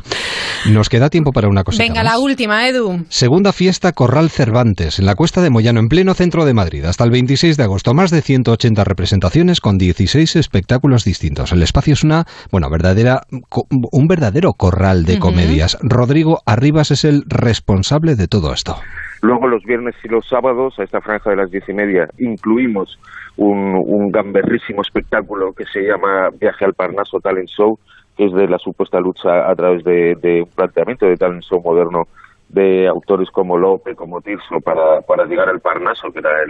Nos 0.71 0.89
queda 0.89 1.11
tiempo 1.11 1.31
para 1.31 1.47
una 1.49 1.63
cosita 1.63 1.83
Venga, 1.83 2.03
más. 2.03 2.13
la 2.13 2.17
última, 2.19 2.67
Edu. 2.67 3.05
Segunda 3.09 3.53
fiesta 3.53 3.91
Corral 3.91 4.31
Cervantes 4.31 4.97
en 4.97 5.05
la 5.05 5.13
Cuesta 5.13 5.41
de 5.43 5.51
Moyano, 5.51 5.79
en 5.79 5.89
pleno 5.89 6.15
centro 6.15 6.43
de 6.43 6.55
Madrid, 6.55 6.85
hasta 6.85 7.03
el 7.03 7.11
26 7.11 7.55
de 7.55 7.63
agosto. 7.63 7.93
Más 7.93 8.09
de 8.09 8.23
180 8.23 8.83
representaciones 8.83 9.61
con 9.61 9.77
16 9.77 10.35
espectáculos 10.35 11.03
distintos. 11.05 11.51
El 11.51 11.61
espacio 11.61 11.93
es 11.93 12.03
una, 12.03 12.25
bueno, 12.51 12.67
verdadera, 12.71 13.21
co- 13.49 13.67
un 13.91 14.07
verdadero 14.07 14.53
corral 14.53 15.05
de 15.05 15.19
comedias. 15.19 15.77
Rodrigo 15.83 16.41
Arribas 16.47 16.89
es 16.89 17.05
el 17.05 17.25
responsable 17.27 18.15
de 18.15 18.27
todo 18.27 18.53
esto. 18.53 18.77
Luego 19.23 19.47
los 19.47 19.63
viernes 19.63 19.95
y 20.03 20.09
los 20.09 20.27
sábados, 20.27 20.77
a 20.77 20.83
esta 20.83 20.99
franja 20.99 21.29
de 21.29 21.37
las 21.37 21.49
diez 21.49 21.63
y 21.69 21.73
media, 21.73 22.09
incluimos 22.17 22.99
un, 23.37 23.81
un 23.87 24.11
gamberrísimo 24.11 24.81
espectáculo 24.81 25.53
que 25.53 25.63
se 25.63 25.81
llama 25.81 26.29
Viaje 26.41 26.65
al 26.65 26.73
Parnaso 26.73 27.21
Talent 27.21 27.47
Show, 27.47 27.79
que 28.17 28.25
es 28.25 28.33
de 28.33 28.49
la 28.49 28.57
supuesta 28.57 28.99
lucha 28.99 29.49
a 29.49 29.55
través 29.55 29.81
de, 29.85 30.41
un 30.43 30.49
planteamiento 30.53 31.05
de 31.05 31.15
talent 31.15 31.41
show 31.41 31.61
moderno 31.63 32.09
de 32.49 32.85
autores 32.85 33.31
como 33.31 33.57
Lope, 33.57 33.95
como 33.95 34.19
Tirso, 34.19 34.59
para, 34.59 35.25
llegar 35.25 35.47
al 35.47 35.61
Parnaso, 35.61 36.11
que 36.11 36.19
era 36.19 36.43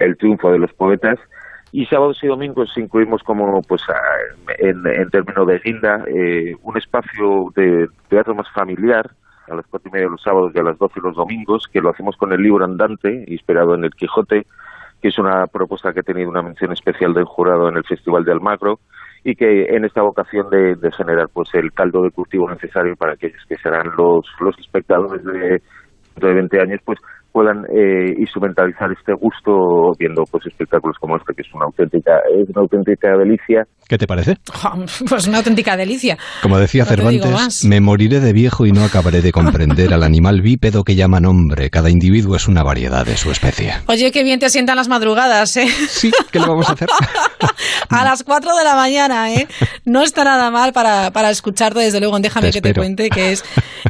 el, 0.00 0.16
triunfo 0.16 0.50
de 0.50 0.58
los 0.58 0.72
poetas. 0.72 1.20
Y 1.70 1.86
sábados 1.86 2.18
y 2.24 2.26
domingos 2.26 2.76
incluimos 2.78 3.22
como, 3.22 3.62
pues, 3.62 3.82
en, 4.58 4.84
en 4.88 5.08
términos 5.10 5.46
de 5.46 5.60
guinda, 5.60 6.04
eh, 6.08 6.56
un 6.64 6.76
espacio 6.76 7.52
de 7.54 7.86
teatro 8.08 8.34
más 8.34 8.50
familiar, 8.52 9.08
a 9.50 9.56
las 9.56 9.66
cuatro 9.66 9.88
y 9.90 9.92
media 9.92 10.08
los 10.08 10.22
sábados 10.22 10.52
y 10.54 10.58
a 10.58 10.62
las 10.62 10.78
doce 10.78 11.00
los 11.02 11.16
domingos, 11.16 11.64
que 11.72 11.80
lo 11.80 11.90
hacemos 11.90 12.16
con 12.16 12.32
el 12.32 12.40
libro 12.40 12.64
andante, 12.64 13.24
inspirado 13.26 13.74
en 13.74 13.84
el 13.84 13.90
Quijote, 13.90 14.46
que 15.00 15.08
es 15.08 15.18
una 15.18 15.46
propuesta 15.46 15.92
que 15.92 16.00
ha 16.00 16.02
tenido 16.02 16.30
una 16.30 16.42
mención 16.42 16.72
especial 16.72 17.14
del 17.14 17.24
jurado 17.24 17.68
en 17.68 17.76
el 17.76 17.84
Festival 17.84 18.24
de 18.24 18.32
Almagro 18.32 18.78
y 19.24 19.34
que 19.34 19.64
en 19.74 19.84
esta 19.84 20.02
vocación 20.02 20.48
de, 20.50 20.76
de 20.76 20.92
generar 20.92 21.26
pues 21.32 21.48
el 21.54 21.72
caldo 21.72 22.02
de 22.02 22.10
cultivo 22.10 22.48
necesario 22.48 22.94
para 22.96 23.12
aquellos 23.14 23.42
que 23.48 23.56
serán 23.56 23.88
los, 23.96 24.26
los 24.40 24.58
espectadores 24.58 25.22
de, 25.24 25.60
de 26.16 26.34
20 26.34 26.60
años 26.60 26.80
pues 26.84 26.98
puedan 27.32 27.64
eh, 27.66 28.14
instrumentalizar 28.18 28.90
este 28.92 29.12
gusto 29.12 29.92
viendo 29.98 30.24
pues 30.30 30.46
espectáculos 30.46 30.96
como 30.98 31.16
este 31.16 31.34
que 31.34 31.42
es 31.42 31.54
una 31.54 31.66
auténtica 31.66 32.18
es 32.34 32.48
una 32.48 32.62
auténtica 32.62 33.16
delicia 33.16 33.66
¿Qué 33.90 33.98
te 33.98 34.06
parece? 34.06 34.36
Pues 35.08 35.26
una 35.26 35.38
auténtica 35.38 35.76
delicia. 35.76 36.16
Como 36.42 36.60
decía 36.60 36.84
No 36.84 36.90
te 36.90 36.94
Cervantes, 36.94 37.64
me 37.64 37.80
moriré 37.80 38.20
de 38.20 38.32
viejo 38.32 38.64
y 38.64 38.70
no 38.70 38.84
acabaré 38.84 39.20
de 39.20 39.32
comprender 39.32 39.92
al 39.92 40.04
animal 40.04 40.42
bípedo 40.42 40.84
que 40.84 40.94
llaman 40.94 41.26
hombre. 41.26 41.70
Cada 41.70 41.90
individuo 41.90 42.36
es 42.36 42.46
una 42.46 42.62
variedad 42.62 43.04
de 43.04 43.16
su 43.16 43.32
especie. 43.32 43.74
Oye, 43.86 44.12
qué 44.12 44.22
bien 44.22 44.38
te 44.38 44.48
sientan 44.48 44.76
las 44.76 44.86
madrugadas, 44.86 45.56
¿eh? 45.56 45.66
Sí, 45.88 46.12
¿qué 46.30 46.38
le 46.38 46.46
vamos 46.46 46.68
a 46.68 46.74
hacer? 46.74 46.88
a 47.88 48.04
las 48.04 48.22
4 48.22 48.56
de 48.56 48.62
la 48.62 48.76
mañana, 48.76 49.34
¿eh? 49.34 49.48
No 49.84 50.02
está 50.02 50.22
nada 50.22 50.52
mal 50.52 50.72
para, 50.72 51.10
para 51.10 51.30
escucharte, 51.30 51.80
desde 51.80 51.98
luego, 51.98 52.16
déjame 52.20 52.46
Te 52.46 52.52
que 52.52 52.60
te 52.62 52.68
espero. 52.68 52.82
cuente, 52.82 53.10
que 53.10 53.32
es 53.32 53.42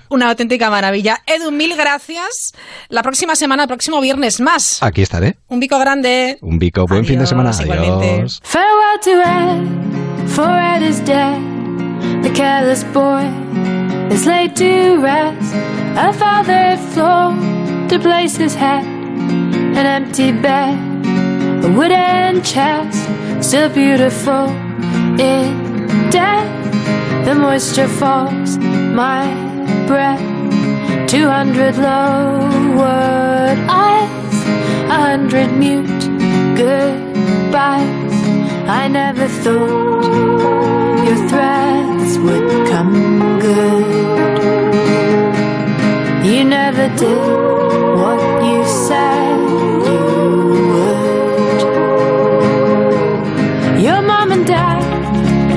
una 0.09 0.31
auténtica 0.31 0.71
maravilla. 0.71 1.21
Edu, 1.27 1.51
mil 1.51 1.77
gracias. 1.77 2.55
La 2.89 3.03
próxima 3.03 3.37
semana, 3.37 3.65
el 3.65 3.69
próximo 3.69 4.01
viernes 4.01 4.41
más. 4.41 4.83
Aquí 4.83 5.03
estaré. 5.03 5.37
Un 5.49 5.61
bico 5.61 5.79
grande. 5.79 6.39
Un 6.41 6.59
bico, 6.59 6.87
buen 6.87 7.05
fin 7.05 7.19
de 7.19 7.27
semana. 7.27 7.51
Adiós, 7.51 7.65
igualmente. 7.67 8.15
Adiós. 8.15 8.41
Farewell 8.43 9.01
to 9.05 9.90
for 10.35 10.51
Ed 10.51 10.83
is 10.83 11.01
dead. 11.01 11.41
The 12.23 12.31
careless 12.31 12.85
boy 12.85 13.25
is 14.11 14.27
laid 14.27 14.57
to 14.57 15.01
rest. 15.03 15.55
A 15.97 16.13
father 16.13 16.77
floor 16.93 17.35
to 17.89 17.99
place 17.99 18.37
his 18.37 18.55
head. 18.55 18.85
An 18.85 19.87
empty 19.87 20.33
bed 20.33 20.91
a 21.63 21.71
wooden 21.71 22.43
chest, 22.43 23.07
still 23.47 23.69
beautiful 23.69 24.49
in 25.21 26.09
death. 26.11 26.49
The 27.27 27.35
moisture 27.35 27.87
falls, 27.87 28.57
my 28.57 29.27
breath. 29.87 30.21
Two 31.07 31.29
hundred 31.29 31.77
lowered 31.77 33.59
eyes, 33.69 34.35
a 34.89 34.99
hundred 35.09 35.53
mute 35.53 36.03
goodbyes. 36.57 38.40
I 38.73 38.87
never 38.87 39.27
thought 39.27 40.05
your 41.05 41.29
threats 41.29 42.19
would 42.19 42.69
come 42.69 43.41
good. 43.41 44.39
You 46.25 46.45
never 46.45 46.87
did 46.97 47.19
what 48.01 48.21
you 48.45 48.65
said 48.87 49.41
you 49.91 50.05
would. 50.71 51.61
Your 53.83 54.03
mom 54.03 54.31
and 54.31 54.47
dad, 54.47 54.81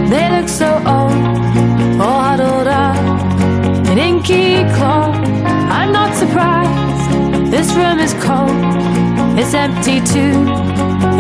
they 0.10 0.27
look 0.35 0.49
so 0.49 0.69
old, 0.77 1.14
all 2.02 2.19
huddled 2.27 2.68
up 2.68 2.98
in 3.91 3.99
inky 3.99 4.64
cloth. 4.76 5.15
I'm 5.80 5.91
not 5.91 6.15
surprised. 6.15 7.52
This 7.52 7.72
room 7.76 7.99
is 7.99 8.15
cold. 8.26 8.57
It's 9.38 9.53
empty 9.53 10.02
too. 10.02 10.34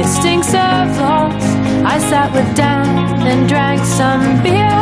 It 0.01 0.07
stinks 0.07 0.55
of 0.55 0.97
loss. 0.97 1.62
I 1.85 1.99
sat 1.99 2.31
with 2.33 2.55
Dan 2.55 3.27
and 3.27 3.47
drank 3.47 3.83
some 3.83 4.41
beer. 4.41 4.79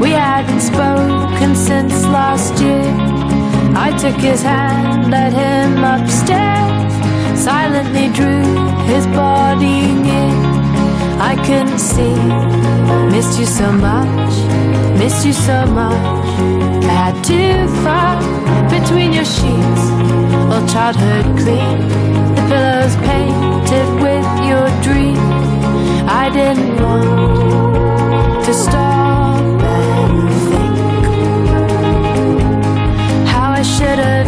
We 0.00 0.10
hadn't 0.10 0.60
spoken 0.60 1.54
since 1.54 2.04
last 2.04 2.60
year. 2.62 2.88
I 3.76 3.96
took 3.98 4.16
his 4.16 4.42
hand, 4.42 5.10
led 5.10 5.32
him 5.32 5.84
upstairs, 5.84 6.92
silently 7.38 8.08
drew 8.08 8.42
his 8.86 9.06
body 9.08 9.92
near. 10.06 10.34
I 11.20 11.34
couldn't 11.46 11.78
see, 11.78 12.16
missed 13.14 13.38
you 13.38 13.46
so 13.46 13.70
much, 13.70 14.34
missed 14.98 15.26
you 15.26 15.32
so 15.32 15.66
much. 15.66 16.26
I 16.84 16.94
had 17.04 17.24
to 17.30 17.68
fight 17.84 18.22
between 18.70 19.12
your 19.12 19.24
sheets, 19.24 19.84
old 20.52 20.68
childhood 20.68 21.26
clean, 21.38 21.78
the 22.34 22.42
pillows 22.48 22.96
dream. 22.96 23.43
I 26.16 26.30
didn't 26.30 26.76
want 26.80 28.44
to 28.46 28.54
stop 28.54 29.36
and 29.62 30.30
think 30.48 30.76
how 33.28 33.50
I 33.50 33.62
should 33.62 33.98
have 33.98 34.23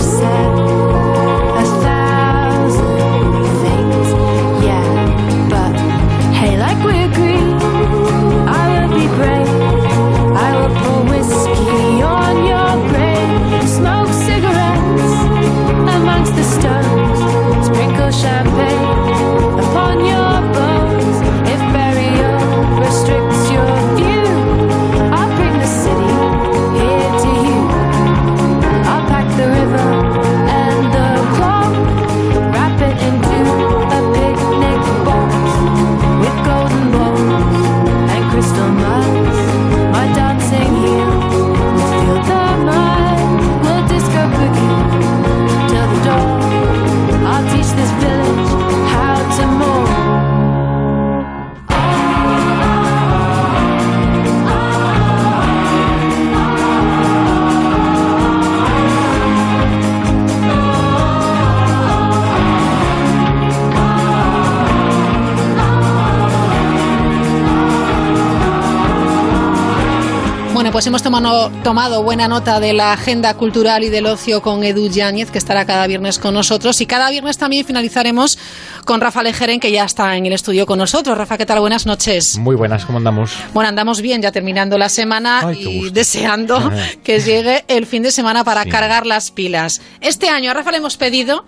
pues 70.76 70.86
hemos 70.86 71.02
tomado, 71.02 71.50
tomado 71.64 72.02
buena 72.02 72.28
nota 72.28 72.60
de 72.60 72.74
la 72.74 72.92
agenda 72.92 73.32
cultural 73.32 73.82
y 73.82 73.88
del 73.88 74.04
ocio 74.04 74.42
con 74.42 74.62
Edu 74.62 74.90
Yáñez, 74.90 75.30
que 75.30 75.38
estará 75.38 75.64
cada 75.64 75.86
viernes 75.86 76.18
con 76.18 76.34
nosotros. 76.34 76.82
Y 76.82 76.86
cada 76.86 77.08
viernes 77.08 77.38
también 77.38 77.64
finalizaremos 77.64 78.38
con 78.84 79.00
Rafa 79.00 79.22
Lejeren, 79.22 79.58
que 79.58 79.72
ya 79.72 79.86
está 79.86 80.18
en 80.18 80.26
el 80.26 80.34
estudio 80.34 80.66
con 80.66 80.78
nosotros. 80.78 81.16
Rafa, 81.16 81.38
¿qué 81.38 81.46
tal? 81.46 81.60
Buenas 81.60 81.86
noches. 81.86 82.36
Muy 82.36 82.56
buenas, 82.56 82.84
¿cómo 82.84 82.98
andamos? 82.98 83.32
Bueno, 83.54 83.70
andamos 83.70 84.02
bien, 84.02 84.20
ya 84.20 84.32
terminando 84.32 84.76
la 84.76 84.90
semana 84.90 85.48
Ay, 85.48 85.66
y 85.66 85.90
deseando 85.92 86.70
que 87.02 87.20
llegue 87.20 87.64
el 87.68 87.86
fin 87.86 88.02
de 88.02 88.10
semana 88.10 88.44
para 88.44 88.66
cargar 88.66 89.06
las 89.06 89.30
pilas. 89.30 89.80
Este 90.02 90.28
año 90.28 90.50
a 90.50 90.52
Rafa 90.52 90.72
le 90.72 90.76
hemos 90.76 90.98
pedido 90.98 91.46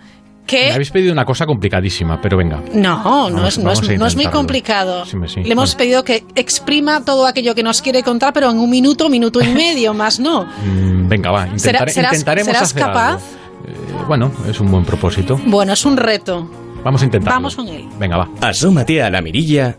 Me 0.57 0.73
habéis 0.73 0.91
pedido 0.91 1.11
una 1.13 1.25
cosa 1.25 1.45
complicadísima, 1.45 2.19
pero 2.21 2.37
venga. 2.37 2.61
No, 2.73 3.29
no 3.29 3.47
es, 3.47 3.57
no, 3.57 3.65
vamos 3.65 3.83
es, 3.83 3.89
a 3.89 3.93
no 3.97 4.05
es 4.05 4.15
muy 4.15 4.27
complicado. 4.27 5.05
Sí, 5.05 5.17
me- 5.17 5.27
sí. 5.27 5.41
Le 5.43 5.51
hemos 5.51 5.75
pedido 5.75 6.03
que 6.03 6.23
exprima 6.35 7.03
todo 7.03 7.25
aquello 7.27 7.53
que 7.55 7.63
nos 7.63 7.81
quiere 7.81 8.03
contar, 8.03 8.33
pero 8.33 8.49
en 8.51 8.57
un 8.59 8.69
minuto, 8.69 9.09
minuto 9.09 9.41
y 9.41 9.47
medio, 9.49 9.93
más 9.93 10.19
no. 10.19 10.45
Mm, 10.45 11.07
venga, 11.07 11.31
va, 11.31 11.57
¿Será- 11.57 11.79
intentare- 11.79 11.91
serás- 11.91 12.13
intentaremos 12.13 12.47
serás 12.47 12.61
hacer 12.63 12.81
capaz? 12.83 13.09
algo. 13.09 13.21
Eh, 13.67 14.03
bueno, 14.07 14.31
es 14.47 14.59
un 14.59 14.71
buen 14.71 14.85
propósito. 14.85 15.37
Bueno, 15.45 15.73
es 15.73 15.85
un 15.85 15.97
reto. 15.97 16.49
Vamos 16.83 17.01
a 17.01 17.05
intentarlo. 17.05 17.35
Vamos 17.35 17.55
con 17.55 17.67
él. 17.67 17.85
Venga, 17.99 18.17
va. 18.17 18.29
Asómate 18.41 19.01
a 19.03 19.09
la 19.09 19.21
mirilla 19.21 19.75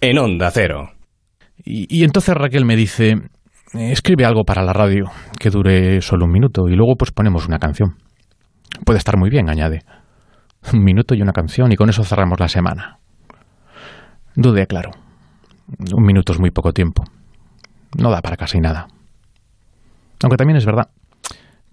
en 0.00 0.18
Onda 0.18 0.50
Cero. 0.50 0.90
Y, 1.64 1.86
y 2.00 2.04
entonces 2.04 2.34
Raquel 2.34 2.64
me 2.64 2.74
dice, 2.76 3.16
escribe 3.74 4.24
algo 4.24 4.44
para 4.44 4.62
la 4.62 4.72
radio 4.72 5.04
que 5.38 5.50
dure 5.50 6.00
solo 6.00 6.24
un 6.24 6.32
minuto 6.32 6.68
y 6.68 6.74
luego 6.74 6.94
pues 6.98 7.10
ponemos 7.12 7.46
una 7.46 7.58
canción. 7.58 7.96
Puede 8.84 8.98
estar 8.98 9.16
muy 9.18 9.28
bien, 9.28 9.50
añade. 9.50 9.82
Un 10.72 10.84
minuto 10.84 11.14
y 11.14 11.22
una 11.22 11.32
canción 11.32 11.72
y 11.72 11.76
con 11.76 11.88
eso 11.88 12.04
cerramos 12.04 12.38
la 12.40 12.48
semana. 12.48 12.98
Dudé, 14.34 14.66
claro. 14.66 14.90
Un 15.92 16.04
minuto 16.04 16.32
es 16.32 16.38
muy 16.38 16.50
poco 16.50 16.72
tiempo. 16.72 17.04
No 17.96 18.10
da 18.10 18.20
para 18.20 18.36
casi 18.36 18.60
nada. 18.60 18.88
Aunque 20.22 20.36
también 20.36 20.56
es 20.56 20.66
verdad 20.66 20.90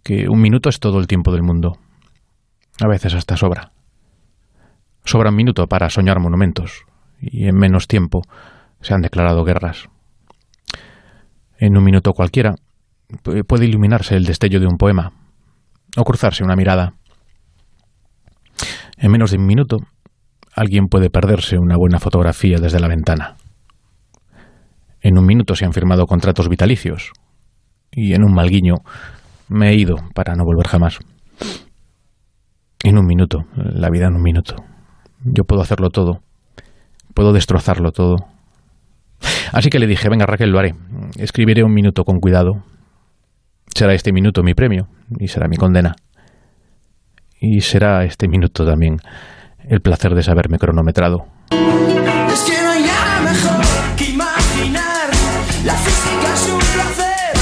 que 0.03 0.29
un 0.29 0.39
minuto 0.39 0.69
es 0.69 0.79
todo 0.79 0.99
el 0.99 1.07
tiempo 1.07 1.31
del 1.31 1.43
mundo. 1.43 1.77
A 2.79 2.87
veces 2.87 3.13
hasta 3.13 3.37
sobra. 3.37 3.71
Sobra 5.03 5.29
un 5.29 5.35
minuto 5.35 5.67
para 5.67 5.89
soñar 5.89 6.19
monumentos 6.19 6.85
y 7.19 7.47
en 7.47 7.55
menos 7.55 7.87
tiempo 7.87 8.21
se 8.81 8.93
han 8.93 9.01
declarado 9.01 9.43
guerras. 9.43 9.89
En 11.57 11.77
un 11.77 11.83
minuto 11.83 12.13
cualquiera 12.13 12.55
pu- 13.23 13.45
puede 13.45 13.65
iluminarse 13.65 14.15
el 14.15 14.25
destello 14.25 14.59
de 14.59 14.67
un 14.67 14.77
poema 14.77 15.11
o 15.97 16.03
cruzarse 16.03 16.43
una 16.43 16.55
mirada. 16.55 16.93
En 18.97 19.11
menos 19.11 19.31
de 19.31 19.37
un 19.37 19.45
minuto 19.45 19.77
alguien 20.55 20.87
puede 20.87 21.09
perderse 21.09 21.57
una 21.57 21.75
buena 21.77 21.99
fotografía 21.99 22.57
desde 22.59 22.79
la 22.79 22.87
ventana. 22.87 23.35
En 25.01 25.17
un 25.17 25.25
minuto 25.25 25.55
se 25.55 25.65
han 25.65 25.73
firmado 25.73 26.05
contratos 26.05 26.49
vitalicios 26.49 27.11
y 27.91 28.13
en 28.13 28.23
un 28.23 28.33
mal 28.33 28.49
guiño 28.49 28.75
me 29.49 29.69
he 29.69 29.75
ido 29.75 29.97
para 30.13 30.35
no 30.35 30.45
volver 30.45 30.67
jamás. 30.67 30.99
En 32.83 32.97
un 32.97 33.05
minuto, 33.05 33.45
la 33.55 33.89
vida 33.89 34.07
en 34.07 34.15
un 34.15 34.21
minuto. 34.21 34.55
Yo 35.23 35.43
puedo 35.43 35.61
hacerlo 35.61 35.89
todo, 35.89 36.21
puedo 37.13 37.33
destrozarlo 37.33 37.91
todo. 37.91 38.15
Así 39.51 39.69
que 39.69 39.79
le 39.79 39.87
dije, 39.87 40.09
venga 40.09 40.25
Raquel, 40.25 40.51
lo 40.51 40.59
haré. 40.59 40.75
Escribiré 41.17 41.63
un 41.63 41.73
minuto 41.73 42.03
con 42.03 42.19
cuidado. 42.19 42.63
Será 43.73 43.93
este 43.93 44.13
minuto 44.13 44.43
mi 44.43 44.53
premio 44.53 44.87
y 45.19 45.27
será 45.27 45.47
mi 45.47 45.57
condena. 45.57 45.95
Y 47.47 47.61
será 47.61 48.03
este 48.03 48.27
minuto 48.27 48.65
también 48.65 48.97
el 49.69 49.79
placer 49.79 50.15
de 50.15 50.23
saberme 50.23 50.57
cronometrado. 50.57 51.27
Es 51.51 52.39
que 52.41 52.59
no 52.59 52.71
hay 52.71 52.81
nada 52.81 53.21
mejor 53.21 53.63
que 53.95 54.05
imaginar. 54.05 55.09
La 55.63 55.75
física 55.75 56.33
es 56.33 56.49
un 56.49 56.57
placer. 56.57 57.37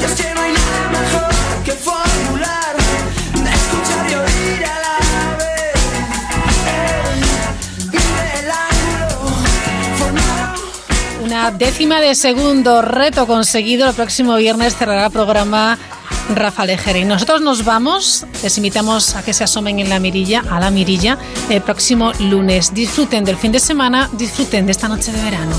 Y 0.00 0.04
es 0.04 0.14
que 0.14 0.34
no 0.34 0.40
hay 0.40 0.52
nada 0.52 0.90
mejor 0.90 1.34
que 1.64 1.72
formular. 1.72 2.76
De 3.34 3.50
escuchar 3.50 4.08
y 4.08 4.14
oír 4.14 4.64
a 4.64 4.78
la 4.86 4.98
vez. 5.36 5.82
El 8.38 8.50
ángulo 8.52 9.08
formado. 9.98 10.62
Una 11.24 11.50
décima 11.50 12.00
de 12.00 12.14
segundo 12.14 12.82
reto 12.82 13.26
conseguido. 13.26 13.88
El 13.88 13.96
próximo 13.96 14.36
viernes 14.36 14.76
cerrará 14.76 15.10
programa 15.10 15.76
Rafa 16.34 16.66
Lejere. 16.66 17.00
Y 17.00 17.04
nosotros 17.04 17.40
nos 17.40 17.64
vamos, 17.64 18.26
les 18.42 18.56
invitamos 18.56 19.14
a 19.14 19.22
que 19.22 19.32
se 19.32 19.44
asomen 19.44 19.78
en 19.78 19.88
la 19.88 19.98
mirilla, 19.98 20.42
a 20.50 20.60
la 20.60 20.70
mirilla, 20.70 21.18
el 21.48 21.62
próximo 21.62 22.12
lunes. 22.20 22.74
Disfruten 22.74 23.24
del 23.24 23.36
fin 23.36 23.52
de 23.52 23.60
semana, 23.60 24.08
disfruten 24.12 24.66
de 24.66 24.72
esta 24.72 24.88
noche 24.88 25.12
de 25.12 25.22
verano. 25.22 25.56